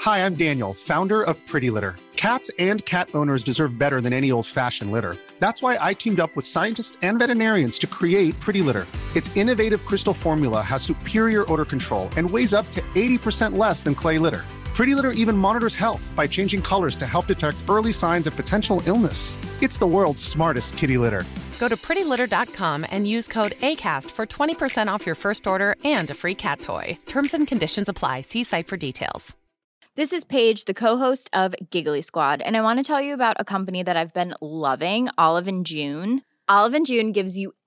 Hi, 0.00 0.18
I'm 0.26 0.34
Daniel, 0.34 0.74
founder 0.74 1.22
of 1.22 1.34
Pretty 1.46 1.70
Litter. 1.70 1.96
Cats 2.14 2.50
and 2.58 2.84
cat 2.84 3.08
owners 3.14 3.42
deserve 3.42 3.78
better 3.78 4.02
than 4.02 4.12
any 4.12 4.30
old 4.30 4.46
fashioned 4.46 4.92
litter. 4.92 5.16
That's 5.38 5.62
why 5.62 5.78
I 5.80 5.94
teamed 5.94 6.20
up 6.20 6.36
with 6.36 6.46
scientists 6.46 6.98
and 7.00 7.18
veterinarians 7.18 7.78
to 7.78 7.86
create 7.86 8.38
Pretty 8.38 8.60
Litter. 8.60 8.86
Its 9.16 9.34
innovative 9.34 9.84
crystal 9.84 10.12
formula 10.12 10.60
has 10.60 10.82
superior 10.82 11.50
odor 11.50 11.64
control 11.64 12.10
and 12.18 12.30
weighs 12.30 12.52
up 12.52 12.70
to 12.72 12.82
80% 12.94 13.56
less 13.56 13.82
than 13.82 13.94
clay 13.94 14.18
litter. 14.18 14.44
Pretty 14.74 14.96
Litter 14.96 15.12
even 15.12 15.36
monitors 15.36 15.74
health 15.76 16.12
by 16.16 16.26
changing 16.26 16.60
colors 16.60 16.96
to 16.96 17.06
help 17.06 17.28
detect 17.28 17.56
early 17.68 17.92
signs 17.92 18.26
of 18.26 18.34
potential 18.34 18.82
illness. 18.86 19.36
It's 19.62 19.78
the 19.78 19.86
world's 19.86 20.22
smartest 20.22 20.76
kitty 20.76 20.98
litter. 20.98 21.22
Go 21.60 21.68
to 21.68 21.76
prettylitter.com 21.76 22.84
and 22.90 23.06
use 23.06 23.28
code 23.28 23.52
ACAST 23.52 24.10
for 24.10 24.26
20% 24.26 24.88
off 24.88 25.06
your 25.06 25.14
first 25.14 25.46
order 25.46 25.76
and 25.84 26.10
a 26.10 26.14
free 26.14 26.34
cat 26.34 26.60
toy. 26.60 26.98
Terms 27.06 27.34
and 27.34 27.46
conditions 27.46 27.88
apply. 27.88 28.22
See 28.22 28.42
site 28.42 28.66
for 28.66 28.76
details. 28.76 29.36
This 29.94 30.12
is 30.12 30.24
Paige, 30.24 30.64
the 30.64 30.74
co-host 30.74 31.30
of 31.32 31.54
Giggly 31.70 32.02
Squad, 32.02 32.40
and 32.40 32.56
I 32.56 32.62
want 32.62 32.80
to 32.80 32.82
tell 32.82 33.00
you 33.00 33.14
about 33.14 33.36
a 33.38 33.44
company 33.44 33.84
that 33.84 33.96
I've 33.96 34.12
been 34.12 34.34
loving, 34.40 35.08
Olive 35.16 35.46
and 35.46 35.64
June. 35.64 36.22
Olive 36.48 36.74
and 36.74 36.84
June 36.84 37.12
gives 37.12 37.38
you 37.38 37.52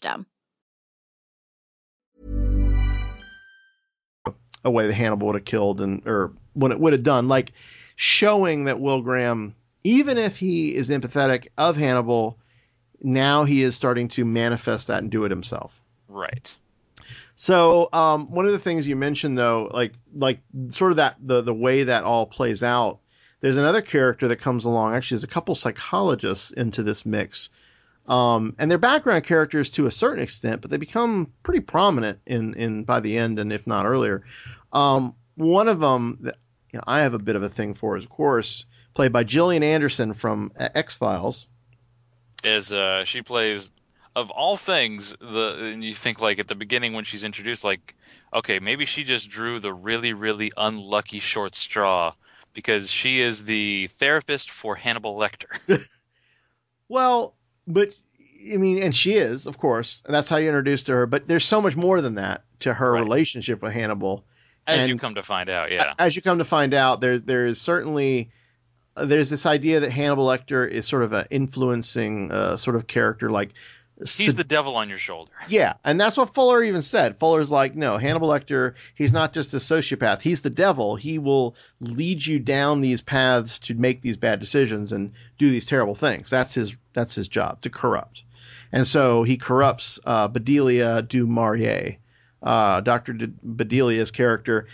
system. 0.00 0.26
a 4.62 4.70
way 4.70 4.86
that 4.86 4.92
Hannibal 4.92 5.28
would 5.28 5.36
have 5.36 5.44
killed 5.46 5.80
and 5.80 6.06
or 6.06 6.32
what 6.52 6.70
it 6.70 6.78
would 6.78 6.92
have 6.92 7.02
done, 7.02 7.28
like 7.28 7.52
showing 7.96 8.64
that 8.64 8.78
Will 8.78 9.00
Graham, 9.00 9.54
even 9.84 10.18
if 10.18 10.36
he 10.36 10.74
is 10.74 10.90
empathetic 10.90 11.48
of 11.56 11.78
Hannibal, 11.78 12.38
now 13.00 13.44
he 13.44 13.62
is 13.62 13.74
starting 13.74 14.08
to 14.08 14.26
manifest 14.26 14.88
that 14.88 15.02
and 15.02 15.10
do 15.10 15.24
it 15.24 15.30
himself. 15.30 15.80
Right. 16.08 16.54
So 17.36 17.88
um, 17.90 18.26
one 18.26 18.44
of 18.44 18.52
the 18.52 18.58
things 18.58 18.86
you 18.86 18.96
mentioned 18.96 19.38
though, 19.38 19.70
like 19.72 19.94
like 20.14 20.40
sort 20.68 20.92
of 20.92 20.96
that 20.96 21.16
the 21.20 21.40
the 21.40 21.54
way 21.54 21.84
that 21.84 22.04
all 22.04 22.26
plays 22.26 22.62
out, 22.62 22.98
there's 23.40 23.56
another 23.56 23.80
character 23.80 24.28
that 24.28 24.36
comes 24.36 24.66
along. 24.66 24.94
Actually, 24.94 25.16
there's 25.16 25.24
a 25.24 25.28
couple 25.28 25.54
psychologists 25.54 26.50
into 26.50 26.82
this 26.82 27.06
mix. 27.06 27.48
Um, 28.06 28.56
and 28.58 28.70
they're 28.70 28.78
background 28.78 29.24
characters 29.24 29.70
to 29.70 29.86
a 29.86 29.90
certain 29.90 30.22
extent, 30.22 30.62
but 30.62 30.70
they 30.70 30.78
become 30.78 31.32
pretty 31.42 31.60
prominent 31.60 32.20
in, 32.26 32.54
in 32.54 32.84
by 32.84 33.00
the 33.00 33.18
end, 33.18 33.38
and 33.38 33.52
if 33.52 33.66
not 33.66 33.86
earlier. 33.86 34.24
Um, 34.72 35.14
one 35.36 35.68
of 35.68 35.80
them 35.80 36.18
that 36.22 36.36
you 36.72 36.78
know 36.78 36.84
I 36.86 37.02
have 37.02 37.14
a 37.14 37.18
bit 37.18 37.36
of 37.36 37.42
a 37.42 37.48
thing 37.48 37.74
for 37.74 37.96
is, 37.96 38.04
of 38.04 38.10
course, 38.10 38.66
played 38.94 39.12
by 39.12 39.24
Gillian 39.24 39.62
Anderson 39.62 40.14
from 40.14 40.52
X 40.56 40.96
Files. 40.96 41.48
is 42.42 42.72
uh, 42.72 43.04
she 43.04 43.22
plays 43.22 43.70
of 44.16 44.30
all 44.30 44.56
things 44.56 45.16
the 45.20 45.70
and 45.72 45.84
you 45.84 45.94
think 45.94 46.20
like 46.20 46.40
at 46.40 46.48
the 46.48 46.56
beginning 46.56 46.94
when 46.94 47.04
she's 47.04 47.22
introduced 47.22 47.62
like 47.62 47.94
okay 48.34 48.58
maybe 48.58 48.84
she 48.84 49.04
just 49.04 49.30
drew 49.30 49.60
the 49.60 49.72
really 49.72 50.14
really 50.14 50.50
unlucky 50.56 51.20
short 51.20 51.54
straw 51.54 52.12
because 52.52 52.90
she 52.90 53.20
is 53.20 53.44
the 53.44 53.86
therapist 53.86 54.50
for 54.50 54.74
Hannibal 54.74 55.16
Lecter. 55.16 55.48
Well, 56.90 57.36
but 57.72 57.94
I 58.52 58.56
mean, 58.56 58.82
and 58.82 58.94
she 58.94 59.12
is, 59.14 59.46
of 59.46 59.58
course, 59.58 60.02
that's 60.08 60.28
how 60.28 60.36
you 60.38 60.48
introduced 60.48 60.88
her. 60.88 61.06
But 61.06 61.28
there's 61.28 61.44
so 61.44 61.60
much 61.60 61.76
more 61.76 62.00
than 62.00 62.14
that 62.16 62.42
to 62.60 62.72
her 62.72 62.92
Right. 62.92 63.00
relationship 63.00 63.62
with 63.62 63.72
Hannibal. 63.72 64.24
As 64.66 64.80
And- 64.80 64.88
you 64.90 64.96
come 64.98 65.14
to 65.16 65.22
find 65.22 65.48
out, 65.50 65.70
yeah. 65.72 65.94
As 65.98 66.14
you 66.16 66.22
come 66.22 66.38
to 66.38 66.44
find 66.44 66.74
out, 66.74 67.00
there 67.00 67.18
there 67.18 67.46
is 67.46 67.60
certainly 67.60 68.30
uh, 68.96 69.04
there's 69.04 69.30
this 69.30 69.46
idea 69.46 69.80
that 69.80 69.90
Hannibal 69.90 70.26
Lecter 70.26 70.68
is 70.68 70.86
sort 70.86 71.02
of 71.04 71.12
an 71.12 71.26
influencing 71.30 72.32
uh, 72.32 72.56
sort 72.56 72.76
of 72.76 72.86
character, 72.86 73.30
like 73.30 73.50
He's 74.00 74.34
the 74.34 74.44
devil 74.44 74.76
on 74.76 74.88
your 74.88 74.98
shoulder. 74.98 75.30
Yeah, 75.48 75.74
and 75.84 76.00
that's 76.00 76.16
what 76.16 76.32
Fuller 76.34 76.62
even 76.62 76.80
said. 76.82 77.18
Fuller's 77.18 77.50
like, 77.50 77.74
no, 77.74 77.98
Hannibal 77.98 78.28
Lecter, 78.28 78.74
he's 78.94 79.12
not 79.12 79.32
just 79.32 79.52
a 79.52 79.58
sociopath. 79.58 80.22
He's 80.22 80.42
the 80.42 80.50
devil. 80.50 80.96
He 80.96 81.18
will 81.18 81.56
lead 81.80 82.24
you 82.24 82.38
down 82.38 82.80
these 82.80 83.02
paths 83.02 83.58
to 83.60 83.74
make 83.74 84.00
these 84.00 84.16
bad 84.16 84.38
decisions 84.40 84.92
and 84.92 85.12
do 85.38 85.50
these 85.50 85.66
terrible 85.66 85.94
things. 85.94 86.30
That's 86.30 86.54
his 86.54 86.76
that's 86.92 87.14
his 87.14 87.28
job 87.28 87.60
to 87.62 87.70
corrupt. 87.70 88.24
And 88.72 88.86
so 88.86 89.22
he 89.22 89.36
corrupts 89.36 89.98
uh, 90.04 90.28
Bedelia 90.28 91.02
du 91.02 91.26
Maurier, 91.26 91.96
uh, 92.42 92.80
Dr. 92.80 93.12
D- 93.14 93.26
Bedelia's 93.26 94.12
character, 94.12 94.66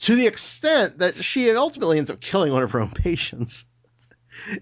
to 0.00 0.14
the 0.14 0.26
extent 0.26 0.98
that 0.98 1.16
she 1.22 1.50
ultimately 1.50 1.98
ends 1.98 2.10
up 2.10 2.20
killing 2.20 2.52
one 2.52 2.62
of 2.62 2.72
her 2.72 2.80
own 2.80 2.90
patients, 2.94 3.68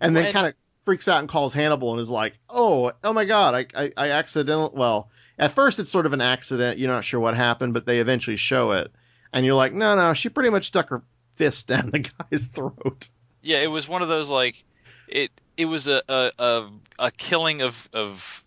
and 0.01 0.17
then 0.17 0.33
kind 0.33 0.49
of 0.49 0.55
freaks 0.87 1.09
out 1.09 1.21
and 1.21 1.29
calls 1.29 1.53
Hannibal 1.53 1.93
and 1.93 2.01
is 2.01 2.09
like, 2.09 2.39
"Oh, 2.49 2.93
oh 3.05 3.13
my 3.13 3.27
God, 3.27 3.55
I, 3.55 3.83
I, 3.83 3.91
I 3.97 4.11
accidentally." 4.13 4.71
Well, 4.73 5.11
at 5.39 5.53
first 5.53 5.79
it's 5.81 5.91
sort 5.91 6.07
of 6.07 6.15
an 6.15 6.23
accident. 6.23 6.79
You're 6.79 6.91
not 6.91 7.05
sure 7.05 7.21
what 7.21 7.37
happened, 7.37 7.75
but 7.75 7.85
they 7.85 7.99
eventually 7.99 8.37
show 8.37 8.71
it, 8.73 8.91
and 9.33 9.45
you're 9.45 9.55
like, 9.55 9.75
"No, 9.75 9.97
no, 9.97 10.15
she 10.15 10.31
pretty 10.31 10.51
much 10.51 10.69
stuck 10.69 10.89
her 10.89 11.03
fist 11.35 11.69
down 11.69 11.91
the 11.91 11.99
guy's 11.99 12.47
throat." 12.47 13.11
Yeah, 13.43 13.59
it 13.59 13.71
was 13.71 13.87
one 13.87 14.01
of 14.01 14.09
those 14.09 14.31
like 14.31 14.65
it. 15.09 15.31
It 15.59 15.67
was 15.67 15.89
a 15.89 16.01
a 16.09 16.31
a, 16.39 16.71
a 17.01 17.11
killing 17.11 17.61
of 17.61 17.89
of 17.93 18.45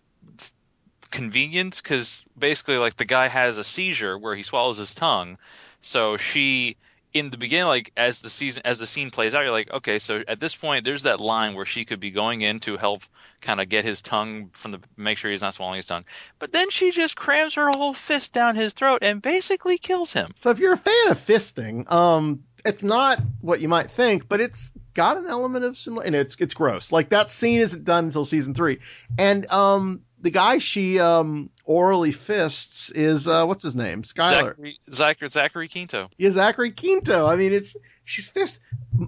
convenience 1.10 1.80
because 1.80 2.24
basically 2.38 2.78
like 2.78 2.96
the 2.96 3.04
guy 3.04 3.28
has 3.28 3.58
a 3.58 3.64
seizure 3.64 4.16
where 4.16 4.34
he 4.34 4.42
swallows 4.42 4.78
his 4.78 4.94
tongue, 4.94 5.38
so 5.80 6.16
she 6.16 6.76
in 7.12 7.30
the 7.30 7.38
beginning 7.38 7.66
like 7.66 7.92
as 7.96 8.22
the 8.22 8.28
season 8.28 8.62
as 8.64 8.78
the 8.78 8.86
scene 8.86 9.10
plays 9.10 9.34
out 9.34 9.42
you're 9.42 9.50
like 9.52 9.72
okay 9.72 9.98
so 9.98 10.22
at 10.28 10.38
this 10.38 10.54
point 10.54 10.84
there's 10.84 11.02
that 11.04 11.20
line 11.20 11.54
where 11.54 11.66
she 11.66 11.84
could 11.84 12.00
be 12.00 12.10
going 12.10 12.40
in 12.40 12.60
to 12.60 12.76
help 12.76 13.02
kind 13.40 13.60
of 13.60 13.68
get 13.68 13.84
his 13.84 14.02
tongue 14.02 14.50
from 14.52 14.72
the 14.72 14.80
make 14.96 15.18
sure 15.18 15.30
he's 15.30 15.42
not 15.42 15.54
swallowing 15.54 15.76
his 15.76 15.86
tongue. 15.86 16.04
But 16.38 16.52
then 16.52 16.70
she 16.70 16.90
just 16.90 17.16
crams 17.16 17.54
her 17.54 17.70
whole 17.70 17.94
fist 17.94 18.34
down 18.34 18.56
his 18.56 18.72
throat 18.74 19.00
and 19.02 19.22
basically 19.22 19.78
kills 19.78 20.12
him. 20.12 20.32
So 20.34 20.50
if 20.50 20.58
you're 20.58 20.72
a 20.72 20.78
fan 20.78 21.08
of 21.08 21.16
fisting, 21.16 21.90
um, 21.90 22.44
it's 22.64 22.84
not 22.84 23.18
what 23.40 23.60
you 23.60 23.68
might 23.68 23.90
think, 23.90 24.28
but 24.28 24.40
it's 24.40 24.72
got 24.92 25.16
an 25.16 25.26
element 25.26 25.64
of 25.64 25.76
similar, 25.76 26.04
and 26.04 26.14
it's 26.14 26.40
it's 26.40 26.54
gross. 26.54 26.92
Like 26.92 27.10
that 27.10 27.30
scene 27.30 27.60
isn't 27.60 27.84
done 27.84 28.04
until 28.04 28.24
season 28.24 28.54
three, 28.54 28.80
and 29.18 29.46
um, 29.46 30.02
the 30.20 30.30
guy 30.30 30.58
she 30.58 31.00
um 31.00 31.50
orally 31.64 32.12
fists 32.12 32.90
is 32.90 33.28
uh, 33.28 33.44
what's 33.46 33.62
his 33.62 33.74
name, 33.74 34.02
Skyler. 34.02 34.30
Zachary, 34.30 34.76
Zachary 34.92 35.28
Zachary 35.28 35.68
Quinto 35.68 36.10
Yeah, 36.18 36.30
Zachary 36.30 36.72
Quinto. 36.72 37.26
I 37.26 37.36
mean, 37.36 37.52
it's 37.52 37.76
she's 38.04 38.28
fist. 38.28 38.60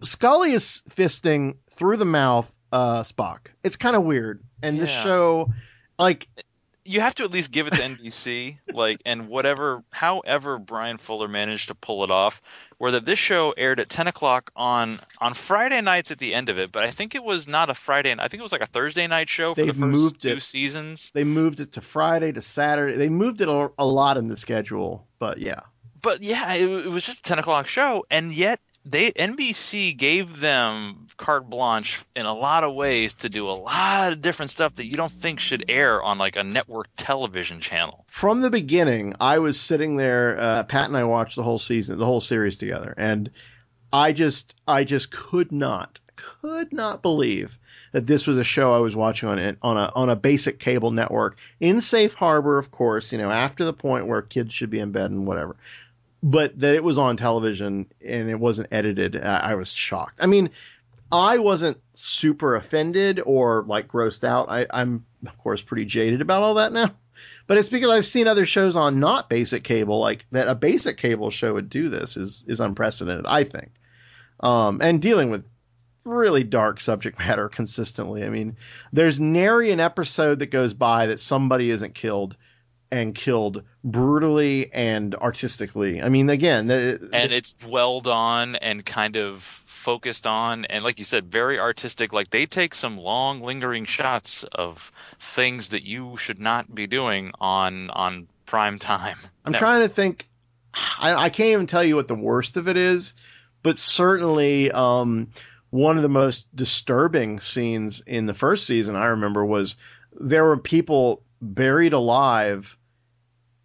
Scully 0.02 0.52
is 0.52 0.82
fisting 0.90 1.56
through 1.70 1.96
the 1.96 2.04
mouth. 2.04 2.54
Uh, 2.70 3.02
Spock. 3.02 3.48
It's 3.62 3.76
kind 3.76 3.96
of 3.96 4.04
weird, 4.04 4.42
and 4.62 4.78
this 4.78 5.02
show, 5.02 5.52
like, 5.98 6.26
you 6.84 7.00
have 7.00 7.14
to 7.16 7.24
at 7.24 7.30
least 7.30 7.52
give 7.52 7.66
it 7.66 7.74
to 7.74 7.80
NBC, 7.80 8.58
like, 8.72 9.00
and 9.06 9.28
whatever, 9.28 9.82
however 9.90 10.58
Bryan 10.58 10.96
Fuller 10.96 11.28
managed 11.28 11.68
to 11.68 11.74
pull 11.74 12.04
it 12.04 12.10
off, 12.10 12.42
where 12.78 12.92
that 12.92 13.04
this 13.04 13.18
show 13.18 13.52
aired 13.56 13.78
at 13.80 13.88
10 13.88 14.08
o'clock 14.08 14.50
on 14.56 14.98
on 15.20 15.34
Friday 15.34 15.80
nights 15.80 16.10
at 16.10 16.18
the 16.18 16.34
end 16.34 16.48
of 16.48 16.58
it, 16.58 16.72
but 16.72 16.82
I 16.82 16.90
think 16.90 17.14
it 17.14 17.22
was 17.22 17.46
not 17.46 17.70
a 17.70 17.74
Friday, 17.74 18.12
I 18.18 18.28
think 18.28 18.40
it 18.40 18.42
was 18.42 18.52
like 18.52 18.62
a 18.62 18.66
Thursday 18.66 19.06
night 19.06 19.28
show 19.28 19.54
for 19.54 19.60
They've 19.60 19.68
the 19.68 19.72
first 19.74 19.82
moved 20.02 20.20
two 20.22 20.28
it. 20.30 20.42
seasons. 20.42 21.10
they 21.14 21.24
moved 21.24 21.60
it 21.60 21.72
to 21.74 21.80
Friday 21.80 22.32
to 22.32 22.40
Saturday. 22.40 22.96
They 22.96 23.08
moved 23.08 23.40
it 23.40 23.48
a, 23.48 23.70
a 23.78 23.86
lot 23.86 24.16
in 24.16 24.28
the 24.28 24.36
schedule, 24.36 25.06
but 25.18 25.38
yeah. 25.38 25.60
But 26.02 26.22
yeah, 26.22 26.54
it, 26.54 26.68
it 26.68 26.88
was 26.90 27.06
just 27.06 27.20
a 27.20 27.22
10 27.22 27.38
o'clock 27.38 27.68
show, 27.68 28.04
and 28.10 28.32
yet 28.32 28.58
they 28.84 29.10
NBC 29.10 29.96
gave 29.96 30.40
them 30.40 31.06
carte 31.16 31.48
blanche 31.48 32.04
in 32.16 32.26
a 32.26 32.32
lot 32.32 32.64
of 32.64 32.74
ways 32.74 33.14
to 33.14 33.28
do 33.28 33.48
a 33.48 33.52
lot 33.52 34.12
of 34.12 34.20
different 34.20 34.50
stuff 34.50 34.74
that 34.76 34.86
you 34.86 34.96
don't 34.96 35.12
think 35.12 35.38
should 35.38 35.66
air 35.68 36.02
on 36.02 36.18
like 36.18 36.36
a 36.36 36.44
network 36.44 36.88
television 36.96 37.60
channel. 37.60 38.04
from 38.08 38.40
the 38.40 38.50
beginning, 38.50 39.14
I 39.20 39.38
was 39.38 39.60
sitting 39.60 39.96
there. 39.96 40.36
Uh, 40.38 40.62
Pat 40.64 40.88
and 40.88 40.96
I 40.96 41.04
watched 41.04 41.36
the 41.36 41.42
whole 41.42 41.58
season, 41.58 41.98
the 41.98 42.06
whole 42.06 42.20
series 42.20 42.56
together, 42.56 42.92
and 42.96 43.30
I 43.92 44.12
just, 44.12 44.60
I 44.66 44.84
just 44.84 45.12
could 45.12 45.52
not, 45.52 46.00
could 46.16 46.72
not 46.72 47.02
believe 47.02 47.58
that 47.92 48.06
this 48.06 48.26
was 48.26 48.38
a 48.38 48.44
show 48.44 48.72
I 48.74 48.80
was 48.80 48.96
watching 48.96 49.28
on 49.28 49.38
it 49.38 49.58
on 49.62 49.76
a 49.76 49.92
on 49.94 50.08
a 50.08 50.16
basic 50.16 50.58
cable 50.58 50.90
network 50.90 51.36
in 51.60 51.80
safe 51.80 52.14
harbor, 52.14 52.58
of 52.58 52.70
course. 52.70 53.12
You 53.12 53.18
know, 53.18 53.30
after 53.30 53.64
the 53.64 53.72
point 53.72 54.06
where 54.06 54.22
kids 54.22 54.54
should 54.54 54.70
be 54.70 54.80
in 54.80 54.92
bed 54.92 55.10
and 55.10 55.26
whatever. 55.26 55.56
But 56.22 56.58
that 56.60 56.76
it 56.76 56.84
was 56.84 56.98
on 56.98 57.16
television 57.16 57.86
and 58.04 58.30
it 58.30 58.38
wasn't 58.38 58.68
edited, 58.70 59.16
I 59.16 59.56
was 59.56 59.72
shocked. 59.72 60.20
I 60.22 60.26
mean, 60.26 60.50
I 61.10 61.38
wasn't 61.38 61.78
super 61.92 62.54
offended 62.54 63.20
or 63.24 63.64
like 63.66 63.88
grossed 63.88 64.24
out. 64.24 64.48
I, 64.48 64.66
I'm 64.70 65.04
of 65.26 65.36
course 65.38 65.62
pretty 65.62 65.84
jaded 65.84 66.22
about 66.22 66.42
all 66.42 66.54
that 66.54 66.72
now. 66.72 66.90
But 67.46 67.58
it's 67.58 67.68
because 67.68 67.90
I've 67.90 68.04
seen 68.04 68.26
other 68.26 68.46
shows 68.46 68.76
on 68.76 69.00
not 69.00 69.28
basic 69.28 69.62
cable, 69.62 69.98
like 69.98 70.26
that 70.30 70.48
a 70.48 70.54
basic 70.54 70.96
cable 70.96 71.30
show 71.30 71.52
would 71.52 71.68
do 71.68 71.88
this 71.90 72.16
is 72.16 72.44
is 72.48 72.60
unprecedented, 72.60 73.26
I 73.26 73.44
think. 73.44 73.72
Um, 74.40 74.80
and 74.82 75.02
dealing 75.02 75.30
with 75.30 75.46
really 76.04 76.44
dark 76.44 76.80
subject 76.80 77.18
matter 77.18 77.48
consistently. 77.50 78.24
I 78.24 78.30
mean, 78.30 78.56
there's 78.92 79.20
nary 79.20 79.70
an 79.70 79.80
episode 79.80 80.38
that 80.38 80.50
goes 80.50 80.72
by 80.72 81.06
that 81.06 81.20
somebody 81.20 81.70
isn't 81.70 81.94
killed 81.94 82.36
and 82.92 83.14
killed 83.14 83.64
brutally 83.82 84.72
and 84.72 85.14
artistically. 85.14 86.02
I 86.02 86.10
mean, 86.10 86.28
again, 86.28 86.66
the, 86.68 87.10
and 87.12 87.32
it's 87.32 87.54
dwelled 87.54 88.06
on 88.06 88.54
and 88.54 88.84
kind 88.84 89.16
of 89.16 89.42
focused 89.42 90.28
on 90.28 90.64
and 90.66 90.84
like 90.84 91.00
you 91.00 91.04
said 91.04 91.24
very 91.24 91.58
artistic 91.58 92.12
like 92.12 92.30
they 92.30 92.46
take 92.46 92.72
some 92.72 92.96
long 92.96 93.42
lingering 93.42 93.84
shots 93.84 94.44
of 94.44 94.92
things 95.18 95.70
that 95.70 95.82
you 95.82 96.16
should 96.16 96.38
not 96.38 96.72
be 96.72 96.86
doing 96.86 97.32
on 97.40 97.90
on 97.90 98.28
prime 98.46 98.78
time 98.78 99.16
I'm 99.44 99.54
trying 99.54 99.80
to 99.80 99.88
think. 99.88 100.28
I, 101.00 101.14
I 101.14 101.28
can't 101.30 101.48
even 101.48 101.66
tell 101.66 101.82
you 101.84 101.96
what 101.96 102.08
the 102.08 102.14
worst 102.14 102.56
of 102.56 102.68
it 102.68 102.76
is, 102.76 103.14
but 103.62 103.76
certainly 103.76 104.70
um, 104.70 105.28
one 105.68 105.96
of 105.96 106.02
the 106.02 106.08
most 106.08 106.54
disturbing 106.54 107.40
scenes 107.40 108.02
in 108.06 108.26
the 108.26 108.34
first 108.34 108.66
season 108.66 108.96
I 108.96 109.06
remember 109.06 109.44
was 109.44 109.76
there 110.18 110.44
were 110.44 110.56
people 110.56 111.22
buried 111.42 111.92
alive 111.92 112.78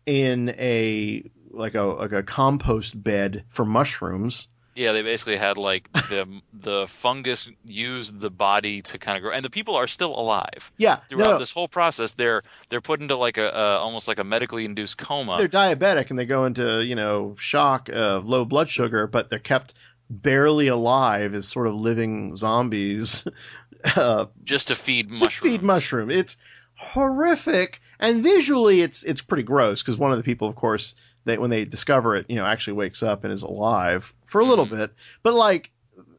in 0.07 0.49
a 0.57 1.29
like 1.51 1.75
a 1.75 1.81
like 1.83 2.11
a 2.13 2.23
compost 2.23 3.01
bed 3.01 3.43
for 3.49 3.65
mushrooms. 3.65 4.47
yeah 4.75 4.91
they 4.93 5.01
basically 5.01 5.35
had 5.37 5.57
like 5.57 5.91
the 5.93 6.41
the 6.53 6.85
fungus 6.87 7.49
used 7.65 8.19
the 8.19 8.29
body 8.29 8.81
to 8.83 8.97
kind 8.97 9.17
of 9.17 9.23
grow 9.23 9.33
and 9.33 9.43
the 9.43 9.49
people 9.49 9.75
are 9.75 9.87
still 9.87 10.17
alive 10.17 10.71
Yeah, 10.77 10.95
throughout 11.09 11.31
no, 11.31 11.39
this 11.39 11.51
whole 11.51 11.67
process 11.67 12.13
they're 12.13 12.41
they're 12.69 12.81
put 12.81 13.01
into 13.01 13.15
like 13.17 13.37
a, 13.37 13.53
almost 13.53 14.07
like 14.07 14.19
a 14.19 14.23
medically 14.23 14.65
induced 14.65 14.97
coma 14.97 15.37
they're 15.39 15.47
diabetic 15.49 16.09
and 16.09 16.17
they 16.17 16.25
go 16.25 16.45
into 16.45 16.83
you 16.83 16.95
know 16.95 17.35
shock, 17.37 17.89
uh, 17.91 18.21
low 18.23 18.45
blood 18.45 18.69
sugar, 18.69 19.07
but 19.07 19.29
they're 19.29 19.39
kept 19.39 19.73
barely 20.09 20.67
alive 20.69 21.33
as 21.33 21.47
sort 21.49 21.67
of 21.67 21.73
living 21.75 22.33
zombies. 22.35 23.27
uh, 23.97 24.25
just 24.43 24.69
to 24.69 24.75
feed 24.75 25.07
to 25.07 25.13
mushrooms 25.13 25.35
feed 25.53 25.63
mushroom. 25.63 26.09
It's 26.11 26.37
horrific, 26.77 27.81
and 27.99 28.21
visually, 28.23 28.81
it's 28.81 29.03
it's 29.03 29.21
pretty 29.21 29.43
gross 29.43 29.81
because 29.81 29.97
one 29.97 30.11
of 30.11 30.17
the 30.17 30.23
people, 30.23 30.47
of 30.47 30.55
course, 30.55 30.95
they 31.25 31.37
when 31.37 31.49
they 31.49 31.65
discover 31.65 32.15
it, 32.15 32.25
you 32.29 32.35
know, 32.35 32.45
actually 32.45 32.73
wakes 32.73 33.03
up 33.03 33.23
and 33.23 33.33
is 33.33 33.43
alive 33.43 34.13
for 34.25 34.41
a 34.41 34.45
little 34.45 34.67
Mhm. 34.67 34.77
bit. 34.77 34.91
But 35.23 35.33
like, 35.33 35.71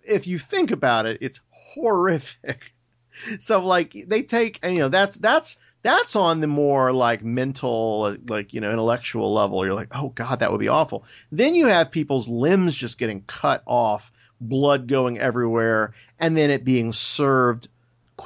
if 0.02 0.26
you 0.26 0.38
think 0.38 0.70
about 0.70 1.06
it, 1.06 1.18
it's 1.20 1.40
horrific. 1.50 2.74
So 3.40 3.64
like 3.66 3.92
they 4.06 4.22
take, 4.22 4.60
and 4.62 4.74
you 4.74 4.78
know, 4.80 4.88
that's 4.90 5.18
that's 5.18 5.56
that's 5.82 6.14
on 6.14 6.38
the 6.38 6.46
more 6.46 6.92
like 6.92 7.24
mental, 7.24 8.16
like 8.28 8.54
you 8.54 8.60
know, 8.60 8.70
intellectual 8.70 9.32
level. 9.32 9.64
You're 9.64 9.74
like, 9.74 9.88
oh 9.90 10.10
god, 10.10 10.38
that 10.38 10.52
would 10.52 10.60
be 10.60 10.68
awful. 10.68 11.04
Then 11.32 11.56
you 11.56 11.66
have 11.66 11.90
people's 11.90 12.28
limbs 12.28 12.76
just 12.76 12.96
getting 12.96 13.22
cut 13.22 13.64
off, 13.66 14.12
blood 14.40 14.86
going 14.86 15.18
everywhere, 15.18 15.94
and 16.20 16.36
then 16.36 16.52
it 16.52 16.64
being 16.64 16.92
served 16.92 17.66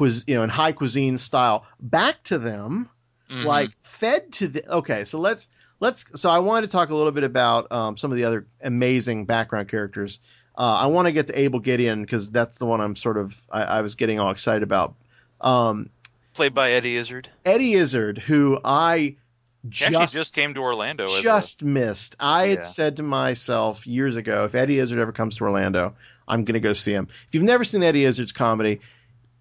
you 0.00 0.34
know, 0.34 0.42
in 0.42 0.50
high 0.50 0.72
cuisine 0.72 1.16
style 1.16 1.64
back 1.80 2.22
to 2.24 2.38
them, 2.38 2.88
Mhm. 3.32 3.44
like 3.44 3.70
fed 3.82 4.32
to 4.34 4.48
the. 4.48 4.68
Okay, 4.78 5.04
so 5.04 5.18
let's 5.20 5.48
let's. 5.80 6.20
So 6.20 6.28
I 6.30 6.40
wanted 6.40 6.66
to 6.68 6.72
talk 6.72 6.90
a 6.90 6.94
little 6.94 7.12
bit 7.12 7.24
about 7.24 7.72
um, 7.72 7.96
some 7.96 8.10
of 8.12 8.18
the 8.18 8.24
other 8.24 8.46
amazing 8.62 9.24
background 9.26 9.68
characters. 9.68 10.18
Uh, 10.56 10.80
I 10.82 10.86
want 10.86 11.06
to 11.06 11.12
get 11.12 11.28
to 11.28 11.38
Abel 11.38 11.60
Gideon 11.60 12.02
because 12.02 12.30
that's 12.30 12.58
the 12.58 12.66
one 12.66 12.80
I'm 12.82 12.94
sort 12.94 13.16
of 13.16 13.38
I, 13.50 13.62
I 13.62 13.80
was 13.80 13.94
getting 13.94 14.20
all 14.20 14.30
excited 14.30 14.62
about. 14.62 14.94
Um, 15.40 15.88
Played 16.34 16.54
by 16.54 16.72
Eddie 16.72 16.96
Izzard. 16.96 17.28
Eddie 17.44 17.74
Izzard, 17.74 18.18
who 18.18 18.58
I 18.64 19.16
just 19.68 19.94
actually 19.94 20.18
just 20.20 20.34
came 20.34 20.54
to 20.54 20.60
Orlando. 20.60 21.04
as 21.04 21.18
a- 21.18 21.22
just 21.22 21.62
missed. 21.62 22.16
I 22.20 22.44
Yeah. 22.44 22.50
had 22.50 22.64
said 22.64 22.96
to 22.98 23.02
myself 23.02 23.86
years 23.86 24.16
ago, 24.16 24.44
if 24.44 24.54
Eddie 24.54 24.78
Izzard 24.78 24.98
ever 24.98 25.12
comes 25.12 25.36
to 25.36 25.44
Orlando, 25.44 25.94
I'm 26.26 26.44
going 26.44 26.54
to 26.54 26.60
go 26.60 26.72
see 26.72 26.92
him. 26.92 27.08
If 27.28 27.34
you've 27.34 27.44
never 27.44 27.64
seen 27.64 27.82
Eddie 27.82 28.04
Izzard's 28.04 28.32
comedy, 28.32 28.80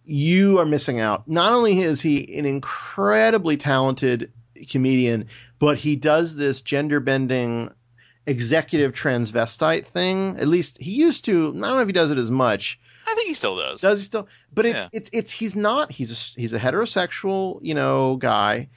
you 0.05 0.59
are 0.59 0.65
missing 0.65 0.99
out. 0.99 1.27
Not 1.27 1.53
only 1.53 1.79
is 1.79 2.01
he 2.01 2.37
an 2.37 2.45
incredibly 2.45 3.57
talented 3.57 4.31
comedian, 4.69 5.27
but 5.59 5.77
he 5.77 5.95
does 5.95 6.35
this 6.35 6.61
gender 6.61 6.99
bending 6.99 7.71
executive 8.25 8.93
transvestite 8.93 9.85
thing. 9.85 10.37
At 10.37 10.47
least 10.47 10.81
he 10.81 10.91
used 10.91 11.25
to. 11.25 11.49
I 11.49 11.51
don't 11.51 11.59
know 11.61 11.79
if 11.79 11.87
he 11.87 11.93
does 11.93 12.11
it 12.11 12.17
as 12.17 12.31
much. 12.31 12.79
I 13.07 13.15
think 13.15 13.27
he 13.27 13.33
still 13.33 13.57
does. 13.57 13.81
Does 13.81 13.99
he 13.99 14.05
still? 14.05 14.27
But 14.53 14.65
it's 14.65 14.85
Yeah. 14.85 14.89
it's 14.93 15.09
it's 15.13 15.31
he's 15.31 15.55
not. 15.55 15.91
He's 15.91 16.11
a, 16.11 16.39
he's 16.39 16.53
a 16.53 16.59
heterosexual, 16.59 17.59
you 17.63 17.73
know, 17.73 18.15
guy. 18.15 18.69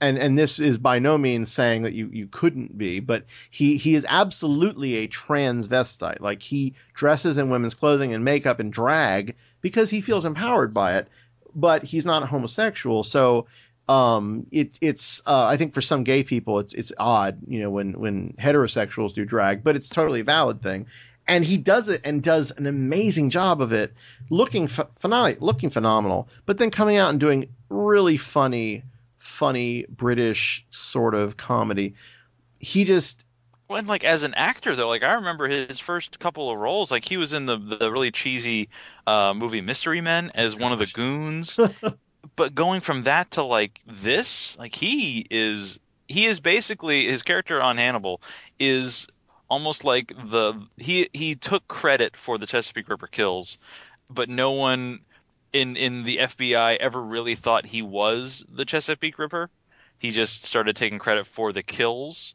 And 0.00 0.18
and 0.18 0.36
this 0.36 0.58
is 0.58 0.78
by 0.78 0.98
no 0.98 1.16
means 1.16 1.52
saying 1.52 1.82
that 1.82 1.92
you 1.92 2.10
you 2.12 2.26
couldn't 2.26 2.76
be, 2.76 3.00
but 3.00 3.24
he 3.50 3.76
he 3.76 3.94
is 3.94 4.06
absolutely 4.08 4.96
a 4.96 5.08
transvestite. 5.08 6.20
Like 6.20 6.42
he 6.42 6.74
dresses 6.94 7.38
in 7.38 7.50
women's 7.50 7.74
clothing 7.74 8.12
and 8.12 8.24
makeup 8.24 8.58
and 8.60 8.72
drag 8.72 9.36
because 9.60 9.90
he 9.90 10.00
feels 10.00 10.24
empowered 10.24 10.74
by 10.74 10.98
it. 10.98 11.08
But 11.54 11.84
he's 11.84 12.06
not 12.06 12.28
homosexual, 12.28 13.02
so 13.02 13.46
um, 13.88 14.46
it, 14.52 14.78
it's 14.82 15.22
uh, 15.26 15.46
I 15.46 15.56
think 15.56 15.72
for 15.72 15.80
some 15.80 16.04
gay 16.04 16.22
people 16.22 16.58
it's 16.58 16.74
it's 16.74 16.92
odd, 16.98 17.38
you 17.46 17.60
know, 17.60 17.70
when 17.70 17.98
when 17.98 18.34
heterosexuals 18.38 19.14
do 19.14 19.24
drag, 19.24 19.64
but 19.64 19.76
it's 19.76 19.88
totally 19.88 20.20
a 20.20 20.24
valid 20.24 20.60
thing. 20.60 20.86
And 21.26 21.44
he 21.44 21.58
does 21.58 21.90
it 21.90 22.02
and 22.04 22.22
does 22.22 22.52
an 22.52 22.66
amazing 22.66 23.30
job 23.30 23.60
of 23.60 23.72
it, 23.72 23.92
looking 24.30 24.66
ph- 24.66 24.88
phenomenal, 24.96 25.44
looking 25.44 25.68
phenomenal. 25.68 26.28
But 26.46 26.56
then 26.56 26.70
coming 26.70 26.96
out 26.96 27.10
and 27.10 27.20
doing 27.20 27.50
really 27.68 28.16
funny, 28.16 28.82
funny 29.18 29.84
British 29.88 30.66
sort 30.70 31.14
of 31.14 31.36
comedy. 31.36 31.94
He 32.58 32.84
just 32.84 33.24
when 33.68 33.86
like 33.86 34.02
as 34.02 34.24
an 34.24 34.34
actor 34.34 34.74
though 34.74 34.88
like 34.88 35.02
i 35.02 35.14
remember 35.14 35.46
his 35.46 35.78
first 35.78 36.18
couple 36.18 36.50
of 36.50 36.58
roles 36.58 36.90
like 36.90 37.04
he 37.04 37.16
was 37.16 37.34
in 37.34 37.46
the 37.46 37.56
the 37.56 37.92
really 37.92 38.10
cheesy 38.10 38.68
uh 39.06 39.34
movie 39.36 39.60
mystery 39.60 40.00
men 40.00 40.30
as 40.34 40.56
one 40.56 40.72
of 40.72 40.78
the 40.78 40.90
goons 40.94 41.60
but 42.36 42.54
going 42.54 42.80
from 42.80 43.02
that 43.02 43.30
to 43.30 43.42
like 43.42 43.78
this 43.86 44.58
like 44.58 44.74
he 44.74 45.24
is 45.30 45.78
he 46.08 46.24
is 46.24 46.40
basically 46.40 47.04
his 47.04 47.22
character 47.22 47.60
on 47.62 47.76
hannibal 47.76 48.20
is 48.58 49.06
almost 49.48 49.84
like 49.84 50.08
the 50.08 50.54
he 50.78 51.08
he 51.12 51.34
took 51.34 51.68
credit 51.68 52.16
for 52.16 52.38
the 52.38 52.46
chesapeake 52.46 52.88
ripper 52.88 53.06
kills 53.06 53.58
but 54.10 54.28
no 54.28 54.52
one 54.52 55.00
in 55.52 55.76
in 55.76 56.04
the 56.04 56.18
fbi 56.18 56.76
ever 56.76 57.02
really 57.02 57.34
thought 57.34 57.66
he 57.66 57.82
was 57.82 58.44
the 58.50 58.64
chesapeake 58.64 59.18
ripper. 59.18 59.50
He 59.98 60.10
just 60.10 60.44
started 60.44 60.76
taking 60.76 60.98
credit 60.98 61.26
for 61.26 61.52
the 61.52 61.62
kills. 61.62 62.34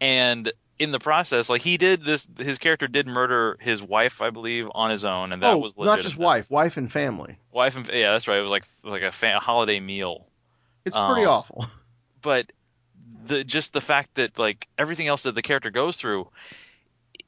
And 0.00 0.50
in 0.78 0.92
the 0.92 0.98
process 0.98 1.50
like 1.50 1.60
he 1.60 1.76
did 1.76 2.02
this 2.02 2.26
his 2.38 2.58
character 2.58 2.88
did 2.88 3.06
murder 3.06 3.58
his 3.60 3.82
wife 3.82 4.22
i 4.22 4.30
believe 4.30 4.66
on 4.74 4.88
his 4.90 5.04
own 5.04 5.30
and 5.30 5.42
that 5.42 5.52
oh, 5.52 5.58
was 5.58 5.76
not 5.76 6.00
just 6.00 6.16
wife, 6.16 6.50
wife 6.50 6.78
and 6.78 6.90
family. 6.90 7.36
wife 7.52 7.76
and 7.76 7.86
yeah 7.88 8.12
that's 8.12 8.26
right. 8.26 8.38
It 8.38 8.42
was 8.42 8.50
like 8.50 8.64
like 8.82 9.02
a, 9.02 9.12
fa- 9.12 9.38
holiday 9.40 9.78
meal. 9.78 10.26
It's 10.86 10.96
pretty 10.96 11.22
Um, 11.22 11.28
awful. 11.28 11.66
but 12.22 12.50
the 13.26 13.44
just 13.44 13.74
the 13.74 13.82
fact 13.82 14.14
that 14.14 14.38
like 14.38 14.66
everything 14.78 15.06
else 15.06 15.24
that 15.24 15.34
the 15.34 15.42
character 15.42 15.70
goes 15.70 15.98
through 15.98 16.28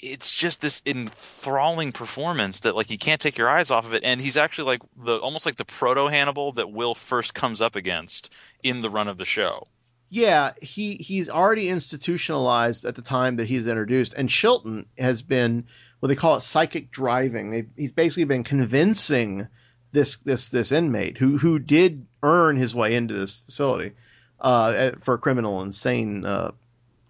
it's 0.03 0.37
just 0.37 0.61
this 0.61 0.83
enthralling 0.85 1.93
performance 1.93 2.61
that 2.61 2.75
like 2.75 2.91
you 2.91 2.99
can't 2.99 3.21
take 3.21 3.39
your 3.39 3.49
eyes 3.49 3.71
off 3.71 3.87
of 3.87 3.95
it. 3.95 4.03
And 4.05 4.21
he's 4.21 4.37
actually 4.37 4.65
like 4.65 4.81
the 4.97 5.17
almost 5.19 5.47
like 5.47 5.57
the 5.57 5.65
proto 5.65 6.09
hannibal 6.09 6.53
that 6.53 6.71
will 6.71 6.97
first 6.97 7.35
comes 7.35 7.63
up 7.63 7.77
against 7.77 8.35
in 8.65 8.83
the 8.83 8.91
run 8.91 9.07
of 9.07 9.17
the 9.17 9.25
show. 9.25 9.69
Yeah, 10.11 10.53
he 10.61 10.97
he's 10.97 11.31
already 11.31 11.71
institutionalized 11.71 12.85
at 12.85 12.97
the 12.97 13.03
time 13.03 13.37
that 13.37 13.47
he's 13.47 13.67
introduced, 13.67 14.13
and 14.13 14.29
Chilton 14.29 14.85
has 14.99 15.23
been 15.23 15.65
what 16.01 16.09
they 16.09 16.17
call 16.17 16.37
it 16.37 16.43
psychic 16.43 16.91
driving. 16.91 17.51
They, 17.51 17.65
he's 17.79 17.93
basically 17.93 18.25
been 18.25 18.45
convincing 18.45 19.49
this 19.93 20.17
this 20.17 20.51
this 20.51 20.73
inmate 20.73 21.17
who 21.17 21.39
who 21.39 21.59
did 21.59 22.07
earn 22.23 22.57
his 22.57 22.75
way 22.75 22.95
into 22.95 23.15
this 23.15 23.43
facility 23.43 23.93
uh, 24.39 24.91
for 25.01 25.15
a 25.15 25.19
criminal 25.19 25.63
insane 25.63 26.27
uh, 26.27 26.51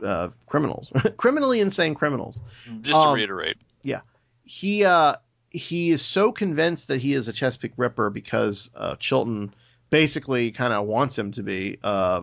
uh, 0.03 0.30
criminals, 0.46 0.90
criminally 1.16 1.61
insane 1.61 1.94
criminals. 1.94 2.40
just 2.82 3.00
to 3.03 3.09
Um, 3.09 3.14
reiterate 3.14 3.57
Yeah, 3.82 4.00
he 4.44 4.84
uh, 4.84 5.14
he 5.50 5.90
is 5.90 6.03
so 6.05 6.32
convinced 6.32 6.88
that 6.88 7.00
he 7.00 7.12
is 7.12 7.28
a 7.28 7.32
Chesapeake 7.32 7.72
Ripper 7.76 8.11
because 8.11 8.70
uh, 8.76 8.96
Chilton 8.96 9.55
basically 9.90 10.50
kind 10.53 10.72
of 10.72 10.86
wants 10.86 11.18
him 11.18 11.32
to 11.32 11.42
be. 11.42 11.78
Uh, 11.82 12.22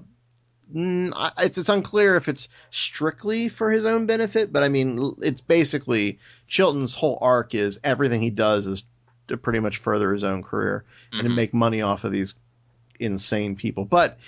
it's 0.71 1.57
it's 1.57 1.69
unclear 1.69 2.15
if 2.15 2.27
it's 2.27 2.47
strictly 2.69 3.49
for 3.49 3.71
his 3.71 3.85
own 3.85 4.05
benefit, 4.05 4.53
but 4.53 4.61
I 4.63 4.69
mean 4.69 5.15
it's 5.19 5.41
basically 5.41 6.19
Chilton's 6.47 6.93
whole 6.95 7.17
arc 7.21 7.55
is 7.55 7.79
everything 7.83 8.21
he 8.21 8.29
does 8.29 8.67
is 8.67 8.85
to 9.29 9.37
pretty 9.37 9.59
much 9.59 9.77
further 9.77 10.11
his 10.13 10.23
own 10.23 10.43
career 10.43 10.83
and 11.11 11.23
to 11.23 11.29
Mhm. 11.29 11.35
make 11.35 11.53
money 11.53 11.81
off 11.81 12.03
of 12.03 12.11
these 12.11 12.35
insane 12.99 13.55
people. 13.55 13.85
But 13.85 14.19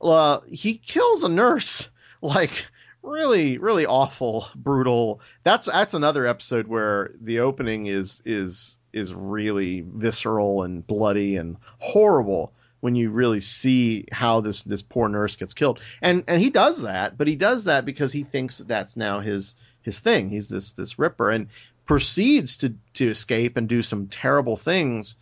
uh, 0.00 0.40
he 0.50 0.78
kills 0.78 1.22
a 1.22 1.28
nurse 1.28 1.90
like 2.20 2.66
really 3.04 3.58
really 3.58 3.86
awful 3.86 4.46
brutal. 4.54 5.20
That's 5.42 5.66
that's 5.66 5.94
another 5.94 6.26
episode 6.26 6.66
where 6.66 7.10
the 7.20 7.40
opening 7.40 7.86
is 7.86 8.22
is 8.24 8.78
is 8.92 9.14
really 9.14 9.84
visceral 9.86 10.62
and 10.62 10.86
bloody 10.86 11.36
and 11.36 11.58
horrible 11.78 12.52
when 12.80 12.94
you 12.94 13.10
really 13.10 13.40
see 13.40 14.06
how 14.10 14.40
this 14.40 14.62
this 14.62 14.82
poor 14.82 15.08
nurse 15.08 15.36
gets 15.36 15.54
killed. 15.54 15.80
And 16.02 16.24
and 16.28 16.40
he 16.40 16.50
does 16.50 16.82
that 16.82 17.16
but 17.16 17.26
he 17.26 17.36
does 17.36 17.64
that 17.64 17.84
because 17.84 18.12
he 18.12 18.24
thinks 18.24 18.58
that 18.58 18.68
that's 18.68 18.96
now 18.96 19.20
his 19.20 19.54
his 19.82 20.00
thing. 20.00 20.30
He's 20.30 20.48
this 20.48 20.72
this 20.72 20.98
ripper 20.98 21.30
and 21.30 21.48
proceeds 21.86 22.58
to 22.58 22.74
to 22.94 23.08
escape 23.08 23.56
and 23.56 23.68
do 23.68 23.82
some 23.82 24.08
terrible 24.08 24.56
things 24.56 25.16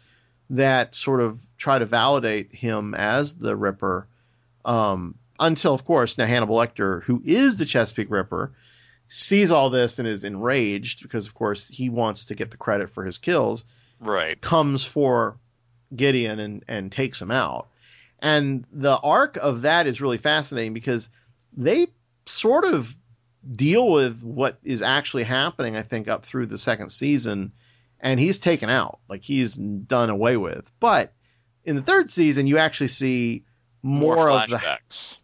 that 0.50 0.94
sort 0.94 1.20
of 1.20 1.42
try 1.56 1.78
to 1.78 1.86
validate 1.86 2.54
him 2.54 2.94
as 2.94 3.34
the 3.34 3.56
ripper. 3.56 4.06
Um, 4.64 5.16
until, 5.42 5.74
of 5.74 5.84
course, 5.84 6.18
now 6.18 6.26
Hannibal 6.26 6.56
Lecter, 6.56 7.02
who 7.02 7.20
is 7.24 7.58
the 7.58 7.64
Chesapeake 7.64 8.10
Ripper, 8.10 8.52
sees 9.08 9.50
all 9.50 9.70
this 9.70 9.98
and 9.98 10.08
is 10.08 10.24
enraged 10.24 11.02
because, 11.02 11.26
of 11.26 11.34
course, 11.34 11.68
he 11.68 11.90
wants 11.90 12.26
to 12.26 12.34
get 12.34 12.50
the 12.50 12.56
credit 12.56 12.88
for 12.88 13.04
his 13.04 13.18
kills. 13.18 13.64
right 14.00 14.40
Comes 14.40 14.86
for 14.86 15.38
Gideon 15.94 16.38
and 16.38 16.64
and 16.68 16.90
takes 16.90 17.20
him 17.20 17.30
out, 17.30 17.68
and 18.20 18.64
the 18.72 18.96
arc 18.96 19.36
of 19.36 19.62
that 19.62 19.86
is 19.86 20.00
really 20.00 20.18
fascinating 20.18 20.72
because 20.72 21.10
they 21.54 21.88
sort 22.24 22.64
of 22.64 22.96
deal 23.50 23.90
with 23.90 24.22
what 24.22 24.58
is 24.62 24.80
actually 24.82 25.24
happening. 25.24 25.76
I 25.76 25.82
think 25.82 26.08
up 26.08 26.24
through 26.24 26.46
the 26.46 26.56
second 26.56 26.90
season, 26.90 27.52
and 28.00 28.18
he's 28.18 28.40
taken 28.40 28.70
out, 28.70 29.00
like 29.08 29.22
he's 29.22 29.54
done 29.54 30.08
away 30.08 30.36
with. 30.36 30.70
But 30.80 31.12
in 31.64 31.76
the 31.76 31.82
third 31.82 32.10
season, 32.10 32.46
you 32.46 32.58
actually 32.58 32.88
see 32.88 33.44
more, 33.82 34.30
of 34.30 34.48
the 34.48 34.78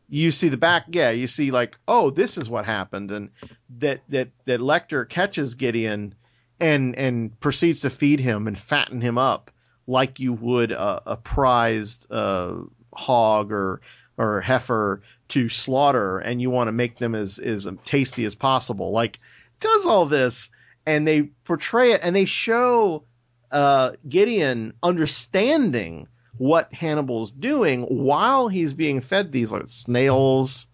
you 0.09 0.31
see 0.31 0.49
the 0.49 0.57
back 0.57 0.85
yeah 0.89 1.11
you 1.11 1.27
see 1.27 1.51
like 1.51 1.77
oh 1.87 2.11
this 2.11 2.39
is 2.39 2.49
what 2.49 2.65
happened 2.65 3.11
and 3.11 3.31
that 3.79 4.01
that 4.09 4.29
that 4.45 4.61
lecter 4.61 5.09
catches 5.09 5.55
gideon 5.55 6.15
and 6.61 6.97
and 6.97 7.39
proceeds 7.41 7.83
to 7.83 7.91
feed 7.91 8.21
him 8.21 8.47
and 8.47 8.59
fatten 8.59 9.01
him 9.01 9.19
up 9.19 9.51
like 9.89 10.21
you 10.21 10.35
would 10.35 10.71
a, 10.71 11.13
a 11.13 11.17
prized 11.17 12.07
uh, 12.11 12.57
hog 12.93 13.51
or 13.51 13.81
or 14.17 14.41
heifer 14.41 15.01
to 15.29 15.49
slaughter 15.49 16.19
and 16.19 16.43
you 16.43 16.51
want 16.51 16.69
to 16.69 16.73
make 16.73 16.97
them 16.97 17.15
as 17.15 17.39
as 17.39 17.67
tasty 17.85 18.25
as 18.25 18.35
possible. 18.35 18.93
Like 18.93 19.19
does 19.61 19.87
all 19.87 20.07
this 20.07 20.51
and 20.87 21.07
they 21.07 21.23
portray 21.45 21.93
it 21.93 22.01
and 22.05 22.15
they 22.15 22.27
show 22.27 23.05
uh, 23.51 23.93
gideon 24.07 24.75
understanding 24.83 26.07
what 26.39 26.73
Hannibal's 26.73 27.31
doing 27.31 27.83
while 27.83 28.49
he's 28.49 28.75
being 28.75 29.01
fed 29.01 29.33
these 29.33 29.53
like 29.53 29.69
snails, 29.69 30.69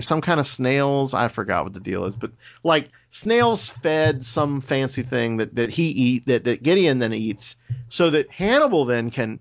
some 0.00 0.20
kind 0.20 0.40
of 0.40 0.46
snails. 0.46 1.14
I 1.14 1.28
forgot 1.28 1.64
what 1.64 1.74
the 1.74 1.80
deal 1.80 2.04
is, 2.04 2.16
but 2.16 2.32
like 2.62 2.88
snails 3.08 3.70
fed 3.70 4.24
some 4.24 4.60
fancy 4.60 5.02
thing 5.02 5.38
that, 5.38 5.54
that 5.54 5.70
he 5.70 5.88
eat 5.88 6.26
that, 6.26 6.44
that 6.44 6.62
Gideon 6.62 6.98
then 6.98 7.12
eats, 7.12 7.56
so 7.88 8.10
that 8.10 8.30
Hannibal 8.30 8.84
then 8.84 9.10
can 9.10 9.40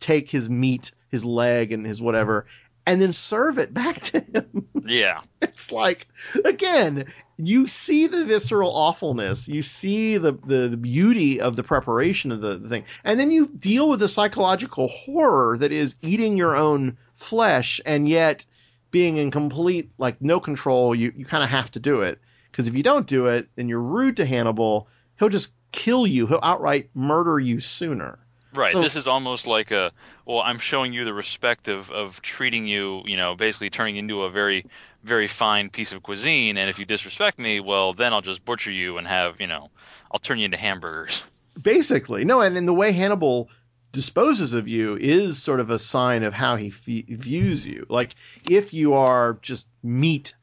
take 0.00 0.28
his 0.28 0.50
meat, 0.50 0.90
his 1.10 1.24
leg, 1.24 1.72
and 1.72 1.86
his 1.86 2.02
whatever, 2.02 2.46
and 2.86 3.00
then 3.00 3.12
serve 3.12 3.58
it 3.58 3.72
back 3.72 3.96
to 3.96 4.20
him. 4.20 4.68
yeah 4.84 5.20
it's 5.42 5.72
like 5.72 6.06
again 6.44 7.04
you 7.36 7.66
see 7.66 8.06
the 8.06 8.24
visceral 8.24 8.70
awfulness 8.70 9.48
you 9.48 9.62
see 9.62 10.18
the, 10.18 10.32
the, 10.32 10.68
the 10.68 10.76
beauty 10.76 11.40
of 11.40 11.56
the 11.56 11.62
preparation 11.62 12.30
of 12.32 12.40
the, 12.40 12.56
the 12.56 12.68
thing 12.68 12.84
and 13.04 13.18
then 13.18 13.30
you 13.30 13.48
deal 13.48 13.88
with 13.88 14.00
the 14.00 14.08
psychological 14.08 14.88
horror 14.88 15.56
that 15.58 15.72
is 15.72 15.96
eating 16.02 16.36
your 16.36 16.56
own 16.56 16.96
flesh 17.14 17.80
and 17.86 18.08
yet 18.08 18.44
being 18.92 19.16
in 19.16 19.32
complete 19.32 19.90
like 19.98 20.22
no 20.22 20.38
control, 20.38 20.94
you 20.94 21.12
you 21.16 21.24
kind 21.24 21.42
of 21.42 21.50
have 21.50 21.72
to 21.72 21.80
do 21.80 22.02
it 22.02 22.20
because 22.52 22.68
if 22.68 22.76
you 22.76 22.84
don't 22.84 23.08
do 23.08 23.26
it 23.26 23.48
and 23.56 23.68
you're 23.68 23.82
rude 23.82 24.18
to 24.18 24.24
Hannibal, 24.24 24.86
he'll 25.18 25.30
just 25.30 25.52
kill 25.72 26.06
you. 26.06 26.28
He'll 26.28 26.38
outright 26.40 26.90
murder 26.94 27.40
you 27.40 27.58
sooner. 27.58 28.21
Right. 28.54 28.72
So- 28.72 28.80
this 28.80 28.96
is 28.96 29.06
almost 29.06 29.46
like 29.46 29.70
a 29.70 29.92
well, 30.26 30.40
I'm 30.40 30.58
showing 30.58 30.92
you 30.92 31.04
the 31.04 31.14
respect 31.14 31.68
of, 31.68 31.90
of 31.90 32.20
treating 32.22 32.66
you, 32.66 33.02
you 33.06 33.16
know, 33.16 33.34
basically 33.34 33.70
turning 33.70 33.96
into 33.96 34.22
a 34.22 34.30
very, 34.30 34.66
very 35.02 35.26
fine 35.26 35.70
piece 35.70 35.92
of 35.92 36.02
cuisine. 36.02 36.56
And 36.58 36.68
if 36.70 36.78
you 36.78 36.84
disrespect 36.84 37.38
me, 37.38 37.60
well, 37.60 37.92
then 37.92 38.12
I'll 38.12 38.20
just 38.20 38.44
butcher 38.44 38.70
you 38.70 38.98
and 38.98 39.06
have, 39.06 39.40
you 39.40 39.46
know, 39.46 39.70
I'll 40.10 40.18
turn 40.20 40.38
you 40.38 40.44
into 40.44 40.58
hamburgers. 40.58 41.26
Basically, 41.62 42.24
no, 42.24 42.40
and 42.40 42.56
in 42.56 42.64
the 42.64 42.72
way 42.74 42.92
Hannibal 42.92 43.50
disposes 43.92 44.54
of 44.54 44.68
you 44.68 44.96
is 44.96 45.42
sort 45.42 45.60
of 45.60 45.68
a 45.70 45.78
sign 45.78 46.22
of 46.22 46.32
how 46.32 46.56
he 46.56 46.68
f- 46.68 46.84
views 47.06 47.66
you. 47.66 47.84
Like 47.90 48.14
if 48.48 48.72
you 48.72 48.94
are 48.94 49.38
just 49.42 49.68
meat, 49.82 50.34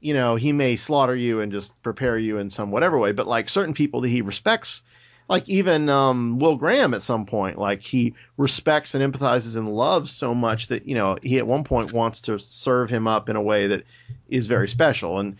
you 0.00 0.14
know, 0.14 0.34
he 0.34 0.52
may 0.52 0.74
slaughter 0.76 1.14
you 1.14 1.40
and 1.40 1.52
just 1.52 1.80
prepare 1.82 2.18
you 2.18 2.38
in 2.38 2.50
some 2.50 2.70
whatever 2.72 2.98
way. 2.98 3.12
But 3.12 3.28
like 3.28 3.48
certain 3.48 3.74
people 3.74 4.00
that 4.00 4.08
he 4.08 4.22
respects, 4.22 4.82
like 5.28 5.48
even 5.48 5.88
um, 5.88 6.38
Will 6.38 6.56
Graham 6.56 6.94
at 6.94 7.02
some 7.02 7.26
point, 7.26 7.58
like 7.58 7.82
he 7.82 8.14
respects 8.36 8.94
and 8.94 9.12
empathizes 9.12 9.56
and 9.56 9.68
loves 9.68 10.10
so 10.10 10.34
much 10.34 10.68
that 10.68 10.86
you 10.86 10.94
know 10.94 11.18
he 11.22 11.38
at 11.38 11.46
one 11.46 11.64
point 11.64 11.92
wants 11.92 12.22
to 12.22 12.38
serve 12.38 12.88
him 12.90 13.06
up 13.06 13.28
in 13.28 13.36
a 13.36 13.42
way 13.42 13.66
that 13.68 13.84
is 14.28 14.46
very 14.46 14.68
special 14.68 15.18
and 15.18 15.36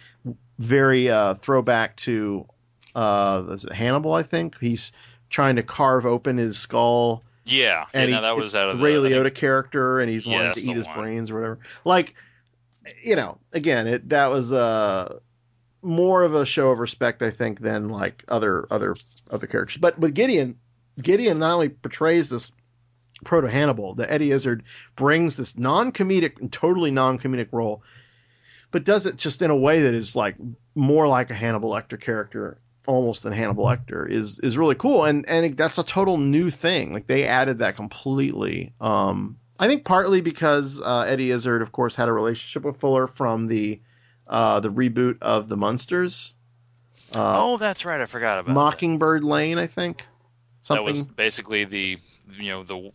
very 0.58 1.08
uh, 1.10 1.34
throwback 1.34 1.96
to 1.96 2.46
uh, 2.94 3.44
is 3.50 3.64
it 3.64 3.72
Hannibal. 3.72 4.12
I 4.12 4.22
think 4.22 4.58
he's 4.58 4.92
trying 5.30 5.56
to 5.56 5.62
carve 5.62 6.04
open 6.06 6.36
his 6.38 6.58
skull 6.58 7.22
Yeah. 7.44 7.84
and 7.94 8.10
yeah, 8.10 8.16
he, 8.16 8.22
no, 8.22 8.34
that 8.34 8.36
was 8.42 8.54
out 8.54 8.70
of 8.70 8.78
the 8.78 8.84
Ray 8.84 8.94
Liotta 8.94 9.24
think- 9.24 9.34
character, 9.36 10.00
and 10.00 10.10
he's 10.10 10.26
Yeah, 10.26 10.36
wanting 10.36 10.52
to 10.54 10.70
eat 10.70 10.76
his 10.76 10.86
one. 10.88 10.98
brains 10.98 11.30
or 11.30 11.34
whatever. 11.34 11.58
Like, 11.84 12.14
you 13.04 13.14
know, 13.16 13.38
again, 13.52 13.86
it 13.86 14.08
that 14.08 14.28
was 14.28 14.52
uh, 14.52 15.18
more 15.82 16.22
of 16.22 16.34
a 16.34 16.46
show 16.46 16.70
of 16.70 16.78
respect, 16.78 17.22
I 17.22 17.30
think, 17.30 17.60
than 17.60 17.88
like 17.88 18.24
other 18.28 18.66
other 18.70 18.94
other 19.30 19.46
characters. 19.46 19.78
But 19.78 19.98
with 19.98 20.14
Gideon, 20.14 20.58
Gideon 21.00 21.38
not 21.38 21.54
only 21.54 21.68
portrays 21.68 22.30
this 22.30 22.52
proto 23.24 23.48
Hannibal, 23.48 23.94
that 23.94 24.10
Eddie 24.10 24.30
Izzard 24.30 24.64
brings 24.96 25.36
this 25.36 25.58
non-comedic 25.58 26.40
and 26.40 26.52
totally 26.52 26.90
non-comedic 26.90 27.48
role, 27.52 27.82
but 28.70 28.84
does 28.84 29.06
it 29.06 29.16
just 29.16 29.42
in 29.42 29.50
a 29.50 29.56
way 29.56 29.82
that 29.82 29.94
is 29.94 30.14
like 30.14 30.36
more 30.74 31.08
like 31.08 31.30
a 31.30 31.34
Hannibal 31.34 31.70
Lecter 31.70 32.00
character 32.00 32.58
almost 32.86 33.22
than 33.22 33.32
Hannibal 33.32 33.64
Lecter 33.64 34.08
is 34.08 34.40
is 34.40 34.56
really 34.56 34.74
cool 34.74 35.04
and 35.04 35.28
and 35.28 35.56
that's 35.56 35.76
a 35.78 35.84
total 35.84 36.16
new 36.16 36.48
thing 36.48 36.94
like 36.94 37.06
they 37.06 37.24
added 37.24 37.58
that 37.58 37.76
completely 37.76 38.72
um 38.80 39.36
I 39.60 39.66
think 39.66 39.84
partly 39.84 40.22
because 40.22 40.80
uh, 40.80 41.04
Eddie 41.06 41.30
Izzard 41.30 41.60
of 41.60 41.70
course 41.70 41.96
had 41.96 42.08
a 42.08 42.12
relationship 42.12 42.64
with 42.64 42.80
Fuller 42.80 43.06
from 43.06 43.46
the 43.46 43.80
uh 44.28 44.60
the 44.60 44.70
reboot 44.70 45.18
of 45.22 45.48
the 45.48 45.56
Munsters 45.56 46.36
uh 47.16 47.36
Oh, 47.40 47.56
that's 47.56 47.84
right. 47.84 48.00
I 48.00 48.04
forgot 48.04 48.40
about 48.40 48.52
Mockingbird 48.54 49.24
Lane 49.24 49.58
I 49.58 49.66
think 49.66 50.02
something 50.60 50.84
That 50.84 50.90
was 50.90 51.06
basically 51.06 51.64
the, 51.64 51.98
you 52.38 52.50
know, 52.50 52.62
the 52.62 52.90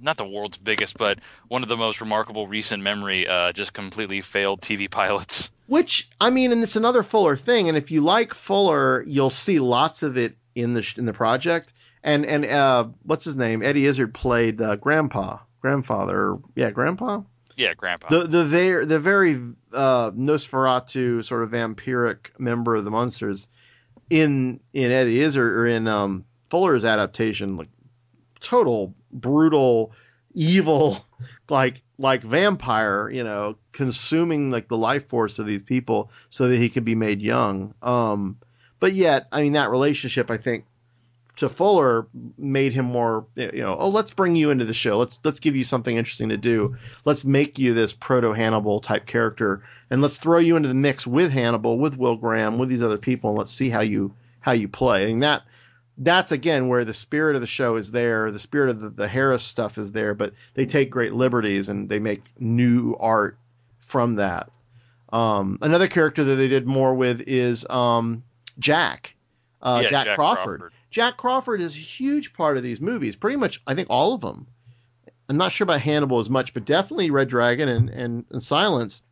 not 0.00 0.16
the 0.16 0.30
world's 0.30 0.58
biggest, 0.58 0.98
but 0.98 1.18
one 1.48 1.62
of 1.62 1.68
the 1.68 1.76
most 1.76 2.00
remarkable 2.00 2.46
recent 2.46 2.82
memory, 2.82 3.26
uh, 3.26 3.52
just 3.52 3.72
completely 3.72 4.20
failed 4.20 4.60
TV 4.60 4.90
pilots. 4.90 5.50
Which 5.66 6.10
I 6.20 6.30
mean, 6.30 6.52
and 6.52 6.62
it's 6.62 6.76
another 6.76 7.02
Fuller 7.02 7.36
thing. 7.36 7.68
And 7.68 7.78
if 7.78 7.90
you 7.90 8.02
like 8.02 8.34
Fuller, 8.34 9.02
you'll 9.06 9.30
see 9.30 9.58
lots 9.58 10.02
of 10.02 10.18
it 10.18 10.36
in 10.54 10.74
the 10.74 10.94
in 10.98 11.04
the 11.06 11.12
project. 11.14 11.72
And 12.04 12.26
and 12.26 12.44
uh, 12.44 12.88
what's 13.04 13.24
his 13.24 13.36
name? 13.36 13.62
Eddie 13.62 13.86
Izzard 13.86 14.12
played 14.12 14.60
uh, 14.60 14.76
Grandpa, 14.76 15.38
grandfather. 15.60 16.36
Yeah, 16.54 16.70
Grandpa. 16.70 17.22
Yeah, 17.56 17.74
Grandpa. 17.74 18.08
The 18.08 18.26
the 18.26 18.44
very 18.44 18.84
the 18.84 19.00
very 19.00 19.34
uh, 19.72 20.10
Nosferatu 20.12 21.24
sort 21.24 21.42
of 21.42 21.50
vampiric 21.50 22.38
member 22.38 22.74
of 22.74 22.84
the 22.84 22.90
Munsters 22.90 23.48
in 24.10 24.60
in 24.72 24.90
Eddie 24.90 25.20
Izzard 25.20 25.52
or 25.52 25.66
in 25.66 25.88
um, 25.88 26.24
Fuller's 26.50 26.84
adaptation, 26.84 27.56
like 27.56 27.68
total 28.40 28.94
brutal, 29.10 29.92
evil, 30.34 30.96
like 31.48 31.82
like 31.98 32.22
vampire, 32.22 33.08
you 33.10 33.24
know, 33.24 33.56
consuming 33.72 34.50
like 34.50 34.68
the 34.68 34.76
life 34.76 35.08
force 35.08 35.38
of 35.38 35.46
these 35.46 35.62
people 35.62 36.10
so 36.30 36.48
that 36.48 36.56
he 36.56 36.68
could 36.68 36.84
be 36.84 36.94
made 36.94 37.22
young. 37.22 37.74
Um, 37.82 38.38
but 38.80 38.92
yet, 38.92 39.28
I 39.30 39.42
mean, 39.42 39.52
that 39.52 39.70
relationship, 39.70 40.30
I 40.30 40.38
think, 40.38 40.64
to 41.36 41.48
Fuller 41.48 42.06
made 42.36 42.72
him 42.72 42.86
more, 42.86 43.26
you 43.34 43.62
know, 43.62 43.76
oh, 43.78 43.88
let's 43.88 44.12
bring 44.12 44.36
you 44.36 44.50
into 44.50 44.64
the 44.64 44.74
show. 44.74 44.98
Let's 44.98 45.20
let's 45.24 45.40
give 45.40 45.56
you 45.56 45.64
something 45.64 45.96
interesting 45.96 46.28
to 46.28 46.36
do. 46.36 46.74
Let's 47.04 47.24
make 47.24 47.58
you 47.58 47.74
this 47.74 47.92
proto 47.92 48.32
Hannibal 48.32 48.80
type 48.80 49.06
character, 49.06 49.62
and 49.90 50.02
let's 50.02 50.18
throw 50.18 50.38
you 50.38 50.56
into 50.56 50.68
the 50.68 50.74
mix 50.74 51.06
with 51.06 51.32
Hannibal, 51.32 51.78
with 51.78 51.96
Will 51.96 52.16
Graham, 52.16 52.58
with 52.58 52.68
these 52.68 52.82
other 52.82 52.98
people, 52.98 53.30
and 53.30 53.38
let's 53.38 53.52
see 53.52 53.70
how 53.70 53.80
you 53.80 54.14
how 54.40 54.52
you 54.52 54.68
play. 54.68 55.10
And 55.10 55.22
that 55.22 55.42
that's 55.98 56.32
again 56.32 56.68
where 56.68 56.84
the 56.84 56.94
spirit 56.94 57.34
of 57.34 57.40
the 57.40 57.46
show 57.46 57.76
is 57.76 57.90
there. 57.90 58.30
The 58.30 58.38
spirit 58.38 58.70
of 58.70 58.80
the, 58.80 58.90
the 58.90 59.08
Harris 59.08 59.42
stuff 59.42 59.78
is 59.78 59.92
there, 59.92 60.14
but 60.14 60.34
they 60.54 60.66
take 60.66 60.90
great 60.90 61.12
liberties 61.12 61.68
and 61.68 61.88
they 61.88 61.98
make 61.98 62.22
new 62.38 62.96
art 62.98 63.38
from 63.80 64.16
that. 64.16 64.50
Um, 65.12 65.58
another 65.60 65.88
character 65.88 66.24
that 66.24 66.34
they 66.34 66.48
did 66.48 66.66
more 66.66 66.94
with 66.94 67.22
is 67.26 67.68
um, 67.68 68.22
Jack, 68.58 69.14
uh, 69.60 69.80
Yeah, 69.82 69.90
Jack, 69.90 70.04
Jack 70.06 70.16
Crawford. 70.16 70.60
Crawford. 70.60 70.72
Jack 70.92 71.16
Crawford 71.16 71.60
is 71.60 71.74
a 71.74 71.80
huge 71.80 72.34
part 72.34 72.58
of 72.58 72.62
these 72.62 72.80
movies. 72.80 73.16
Pretty 73.16 73.38
much, 73.38 73.60
I 73.66 73.74
think 73.74 73.88
all 73.90 74.14
of 74.14 74.20
them. 74.20 74.46
I'm 75.28 75.38
not 75.38 75.50
sure 75.50 75.64
about 75.64 75.80
Hannibal 75.80 76.18
as 76.18 76.28
much, 76.28 76.52
but 76.52 76.66
definitely 76.66 77.10
Red 77.10 77.28
Dragon 77.28 77.68
and, 77.68 77.88
and, 77.88 78.24
and 78.30 78.42
Silence. 78.42 79.02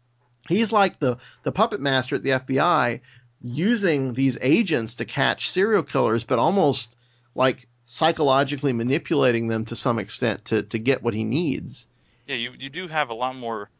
He's 0.47 0.73
like 0.73 0.99
the 0.99 1.17
the 1.43 1.53
puppet 1.53 1.81
master 1.81 2.17
at 2.17 2.23
the 2.23 2.31
FBI, 2.31 3.01
using 3.43 4.13
these 4.13 4.39
agents 4.43 4.97
to 4.97 5.07
catch 5.07 5.51
serial 5.51 5.83
killers, 5.83 6.25
but 6.25 6.39
almost 6.39 6.99
like 7.35 7.67
psychologically 7.85 8.75
manipulating 8.75 9.49
them 9.49 9.65
to 9.67 9.77
some 9.77 9.99
extent 9.99 10.47
to 10.47 10.63
to 10.65 10.79
get 10.79 11.03
what 11.03 11.15
he 11.15 11.25
needs. 11.25 11.89
Yeah, 12.27 12.37
you 12.37 12.53
you 12.59 12.69
do 12.69 12.89
have 12.89 13.09
a 13.09 13.15
lot 13.15 13.35
more 13.35 13.71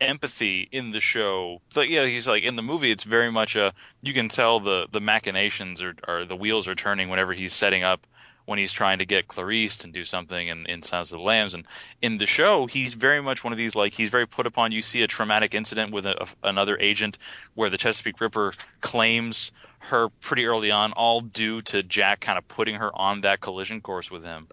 empathy 0.00 0.68
in 0.70 0.92
the 0.92 1.00
show. 1.00 1.60
So 1.68 1.82
yeah, 1.82 2.06
he's 2.06 2.26
like 2.28 2.44
in 2.44 2.56
the 2.56 2.62
movie. 2.62 2.90
It's 2.90 3.04
very 3.04 3.30
much 3.30 3.56
a 3.56 3.72
you 4.02 4.12
can 4.12 4.28
tell 4.28 4.60
the 4.60 4.88
the 4.90 5.00
machinations 5.00 5.82
or 5.82 6.24
the 6.24 6.36
wheels 6.36 6.68
are 6.68 6.74
turning 6.74 7.08
whenever 7.08 7.32
he's 7.32 7.52
setting 7.52 7.82
up 7.82 8.06
when 8.50 8.58
he's 8.58 8.72
trying 8.72 8.98
to 8.98 9.06
get 9.06 9.28
Clarice 9.28 9.84
and 9.84 9.94
do 9.94 10.04
something 10.04 10.48
in, 10.48 10.66
in 10.66 10.80
of 10.80 11.08
the 11.08 11.18
Lambs. 11.18 11.54
And 11.54 11.64
in 12.02 12.18
the 12.18 12.26
show, 12.26 12.66
he's 12.66 12.94
very 12.94 13.22
much 13.22 13.44
one 13.44 13.52
of 13.52 13.58
these 13.58 13.76
like 13.76 13.92
he's 13.92 14.08
very 14.08 14.26
put 14.26 14.46
upon. 14.46 14.72
You 14.72 14.82
see 14.82 15.02
a 15.02 15.06
traumatic 15.06 15.54
incident 15.54 15.92
with 15.92 16.04
a, 16.04 16.26
another 16.42 16.76
agent 16.78 17.16
where 17.54 17.70
the 17.70 17.78
Chesapeake 17.78 18.20
Ripper 18.20 18.52
claims 18.80 19.52
her 19.78 20.08
pretty 20.20 20.46
early 20.46 20.72
on, 20.72 20.92
all 20.92 21.20
due 21.20 21.60
to 21.60 21.84
Jack 21.84 22.20
kind 22.20 22.38
of 22.38 22.48
putting 22.48 22.74
her 22.74 22.90
on 22.92 23.20
that 23.20 23.40
collision 23.40 23.80
course 23.80 24.10
with 24.10 24.24
him. 24.24 24.48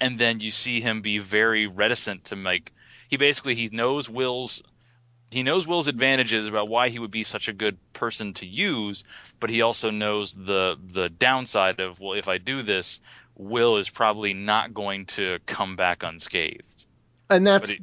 And 0.00 0.16
then 0.16 0.38
you 0.38 0.52
see 0.52 0.80
him 0.80 1.02
be 1.02 1.18
very 1.18 1.66
reticent 1.66 2.26
to 2.26 2.36
make. 2.36 2.72
He 3.08 3.16
basically 3.16 3.54
he 3.56 3.68
knows 3.72 4.08
Will's 4.08 4.62
he 5.34 5.42
knows 5.42 5.66
Will's 5.66 5.88
advantages 5.88 6.46
about 6.46 6.68
why 6.68 6.90
he 6.90 7.00
would 7.00 7.10
be 7.10 7.24
such 7.24 7.48
a 7.48 7.52
good 7.52 7.76
person 7.92 8.34
to 8.34 8.46
use, 8.46 9.02
but 9.40 9.50
he 9.50 9.62
also 9.62 9.90
knows 9.90 10.34
the 10.34 10.78
the 10.80 11.08
downside 11.08 11.80
of 11.80 11.98
well, 11.98 12.16
if 12.16 12.28
I 12.28 12.38
do 12.38 12.62
this, 12.62 13.00
Will 13.34 13.76
is 13.76 13.90
probably 13.90 14.32
not 14.32 14.72
going 14.72 15.06
to 15.06 15.40
come 15.44 15.74
back 15.74 16.04
unscathed. 16.04 16.86
And 17.28 17.44
that's 17.44 17.80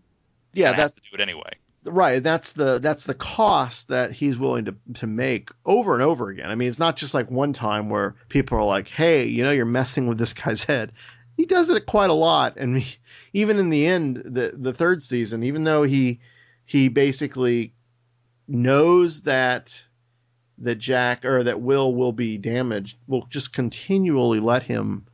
yeah, 0.53 0.71
that's 0.71 0.93
to 0.93 1.01
do 1.01 1.15
it 1.15 1.21
anyway. 1.21 1.51
right. 1.83 2.23
That's 2.23 2.53
the 2.53 2.79
that's 2.79 3.05
the 3.05 3.15
cost 3.15 3.89
that 3.89 4.13
he's 4.13 4.39
willing 4.39 4.65
to 4.65 4.75
to 4.95 5.07
make 5.07 5.49
over 5.65 5.93
and 5.93 6.03
over 6.03 6.29
again. 6.29 6.49
I 6.49 6.55
mean, 6.55 6.69
it's 6.69 6.79
not 6.79 6.95
just 6.95 7.13
like 7.13 7.29
one 7.29 7.51
time 7.51 7.89
where 7.89 8.15
people 8.29 8.59
are 8.59 8.63
like, 8.63 8.87
"Hey, 8.87 9.25
you 9.25 9.43
know, 9.43 9.51
you're 9.51 9.65
messing 9.65 10.07
with 10.07 10.17
this 10.17 10.33
guy's 10.33 10.63
head." 10.63 10.93
He 11.35 11.45
does 11.45 11.69
it 11.69 11.85
quite 11.85 12.09
a 12.09 12.13
lot, 12.13 12.55
and 12.55 12.77
he, 12.77 12.97
even 13.33 13.59
in 13.59 13.69
the 13.69 13.87
end, 13.87 14.15
the 14.15 14.53
the 14.55 14.73
third 14.73 15.03
season, 15.03 15.43
even 15.43 15.65
though 15.65 15.83
he 15.83 16.21
he 16.71 16.87
basically 16.87 17.73
knows 18.47 19.23
that 19.23 19.85
that 20.59 20.75
Jack 20.75 21.25
or 21.25 21.43
that 21.43 21.59
Will 21.59 21.93
will 21.93 22.13
be 22.13 22.37
damaged, 22.37 22.95
will 23.07 23.25
just 23.25 23.51
continually 23.51 24.39
let 24.39 24.63
him 24.63 25.05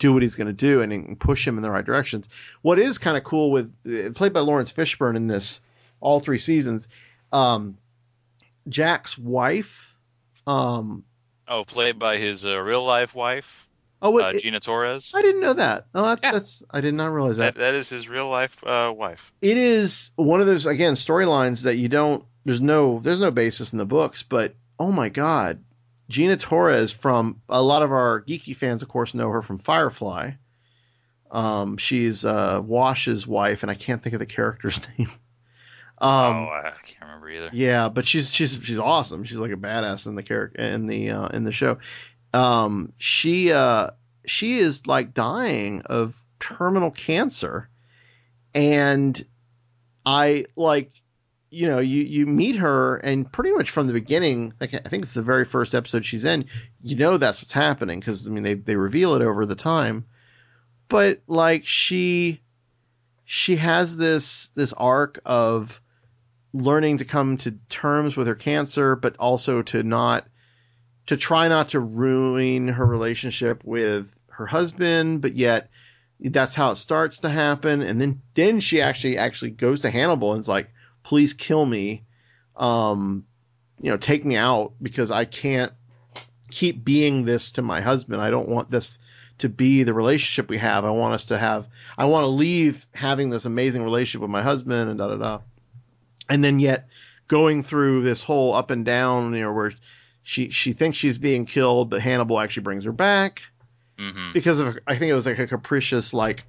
do 0.00 0.12
what 0.12 0.22
he's 0.22 0.34
going 0.34 0.48
to 0.48 0.52
do 0.52 0.82
and, 0.82 1.20
push 1.20 1.46
him 1.46 1.58
in 1.58 1.62
the 1.62 1.70
right 1.70 1.84
directions. 1.84 2.28
What 2.60 2.80
is 2.80 2.98
kind 2.98 3.16
of 3.16 3.22
cool 3.22 3.52
with 3.52 4.16
played 4.16 4.32
by 4.32 4.40
Laurence 4.40 4.72
Fishburne 4.72 5.14
in 5.14 5.28
this 5.28 5.60
all 6.00 6.18
three 6.18 6.38
seasons, 6.38 6.88
um, 7.32 7.78
Jack's 8.68 9.16
wife. 9.16 9.96
Um, 10.44 11.04
Oh, 11.46 11.62
played 11.62 12.00
by 12.00 12.16
his 12.16 12.44
uh, 12.44 12.58
real 12.58 12.84
life 12.84 13.14
wife, 13.14 13.65
oh, 14.02 14.10
wait, 14.10 14.24
uh, 14.24 14.38
Gina 14.38 14.60
Torres. 14.60 15.12
I 15.14 15.22
didn't 15.22 15.40
know 15.40 15.54
that. 15.54 15.86
Oh, 15.94 16.04
that's, 16.06 16.22
Yeah. 16.24 16.32
that's 16.32 16.62
I 16.70 16.80
did 16.80 16.94
not 16.94 17.12
realize 17.12 17.36
that. 17.38 17.54
That, 17.54 17.60
that 17.60 17.74
is 17.74 17.88
his 17.88 18.08
real 18.08 18.28
life 18.28 18.62
uh, 18.64 18.92
wife. 18.96 19.32
it 19.40 19.56
is 19.56 20.12
one 20.16 20.40
of 20.40 20.46
those 20.46 20.66
again 20.66 20.92
storylines 20.94 21.64
that 21.64 21.76
you 21.76 21.88
don't 21.88 22.24
there's 22.44 22.60
no 22.62 22.98
there's 23.00 23.20
no 23.20 23.30
basis 23.30 23.72
in 23.72 23.78
the 23.78 23.86
books 23.86 24.22
but 24.22 24.54
oh 24.78 24.92
my 24.92 25.08
god 25.08 25.64
gina 26.08 26.36
torres 26.36 26.92
from 26.92 27.40
a 27.48 27.60
lot 27.60 27.82
of 27.82 27.90
our 27.90 28.22
geeky 28.22 28.54
fans 28.54 28.82
of 28.82 28.88
course 28.88 29.14
know 29.14 29.28
her 29.30 29.42
from 29.42 29.58
firefly 29.58 30.30
um, 31.30 31.76
she's 31.76 32.24
uh, 32.24 32.62
wash's 32.64 33.26
wife 33.26 33.62
and 33.62 33.70
i 33.70 33.74
can't 33.74 34.02
think 34.02 34.14
of 34.14 34.20
the 34.20 34.26
character's 34.26 34.86
name 34.98 35.08
Um, 35.98 36.10
oh, 36.10 36.50
I 36.50 36.72
can't 36.84 37.00
remember 37.00 37.30
either. 37.30 37.48
Yeah, 37.54 37.88
but 37.88 38.04
she's 38.06 38.30
she's 38.30 38.62
she's 38.62 38.78
awesome. 38.78 39.24
She's 39.24 39.38
like 39.38 39.50
a 39.52 39.56
badass 39.56 40.06
in 40.06 40.14
the 40.14 40.22
character 40.22 40.60
in 40.60 40.86
the 40.86 41.10
uh, 41.10 41.28
in 41.28 41.44
the 41.44 41.52
show. 41.52 41.78
Um, 42.32 42.92
she 42.98 43.52
uh, 43.52 43.90
she 44.26 44.58
is 44.58 44.86
like 44.86 45.14
dying 45.14 45.82
of 45.86 46.20
terminal 46.38 46.90
cancer, 46.90 47.68
and 48.54 49.20
I 50.04 50.46
like 50.56 50.90
you 51.50 51.68
know 51.68 51.78
you 51.78 52.02
you 52.02 52.26
meet 52.26 52.56
her 52.56 52.96
and 52.96 53.30
pretty 53.30 53.52
much 53.52 53.70
from 53.70 53.86
the 53.86 53.92
beginning 53.92 54.52
like 54.60 54.74
I 54.74 54.88
think 54.88 55.04
it's 55.04 55.14
the 55.14 55.22
very 55.22 55.44
first 55.44 55.74
episode 55.74 56.04
she's 56.04 56.24
in 56.24 56.46
you 56.82 56.96
know 56.96 57.18
that's 57.18 57.40
what's 57.40 57.52
happening 57.52 58.00
because 58.00 58.28
I 58.28 58.30
mean 58.30 58.42
they 58.42 58.54
they 58.54 58.76
reveal 58.76 59.14
it 59.14 59.22
over 59.22 59.46
the 59.46 59.54
time, 59.54 60.04
but 60.88 61.22
like 61.26 61.64
she 61.64 62.42
she 63.24 63.56
has 63.56 63.96
this 63.96 64.48
this 64.48 64.72
arc 64.72 65.20
of 65.24 65.80
learning 66.52 66.98
to 66.98 67.04
come 67.04 67.36
to 67.38 67.52
terms 67.68 68.16
with 68.16 68.28
her 68.28 68.34
cancer, 68.34 68.96
but 68.96 69.16
also 69.18 69.62
to 69.62 69.82
not 69.82 70.26
to 71.06 71.16
try 71.16 71.48
not 71.48 71.70
to 71.70 71.80
ruin 71.80 72.68
her 72.68 72.86
relationship 72.86 73.64
with 73.64 74.14
her 74.28 74.46
husband, 74.46 75.22
but 75.22 75.34
yet 75.34 75.70
that's 76.20 76.54
how 76.54 76.70
it 76.70 76.76
starts 76.76 77.20
to 77.20 77.28
happen. 77.28 77.82
And 77.82 78.00
then 78.00 78.22
then 78.34 78.60
she 78.60 78.80
actually 78.80 79.18
actually 79.18 79.52
goes 79.52 79.82
to 79.82 79.90
Hannibal 79.90 80.32
and 80.32 80.40
is 80.40 80.48
like, 80.48 80.68
please 81.02 81.32
kill 81.32 81.64
me. 81.64 82.04
Um, 82.56 83.26
you 83.80 83.90
know, 83.90 83.98
take 83.98 84.24
me 84.24 84.36
out 84.36 84.72
because 84.80 85.10
I 85.10 85.26
can't 85.26 85.72
keep 86.50 86.84
being 86.84 87.24
this 87.24 87.52
to 87.52 87.62
my 87.62 87.80
husband. 87.80 88.22
I 88.22 88.30
don't 88.30 88.48
want 88.48 88.70
this 88.70 88.98
to 89.38 89.50
be 89.50 89.82
the 89.82 89.92
relationship 89.92 90.48
we 90.48 90.56
have. 90.56 90.84
I 90.86 90.90
want 90.90 91.14
us 91.14 91.26
to 91.26 91.36
have 91.36 91.66
I 91.98 92.06
want 92.06 92.24
to 92.24 92.28
leave 92.28 92.86
having 92.94 93.30
this 93.30 93.44
amazing 93.44 93.82
relationship 93.82 94.22
with 94.22 94.30
my 94.30 94.42
husband 94.42 94.88
and 94.88 94.98
da 94.98 95.08
da 95.08 95.16
da 95.16 95.40
and 96.28 96.42
then 96.42 96.58
yet 96.58 96.88
going 97.28 97.62
through 97.62 98.02
this 98.02 98.22
whole 98.22 98.54
up 98.54 98.70
and 98.70 98.84
down, 98.84 99.34
you 99.34 99.42
know, 99.42 99.52
where 99.52 99.72
she 100.26 100.50
she 100.50 100.72
thinks 100.72 100.98
she's 100.98 101.18
being 101.18 101.46
killed, 101.46 101.88
but 101.88 102.02
Hannibal 102.02 102.40
actually 102.40 102.64
brings 102.64 102.84
her 102.84 102.92
back 102.92 103.42
hmm 103.96 104.32
because 104.32 104.58
of 104.58 104.76
I 104.84 104.96
think 104.96 105.10
it 105.10 105.14
was 105.14 105.24
like 105.24 105.38
a 105.38 105.46
capricious 105.46 106.12
like 106.12 106.42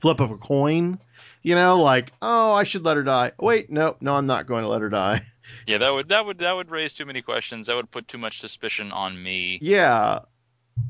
flip 0.00 0.20
of 0.20 0.30
a 0.30 0.36
coin, 0.36 1.00
you 1.42 1.54
know, 1.54 1.80
like 1.80 2.12
oh 2.20 2.52
I 2.52 2.64
should 2.64 2.84
let 2.84 2.98
her 2.98 3.02
die. 3.02 3.32
Wait, 3.40 3.70
no, 3.70 3.96
no, 4.02 4.14
I'm 4.14 4.26
not 4.26 4.46
going 4.46 4.64
to 4.64 4.68
let 4.68 4.82
her 4.82 4.90
die. 4.90 5.22
Yeah, 5.66 5.78
that 5.78 5.90
would 5.90 6.10
that 6.10 6.26
would 6.26 6.38
that 6.40 6.54
would 6.54 6.70
raise 6.70 6.92
too 6.92 7.06
many 7.06 7.22
questions. 7.22 7.68
That 7.68 7.76
would 7.76 7.90
put 7.90 8.06
too 8.06 8.18
much 8.18 8.38
suspicion 8.38 8.92
on 8.92 9.20
me. 9.20 9.58
Yeah, 9.62 10.20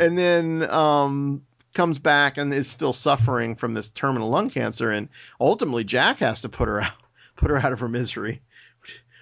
and 0.01 0.19
then 0.19 0.69
um 0.69 1.43
comes 1.75 2.01
back 2.01 2.39
and 2.39 2.53
is 2.53 2.69
still 2.69 2.93
suffering 2.93 3.55
from 3.55 3.73
this 3.73 3.91
terminal 3.91 4.29
lung 4.29 4.51
cancer, 4.51 4.91
and 4.91 5.09
ultimately 5.41 5.85
Jack 5.85 6.19
has 6.19 6.41
to 6.41 6.49
put 6.49 6.69
her 6.69 6.81
out 6.81 6.93
put 7.37 7.51
her 7.51 7.57
out 7.57 7.73
of 7.73 7.81
her 7.81 7.89
misery. 7.89 8.43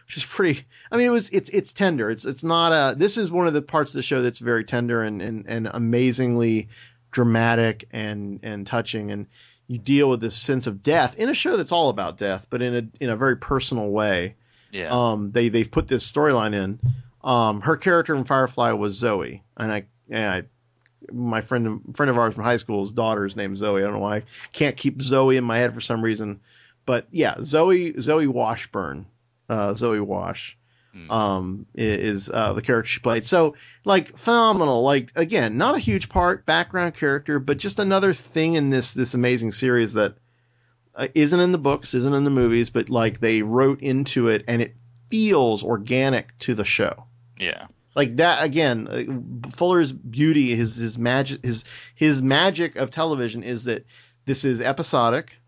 Which 0.08 0.16
is 0.16 0.26
pretty. 0.26 0.62
I 0.90 0.96
mean, 0.96 1.06
it 1.06 1.10
was. 1.10 1.28
It's. 1.28 1.50
It's 1.50 1.74
tender. 1.74 2.08
It's. 2.10 2.24
It's 2.24 2.42
not 2.42 2.72
a. 2.72 2.96
This 2.96 3.18
is 3.18 3.30
one 3.30 3.46
of 3.46 3.52
the 3.52 3.62
parts 3.62 3.92
of 3.92 3.98
the 3.98 4.02
show 4.02 4.22
that's 4.22 4.38
very 4.38 4.64
tender 4.64 5.02
and 5.02 5.20
and, 5.20 5.46
and 5.46 5.68
amazingly 5.70 6.70
dramatic 7.10 7.86
and 7.92 8.40
and 8.42 8.66
touching. 8.66 9.10
And 9.10 9.26
you 9.66 9.76
deal 9.76 10.08
with 10.08 10.20
this 10.20 10.36
sense 10.36 10.66
of 10.66 10.82
death 10.82 11.18
in 11.18 11.28
a 11.28 11.34
show 11.34 11.58
that's 11.58 11.72
all 11.72 11.90
about 11.90 12.16
death, 12.16 12.46
but 12.48 12.62
in 12.62 12.74
a 12.74 13.04
in 13.04 13.10
a 13.10 13.16
very 13.16 13.36
personal 13.36 13.88
way. 13.88 14.36
Yeah. 14.70 14.88
Um. 14.90 15.30
They 15.30 15.50
they've 15.50 15.70
put 15.70 15.88
this 15.88 16.10
storyline 16.10 16.54
in. 16.54 16.80
Um. 17.22 17.60
Her 17.60 17.76
character 17.76 18.16
in 18.16 18.24
Firefly 18.24 18.72
was 18.72 18.98
Zoe, 18.98 19.42
and 19.56 19.70
I. 19.70 19.86
And 20.10 20.24
I 20.24 20.42
my 21.12 21.40
friend 21.40 21.94
friend 21.94 22.10
of 22.10 22.18
ours 22.18 22.34
from 22.34 22.44
high 22.44 22.56
school's 22.56 22.92
daughter's 22.92 23.36
name 23.36 23.52
is 23.52 23.58
Zoe. 23.58 23.82
I 23.82 23.84
don't 23.84 23.94
know 23.94 24.00
why 24.00 24.16
I 24.16 24.22
can't 24.52 24.76
keep 24.76 25.00
Zoe 25.00 25.36
in 25.36 25.44
my 25.44 25.58
head 25.58 25.74
for 25.74 25.80
some 25.80 26.02
reason, 26.02 26.40
but 26.86 27.06
yeah, 27.10 27.36
Zoe 27.40 27.98
Zoe 28.00 28.26
Washburne, 28.26 29.06
uh, 29.48 29.74
Zoe 29.74 30.00
Wash, 30.00 30.56
um, 31.10 31.66
is 31.74 32.30
uh, 32.30 32.52
the 32.54 32.62
character 32.62 32.88
she 32.88 33.00
played. 33.00 33.24
So 33.24 33.54
like 33.84 34.16
phenomenal. 34.18 34.82
Like 34.82 35.12
again, 35.16 35.56
not 35.56 35.74
a 35.74 35.78
huge 35.78 36.08
part, 36.08 36.44
background 36.44 36.94
character, 36.94 37.38
but 37.38 37.58
just 37.58 37.78
another 37.78 38.12
thing 38.12 38.54
in 38.54 38.70
this 38.70 38.94
this 38.94 39.14
amazing 39.14 39.52
series 39.52 39.92
that 39.94 40.16
uh, 40.94 41.06
isn't 41.14 41.40
in 41.40 41.52
the 41.52 41.58
books, 41.58 41.94
isn't 41.94 42.14
in 42.14 42.24
the 42.24 42.30
movies, 42.30 42.70
but 42.70 42.90
like 42.90 43.20
they 43.20 43.42
wrote 43.42 43.80
into 43.80 44.28
it, 44.28 44.44
and 44.48 44.60
it 44.60 44.74
feels 45.08 45.64
organic 45.64 46.36
to 46.38 46.54
the 46.54 46.64
show 46.66 47.04
Yeah. 47.38 47.66
like 47.94 48.16
that 48.16 48.44
again 48.44 48.88
uh, 48.88 49.50
fuller's 49.50 49.90
beauty 49.90 50.54
his 50.54 50.76
his 50.76 50.98
magic 50.98 51.42
his 51.42 51.64
his 51.94 52.20
magic 52.20 52.76
of 52.76 52.90
television 52.90 53.42
is 53.42 53.64
that 53.64 53.86
this 54.26 54.44
is 54.44 54.60
episodic 54.60 55.40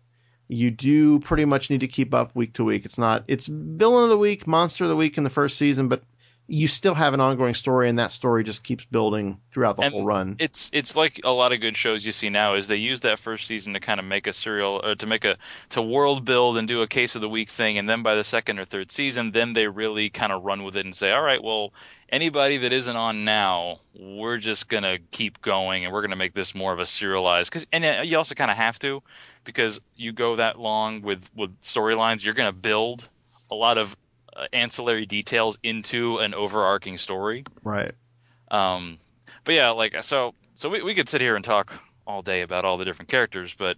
you 0.51 0.69
do 0.69 1.19
pretty 1.19 1.45
much 1.45 1.69
need 1.69 1.81
to 1.81 1.87
keep 1.87 2.13
up 2.13 2.35
week 2.35 2.53
to 2.53 2.63
week. 2.63 2.83
It's 2.83 2.97
not 2.97 3.23
it's 3.27 3.47
villain 3.47 4.03
of 4.03 4.09
the 4.09 4.17
week 4.17 4.45
monster 4.45 4.83
of 4.83 4.89
the 4.89 4.95
week 4.95 5.17
in 5.17 5.23
the 5.23 5.29
first 5.29 5.57
season 5.57 5.87
but 5.87 6.03
you 6.51 6.67
still 6.67 6.93
have 6.93 7.13
an 7.13 7.21
ongoing 7.21 7.53
story 7.53 7.87
and 7.87 7.97
that 7.97 8.11
story 8.11 8.43
just 8.43 8.61
keeps 8.61 8.83
building 8.83 9.39
throughout 9.51 9.77
the 9.77 9.83
And 9.83 9.93
whole 9.93 10.03
run. 10.03 10.35
It's 10.37 10.69
it's 10.73 10.97
like 10.97 11.21
a 11.23 11.31
lot 11.31 11.53
of 11.53 11.61
good 11.61 11.77
shows 11.77 12.05
you 12.05 12.11
see 12.11 12.29
now 12.29 12.55
is 12.55 12.67
they 12.67 12.75
use 12.75 13.01
that 13.01 13.19
first 13.19 13.47
season 13.47 13.73
to 13.73 13.79
kind 13.79 14.01
of 14.01 14.05
make 14.05 14.27
a 14.27 14.33
serial 14.33 14.81
or 14.83 14.95
to 14.95 15.07
make 15.07 15.23
a 15.23 15.37
to 15.69 15.81
world 15.81 16.25
build 16.25 16.57
and 16.57 16.67
do 16.67 16.81
a 16.81 16.87
case 16.87 17.15
of 17.15 17.21
the 17.21 17.29
week 17.29 17.47
thing 17.47 17.77
and 17.77 17.87
then 17.87 18.03
by 18.03 18.15
the 18.15 18.25
second 18.25 18.59
or 18.59 18.65
third 18.65 18.91
season 18.91 19.31
then 19.31 19.53
they 19.53 19.67
really 19.67 20.09
kind 20.09 20.33
of 20.33 20.43
run 20.43 20.63
with 20.63 20.75
it 20.75 20.83
and 20.83 20.93
say 20.93 21.13
all 21.13 21.21
right 21.21 21.41
well 21.41 21.71
anybody 22.09 22.57
that 22.57 22.73
isn't 22.73 22.97
on 22.97 23.23
now 23.23 23.79
we're 23.97 24.37
just 24.37 24.67
going 24.67 24.83
to 24.83 24.99
keep 25.11 25.41
going 25.41 25.85
and 25.85 25.93
we're 25.93 26.01
going 26.01 26.11
to 26.11 26.17
make 26.17 26.33
this 26.33 26.53
more 26.53 26.73
of 26.73 26.79
a 26.79 26.85
serialized. 26.85 27.51
Cuz 27.51 27.65
and 27.71 27.85
uh, 27.85 28.01
you 28.03 28.17
also 28.17 28.35
kind 28.35 28.51
of 28.51 28.57
have 28.57 28.77
to 28.79 29.01
because 29.45 29.79
you 29.95 30.11
go 30.11 30.35
that 30.35 30.59
long 30.59 31.01
with 31.01 31.29
with 31.33 31.57
storylines 31.61 32.25
you're 32.25 32.33
going 32.33 32.51
to 32.51 32.57
build 32.57 33.07
a 33.49 33.55
lot 33.55 33.77
of 33.77 33.95
ancillary 34.53 35.05
details 35.05 35.59
into 35.63 36.17
an 36.17 36.33
overarching 36.33 36.97
story 36.97 37.43
right 37.63 37.93
um, 38.51 38.99
but 39.43 39.55
yeah, 39.55 39.69
like 39.69 40.03
so, 40.03 40.35
so 40.53 40.69
we 40.69 40.83
we 40.83 40.93
could 40.93 41.09
sit 41.09 41.21
here 41.21 41.35
and 41.35 41.43
talk 41.43 41.73
all 42.05 42.21
day 42.21 42.41
about 42.41 42.65
all 42.65 42.77
the 42.77 42.85
different 42.85 43.09
characters, 43.09 43.55
but 43.55 43.77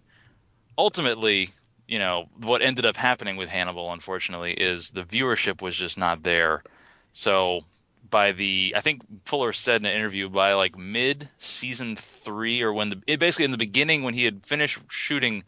ultimately, 0.77 1.49
you 1.87 1.99
know, 1.99 2.27
what 2.41 2.61
ended 2.61 2.85
up 2.85 2.97
happening 2.97 3.37
with 3.37 3.49
Hannibal, 3.49 3.93
unfortunately, 3.93 4.53
is 4.53 4.89
the 4.89 5.03
viewership 5.03 5.61
was 5.61 5.75
just 5.75 5.97
not 5.97 6.23
there. 6.23 6.63
So 7.11 7.61
by 8.09 8.31
the, 8.31 8.73
I 8.75 8.81
think 8.81 9.01
Fuller 9.25 9.53
said 9.53 9.81
in 9.81 9.85
an 9.85 9.95
interview 9.95 10.29
by 10.29 10.53
like 10.53 10.77
mid 10.77 11.29
season 11.37 11.95
three, 11.95 12.63
or 12.63 12.73
when 12.73 12.89
the 12.89 13.01
it 13.05 13.19
basically 13.19 13.45
in 13.45 13.51
the 13.51 13.57
beginning 13.57 14.03
when 14.03 14.15
he 14.15 14.25
had 14.25 14.45
finished 14.45 14.79
shooting 14.89 15.43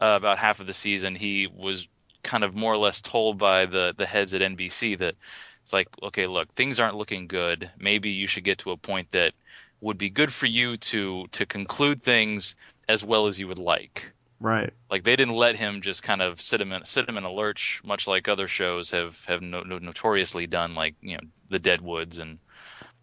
uh, 0.00 0.14
about 0.16 0.38
half 0.38 0.58
of 0.58 0.66
the 0.66 0.72
season, 0.72 1.14
he 1.14 1.46
was 1.46 1.88
kind 2.24 2.44
of 2.44 2.54
more 2.54 2.72
or 2.72 2.78
less 2.78 3.00
told 3.00 3.38
by 3.38 3.66
the 3.66 3.94
the 3.96 4.06
heads 4.06 4.34
at 4.34 4.40
NBC 4.40 4.98
that 4.98 5.14
it's 5.62 5.72
like, 5.72 5.88
okay, 6.02 6.26
look, 6.26 6.52
things 6.52 6.78
aren't 6.78 6.96
looking 6.96 7.26
good. 7.26 7.70
Maybe 7.78 8.10
you 8.10 8.26
should 8.26 8.44
get 8.44 8.58
to 8.58 8.72
a 8.72 8.76
point 8.76 9.12
that 9.12 9.32
would 9.80 9.98
be 9.98 10.10
good 10.10 10.32
for 10.32 10.46
you 10.46 10.76
to 10.76 11.26
to 11.28 11.46
conclude 11.46 12.02
things 12.02 12.56
as 12.88 13.04
well 13.04 13.26
as 13.26 13.38
you 13.38 13.48
would 13.48 13.58
like. 13.58 14.12
right 14.40 14.72
Like 14.90 15.04
they 15.04 15.16
didn't 15.16 15.34
let 15.34 15.56
him 15.56 15.80
just 15.80 16.02
kind 16.02 16.20
of 16.20 16.40
sit 16.40 16.60
him 16.60 16.72
in, 16.72 16.84
sit 16.84 17.08
him 17.08 17.16
in 17.16 17.24
a 17.24 17.32
lurch, 17.32 17.82
much 17.84 18.06
like 18.06 18.28
other 18.28 18.48
shows 18.48 18.90
have 18.90 19.24
have 19.26 19.42
no, 19.42 19.62
no, 19.62 19.78
notoriously 19.78 20.46
done, 20.46 20.74
like 20.74 20.96
you 21.00 21.16
know 21.16 21.24
the 21.48 21.58
Deadwoods 21.58 22.18
and 22.18 22.38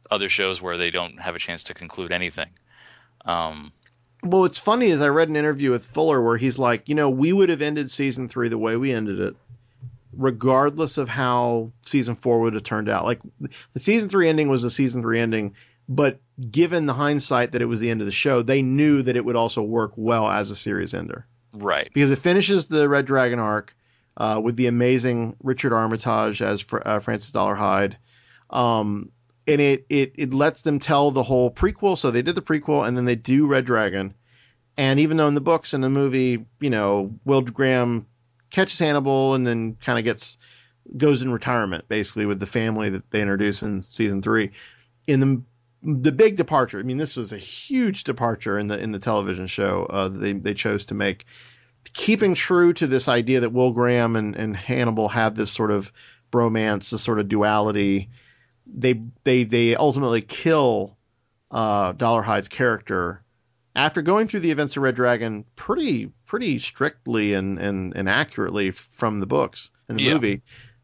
other 0.10 0.30
shows 0.30 0.62
where 0.62 0.78
they 0.78 0.92
don't 0.92 1.20
have 1.20 1.36
a 1.36 1.40
chance 1.40 1.66
to 1.66 1.74
conclude 1.74 2.12
anything. 2.12 2.50
Um, 3.26 3.72
well 4.24 4.42
what's 4.42 4.60
funny 4.60 4.88
is 4.88 5.02
i 5.02 5.08
read 5.08 5.30
an 5.30 5.36
interview 5.36 5.72
with 5.72 5.86
fuller 5.86 6.22
where 6.22 6.38
he's 6.38 6.60
like 6.60 6.90
you 6.90 6.96
know 6.96 7.10
we 7.10 7.32
would 7.34 7.50
have 7.50 7.62
ended 7.62 7.90
season 7.90 8.28
three 8.28 8.50
the 8.50 8.58
way 8.58 8.76
we 8.76 8.94
ended 8.94 9.20
it 9.20 9.36
regardless 10.14 10.98
of 10.98 11.10
how 11.10 11.72
season 11.82 12.16
four 12.16 12.42
would 12.42 12.54
have 12.54 12.64
turned 12.64 12.90
out. 12.90 13.06
Like 13.06 13.22
the 13.40 13.80
season 13.80 14.10
three 14.10 14.30
ending 14.30 14.50
was 14.50 14.64
a 14.64 14.70
season 14.70 15.02
three 15.02 15.20
ending 15.20 15.56
but 15.90 16.20
given 16.50 16.86
the 16.86 16.94
hindsight 16.94 17.52
that 17.52 17.62
it 17.62 17.66
was 17.66 17.80
the 17.80 17.90
end 17.90 18.02
of 18.02 18.06
the 18.06 18.12
show 18.12 18.42
they 18.42 18.62
knew 18.62 19.02
that 19.02 19.16
it 19.16 19.26
would 19.26 19.36
also 19.36 19.62
work 19.62 19.94
well 19.96 20.28
as 20.28 20.52
a 20.52 20.56
series 20.56 20.94
ender. 20.94 21.26
Right. 21.54 21.90
because 21.94 22.12
it 22.12 22.20
finishes 22.20 22.68
the 22.68 22.88
red 22.88 23.06
dragon 23.06 23.40
arc 23.40 23.76
uh, 24.16 24.40
with 24.42 24.56
the 24.56 24.68
amazing 24.68 25.36
richard 25.44 25.74
armitage 25.74 26.42
as 26.42 26.62
Fr- 26.62 26.80
uh, 26.84 27.00
francis 27.00 27.32
dolarhyde. 27.32 27.96
Um, 28.50 29.12
and 29.52 29.62
it, 29.62 29.86
it 29.90 30.14
it 30.18 30.34
lets 30.34 30.62
them 30.62 30.80
tell 30.80 31.12
the 31.12 31.24
whole 31.24 31.52
prequel. 31.52 31.98
So 31.98 32.12
they 32.12 32.22
did 32.22 32.36
the 32.36 32.42
prequel, 32.42 32.88
and 32.88 32.98
then 32.98 33.06
they 33.06 33.16
do 33.16 33.48
Red 33.48 33.66
Dragon. 33.66 34.16
And 34.78 35.00
even 35.00 35.18
though 35.18 35.28
in 35.28 35.36
the 35.36 35.42
books 35.42 35.74
and 35.74 35.84
the 35.84 35.90
movie, 35.90 36.46
you 36.60 36.70
know, 36.70 37.20
Will 37.26 37.42
Graham 37.42 38.08
catches 38.50 38.80
Hannibal 38.80 39.36
and 39.36 39.46
then 39.46 39.76
kind 39.76 40.00
of 40.00 40.06
gets 40.06 40.38
goes 40.96 41.22
in 41.22 41.32
retirement 41.32 41.88
basically 41.88 42.26
with 42.26 42.40
the 42.40 42.46
family 42.48 42.90
that 42.90 43.10
they 43.12 43.22
introduce 43.22 43.64
in 43.64 43.82
season 43.82 44.22
three. 44.22 44.52
In 45.08 45.20
the 45.20 45.44
the 45.84 46.12
big 46.12 46.38
departure, 46.38 46.80
I 46.80 46.84
mean, 46.84 46.98
this 46.98 47.18
was 47.18 47.34
a 47.34 47.38
huge 47.38 48.04
departure 48.04 48.60
in 48.60 48.68
the 48.68 48.80
in 48.80 48.92
the 48.92 49.00
television 49.00 49.48
show 49.48 49.86
uh, 49.90 50.08
they 50.10 50.34
they 50.34 50.54
chose 50.54 50.86
to 50.86 50.96
make, 50.96 51.26
keeping 51.94 52.36
true 52.36 52.74
to 52.74 52.88
this 52.88 53.08
idea 53.08 53.42
that 53.42 53.52
Will 53.52 53.72
Graham 53.72 54.16
and, 54.16 54.36
and 54.36 54.56
Hannibal 54.56 55.10
have 55.10 55.36
this 55.36 55.52
sort 55.52 55.72
of 55.72 55.92
bromance, 56.32 56.92
this 56.92 57.02
sort 57.02 57.20
of 57.20 57.28
duality 57.28 58.10
they 58.66 59.02
they 59.24 59.44
they 59.44 59.76
ultimately 59.76 60.22
kill 60.22 60.98
uh, 61.50 61.94
Dolarhyde's 61.94 62.48
character 62.48 63.24
after 63.76 64.02
going 64.02 64.28
through 64.28 64.42
the 64.42 64.52
events 64.52 64.78
of 64.78 64.84
Red 64.84 64.96
Dragon 64.96 65.46
pretty 65.56 66.12
pretty 66.26 66.60
strictly 66.60 67.34
and 67.34 67.58
and, 67.60 67.96
and 67.96 68.08
accurately 68.10 68.72
from 68.72 69.20
the 69.20 69.26
books 69.28 69.72
and 69.88 69.98
the 69.98 70.04
Yeah. 70.04 70.14
movie, 70.14 70.42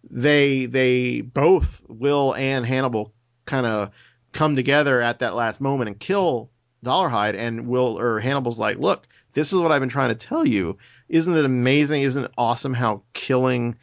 they 0.09 0.65
they 0.65 1.21
both 1.21 1.83
Will 1.87 2.33
and 2.35 2.65
Hannibal 2.65 3.13
kind 3.45 3.65
of 3.65 3.89
come 4.33 4.55
together 4.55 5.01
at 5.01 5.19
that 5.19 5.35
last 5.35 5.61
moment 5.61 5.87
and 5.89 5.99
kill 5.99 6.49
Dolarhyde. 6.85 7.35
And 7.35 7.67
Will 7.67 7.99
or 7.99 8.19
Hannibal's 8.19 8.59
like, 8.59 8.77
look, 8.77 9.07
this 9.33 9.51
is 9.53 9.59
what 9.59 9.71
I've 9.71 9.79
been 9.81 9.89
trying 9.89 10.09
to 10.09 10.15
tell 10.27 10.45
you. 10.45 10.77
Isn't 11.09 11.35
it 11.35 11.45
amazing? 11.45 12.01
Isn't 12.01 12.25
it 12.25 12.31
awesome 12.37 12.73
how 12.73 13.03
killing 13.13 13.77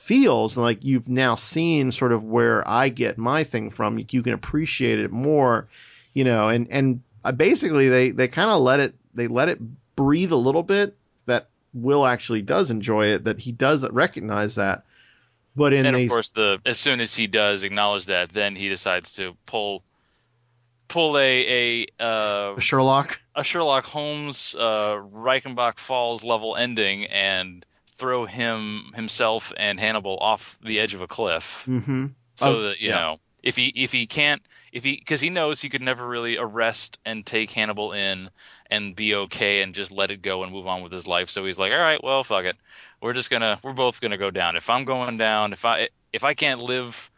feels? 0.00 0.56
And 0.56 0.64
like 0.64 0.84
you've 0.84 1.08
now 1.08 1.34
seen 1.34 1.90
sort 1.90 2.12
of 2.12 2.24
where 2.24 2.66
I 2.66 2.88
get 2.88 3.18
my 3.18 3.44
thing 3.44 3.70
from. 3.70 3.98
You, 3.98 4.22
can 4.22 4.32
appreciate 4.32 4.98
it 4.98 5.10
more, 5.10 5.68
you 6.14 6.24
know. 6.24 6.48
And 6.48 6.68
and 6.70 7.02
uh, 7.22 7.32
basically 7.32 7.88
they 7.88 8.10
they 8.10 8.28
kind 8.28 8.50
of 8.50 8.60
let 8.60 8.80
it 8.80 8.94
they 9.14 9.28
let 9.28 9.48
it 9.48 9.60
breathe 9.96 10.32
a 10.32 10.36
little 10.36 10.62
bit. 10.62 10.96
That 11.26 11.48
Will 11.74 12.06
actually 12.06 12.42
does 12.42 12.70
enjoy 12.70 13.08
it. 13.08 13.24
That 13.24 13.38
he 13.38 13.52
does 13.52 13.88
recognize 13.88 14.56
that. 14.56 14.84
But 15.54 15.72
in 15.72 15.86
and 15.86 15.96
these 15.96 16.10
of 16.10 16.14
course, 16.14 16.30
the 16.30 16.60
as 16.64 16.78
soon 16.78 17.00
as 17.00 17.14
he 17.14 17.26
does 17.26 17.64
acknowledge 17.64 18.06
that, 18.06 18.30
then 18.30 18.56
he 18.56 18.68
decides 18.68 19.12
to 19.14 19.36
pull 19.46 19.84
pull 20.88 21.18
a 21.18 21.82
a 21.82 21.86
uh, 22.02 22.58
Sherlock. 22.58 23.20
a 23.34 23.44
Sherlock 23.44 23.84
Holmes 23.84 24.56
uh, 24.58 24.96
Reichenbach 24.96 25.78
Falls 25.78 26.24
level 26.24 26.56
ending 26.56 27.06
and 27.06 27.66
throw 28.00 28.24
him 28.24 28.92
himself 28.94 29.52
and 29.56 29.78
Hannibal 29.78 30.16
off 30.18 30.58
the 30.62 30.80
edge 30.80 30.94
of 30.94 31.02
a 31.02 31.06
cliff, 31.06 31.66
Mm-hmm. 31.68 32.06
so 32.34 32.52
Oh, 32.52 32.62
that 32.62 32.80
you 32.80 32.88
yeah. 32.88 32.94
know 32.96 33.20
if 33.42 33.56
he 33.56 33.68
if 33.68 33.92
he 33.92 34.06
can't 34.06 34.42
if 34.72 34.82
he 34.84 34.96
because 34.96 35.20
he 35.20 35.30
knows 35.30 35.60
he 35.60 35.68
could 35.68 35.82
never 35.82 36.06
really 36.06 36.36
arrest 36.38 36.98
and 37.04 37.24
take 37.24 37.50
Hannibal 37.50 37.92
in 37.92 38.28
and 38.70 38.94
be 38.96 39.14
okay 39.14 39.62
and 39.62 39.74
just 39.74 39.92
let 39.92 40.10
it 40.10 40.22
go 40.22 40.42
and 40.42 40.52
move 40.52 40.66
on 40.66 40.82
with 40.82 40.92
his 40.92 41.06
life. 41.06 41.28
So 41.30 41.44
he's 41.44 41.58
like, 41.58 41.72
all 41.72 41.78
right, 41.78 42.02
well, 42.02 42.22
fuck 42.24 42.44
it, 42.44 42.56
we're 43.00 43.12
just 43.14 43.30
gonna 43.30 43.58
we're 43.62 43.72
both 43.72 44.00
gonna 44.00 44.18
go 44.18 44.30
down. 44.30 44.56
If 44.56 44.70
I'm 44.70 44.84
going 44.84 45.16
down, 45.18 45.52
if 45.52 45.64
I 45.64 45.88
if 46.12 46.24
I 46.24 46.34
can't 46.34 46.62
live 46.62 47.10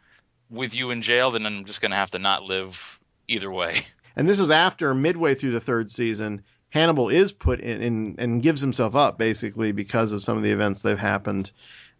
with 0.49 0.75
you 0.75 0.91
in 0.91 1.01
jail, 1.01 1.31
then 1.31 1.45
I'm 1.45 1.65
just 1.65 1.81
gonna 1.81 1.95
have 1.95 2.11
to 2.11 2.19
not 2.19 2.43
live 2.43 2.99
either 3.27 3.51
way. 3.51 3.73
And 4.15 4.29
this 4.29 4.39
is 4.39 4.51
after 4.51 4.93
midway 4.93 5.33
through 5.33 5.51
the 5.53 5.59
third 5.59 5.89
season. 5.89 6.43
Hannibal 6.73 7.09
is 7.09 7.33
put 7.33 7.59
in, 7.59 7.81
in 7.83 8.15
and 8.17 8.41
gives 8.41 8.59
himself 8.59 8.95
up 8.95 9.19
basically 9.19 9.73
because 9.73 10.11
of 10.11 10.23
some 10.23 10.37
of 10.37 10.43
the 10.43 10.49
events 10.49 10.81
that 10.81 10.89
have 10.89 10.97
happened. 10.97 11.51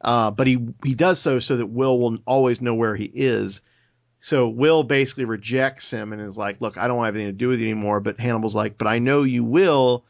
Uh, 0.01 0.31
but 0.31 0.47
he 0.47 0.67
he 0.83 0.95
does 0.95 1.21
so 1.21 1.37
so 1.37 1.57
that 1.57 1.67
Will 1.67 1.99
will 1.99 2.17
always 2.25 2.59
know 2.59 2.73
where 2.73 2.95
he 2.95 3.05
is. 3.05 3.61
So 4.17 4.49
Will 4.49 4.83
basically 4.83 5.25
rejects 5.25 5.91
him 5.91 6.11
and 6.11 6.23
is 6.23 6.39
like, 6.39 6.59
"Look, 6.59 6.79
I 6.79 6.87
don't 6.87 6.97
want 6.97 7.15
anything 7.15 7.31
to 7.31 7.37
do 7.37 7.49
with 7.49 7.59
you 7.59 7.67
anymore." 7.67 7.99
But 7.99 8.19
Hannibal's 8.19 8.55
like, 8.55 8.79
"But 8.79 8.87
I 8.87 8.97
know 8.97 9.21
you 9.21 9.43
will." 9.43 10.05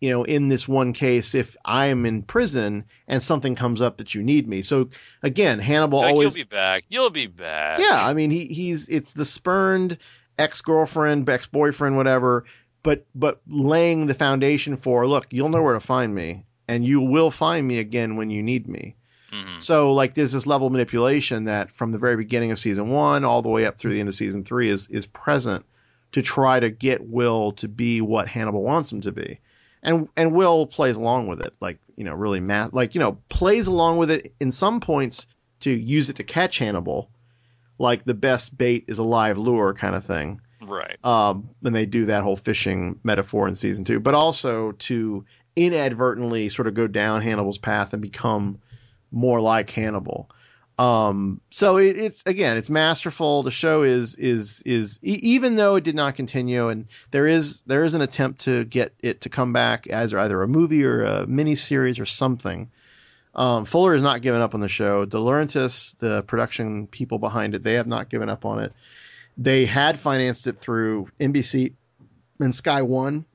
You 0.00 0.10
know, 0.10 0.22
in 0.22 0.46
this 0.46 0.68
one 0.68 0.92
case, 0.92 1.34
if 1.34 1.56
I 1.64 1.86
am 1.86 2.06
in 2.06 2.22
prison 2.22 2.84
and 3.08 3.20
something 3.20 3.56
comes 3.56 3.82
up 3.82 3.96
that 3.96 4.14
you 4.14 4.22
need 4.22 4.46
me. 4.46 4.62
So 4.62 4.90
again, 5.20 5.58
Hannibal 5.58 6.00
Like, 6.00 6.12
always 6.12 6.36
you'll 6.36 6.44
be 6.44 6.48
back. 6.48 6.84
You'll 6.90 7.10
be 7.10 7.26
back. 7.26 7.80
yeah, 7.80 8.06
I 8.06 8.14
mean 8.14 8.30
he 8.30 8.44
he's 8.44 8.88
it's 8.88 9.14
the 9.14 9.24
spurned 9.24 9.98
ex 10.38 10.60
girlfriend, 10.60 11.28
ex 11.28 11.48
boyfriend, 11.48 11.96
whatever, 11.96 12.44
but 12.86 13.04
but 13.14 13.40
laying 13.48 14.06
the 14.06 14.14
foundation 14.14 14.76
for 14.76 15.06
look, 15.08 15.26
you'll 15.32 15.48
know 15.48 15.62
where 15.62 15.74
to 15.74 15.80
find 15.80 16.14
me, 16.14 16.44
and 16.68 16.84
you 16.84 17.00
will 17.00 17.30
find 17.32 17.66
me 17.66 17.78
again 17.80 18.16
when 18.16 18.30
you 18.30 18.42
need 18.42 18.68
me. 18.68 18.94
Mhm. 19.32 19.60
So 19.60 19.92
like 19.92 20.14
there's 20.14 20.30
this 20.32 20.46
level 20.46 20.68
of 20.68 20.72
manipulation 20.72 21.44
that 21.44 21.72
from 21.72 21.90
the 21.90 21.98
very 21.98 22.16
beginning 22.16 22.52
of 22.52 22.60
season 22.60 22.88
one 22.88 23.24
all 23.24 23.42
the 23.42 23.48
way 23.48 23.66
up 23.66 23.76
through 23.76 23.92
the 23.92 24.00
end 24.00 24.08
of 24.08 24.14
season 24.14 24.44
three 24.44 24.68
is 24.68 24.88
is 24.88 25.04
present 25.06 25.64
to 26.12 26.22
try 26.22 26.60
to 26.60 26.70
get 26.70 27.06
Will 27.06 27.52
to 27.52 27.68
be 27.68 28.00
what 28.00 28.28
Hannibal 28.28 28.62
wants 28.62 28.92
him 28.92 29.00
to 29.00 29.12
be. 29.12 29.40
And 29.82 30.08
and 30.16 30.32
Will 30.32 30.66
plays 30.66 30.96
along 30.96 31.26
with 31.26 31.40
it, 31.40 31.54
like, 31.60 31.78
you 31.96 32.04
know, 32.04 32.14
really 32.14 32.40
ma- 32.40 32.68
like, 32.72 32.94
you 32.94 33.00
know, 33.00 33.18
plays 33.28 33.66
along 33.66 33.98
with 33.98 34.10
it 34.12 34.32
in 34.40 34.52
some 34.52 34.78
points 34.80 35.26
to 35.60 35.70
use 35.72 36.08
it 36.08 36.16
to 36.16 36.24
catch 36.24 36.58
Hannibal, 36.58 37.10
like 37.78 38.04
the 38.04 38.14
best 38.14 38.56
bait 38.56 38.84
is 38.86 38.98
a 38.98 39.02
live 39.02 39.38
lure 39.38 39.74
kind 39.74 39.96
of 39.96 40.04
thing. 40.04 40.40
Right. 40.66 40.96
Um, 41.04 41.50
when 41.60 41.72
they 41.72 41.86
do 41.86 42.06
that 42.06 42.22
whole 42.22 42.36
fishing 42.36 43.00
metaphor 43.02 43.48
in 43.48 43.54
season 43.54 43.84
two, 43.84 44.00
but 44.00 44.14
also 44.14 44.72
to 44.72 45.24
inadvertently 45.54 46.48
sort 46.48 46.68
of 46.68 46.74
go 46.74 46.86
down 46.86 47.22
Hannibal's 47.22 47.58
path 47.58 47.92
and 47.92 48.02
become 48.02 48.58
more 49.10 49.40
like 49.40 49.70
Hannibal. 49.70 50.28
Um, 50.78 51.40
so 51.48 51.78
it, 51.78 51.96
it's 51.96 52.26
again, 52.26 52.58
it's 52.58 52.68
masterful. 52.68 53.42
The 53.42 53.50
show 53.50 53.82
is 53.82 54.16
is 54.16 54.62
is 54.66 55.00
e- 55.02 55.20
even 55.22 55.56
though 55.56 55.76
it 55.76 55.84
did 55.84 55.94
not 55.94 56.16
continue, 56.16 56.68
and 56.68 56.86
there 57.10 57.26
is 57.26 57.62
there 57.62 57.84
is 57.84 57.94
an 57.94 58.02
attempt 58.02 58.42
to 58.42 58.64
get 58.64 58.92
it 59.00 59.22
to 59.22 59.30
come 59.30 59.54
back 59.54 59.86
as 59.86 60.12
either 60.12 60.42
a 60.42 60.48
movie 60.48 60.84
or 60.84 61.02
a 61.02 61.26
mini 61.26 61.54
series 61.54 61.98
or 61.98 62.04
something. 62.04 62.70
Um, 63.34 63.64
Fuller 63.64 63.94
has 63.94 64.02
not 64.02 64.22
given 64.22 64.42
up 64.42 64.54
on 64.54 64.60
the 64.60 64.68
show. 64.68 65.04
De 65.04 65.16
Laurentiis, 65.16 65.96
the 65.98 66.22
production 66.22 66.86
people 66.86 67.18
behind 67.18 67.54
it, 67.54 67.62
they 67.62 67.74
have 67.74 67.86
not 67.86 68.08
given 68.08 68.28
up 68.28 68.44
on 68.44 68.60
it. 68.60 68.72
They 69.36 69.66
had 69.66 69.98
financed 69.98 70.46
it 70.46 70.58
through 70.58 71.08
NBC 71.20 71.74
and 72.40 72.54
Sky 72.54 72.82
One, 72.82 73.26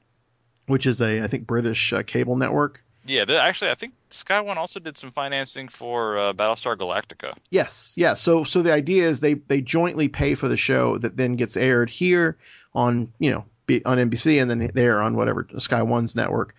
which 0.68 0.86
is 0.86 1.02
a 1.02 1.24
I 1.24 1.28
think 1.28 1.48
British 1.48 1.94
uh, 1.94 2.04
cable 2.04 2.36
network. 2.36 2.84
Yeah, 3.06 3.26
actually, 3.28 3.72
I 3.72 3.76
think 3.76 3.94
Sky 4.10 4.42
One 4.42 4.58
also 4.58 4.80
did 4.80 4.96
some 4.96 5.12
financing 5.12 5.68
for 5.68 6.18
uh, 6.18 6.34
Battlestar 6.34 6.78
Galactica. 6.78 7.36
Yes, 7.50 7.96
yeah. 7.98 8.14
So 8.14 8.44
so 8.44 8.62
the 8.62 8.74
idea 8.74 9.08
is 9.08 9.20
they 9.20 9.34
they 9.36 9.62
jointly 9.62 10.08
pay 10.08 10.36
for 10.36 10.48
the 10.48 10.58
show 10.58 10.98
that 10.98 11.16
then 11.16 11.36
gets 11.36 11.58
aired 11.58 11.90
here 11.90 12.38
on 12.74 13.12
you 13.18 13.32
know 13.32 13.46
on 13.86 13.98
NBC 13.98 14.42
and 14.42 14.50
then 14.50 14.72
there 14.74 15.02
on 15.02 15.16
whatever 15.16 15.48
Sky 15.58 15.82
One's 15.82 16.16
network. 16.16 16.56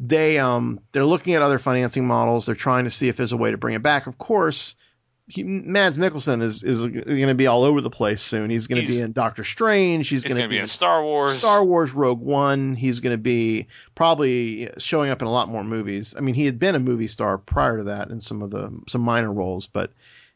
They 0.00 0.38
um 0.38 0.80
they're 0.92 1.04
looking 1.04 1.34
at 1.34 1.42
other 1.42 1.58
financing 1.58 2.06
models. 2.06 2.46
They're 2.46 2.54
trying 2.54 2.84
to 2.84 2.90
see 2.90 3.08
if 3.08 3.16
there's 3.16 3.32
a 3.32 3.36
way 3.36 3.52
to 3.52 3.58
bring 3.58 3.74
it 3.74 3.82
back. 3.82 4.06
Of 4.06 4.18
course, 4.18 4.74
he, 5.28 5.42
Mads 5.42 5.98
Mikkelsen 5.98 6.40
is 6.40 6.62
is 6.62 6.86
going 6.86 7.26
to 7.28 7.34
be 7.34 7.46
all 7.48 7.64
over 7.64 7.80
the 7.80 7.90
place 7.90 8.22
soon. 8.22 8.48
He's 8.48 8.68
going 8.68 8.80
to 8.82 8.86
be 8.86 9.00
in 9.00 9.12
Doctor 9.12 9.42
Strange. 9.44 10.08
He's 10.08 10.22
going 10.24 10.36
to 10.36 10.42
to 10.44 10.48
be 10.48 10.56
in 10.58 10.66
Star 10.66 11.02
Wars. 11.02 11.36
Star 11.38 11.64
Wars 11.64 11.92
Rogue 11.92 12.20
One. 12.20 12.74
He's 12.74 13.00
going 13.00 13.14
to 13.14 13.22
be 13.22 13.66
probably 13.96 14.70
showing 14.78 15.10
up 15.10 15.22
in 15.22 15.28
a 15.28 15.32
lot 15.32 15.48
more 15.48 15.64
movies. 15.64 16.14
I 16.16 16.20
mean, 16.20 16.34
he 16.36 16.44
had 16.46 16.58
been 16.60 16.74
a 16.76 16.78
movie 16.80 17.08
star 17.08 17.38
prior 17.38 17.78
to 17.78 17.84
that 17.84 18.10
in 18.10 18.20
some 18.20 18.40
of 18.42 18.50
the 18.50 18.70
some 18.86 19.00
minor 19.00 19.32
roles, 19.32 19.66
but 19.66 19.90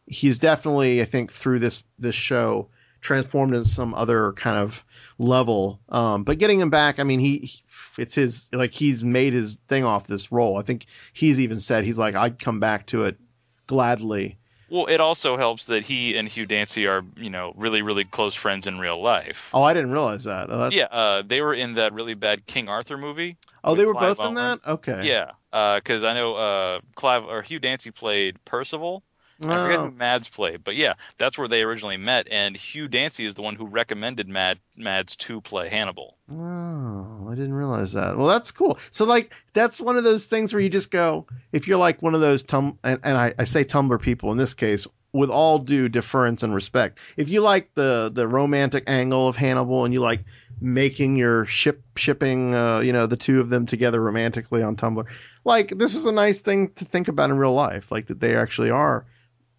he's 0.06 0.40
definitely, 0.40 1.00
I 1.00 1.04
think, 1.04 1.30
through 1.30 1.60
this 1.60 1.84
this 1.98 2.16
show 2.16 2.68
transformed 3.00 3.54
into 3.54 3.68
some 3.68 3.94
other 3.94 4.32
kind 4.32 4.58
of 4.58 4.84
level. 5.18 5.80
Um, 5.88 6.24
but 6.24 6.38
getting 6.38 6.60
him 6.60 6.68
back, 6.70 6.98
I 6.98 7.04
mean, 7.04 7.18
he, 7.20 7.38
he- 7.38 8.02
it's 8.02 8.14
his 8.16 8.50
like 8.52 8.74
he's 8.74 9.04
made 9.04 9.32
his 9.34 9.54
thing 9.68 9.84
off 9.84 10.06
this 10.08 10.32
role. 10.32 10.58
I 10.58 10.62
think 10.62 10.84
he's 11.12 11.38
even 11.40 11.60
said 11.60 11.84
he's 11.84 11.98
like 11.98 12.16
I'd 12.16 12.40
come 12.40 12.58
back 12.58 12.86
to 12.86 13.04
it 13.04 13.16
gladly. 13.68 14.36
Well, 14.70 14.86
it 14.86 15.00
also 15.00 15.36
helps 15.36 15.66
that 15.66 15.84
he 15.84 16.16
and 16.16 16.28
Hugh 16.28 16.46
Dancy 16.46 16.86
are, 16.86 17.02
you 17.16 17.28
know, 17.28 17.52
really, 17.56 17.82
really 17.82 18.04
close 18.04 18.34
friends 18.34 18.66
in 18.68 18.78
real 18.78 19.02
life. 19.02 19.50
Oh, 19.52 19.62
I 19.62 19.74
didn't 19.74 19.90
realize 19.90 20.24
that. 20.24 20.46
Oh, 20.48 20.58
that's- 20.58 20.74
yeah, 20.74 20.86
uh, 20.90 21.22
they 21.26 21.40
were 21.42 21.52
in 21.54 21.74
that 21.74 21.92
really 21.92 22.14
bad 22.14 22.46
King 22.46 22.68
Arthur 22.68 22.96
movie. 22.96 23.36
Oh, 23.64 23.74
they 23.74 23.84
were 23.84 23.92
Clive 23.92 24.16
both 24.16 24.26
in 24.28 24.34
that. 24.34 24.60
Okay. 24.66 25.06
Yeah, 25.08 25.32
because 25.76 26.04
I 26.04 26.14
know 26.14 26.34
uh, 26.36 26.80
Clive 26.94 27.24
or 27.24 27.42
Hugh 27.42 27.58
Dancy 27.58 27.90
played 27.90 28.42
Percival. 28.44 29.02
I 29.42 29.62
forget 29.64 29.78
Oh. 29.80 29.84
who 29.86 29.90
Mads 29.92 30.28
played, 30.28 30.62
but 30.64 30.76
yeah, 30.76 30.94
that's 31.18 31.38
where 31.38 31.48
they 31.48 31.62
originally 31.62 31.96
met. 31.96 32.28
And 32.30 32.56
Hugh 32.56 32.88
Dancy 32.88 33.24
is 33.24 33.34
the 33.34 33.42
one 33.42 33.54
who 33.56 33.66
recommended 33.66 34.28
Mad 34.28 34.58
Mads 34.76 35.16
to 35.16 35.40
play 35.40 35.68
Hannibal. 35.68 36.16
Oh, 36.32 37.28
I 37.30 37.34
didn't 37.34 37.54
realize 37.54 37.92
that. 37.94 38.16
Well, 38.16 38.26
that's 38.28 38.50
cool. 38.50 38.78
So, 38.90 39.04
like, 39.06 39.32
that's 39.52 39.80
one 39.80 39.96
of 39.96 40.04
those 40.04 40.26
things 40.26 40.52
where 40.52 40.60
you 40.62 40.68
just 40.68 40.90
go, 40.90 41.26
if 41.52 41.68
you're 41.68 41.78
like 41.78 42.02
one 42.02 42.14
of 42.14 42.20
those 42.20 42.42
tum, 42.42 42.78
and, 42.84 43.00
and 43.02 43.16
I, 43.16 43.34
I 43.38 43.44
say 43.44 43.64
Tumblr 43.64 44.00
people 44.02 44.30
in 44.32 44.38
this 44.38 44.54
case, 44.54 44.86
with 45.12 45.30
all 45.30 45.58
due 45.58 45.88
deference 45.88 46.42
and 46.44 46.54
respect, 46.54 47.00
if 47.16 47.30
you 47.30 47.40
like 47.40 47.74
the 47.74 48.12
the 48.14 48.28
romantic 48.28 48.84
angle 48.86 49.26
of 49.26 49.34
Hannibal 49.36 49.84
and 49.84 49.92
you 49.92 49.98
like 50.00 50.24
making 50.60 51.16
your 51.16 51.46
ship 51.46 51.82
shipping, 51.96 52.54
uh, 52.54 52.78
you 52.80 52.92
know, 52.92 53.06
the 53.06 53.16
two 53.16 53.40
of 53.40 53.48
them 53.48 53.66
together 53.66 54.00
romantically 54.00 54.62
on 54.62 54.76
Tumblr, 54.76 55.06
like 55.44 55.68
this 55.68 55.96
is 55.96 56.06
a 56.06 56.12
nice 56.12 56.42
thing 56.42 56.70
to 56.74 56.84
think 56.84 57.08
about 57.08 57.30
in 57.30 57.36
real 57.38 57.54
life, 57.54 57.90
like 57.90 58.06
that 58.06 58.20
they 58.20 58.36
actually 58.36 58.70
are, 58.70 59.04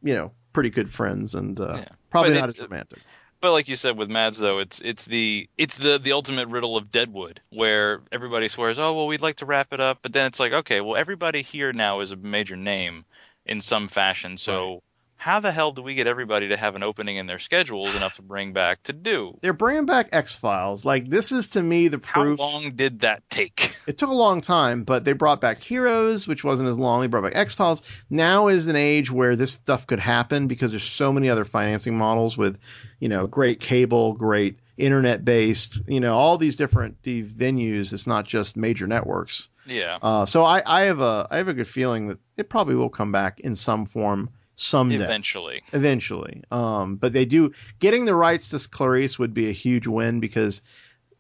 you 0.02 0.14
know, 0.16 0.32
pretty 0.54 0.70
good 0.70 0.90
friends 0.90 1.36
and 1.36 1.60
uh, 1.60 1.78
Yeah. 1.78 1.86
probably 2.10 2.32
But 2.32 2.40
not 2.40 2.50
as 2.50 2.60
romantic. 2.60 3.00
But 3.40 3.54
like 3.54 3.70
you 3.70 3.76
said 3.76 3.98
with 3.98 4.10
Mads, 4.10 4.38
though, 4.38 4.60
it's 4.60 4.82
it's 4.82 5.06
the 5.06 5.50
it's 5.58 5.78
the 5.78 5.98
the 5.98 6.12
ultimate 6.12 6.50
riddle 6.50 6.78
of 6.78 6.92
Deadwood, 6.92 7.42
where 7.50 8.02
everybody 8.12 8.48
swears, 8.48 8.78
oh 8.78 8.94
well, 8.94 9.08
we'd 9.08 9.22
like 9.22 9.38
to 9.38 9.46
wrap 9.48 9.74
it 9.74 9.80
up, 9.80 10.00
but 10.04 10.14
then 10.14 10.28
it's 10.28 10.40
like, 10.40 10.54
okay, 10.54 10.80
well, 10.80 10.96
everybody 10.96 11.42
here 11.42 11.74
now 11.74 12.02
is 12.02 12.12
a 12.12 12.16
major 12.16 12.56
name 12.56 13.04
in 13.46 13.62
some 13.62 13.88
fashion, 13.88 14.38
so. 14.38 14.84
How 15.22 15.40
the 15.40 15.52
hell 15.52 15.72
do 15.72 15.84
we 15.84 15.94
get 15.94 16.08
everybody 16.08 16.48
to 16.48 16.58
have 16.58 16.76
an 16.76 16.82
opening 16.82 17.18
in 17.18 17.28
their 17.28 17.38
schedules 17.38 17.96
enough 17.96 18.16
to 18.16 18.24
bring 18.24 18.54
back 18.54 18.82
to 18.86 18.94
do? 18.94 19.38
They're 19.44 19.54
bringing 19.54 19.86
back 19.86 20.10
X 20.12 20.36
Files. 20.36 20.84
Like 20.84 21.08
this 21.08 21.32
is 21.32 21.52
to 21.52 21.62
me 21.62 21.90
the 21.90 22.00
proof. 22.00 22.40
How 22.40 22.46
long 22.54 22.72
did 22.72 23.02
that 23.02 23.30
take? 23.30 23.76
It 23.88 23.98
took 23.98 24.10
a 24.10 24.14
long 24.14 24.42
time, 24.42 24.84
but 24.84 25.06
they 25.06 25.14
brought 25.14 25.42
back 25.42 25.60
Heroes, 25.60 26.28
which 26.28 26.44
wasn't 26.44 26.70
as 26.70 26.80
long. 26.80 27.02
They 27.02 27.08
brought 27.08 27.24
back 27.24 27.36
X 27.36 27.54
Files. 27.54 27.84
Now 28.10 28.48
is 28.48 28.68
an 28.68 28.76
age 28.76 29.12
where 29.12 29.36
this 29.36 29.52
stuff 29.52 29.86
could 29.86 30.00
happen 30.00 30.48
because 30.48 30.72
there's 30.72 30.84
so 30.84 31.14
many 31.14 31.30
other 31.30 31.46
financing 31.46 31.98
models 31.98 32.36
with, 32.36 32.60
you 33.00 33.10
know, 33.10 33.28
great 33.28 33.60
cable, 33.60 34.14
great 34.14 34.58
internet 34.78 35.24
based, 35.24 35.82
you 35.88 36.00
know, 36.00 36.16
all 36.16 36.38
these 36.38 36.56
different 36.56 37.02
venues. 37.04 37.94
It's 37.94 38.08
not 38.08 38.26
just 38.26 38.58
major 38.58 38.88
networks. 38.88 39.50
Yeah. 39.68 40.00
Uh, 40.02 40.26
so 40.26 40.44
I, 40.44 40.64
I 40.66 40.82
have 40.86 41.00
a 41.00 41.28
I 41.30 41.38
have 41.38 41.48
a 41.48 41.54
good 41.54 41.68
feeling 41.68 42.08
that 42.08 42.20
it 42.38 42.50
probably 42.50 42.76
will 42.76 42.90
come 42.90 43.12
back 43.12 43.40
in 43.40 43.56
some 43.56 43.86
form 43.86 44.30
someday. 44.62 44.96
Eventually. 44.96 45.64
Eventually. 45.74 46.44
Um, 46.52 46.96
but 46.96 47.14
they 47.14 47.26
do 47.26 47.54
getting 47.80 48.06
the 48.06 48.16
rights 48.16 48.50
to 48.50 48.70
Clarice 48.70 49.20
would 49.20 49.34
be 49.34 49.50
a 49.50 49.54
huge 49.54 49.88
win 49.88 50.20
because 50.20 50.62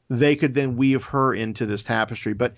they 0.09 0.35
could 0.35 0.53
then 0.53 0.75
weave 0.75 1.05
her 1.05 1.33
into 1.33 1.65
this 1.65 1.83
tapestry. 1.83 2.33
But 2.33 2.55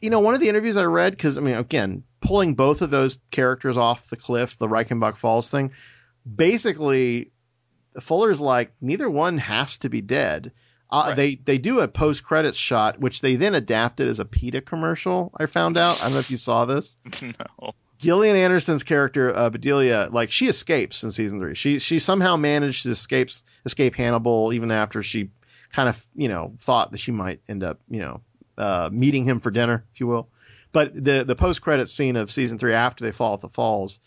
you 0.00 0.10
know, 0.10 0.20
one 0.20 0.34
of 0.34 0.40
the 0.40 0.48
interviews 0.48 0.76
I 0.76 0.84
read, 0.84 1.12
because 1.12 1.38
I 1.38 1.40
mean, 1.40 1.56
again, 1.56 2.04
pulling 2.20 2.54
both 2.54 2.82
of 2.82 2.90
those 2.90 3.18
characters 3.30 3.76
off 3.76 4.10
the 4.10 4.16
cliff, 4.16 4.56
the 4.58 4.68
Reichenbach 4.68 5.16
Falls 5.16 5.50
thing, 5.50 5.72
basically, 6.32 7.32
Fuller's 7.98 8.40
like 8.40 8.72
neither 8.80 9.10
one 9.10 9.38
has 9.38 9.78
to 9.78 9.88
be 9.88 10.00
dead. 10.00 10.52
Uh, 10.90 11.04
Right. 11.08 11.16
They 11.16 11.34
they 11.36 11.58
do 11.58 11.80
a 11.80 11.88
post 11.88 12.24
credits 12.24 12.58
shot, 12.58 12.98
which 12.98 13.20
they 13.20 13.36
then 13.36 13.54
adapted 13.54 14.08
as 14.08 14.18
a 14.18 14.24
PETA 14.24 14.60
commercial. 14.60 15.32
I 15.36 15.46
found 15.46 15.76
out. 15.76 15.98
I 16.00 16.06
don't 16.06 16.14
know 16.14 16.20
if 16.20 16.30
you 16.30 16.36
saw 16.36 16.64
this. 16.64 16.96
no. 17.22 17.74
Gillian 18.00 18.34
Anderson's 18.34 18.82
character 18.82 19.36
uh, 19.36 19.50
Bedelia, 19.50 20.08
like 20.10 20.30
she 20.30 20.48
escapes 20.48 21.04
in 21.04 21.10
season 21.10 21.38
three. 21.38 21.54
She 21.54 21.78
she 21.78 21.98
somehow 21.98 22.36
managed 22.36 22.84
to 22.84 22.90
escape 22.90 23.28
escape 23.66 23.94
Hannibal 23.94 24.54
even 24.54 24.70
after 24.70 25.02
she 25.02 25.30
kind 25.72 25.88
of 25.88 26.02
you 26.14 26.28
know 26.28 26.54
thought 26.58 26.92
that 26.92 26.98
she 26.98 27.12
might 27.12 27.40
end 27.46 27.62
up 27.62 27.78
you 27.90 28.00
know 28.00 28.22
uh, 28.56 28.88
meeting 28.90 29.24
him 29.24 29.40
for 29.40 29.50
dinner, 29.50 29.84
if 29.92 30.00
you 30.00 30.06
will. 30.06 30.28
But 30.72 30.94
the 30.94 31.24
the 31.24 31.36
post 31.36 31.60
credit 31.60 31.90
scene 31.90 32.16
of 32.16 32.30
season 32.30 32.58
three 32.58 32.72
after 32.72 33.04
they 33.04 33.12
fall 33.12 33.34
off 33.34 33.42
the 33.42 33.50
falls 33.50 34.00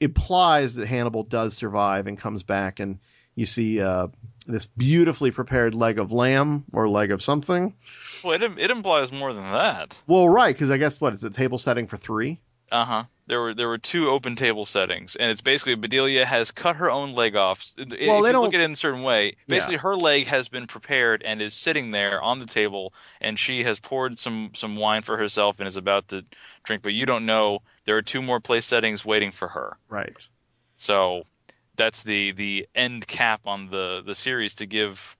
implies 0.00 0.76
that 0.76 0.86
Hannibal 0.86 1.24
does 1.24 1.54
survive 1.54 2.06
and 2.06 2.16
comes 2.16 2.44
back, 2.44 2.80
and 2.80 2.98
you 3.34 3.44
see 3.44 3.78
uh, 3.82 4.08
this 4.46 4.66
beautifully 4.68 5.32
prepared 5.32 5.74
leg 5.74 5.98
of 5.98 6.12
lamb 6.12 6.64
or 6.72 6.88
leg 6.88 7.12
of 7.12 7.20
something. 7.20 7.74
Well, 8.24 8.42
it, 8.42 8.58
it 8.58 8.70
implies 8.70 9.12
more 9.12 9.34
than 9.34 9.44
that. 9.52 10.00
Well, 10.06 10.30
right, 10.30 10.54
because 10.54 10.70
I 10.70 10.78
guess 10.78 10.98
what 10.98 11.12
it's 11.12 11.24
a 11.24 11.30
table 11.30 11.58
setting 11.58 11.88
for 11.88 11.98
three. 11.98 12.40
Uh 12.72 12.84
huh. 12.84 13.04
There 13.28 13.40
were 13.40 13.54
there 13.54 13.68
were 13.68 13.78
two 13.78 14.08
open 14.08 14.36
table 14.36 14.64
settings, 14.64 15.14
and 15.14 15.30
it's 15.30 15.42
basically 15.42 15.74
Bedelia 15.74 16.24
has 16.24 16.50
cut 16.50 16.76
her 16.76 16.90
own 16.90 17.14
leg 17.14 17.36
off. 17.36 17.62
If 17.76 18.08
Well, 18.08 18.22
they 18.22 18.30
you 18.30 18.40
look 18.40 18.54
at 18.54 18.60
it 18.60 18.64
in 18.64 18.72
a 18.72 18.76
certain 18.76 19.02
way, 19.02 19.36
basically 19.46 19.76
her 19.76 19.94
leg 19.94 20.26
has 20.26 20.48
been 20.48 20.66
prepared 20.66 21.22
and 21.22 21.42
is 21.42 21.52
sitting 21.52 21.90
there 21.90 22.22
on 22.22 22.38
the 22.38 22.46
table, 22.46 22.94
and 23.20 23.38
she 23.38 23.64
has 23.64 23.80
poured 23.80 24.18
some 24.18 24.52
some 24.54 24.76
wine 24.76 25.02
for 25.02 25.18
herself 25.18 25.60
and 25.60 25.68
is 25.68 25.76
about 25.76 26.08
to 26.08 26.24
drink. 26.64 26.82
But 26.82 26.94
you 26.94 27.04
don't 27.04 27.26
know 27.26 27.60
there 27.84 27.98
are 27.98 28.02
two 28.02 28.22
more 28.22 28.40
place 28.40 28.64
settings 28.64 29.04
waiting 29.04 29.30
for 29.30 29.48
her. 29.48 29.76
Right. 29.88 30.26
So 30.76 31.24
that's 31.76 32.02
the 32.02 32.32
the 32.32 32.66
end 32.74 33.06
cap 33.06 33.42
on 33.46 33.68
the 33.68 34.02
the 34.04 34.14
series 34.14 34.56
to 34.56 34.66
give 34.66 35.16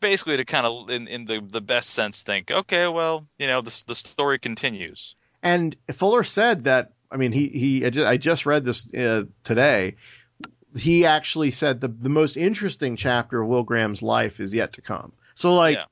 basically 0.00 0.38
to 0.38 0.44
kind 0.44 0.66
of 0.66 0.90
in, 0.90 1.08
in 1.08 1.24
the 1.26 1.40
the 1.40 1.60
best 1.60 1.90
sense 1.90 2.22
think 2.22 2.50
okay 2.50 2.88
well 2.88 3.26
you 3.38 3.46
know 3.46 3.62
the 3.62 3.84
the 3.86 3.94
story 3.94 4.38
continues 4.38 5.14
And 5.42 5.76
Fuller 5.92 6.24
said 6.24 6.64
that. 6.64 6.92
I 7.10 7.16
mean, 7.16 7.32
he 7.32 7.48
he. 7.48 7.86
I 7.86 7.90
ju- 7.90 8.04
I 8.04 8.16
just 8.16 8.46
read 8.46 8.64
this 8.64 8.92
uh, 8.94 9.24
today. 9.44 9.96
He 10.76 11.06
actually 11.06 11.50
said 11.50 11.80
the 11.80 11.88
the 11.88 12.10
most 12.10 12.36
interesting 12.36 12.96
chapter 12.96 13.40
of 13.40 13.48
Will 13.48 13.62
Graham's 13.62 14.02
life 14.02 14.40
is 14.40 14.54
yet 14.54 14.74
to 14.74 14.82
come. 14.82 15.12
So 15.34 15.54
like, 15.54 15.78
Yeah. 15.78 15.84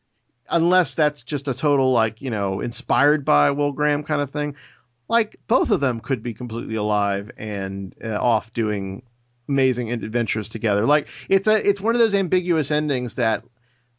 unless 0.51 0.95
that's 0.95 1.23
just 1.23 1.49
a 1.49 1.55
total 1.55 1.91
like 1.93 2.21
you 2.21 2.31
know 2.31 2.61
inspired 2.61 3.25
by 3.25 3.53
Will 3.53 3.73
Graham 3.73 4.03
kind 4.05 4.21
of 4.21 4.31
thing, 4.31 4.57
like 5.09 5.37
both 5.49 5.71
of 5.71 5.81
them 5.81 6.01
could 6.01 6.23
be 6.23 6.35
completely 6.35 6.75
alive 6.77 7.31
and 7.39 7.95
uh, 8.05 8.19
off 8.21 8.53
doing 8.53 9.03
amazing 9.49 9.91
adventures 9.93 10.51
together. 10.51 10.85
Like 10.87 11.09
it's 11.31 11.49
a 11.49 11.57
it's 11.57 11.81
one 11.81 11.95
of 11.95 12.01
those 12.01 12.15
ambiguous 12.15 12.71
endings 12.71 13.15
that 13.15 13.43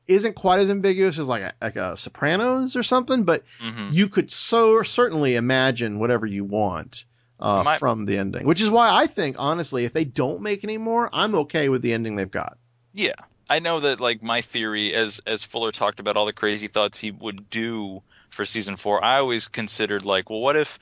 isn't 0.07 0.35
quite 0.35 0.59
as 0.59 0.69
ambiguous 0.69 1.19
as 1.19 1.27
like 1.27 1.41
a, 1.41 1.53
like 1.61 1.75
a 1.75 1.97
Sopranos 1.97 2.75
or 2.75 2.83
something, 2.83 3.23
but 3.23 3.43
Mhm. 3.61 3.89
you 3.91 4.07
could 4.07 4.31
so 4.31 4.81
certainly 4.83 5.35
imagine 5.35 5.99
whatever 5.99 6.25
you 6.25 6.43
want 6.43 7.05
uh, 7.39 7.61
My- 7.63 7.77
from 7.77 8.05
the 8.05 8.17
ending. 8.17 8.45
Which 8.47 8.61
is 8.61 8.69
why 8.69 8.89
I 8.89 9.05
think 9.07 9.35
honestly, 9.37 9.85
if 9.85 9.93
they 9.93 10.05
don't 10.05 10.41
make 10.41 10.63
any 10.63 10.77
more, 10.77 11.09
I'm 11.13 11.35
okay 11.35 11.69
with 11.69 11.81
the 11.83 11.93
ending 11.93 12.15
they've 12.15 12.31
got. 12.31 12.57
Yeah, 12.93 13.13
I 13.49 13.59
know 13.59 13.79
that 13.81 13.99
like 13.99 14.23
my 14.23 14.41
theory, 14.41 14.93
as 14.95 15.19
as 15.27 15.43
Fuller 15.43 15.71
talked 15.71 15.99
about 15.99 16.17
all 16.17 16.25
the 16.25 16.33
crazy 16.33 16.67
thoughts 16.67 16.97
he 16.97 17.11
would 17.11 17.49
do 17.49 18.01
for 18.29 18.43
season 18.43 18.75
four, 18.75 19.03
I 19.03 19.19
always 19.19 19.47
considered 19.49 20.03
like, 20.03 20.29
well, 20.31 20.41
what 20.41 20.55
if 20.55 20.79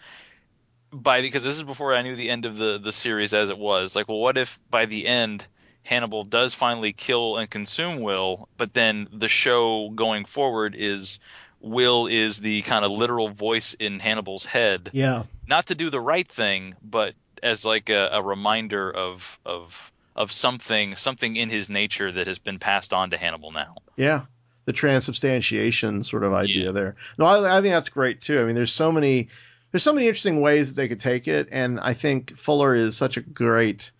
by 0.93 1.21
because 1.21 1.43
this 1.43 1.55
is 1.55 1.63
before 1.63 1.93
I 1.93 2.03
knew 2.03 2.15
the 2.15 2.30
end 2.30 2.45
of 2.45 2.57
the 2.57 2.80
the 2.82 2.91
series 2.93 3.34
as 3.34 3.49
it 3.49 3.57
was. 3.57 3.95
Like, 3.95 4.07
well, 4.07 4.19
what 4.19 4.38
if 4.38 4.57
by 4.69 4.86
the 4.86 5.05
end 5.07 5.45
Hannibal 5.86 6.23
does 6.23 6.53
finally 6.53 6.91
kill 6.93 7.38
and 7.38 7.49
consume 7.49 8.01
Will, 8.01 8.49
but 8.57 8.73
then 8.73 9.07
the 9.13 9.27
show 9.27 9.89
going 9.89 10.25
forward 10.25 10.75
is 10.77 11.19
Will 11.61 12.07
is 12.07 12.39
the 12.39 12.61
kind 12.63 12.83
of 12.83 12.91
literal 12.91 13.29
voice 13.29 13.75
in 13.75 13.99
Hannibal's 13.99 14.45
head 14.45 14.89
Yeah. 14.93 15.23
not 15.47 15.67
to 15.67 15.75
do 15.75 15.89
the 15.89 15.99
right 16.01 16.27
thing, 16.27 16.75
but 16.83 17.13
as 17.41 17.65
like 17.65 17.89
a, 17.89 18.09
a 18.13 18.21
reminder 18.23 18.91
of 18.91 19.39
of 19.45 19.91
of 20.15 20.31
something 20.31 20.95
something 20.95 21.36
in 21.36 21.49
his 21.49 21.69
nature 21.69 22.11
that 22.11 22.27
has 22.27 22.39
been 22.39 22.59
passed 22.59 22.93
on 22.93 23.09
to 23.11 23.17
Hannibal 23.17 23.51
now. 23.51 23.75
Yeah. 23.95 24.21
The 24.65 24.73
transubstantiation 24.73 26.03
sort 26.03 26.23
of 26.23 26.33
idea 26.33 26.71
there. 26.71 26.95
No, 27.19 27.25
I, 27.25 27.57
I 27.57 27.61
think 27.61 27.73
that's 27.73 27.89
great 27.89 28.21
too. 28.21 28.41
I 28.41 28.45
mean, 28.45 28.55
there's 28.55 28.71
so 28.73 28.91
many, 28.91 29.29
there's 29.71 29.83
so 29.83 29.93
many 29.93 30.07
interesting 30.07 30.41
ways 30.41 30.69
that 30.73 30.81
they 30.81 30.88
could 30.88 30.99
take 30.99 31.27
it, 31.27 31.49
and 31.51 31.79
I 31.79 31.93
think 31.93 32.36
Fuller 32.36 32.73
is 32.73 32.97
such 32.97 33.17
a 33.17 33.21
great 33.21 33.91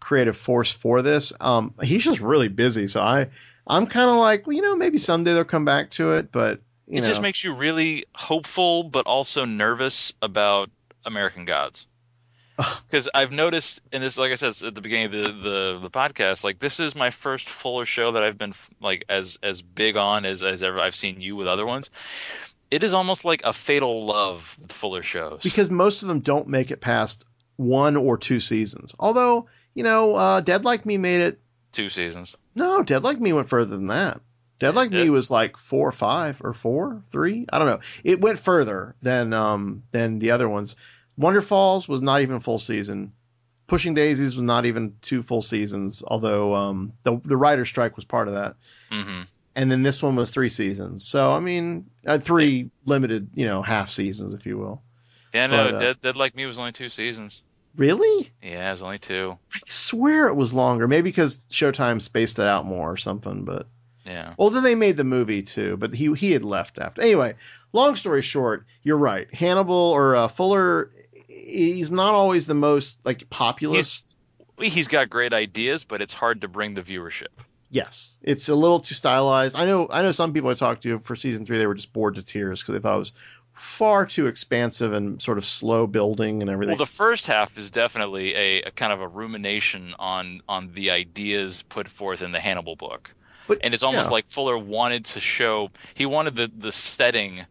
creative 0.00 0.36
force 0.36 0.72
for 0.72 1.02
this. 1.02 1.32
Um, 1.40 1.74
he's 1.82 2.04
just 2.04 2.20
really 2.20 2.48
busy, 2.48 2.88
so 2.88 3.00
I, 3.00 3.28
I'm 3.66 3.86
kind 3.86 4.10
of 4.10 4.16
like, 4.16 4.46
well, 4.46 4.56
you 4.56 4.62
know, 4.62 4.76
maybe 4.76 4.98
someday 4.98 5.34
they'll 5.34 5.44
come 5.44 5.64
back 5.64 5.90
to 5.92 6.12
it, 6.12 6.32
but 6.32 6.60
you 6.86 6.98
it 6.98 7.02
know, 7.02 7.06
just 7.06 7.22
makes 7.22 7.44
you 7.44 7.54
really 7.54 8.04
hopeful, 8.14 8.84
but 8.84 9.06
also 9.06 9.44
nervous 9.44 10.14
about 10.20 10.70
American 11.04 11.44
Gods. 11.44 11.86
Because 12.56 13.08
I've 13.14 13.32
noticed, 13.32 13.80
and 13.90 14.02
this, 14.02 14.18
like 14.18 14.32
I 14.32 14.34
said 14.34 14.66
at 14.66 14.74
the 14.74 14.82
beginning 14.82 15.06
of 15.06 15.12
the, 15.12 15.32
the, 15.32 15.78
the 15.82 15.90
podcast, 15.90 16.44
like 16.44 16.58
this 16.58 16.78
is 16.78 16.94
my 16.94 17.08
first 17.08 17.48
Fuller 17.48 17.86
show 17.86 18.12
that 18.12 18.22
I've 18.22 18.36
been 18.36 18.52
like 18.80 19.04
as 19.08 19.38
as 19.42 19.62
big 19.62 19.96
on 19.96 20.26
as 20.26 20.42
as 20.42 20.62
ever 20.62 20.78
I've 20.78 20.94
seen 20.94 21.22
you 21.22 21.36
with 21.36 21.46
other 21.46 21.64
ones. 21.64 21.88
It 22.70 22.82
is 22.82 22.92
almost 22.92 23.24
like 23.24 23.42
a 23.44 23.54
fatal 23.54 24.04
love 24.04 24.58
with 24.60 24.72
Fuller 24.72 25.02
shows. 25.02 25.42
because 25.42 25.70
most 25.70 26.02
of 26.02 26.08
them 26.08 26.20
don't 26.20 26.48
make 26.48 26.70
it 26.70 26.82
past 26.82 27.26
one 27.56 27.96
or 27.96 28.18
two 28.18 28.40
seasons. 28.40 28.94
Although, 28.98 29.46
you 29.80 29.84
know, 29.84 30.14
uh, 30.14 30.40
Dead 30.42 30.62
Like 30.62 30.84
Me 30.84 30.98
made 30.98 31.22
it. 31.22 31.40
Two 31.72 31.88
seasons. 31.88 32.36
No, 32.54 32.82
Dead 32.82 33.02
Like 33.02 33.18
Me 33.18 33.32
went 33.32 33.48
further 33.48 33.74
than 33.76 33.86
that. 33.86 34.20
Dead 34.58 34.74
Like 34.74 34.90
Me 34.90 35.08
was 35.08 35.30
like 35.30 35.56
four 35.56 35.88
or 35.88 35.92
five 35.92 36.42
or 36.44 36.52
four, 36.52 37.02
three. 37.10 37.46
I 37.50 37.58
don't 37.58 37.66
know. 37.66 37.80
It 38.04 38.20
went 38.20 38.38
further 38.38 38.94
than 39.00 39.32
um 39.32 39.84
than 39.90 40.18
the 40.18 40.32
other 40.32 40.50
ones. 40.50 40.76
Wonderfalls 41.18 41.88
was 41.88 42.02
not 42.02 42.20
even 42.20 42.36
a 42.36 42.40
full 42.40 42.58
season. 42.58 43.12
Pushing 43.68 43.94
Daisies 43.94 44.36
was 44.36 44.42
not 44.42 44.66
even 44.66 44.96
two 45.00 45.22
full 45.22 45.40
seasons, 45.40 46.02
although 46.06 46.54
um 46.54 46.92
the 47.04 47.18
the 47.24 47.38
writer's 47.38 47.70
strike 47.70 47.96
was 47.96 48.04
part 48.04 48.28
of 48.28 48.34
that. 48.34 48.56
hmm 48.90 49.22
And 49.56 49.70
then 49.70 49.82
this 49.82 50.02
one 50.02 50.14
was 50.14 50.28
three 50.28 50.50
seasons. 50.50 51.06
So 51.06 51.32
I 51.32 51.40
mean, 51.40 51.86
uh, 52.06 52.18
three 52.18 52.68
limited, 52.84 53.30
you 53.34 53.46
know, 53.46 53.62
half 53.62 53.88
seasons, 53.88 54.34
if 54.34 54.44
you 54.44 54.58
will. 54.58 54.82
Yeah, 55.32 55.46
no, 55.46 55.64
But, 55.64 55.74
uh, 55.74 55.78
Dead, 55.78 56.00
Dead 56.00 56.16
Like 56.16 56.34
Me 56.34 56.44
was 56.44 56.58
only 56.58 56.72
two 56.72 56.90
seasons. 56.90 57.42
Really? 57.80 58.30
Yeah, 58.42 58.68
it 58.68 58.72
was 58.72 58.82
only 58.82 58.98
two. 58.98 59.38
I 59.54 59.58
swear 59.64 60.28
it 60.28 60.36
was 60.36 60.52
longer. 60.52 60.86
Maybe 60.86 61.08
because 61.08 61.38
Showtime 61.48 62.02
spaced 62.02 62.38
it 62.38 62.44
out 62.46 62.66
more 62.66 62.90
or 62.92 62.98
something. 62.98 63.44
But 63.46 63.66
Yeah. 64.04 64.34
well, 64.38 64.50
then 64.50 64.62
they 64.62 64.74
made 64.74 64.98
the 64.98 65.04
movie 65.04 65.42
too. 65.42 65.78
But 65.78 65.94
he 65.94 66.12
he 66.12 66.32
had 66.32 66.44
left 66.44 66.78
after. 66.78 67.00
Anyway, 67.00 67.36
long 67.72 67.96
story 67.96 68.20
short, 68.20 68.66
you're 68.82 68.98
right. 68.98 69.32
Hannibal 69.34 69.74
or 69.92 70.14
uh, 70.14 70.28
Fuller, 70.28 70.90
he's 71.26 71.90
not 71.90 72.14
always 72.14 72.44
the 72.44 72.54
most 72.54 73.04
like 73.06 73.30
populist. 73.30 74.16
He's, 74.58 74.74
he's 74.74 74.88
got 74.88 75.08
great 75.08 75.32
ideas, 75.32 75.84
but 75.84 76.02
it's 76.02 76.12
hard 76.12 76.42
to 76.42 76.48
bring 76.48 76.74
the 76.74 76.82
viewership. 76.82 77.28
yes, 77.70 78.18
it's 78.22 78.50
a 78.50 78.54
little 78.54 78.80
too 78.80 78.94
stylized. 78.94 79.56
I 79.56 79.64
know. 79.64 79.88
I 79.90 80.02
know 80.02 80.12
some 80.12 80.34
people 80.34 80.50
I 80.50 80.54
talked 80.54 80.82
to 80.82 80.98
for 80.98 81.16
season 81.16 81.46
three, 81.46 81.56
they 81.56 81.66
were 81.66 81.74
just 81.74 81.94
bored 81.94 82.16
to 82.16 82.22
tears 82.22 82.60
because 82.60 82.74
they 82.74 82.80
thought 82.82 82.96
it 82.96 82.98
was 82.98 83.12
far 83.60 84.06
too 84.06 84.26
expansive 84.26 84.92
and 84.94 85.20
sort 85.20 85.36
of 85.36 85.44
slow 85.44 85.86
building 85.86 86.40
and 86.40 86.50
everything. 86.50 86.70
Well, 86.72 86.78
the 86.78 86.86
first 86.86 87.26
half 87.26 87.58
is 87.58 87.70
definitely 87.70 88.34
a, 88.34 88.62
a 88.62 88.70
kind 88.70 88.92
of 88.92 89.00
a 89.02 89.06
rumination 89.08 89.94
on 89.98 90.40
on 90.48 90.72
the 90.72 90.90
ideas 90.92 91.62
put 91.68 91.88
forth 91.88 92.22
in 92.22 92.32
the 92.32 92.40
Hannibal 92.40 92.74
book, 92.74 93.14
But, 93.46 93.58
and 93.62 93.74
it's 93.74 93.82
almost 93.82 94.08
yeah. 94.08 94.12
like 94.14 94.26
Fuller 94.26 94.56
wanted 94.56 95.04
to 95.04 95.20
show 95.20 95.70
he 95.94 96.06
wanted 96.06 96.36
the 96.36 96.46
the 96.56 96.72
setting 96.72 97.44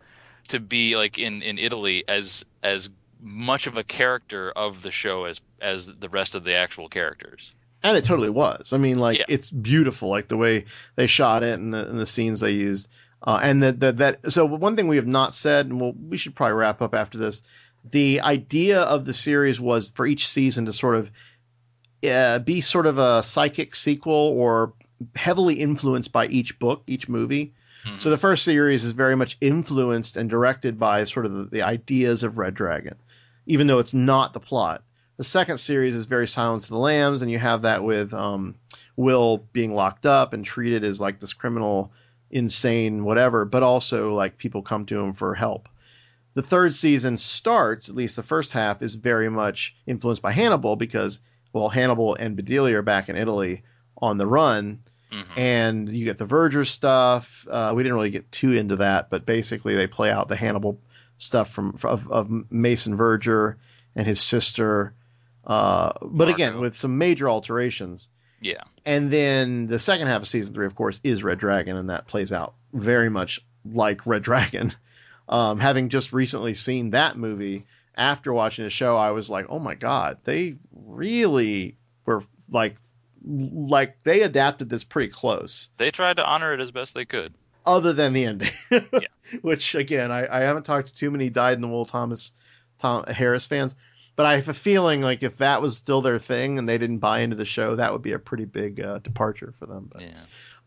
to 0.48 0.60
be 0.60 0.96
like 0.98 1.20
in 1.20 1.44
in 1.44 1.60
Italy 1.60 2.04
as 2.08 2.44
as 2.64 2.90
much 3.22 3.68
of 3.68 3.78
a 3.78 3.84
character 3.84 4.50
of 4.50 4.82
the 4.82 4.92
show 4.92 5.26
as 5.26 5.42
as 5.62 5.86
the 5.94 6.10
rest 6.10 6.34
of 6.34 6.44
the 6.44 6.56
actual 6.56 6.90
characters. 6.90 7.54
and 7.84 7.96
it 7.98 8.04
totally 8.06 8.30
was. 8.32 8.74
I 8.74 8.78
mean, 8.78 8.98
like 8.98 9.20
Yeah. 9.20 9.26
it's 9.28 9.52
beautiful, 9.52 10.10
like 10.10 10.28
the 10.28 10.38
way 10.38 10.66
they 10.96 11.06
shot 11.08 11.44
it 11.44 11.60
and 11.60 11.72
the, 11.74 11.88
and 11.88 12.00
the 12.00 12.06
scenes 12.06 12.40
they 12.40 12.52
used, 12.52 12.90
uh, 13.22 13.40
and 13.42 13.64
that 13.64 13.80
that 13.80 13.98
that. 13.98 14.32
So 14.32 14.46
one 14.46 14.76
thing 14.76 14.88
we 14.88 14.98
have 14.98 15.08
not 15.08 15.34
said, 15.34 15.68
and 15.68 15.80
we'll, 15.80 15.94
we 15.94 16.18
should 16.18 16.36
probably 16.36 16.56
wrap 16.56 16.82
up 16.82 16.96
after 16.96 17.18
this. 17.18 17.44
The 17.86 18.22
idea 18.22 18.82
of 18.82 19.06
the 19.06 19.14
series 19.14 19.60
was 19.60 19.92
for 19.92 20.06
each 20.06 20.28
season 20.28 20.66
to 20.66 20.74
sort 20.74 20.96
of 20.96 21.12
uh, 22.10 22.40
be 22.40 22.62
sort 22.62 22.86
of 22.86 22.98
a 22.98 23.24
psychic 23.24 23.76
sequel 23.76 24.14
or 24.38 24.74
heavily 25.16 25.56
influenced 25.56 26.12
by 26.12 26.28
each 26.28 26.60
book, 26.60 26.84
each 26.88 27.08
movie. 27.08 27.54
So 27.98 28.10
the 28.10 28.18
first 28.18 28.44
series 28.44 28.84
is 28.84 28.92
very 28.92 29.16
much 29.16 29.38
influenced 29.40 30.18
and 30.18 30.30
directed 30.30 30.78
by 30.78 31.06
sort 31.06 31.26
of 31.26 31.34
the, 31.34 31.44
the 31.46 31.62
ideas 31.64 32.24
of 32.24 32.38
Red 32.38 32.54
Dragon, 32.54 32.96
even 33.46 33.68
though 33.68 33.80
it's 33.80 33.94
not 33.94 34.34
the 34.34 34.42
plot. 34.42 34.84
The 35.16 35.24
second 35.24 35.58
series 35.58 35.96
is 35.96 36.06
very 36.06 36.28
Silence 36.28 36.66
of 36.66 36.72
the 36.72 36.78
Lambs, 36.78 37.22
and 37.22 37.32
you 37.32 37.40
have 37.40 37.62
that 37.64 37.84
with 37.84 38.14
um, 38.14 38.56
Will 38.96 39.38
being 39.38 39.74
locked 39.74 40.06
up 40.06 40.34
and 40.34 40.44
treated 40.44 40.84
as 40.84 41.00
like 41.00 41.20
this 41.20 41.34
criminal, 41.34 41.92
insane, 42.32 43.04
whatever, 43.04 43.46
but 43.46 43.64
also 43.64 44.14
like 44.14 44.38
people 44.38 44.62
come 44.62 44.86
to 44.86 45.00
him 45.00 45.14
for 45.14 45.34
help. 45.34 45.70
The 46.36 46.42
third 46.42 46.74
season 46.74 47.18
starts, 47.18 47.90
at 47.90 47.96
least 47.96 48.16
the 48.16 48.24
first 48.24 48.54
half, 48.54 48.82
is 48.82 48.96
very 48.96 49.30
much 49.30 49.76
influenced 49.86 50.22
by 50.22 50.32
Hannibal 50.32 50.76
because, 50.76 51.22
well, 51.52 51.70
Hannibal 51.70 52.16
and 52.16 52.36
Bedelia 52.36 52.78
are 52.78 52.82
back 52.84 53.10
in 53.10 53.18
Italy 53.18 53.64
on 53.98 54.18
the 54.18 54.28
run, 54.28 54.80
and 55.36 55.90
you 55.90 56.06
get 56.06 56.18
the 56.18 56.26
Verger 56.26 56.66
stuff. 56.66 57.48
Uh, 57.50 57.74
we 57.76 57.82
didn't 57.84 57.96
really 57.96 58.12
get 58.12 58.32
too 58.32 58.54
into 58.54 58.78
that, 58.78 59.10
but 59.10 59.26
basically 59.26 59.76
they 59.76 59.88
play 59.88 60.12
out 60.12 60.28
the 60.28 60.36
Hannibal 60.36 60.80
stuff 61.18 61.50
from 61.50 61.76
of, 61.84 62.10
of 62.12 62.30
Mason 62.52 62.96
Verger 62.96 63.58
and 63.96 64.06
his 64.06 64.22
sister. 64.22 64.94
Uh, 65.44 65.94
but 66.04 66.30
again, 66.30 66.60
with 66.60 66.76
some 66.76 67.00
major 67.00 67.28
alterations. 67.28 68.10
Yeah. 68.42 68.64
And 68.86 69.12
then 69.12 69.66
the 69.66 69.80
second 69.80 70.08
half 70.08 70.22
of 70.22 70.28
season 70.28 70.54
three, 70.54 70.66
of 70.66 70.76
course, 70.76 71.00
is 71.04 71.24
Red 71.24 71.40
Dragon, 71.40 71.78
and 71.78 71.90
that 71.90 72.08
plays 72.08 72.32
out 72.32 72.54
very 72.74 73.10
much 73.10 73.42
like 73.66 74.08
Red 74.08 74.24
Dragon. 74.24 74.72
Um, 75.32 75.60
having 75.60 75.90
just 75.90 76.12
recently 76.12 76.56
seen 76.56 76.90
that 76.90 77.16
movie, 77.16 77.68
after 77.96 78.34
watching 78.34 78.64
the 78.64 78.72
show, 78.72 78.98
I 78.98 79.12
was 79.12 79.30
like, 79.30 79.46
oh 79.50 79.60
my 79.60 79.76
god, 79.76 80.18
they 80.24 80.56
really 80.74 81.76
were 82.04 82.24
like, 82.50 82.78
like 83.24 84.02
they 84.02 84.24
adapted 84.24 84.70
this 84.70 84.84
pretty 84.84 85.12
close. 85.12 85.70
They 85.78 85.92
tried 85.92 86.18
to 86.18 86.26
honor 86.26 86.56
it 86.56 86.62
as 86.62 86.72
best 86.72 86.96
they 86.96 87.06
could. 87.06 87.32
Other 87.64 87.94
than 87.94 88.14
the 88.14 88.26
ending, 88.26 88.50
which 89.42 89.76
again, 89.76 90.12
I, 90.12 90.26
I 90.28 90.40
haven't 90.40 90.64
talked 90.64 90.88
to 90.88 90.96
too 90.96 91.12
many 91.12 91.30
dyed 91.30 91.54
in 91.54 91.62
the 91.62 91.68
wool 91.68 91.86
Thomas 91.86 92.32
Tom 92.80 93.04
Harris 93.04 93.46
fans, 93.46 93.76
but 94.20 94.26
I 94.26 94.36
have 94.36 94.50
a 94.50 94.54
feeling 94.54 95.00
like 95.00 95.24
if 95.24 95.38
that 95.38 95.62
was 95.62 95.78
still 95.78 96.02
their 96.02 96.18
thing 96.18 96.60
and 96.60 96.68
they 96.68 96.78
didn't 96.78 96.98
buy 96.98 97.20
into 97.20 97.38
the 97.38 97.46
show, 97.46 97.78
that 97.78 97.94
would 97.94 98.02
be 98.02 98.12
a 98.12 98.20
pretty 98.20 98.44
big 98.44 98.82
uh, 98.82 99.00
departure 99.00 99.54
for 99.58 99.66
them. 99.66 99.88
But, 99.90 100.02
Yeah. 100.02 100.10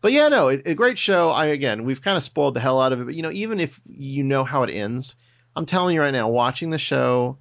but 0.01 0.11
yeah, 0.11 0.29
no, 0.29 0.47
it, 0.47 0.63
a 0.65 0.73
great 0.73 0.97
show. 0.97 1.29
I 1.29 1.45
again, 1.45 1.83
we've 1.83 2.01
kind 2.01 2.17
of 2.17 2.23
spoiled 2.23 2.55
the 2.55 2.59
hell 2.61 2.81
out 2.81 2.93
of 2.93 3.01
it, 3.01 3.05
but 3.05 3.13
you 3.13 3.21
know, 3.21 3.29
even 3.29 3.59
if 3.59 3.79
you 3.85 4.23
know 4.23 4.43
how 4.43 4.63
it 4.63 4.73
ends, 4.73 5.17
I'm 5.55 5.67
telling 5.67 5.93
you 5.93 6.01
right 6.01 6.09
now, 6.09 6.29
watching 6.29 6.71
the 6.71 6.79
show 6.79 7.37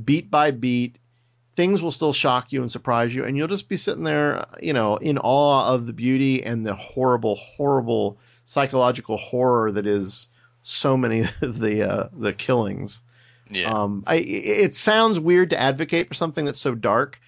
beat 0.00 0.30
by 0.30 0.52
beat, 0.52 1.00
things 1.54 1.82
will 1.82 1.90
still 1.90 2.12
shock 2.12 2.52
you 2.52 2.60
and 2.60 2.70
surprise 2.70 3.12
you, 3.12 3.24
and 3.24 3.36
you'll 3.36 3.48
just 3.48 3.68
be 3.68 3.76
sitting 3.76 4.04
there, 4.04 4.46
you 4.62 4.72
know, 4.72 4.94
in 4.98 5.18
awe 5.18 5.74
of 5.74 5.84
the 5.84 5.92
beauty 5.92 6.44
and 6.44 6.64
the 6.64 6.76
horrible, 6.76 7.34
horrible 7.34 8.20
psychological 8.44 9.16
horror 9.16 9.72
that 9.72 9.88
is 9.88 10.28
so 10.62 10.96
many 10.96 11.20
of 11.42 11.58
the 11.58 11.90
uh, 11.90 12.08
the 12.12 12.32
killings. 12.32 13.02
Yeah. 13.50 13.72
Um, 13.72 14.04
I 14.06 14.16
it 14.16 14.74
sounds 14.74 15.20
weird 15.20 15.50
to 15.50 15.60
advocate 15.60 16.08
for 16.08 16.14
something 16.14 16.44
that's 16.44 16.60
so 16.60 16.74
dark, 16.74 17.20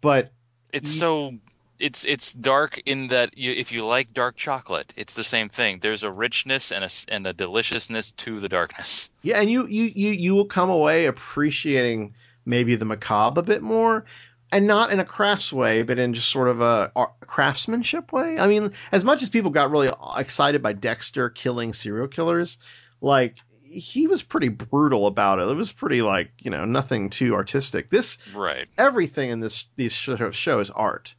but 0.00 0.30
It's 0.72 0.90
so 0.90 1.34
it's 1.80 2.04
it's 2.04 2.32
dark 2.32 2.80
in 2.86 3.08
that 3.08 3.36
you, 3.36 3.52
if 3.52 3.72
you 3.72 3.84
like 3.84 4.12
dark 4.12 4.36
chocolate, 4.36 4.92
it's 4.96 5.14
the 5.14 5.24
same 5.24 5.48
thing. 5.48 5.78
There's 5.80 6.02
a 6.02 6.10
richness 6.10 6.72
and 6.72 6.84
a 6.84 6.90
and 7.08 7.26
a 7.26 7.32
deliciousness 7.32 8.12
to 8.12 8.40
the 8.40 8.48
darkness. 8.48 9.10
Yeah, 9.22 9.40
and 9.40 9.50
you 9.50 9.66
you 9.66 9.90
you 9.94 10.10
you 10.10 10.34
will 10.34 10.46
come 10.46 10.70
away 10.70 11.06
appreciating 11.06 12.14
maybe 12.46 12.76
the 12.76 12.84
macabre 12.84 13.40
a 13.40 13.42
bit 13.42 13.62
more, 13.62 14.04
and 14.52 14.66
not 14.66 14.92
in 14.92 15.00
a 15.00 15.04
crafts 15.04 15.52
way, 15.52 15.82
but 15.82 15.98
in 15.98 16.12
just 16.12 16.30
sort 16.30 16.48
of 16.48 16.60
a 16.60 16.92
craftsmanship 17.20 18.12
way. 18.12 18.38
I 18.38 18.46
mean, 18.46 18.72
as 18.92 19.04
much 19.04 19.22
as 19.22 19.28
people 19.28 19.50
got 19.50 19.70
really 19.70 19.90
excited 20.16 20.62
by 20.62 20.74
Dexter 20.74 21.30
killing 21.30 21.72
serial 21.72 22.08
killers, 22.08 22.58
like 23.00 23.36
he 23.74 24.06
was 24.06 24.22
pretty 24.22 24.48
brutal 24.48 25.06
about 25.06 25.38
it. 25.40 25.48
It 25.48 25.56
was 25.56 25.72
pretty 25.72 26.00
like 26.02 26.30
you 26.38 26.50
know 26.50 26.64
nothing 26.64 27.10
too 27.10 27.34
artistic. 27.34 27.90
This 27.90 28.18
Right. 28.34 28.68
everything 28.78 29.30
in 29.30 29.40
this 29.40 29.68
these 29.76 29.92
show, 29.92 30.60
is 30.60 30.70
art, 30.70 31.14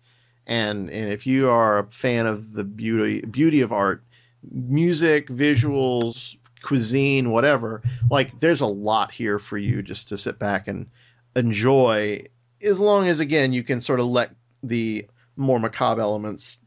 and 0.48 0.90
and 0.90 1.10
if 1.12 1.28
you 1.28 1.50
are 1.50 1.80
a 1.80 1.92
fan 1.92 2.26
of 2.26 2.54
the 2.54 2.64
beauty 2.64 3.22
beauty 3.22 3.62
of 3.62 3.72
art, 3.72 4.04
music, 4.50 5.28
visuals, 5.28 6.38
cuisine, 6.64 7.30
whatever, 7.30 7.82
like 8.10 8.40
there's 8.40 8.62
a 8.62 8.66
lot 8.68 9.12
here 9.14 9.38
for 9.40 9.58
you 9.58 9.82
just 9.82 10.10
to 10.10 10.18
sit 10.18 10.40
back 10.40 10.68
and 10.68 10.88
enjoy. 11.36 12.24
As 12.62 12.80
long 12.80 13.08
as 13.08 13.20
again 13.20 13.54
you 13.54 13.64
can 13.64 13.80
sort 13.80 14.00
of 14.00 14.06
let 14.08 14.32
the 14.64 15.08
more 15.36 15.60
macabre 15.60 16.02
elements, 16.02 16.64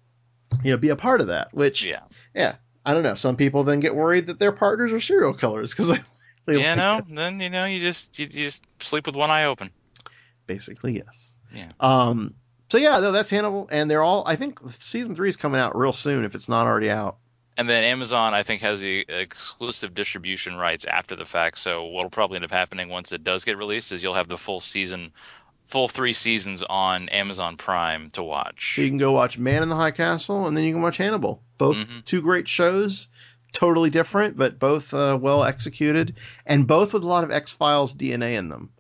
you 0.63 0.71
know, 0.71 0.77
be 0.77 0.91
a 0.91 0.97
part 0.97 1.21
of 1.21 1.29
that. 1.29 1.53
Which 1.55 1.85
Yeah. 1.87 2.03
yeah, 2.35 2.57
I 2.89 2.95
don't 2.95 3.03
know. 3.03 3.15
Some 3.15 3.37
people 3.37 3.65
then 3.65 3.81
get 3.81 3.95
worried 3.95 4.27
that 4.29 4.39
their 4.39 4.53
partners 4.53 4.93
are 4.93 5.01
serial 5.01 5.35
killers 5.35 5.73
because 5.73 5.91
they, 6.47 6.53
they 6.55 6.61
You 6.61 6.67
like 6.67 6.77
know, 6.77 6.99
it. 6.99 7.05
then 7.15 7.41
you 7.41 7.51
know 7.51 7.65
you 7.67 7.81
just 7.81 8.19
you, 8.19 8.25
you 8.27 8.45
just 8.45 8.65
sleep 8.81 9.07
with 9.07 9.17
one 9.17 9.31
eye 9.31 9.45
open. 9.45 9.71
basically 10.47 10.97
yes. 10.97 11.37
Yeah. 11.55 11.69
Um. 11.81 12.35
So 12.71 12.79
yeah, 12.79 13.01
no, 13.01 13.13
that's 13.13 13.31
Hannibal, 13.31 13.69
and 13.71 13.91
they're 13.91 14.03
all. 14.03 14.25
I 14.27 14.37
think 14.37 14.61
season 14.69 15.15
three 15.15 15.29
is 15.29 15.37
coming 15.37 15.61
out 15.61 15.77
real 15.77 15.93
soon 15.93 16.25
if 16.25 16.35
it's 16.35 16.49
not 16.49 16.67
already 16.67 16.91
out. 16.91 17.17
And 17.57 17.69
then 17.69 17.83
Amazon, 17.85 18.35
I 18.35 18.43
think, 18.45 18.63
has 18.63 18.81
the 18.81 19.05
exclusive 19.09 19.93
distribution 19.93 20.55
rights 20.55 20.85
after 20.85 21.17
the 21.17 21.25
fact. 21.25 21.59
So 21.59 21.87
what'll 21.87 22.11
probably 22.11 22.37
end 22.37 22.45
up 22.45 22.53
happening 22.53 22.89
once 22.89 23.11
it 23.13 23.25
does 23.25 23.45
get 23.45 23.59
released 23.59 23.91
is 23.93 24.03
you'll 24.03 24.15
have 24.15 24.29
the 24.29 24.39
full 24.39 24.61
season, 24.61 25.13
full 25.69 25.87
three 25.87 26.15
seasons 26.15 26.63
on 26.63 27.11
Amazon 27.11 27.57
Prime 27.57 28.11
to 28.13 28.23
watch. 28.23 28.75
So 28.75 28.83
you 28.83 28.89
can 28.89 28.99
go 28.99 29.13
watch 29.13 29.39
Man 29.39 29.63
in 29.63 29.69
the 29.69 29.77
High 29.77 29.91
Castle, 29.91 30.47
and 30.47 30.57
then 30.57 30.65
you 30.65 30.73
can 30.73 30.83
watch 30.83 30.97
Hannibal. 30.97 31.43
Both 31.59 32.05
two 32.05 32.23
great 32.23 32.49
shows, 32.49 33.09
totally 33.53 33.91
different, 33.91 34.37
but 34.37 34.59
both 34.59 34.95
uh, 34.95 35.19
well 35.21 35.45
executed, 35.45 36.17
and 36.47 36.67
both 36.67 36.95
with 36.95 37.03
a 37.03 37.07
lot 37.07 37.25
of 37.25 37.31
X 37.31 37.55
Files 37.55 37.95
DNA 37.95 38.39
in 38.39 38.49
them. 38.49 38.71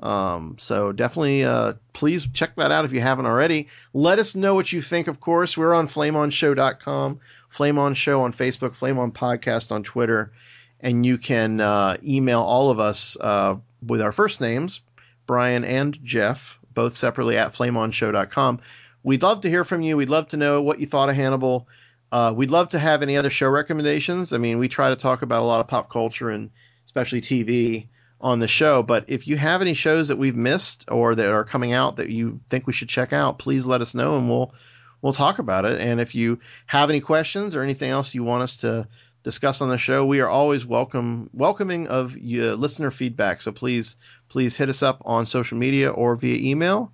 Um, 0.00 0.56
so 0.58 0.92
definitely, 0.92 1.44
uh, 1.44 1.74
please 1.92 2.28
check 2.28 2.56
that 2.56 2.70
out 2.72 2.84
if 2.84 2.92
you 2.92 3.00
haven't 3.00 3.26
already. 3.26 3.68
Let 3.94 4.18
us 4.18 4.34
know 4.34 4.54
what 4.54 4.70
you 4.70 4.80
think. 4.80 5.06
Of 5.08 5.20
course, 5.20 5.56
we're 5.56 5.74
on 5.74 5.86
FlameOnShow.com, 5.86 7.20
Flame 7.48 7.78
On 7.78 7.94
Show 7.94 8.22
on 8.22 8.32
Facebook, 8.32 8.74
Flame 8.74 8.98
On 8.98 9.12
Podcast 9.12 9.72
on 9.72 9.84
Twitter, 9.84 10.32
and 10.80 11.06
you 11.06 11.18
can 11.18 11.60
uh, 11.60 11.96
email 12.04 12.42
all 12.42 12.70
of 12.70 12.80
us 12.80 13.16
uh, 13.18 13.56
with 13.80 14.02
our 14.02 14.12
first 14.12 14.40
names, 14.40 14.82
Brian 15.26 15.64
and 15.64 16.02
Jeff, 16.02 16.58
both 16.72 16.94
separately 16.94 17.36
at 17.36 17.52
FlameOnShow.com. 17.52 18.60
We'd 19.02 19.22
love 19.22 19.42
to 19.42 19.50
hear 19.50 19.64
from 19.64 19.82
you. 19.82 19.96
We'd 19.96 20.08
love 20.08 20.28
to 20.28 20.36
know 20.36 20.62
what 20.62 20.80
you 20.80 20.86
thought 20.86 21.08
of 21.08 21.16
Hannibal. 21.16 21.68
Uh, 22.10 22.32
we'd 22.36 22.50
love 22.50 22.70
to 22.70 22.78
have 22.78 23.02
any 23.02 23.16
other 23.16 23.30
show 23.30 23.48
recommendations. 23.48 24.32
I 24.32 24.38
mean, 24.38 24.58
we 24.58 24.68
try 24.68 24.90
to 24.90 24.96
talk 24.96 25.22
about 25.22 25.42
a 25.42 25.46
lot 25.46 25.60
of 25.60 25.68
pop 25.68 25.90
culture 25.90 26.30
and 26.30 26.50
especially 26.84 27.20
TV 27.20 27.88
on 28.20 28.38
the 28.38 28.48
show. 28.48 28.82
But 28.82 29.04
if 29.08 29.28
you 29.28 29.36
have 29.36 29.60
any 29.60 29.74
shows 29.74 30.08
that 30.08 30.18
we've 30.18 30.36
missed 30.36 30.88
or 30.90 31.14
that 31.14 31.28
are 31.28 31.44
coming 31.44 31.72
out 31.72 31.96
that 31.96 32.08
you 32.08 32.40
think 32.48 32.66
we 32.66 32.72
should 32.72 32.88
check 32.88 33.12
out, 33.12 33.38
please 33.38 33.66
let 33.66 33.80
us 33.80 33.94
know 33.94 34.16
and 34.16 34.28
we'll 34.28 34.54
we'll 35.02 35.12
talk 35.12 35.38
about 35.38 35.64
it. 35.64 35.80
And 35.80 36.00
if 36.00 36.14
you 36.14 36.40
have 36.66 36.90
any 36.90 37.00
questions 37.00 37.54
or 37.54 37.62
anything 37.62 37.90
else 37.90 38.14
you 38.14 38.24
want 38.24 38.42
us 38.42 38.58
to 38.58 38.88
discuss 39.26 39.60
on 39.60 39.68
the 39.68 39.76
show, 39.76 40.06
we 40.06 40.20
are 40.20 40.28
always 40.28 40.64
welcome 40.64 41.28
welcoming 41.32 41.88
of 41.88 42.16
your 42.16 42.52
uh, 42.52 42.54
listener 42.54 42.92
feedback. 42.92 43.42
So 43.42 43.50
please 43.50 43.96
please 44.28 44.56
hit 44.56 44.68
us 44.68 44.84
up 44.84 45.02
on 45.04 45.26
social 45.26 45.58
media 45.58 45.90
or 45.90 46.14
via 46.14 46.36
email, 46.48 46.92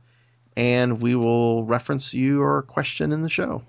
and 0.57 1.03
we 1.03 1.15
will 1.15 1.63
reference 1.63 2.15
your 2.15 2.63
question 2.63 3.13
in 3.13 3.21
the 3.21 3.29
show. 3.29 3.63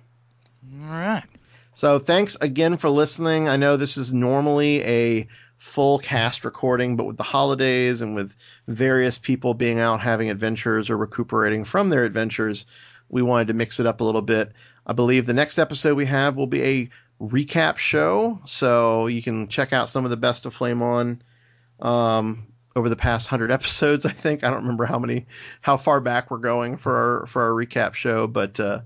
All 0.82 0.90
right. 0.90 1.26
So 1.74 2.00
thanks 2.00 2.38
again 2.40 2.78
for 2.78 2.90
listening. 2.90 3.50
I 3.50 3.58
know 3.58 3.76
this 3.76 3.98
is 3.98 4.14
normally 4.14 4.82
a 4.82 5.28
full 5.58 6.00
cast 6.00 6.46
recording, 6.46 6.96
but 6.96 7.06
with 7.06 7.18
the 7.18 7.24
holidays 7.24 8.02
and 8.02 8.16
with 8.16 8.34
various 8.66 9.18
people 9.18 9.54
being 9.54 9.82
out 9.82 10.00
having 10.00 10.30
adventures 10.30 10.90
or 10.90 10.96
recuperating 10.96 11.66
from 11.66 11.90
their 11.90 12.06
adventures, 12.06 12.66
we 13.10 13.22
wanted 13.24 13.48
to 13.48 13.56
mix 13.56 13.82
it 13.82 13.88
up 13.88 14.00
a 14.00 14.06
little 14.06 14.22
bit. 14.22 14.54
I 14.88 14.94
believe 14.94 15.26
the 15.26 15.34
next 15.34 15.60
episode 15.60 15.96
we 15.96 16.06
have 16.06 16.38
will 16.38 16.48
be 16.48 16.64
a 16.64 16.90
recap 17.24 17.78
show, 17.78 18.40
so 18.46 19.08
you 19.08 19.22
can 19.22 19.48
check 19.48 19.74
out 19.74 19.90
some 19.90 20.04
of 20.06 20.12
the 20.12 20.18
best 20.18 20.46
of 20.46 20.54
Flame 20.54 20.82
On 20.82 21.22
um, 21.80 22.48
over 22.76 22.90
the 22.90 22.96
past 22.96 23.28
hundred 23.28 23.52
episodes. 23.58 24.06
I 24.06 24.12
think 24.12 24.44
I 24.44 24.50
don't 24.50 24.62
remember 24.64 24.86
how 24.86 25.00
many, 25.00 25.26
how 25.62 25.78
far 25.78 26.02
back 26.02 26.32
we're 26.32 26.38
going 26.38 26.78
for 26.78 26.96
our 27.22 27.28
for 27.28 27.42
our 27.44 27.52
recap 27.52 27.94
show, 27.94 28.28
but. 28.28 28.60
Uh, 28.60 28.82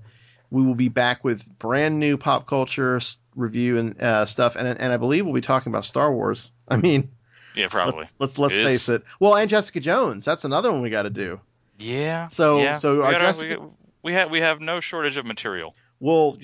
we 0.50 0.62
will 0.62 0.74
be 0.74 0.88
back 0.88 1.24
with 1.24 1.46
brand 1.58 2.00
new 2.00 2.16
pop 2.16 2.46
culture 2.46 2.98
review 3.36 3.76
and 3.76 4.00
uh, 4.00 4.24
stuff, 4.24 4.56
and 4.56 4.66
and 4.66 4.90
I 4.90 4.96
believe 4.96 5.26
we'll 5.26 5.34
be 5.34 5.42
talking 5.42 5.70
about 5.70 5.84
Star 5.84 6.10
Wars. 6.10 6.52
I 6.66 6.78
mean, 6.78 7.10
Yeah, 7.54 7.66
probably. 7.68 8.08
let's 8.18 8.38
let's 8.38 8.56
It 8.56 8.62
is- 8.62 8.66
face 8.70 8.88
it. 8.88 9.02
Well, 9.20 9.36
and 9.36 9.50
Jessica 9.50 9.78
Jones. 9.80 10.24
That's 10.24 10.46
another 10.46 10.72
one 10.72 10.80
we 10.80 10.88
got 10.88 11.02
to 11.02 11.10
do. 11.10 11.38
Yeah. 11.76 12.28
So- 12.28 12.62
yeah. 12.62 12.76
so 12.76 12.96
we, 12.96 13.02
our 13.02 13.12
gotta- 13.12 13.24
Jessica- 13.26 13.60
we, 13.60 13.68
we 14.04 14.12
have 14.14 14.30
we 14.30 14.40
have 14.40 14.58
no 14.62 14.80
shortage 14.80 15.18
of 15.18 15.26
material. 15.26 15.74
Well, 16.00 16.36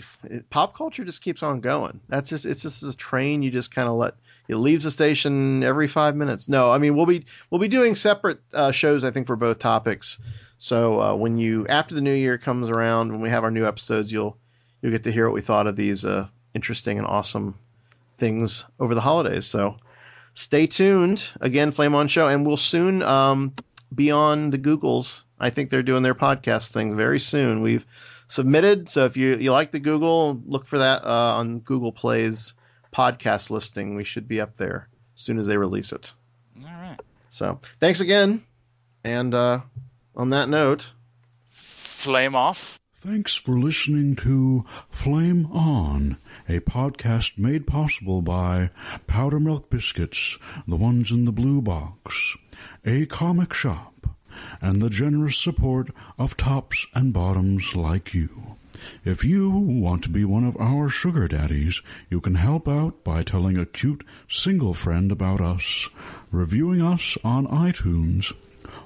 pop 0.51 0.77
culture 0.77 1.05
just 1.05 1.23
keeps 1.23 1.43
on 1.43 1.61
going. 1.61 2.01
That's 2.09 2.31
just 2.31 2.45
it's 2.45 2.63
just 2.63 2.83
a 2.83 2.97
train 2.97 3.43
you 3.43 3.51
just 3.51 3.75
kind 3.75 3.89
of 3.89 3.95
let. 3.95 4.15
It 4.47 4.57
leaves 4.57 4.85
the 4.85 4.91
station 4.91 5.63
every 5.63 5.87
five 5.87 6.17
minutes. 6.17 6.49
No, 6.49 6.71
I 6.71 6.79
mean 6.79 6.97
we'll 6.97 7.07
be 7.07 7.25
we'll 7.51 7.61
be 7.61 7.69
doing 7.69 7.95
separate 7.95 8.41
uh, 8.53 8.73
shows 8.73 9.05
I 9.05 9.11
think 9.11 9.27
for 9.27 9.37
both 9.37 9.59
topics. 9.59 10.21
So 10.59 11.01
uh, 11.01 11.15
when 11.15 11.39
you 11.39 11.67
after 11.69 11.95
the 11.95 12.01
new 12.01 12.13
year 12.13 12.37
comes 12.37 12.69
around, 12.69 13.13
when 13.13 13.21
we 13.21 13.31
have 13.31 13.45
our 13.45 13.51
new 13.51 13.67
episodes, 13.67 14.11
you'll 14.11 14.37
you'll 14.83 14.93
get 14.93 15.05
to 15.05 15.13
hear 15.13 15.27
what 15.27 15.35
we 15.35 15.41
thought 15.41 15.67
of 15.67 15.77
these 15.77 16.05
uh, 16.05 16.27
interesting 16.53 16.99
and 16.99 17.07
awesome 17.07 17.55
things 18.15 18.67
over 18.81 18.95
the 18.95 19.01
holidays. 19.01 19.47
So 19.47 19.77
stay 20.35 20.67
tuned. 20.67 21.31
Again, 21.41 21.71
Flame 21.71 21.95
On 21.95 22.09
Show, 22.09 22.29
and 22.29 22.47
we'll 22.47 22.57
soon 22.57 23.03
um, 23.03 23.55
be 23.95 24.11
on 24.11 24.51
the 24.51 24.59
Googles. 24.59 25.23
I 25.39 25.51
think 25.51 25.71
they're 25.71 25.83
doing 25.83 26.03
their 26.03 26.15
podcast 26.15 26.73
thing 26.73 26.97
very 26.97 27.21
soon. 27.21 27.61
We've 27.61 27.87
submitted, 28.35 28.89
so 28.89 29.05
if 29.07 29.17
you, 29.17 29.37
you 29.37 29.53
like 29.53 29.71
the 29.71 29.81
Google, 29.81 30.41
look 30.47 30.67
for 30.67 30.79
that 30.79 31.05
uh, 31.05 31.37
on 31.37 31.61
Google 31.61 31.93
Play's 31.93 32.55
podcast 32.93 33.51
listing. 33.51 33.95
We 33.95 34.05
should 34.05 34.29
be 34.29 34.41
up 34.41 34.57
there 34.57 34.89
as 35.15 35.21
soon 35.23 35.39
as 35.39 35.47
they 35.47 35.57
release 35.57 35.93
it. 35.93 36.13
All 36.61 36.71
right. 36.71 36.99
So 37.31 37.61
thanks 37.81 38.01
again. 38.01 38.45
And 39.03 39.35
uh, 39.35 39.61
on 40.15 40.31
that 40.31 40.49
note, 40.49 40.93
Flame 42.05 42.37
off. 42.37 42.79
Thanks 42.93 43.35
for 43.35 43.59
listening 43.59 44.15
to 44.17 44.67
Flame 44.91 45.47
On, 45.47 46.19
a 46.47 46.61
podcast 46.61 47.39
made 47.39 47.67
possible 47.67 48.21
by 48.21 48.69
Powder 49.07 49.41
Milk 49.41 49.71
Biscuits, 49.71 50.39
the 50.69 50.77
ones 50.77 51.11
in 51.11 51.25
the 51.25 51.33
blue 51.33 51.63
box, 51.63 52.37
a 52.85 53.07
comic 53.07 53.55
shop, 53.55 53.94
and 54.61 54.81
the 54.81 54.91
generous 54.91 55.37
support 55.37 55.91
of 56.19 56.37
tops 56.37 56.87
and 56.95 57.13
bottoms 57.13 57.75
like 57.75 58.15
you. 58.15 58.57
If 59.05 59.25
you 59.25 59.51
want 59.51 60.03
to 60.05 60.11
be 60.11 60.25
one 60.25 60.45
of 60.45 60.57
our 60.59 60.89
sugar 60.89 61.27
daddies, 61.29 61.81
you 62.11 62.21
can 62.21 62.35
help 62.35 62.69
out 62.69 63.05
by 63.05 63.23
telling 63.23 63.57
a 63.57 63.67
cute 63.67 64.05
single 64.29 64.75
friend 64.75 65.11
about 65.11 65.41
us, 65.41 65.89
reviewing 66.31 66.83
us 66.83 67.17
on 67.25 67.47
iTunes, 67.47 68.33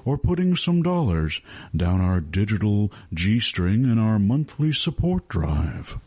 or 0.05 0.17
putting 0.17 0.55
some 0.55 0.81
dollars 0.81 1.41
down 1.75 2.01
our 2.01 2.21
digital 2.21 2.91
G 3.13 3.39
string 3.39 3.83
in 3.83 3.99
our 3.99 4.19
monthly 4.19 4.71
support 4.71 5.27
drive. 5.27 5.99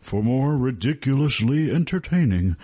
For 0.00 0.22
more 0.22 0.56
ridiculously 0.56 1.70
entertaining 1.70 2.56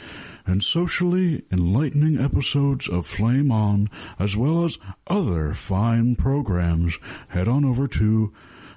and 0.46 0.62
socially 0.62 1.44
enlightening 1.50 2.18
episodes 2.18 2.88
of 2.88 3.06
Flame 3.06 3.50
On, 3.50 3.88
as 4.18 4.36
well 4.36 4.64
as 4.64 4.78
other 5.06 5.52
fine 5.52 6.16
programs, 6.16 6.98
head 7.28 7.48
on 7.48 7.64
over 7.64 7.86
to 7.88 8.32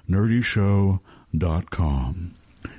nerdyshow.com. 0.08 1.00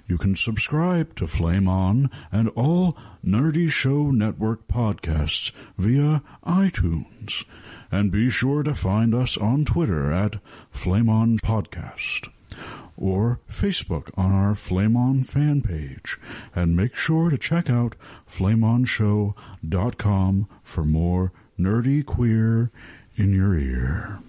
You 0.08 0.18
can 0.18 0.36
subscribe 0.36 1.16
to 1.16 1.28
Flame 1.28 1.68
On 1.68 2.10
and 2.32 2.50
all 2.50 2.98
Nerdy 3.26 3.70
Show 3.70 4.12
Network 4.12 4.68
podcasts 4.68 5.52
via 5.78 6.22
iTunes. 6.46 7.46
And 7.92 8.12
be 8.12 8.30
sure 8.30 8.64
to 8.64 8.74
find 8.74 9.14
us 9.14 9.38
on 9.38 9.66
Twitter 9.66 10.12
at 10.12 10.38
Flame 10.72 11.10
On 11.10 11.38
Podcast 11.40 12.30
or 12.98 13.40
Facebook 13.50 14.12
on 14.18 14.34
our 14.34 14.54
Flame 14.56 14.98
On 14.98 15.24
fan 15.24 15.62
page. 15.62 16.18
And 16.56 16.76
make 16.76 16.96
sure 16.96 17.30
to 17.30 17.38
check 17.38 17.70
out 17.70 17.96
flameonshow.com 18.28 20.48
for 20.64 20.84
more 20.84 21.32
nerdy 21.60 22.04
queer 22.06 22.72
in 23.16 23.34
your 23.34 23.58
ear. 23.58 24.20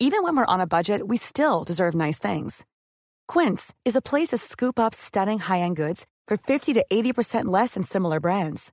Even 0.00 0.24
when 0.24 0.36
we're 0.36 0.46
on 0.46 0.60
a 0.60 0.66
budget, 0.66 1.06
we 1.06 1.16
still 1.16 1.62
deserve 1.62 1.94
nice 1.94 2.18
things. 2.18 2.66
Quince 3.28 3.72
is 3.84 3.94
a 3.94 4.02
place 4.02 4.30
to 4.30 4.38
scoop 4.38 4.80
up 4.80 4.92
stunning 4.92 5.38
high-end 5.38 5.76
goods 5.76 6.08
for 6.26 6.36
50 6.36 6.72
to 6.74 6.84
80% 6.92 7.44
less 7.44 7.74
than 7.74 7.84
similar 7.84 8.18
brands. 8.18 8.72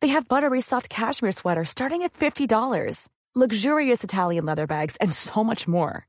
They 0.00 0.08
have 0.08 0.28
buttery 0.28 0.60
soft 0.60 0.90
cashmere 0.90 1.32
sweaters 1.32 1.68
starting 1.68 2.02
at 2.02 2.14
$50, 2.14 3.08
luxurious 3.34 4.02
Italian 4.02 4.44
leather 4.44 4.66
bags, 4.66 4.96
and 4.96 5.12
so 5.12 5.44
much 5.44 5.68
more. 5.68 6.08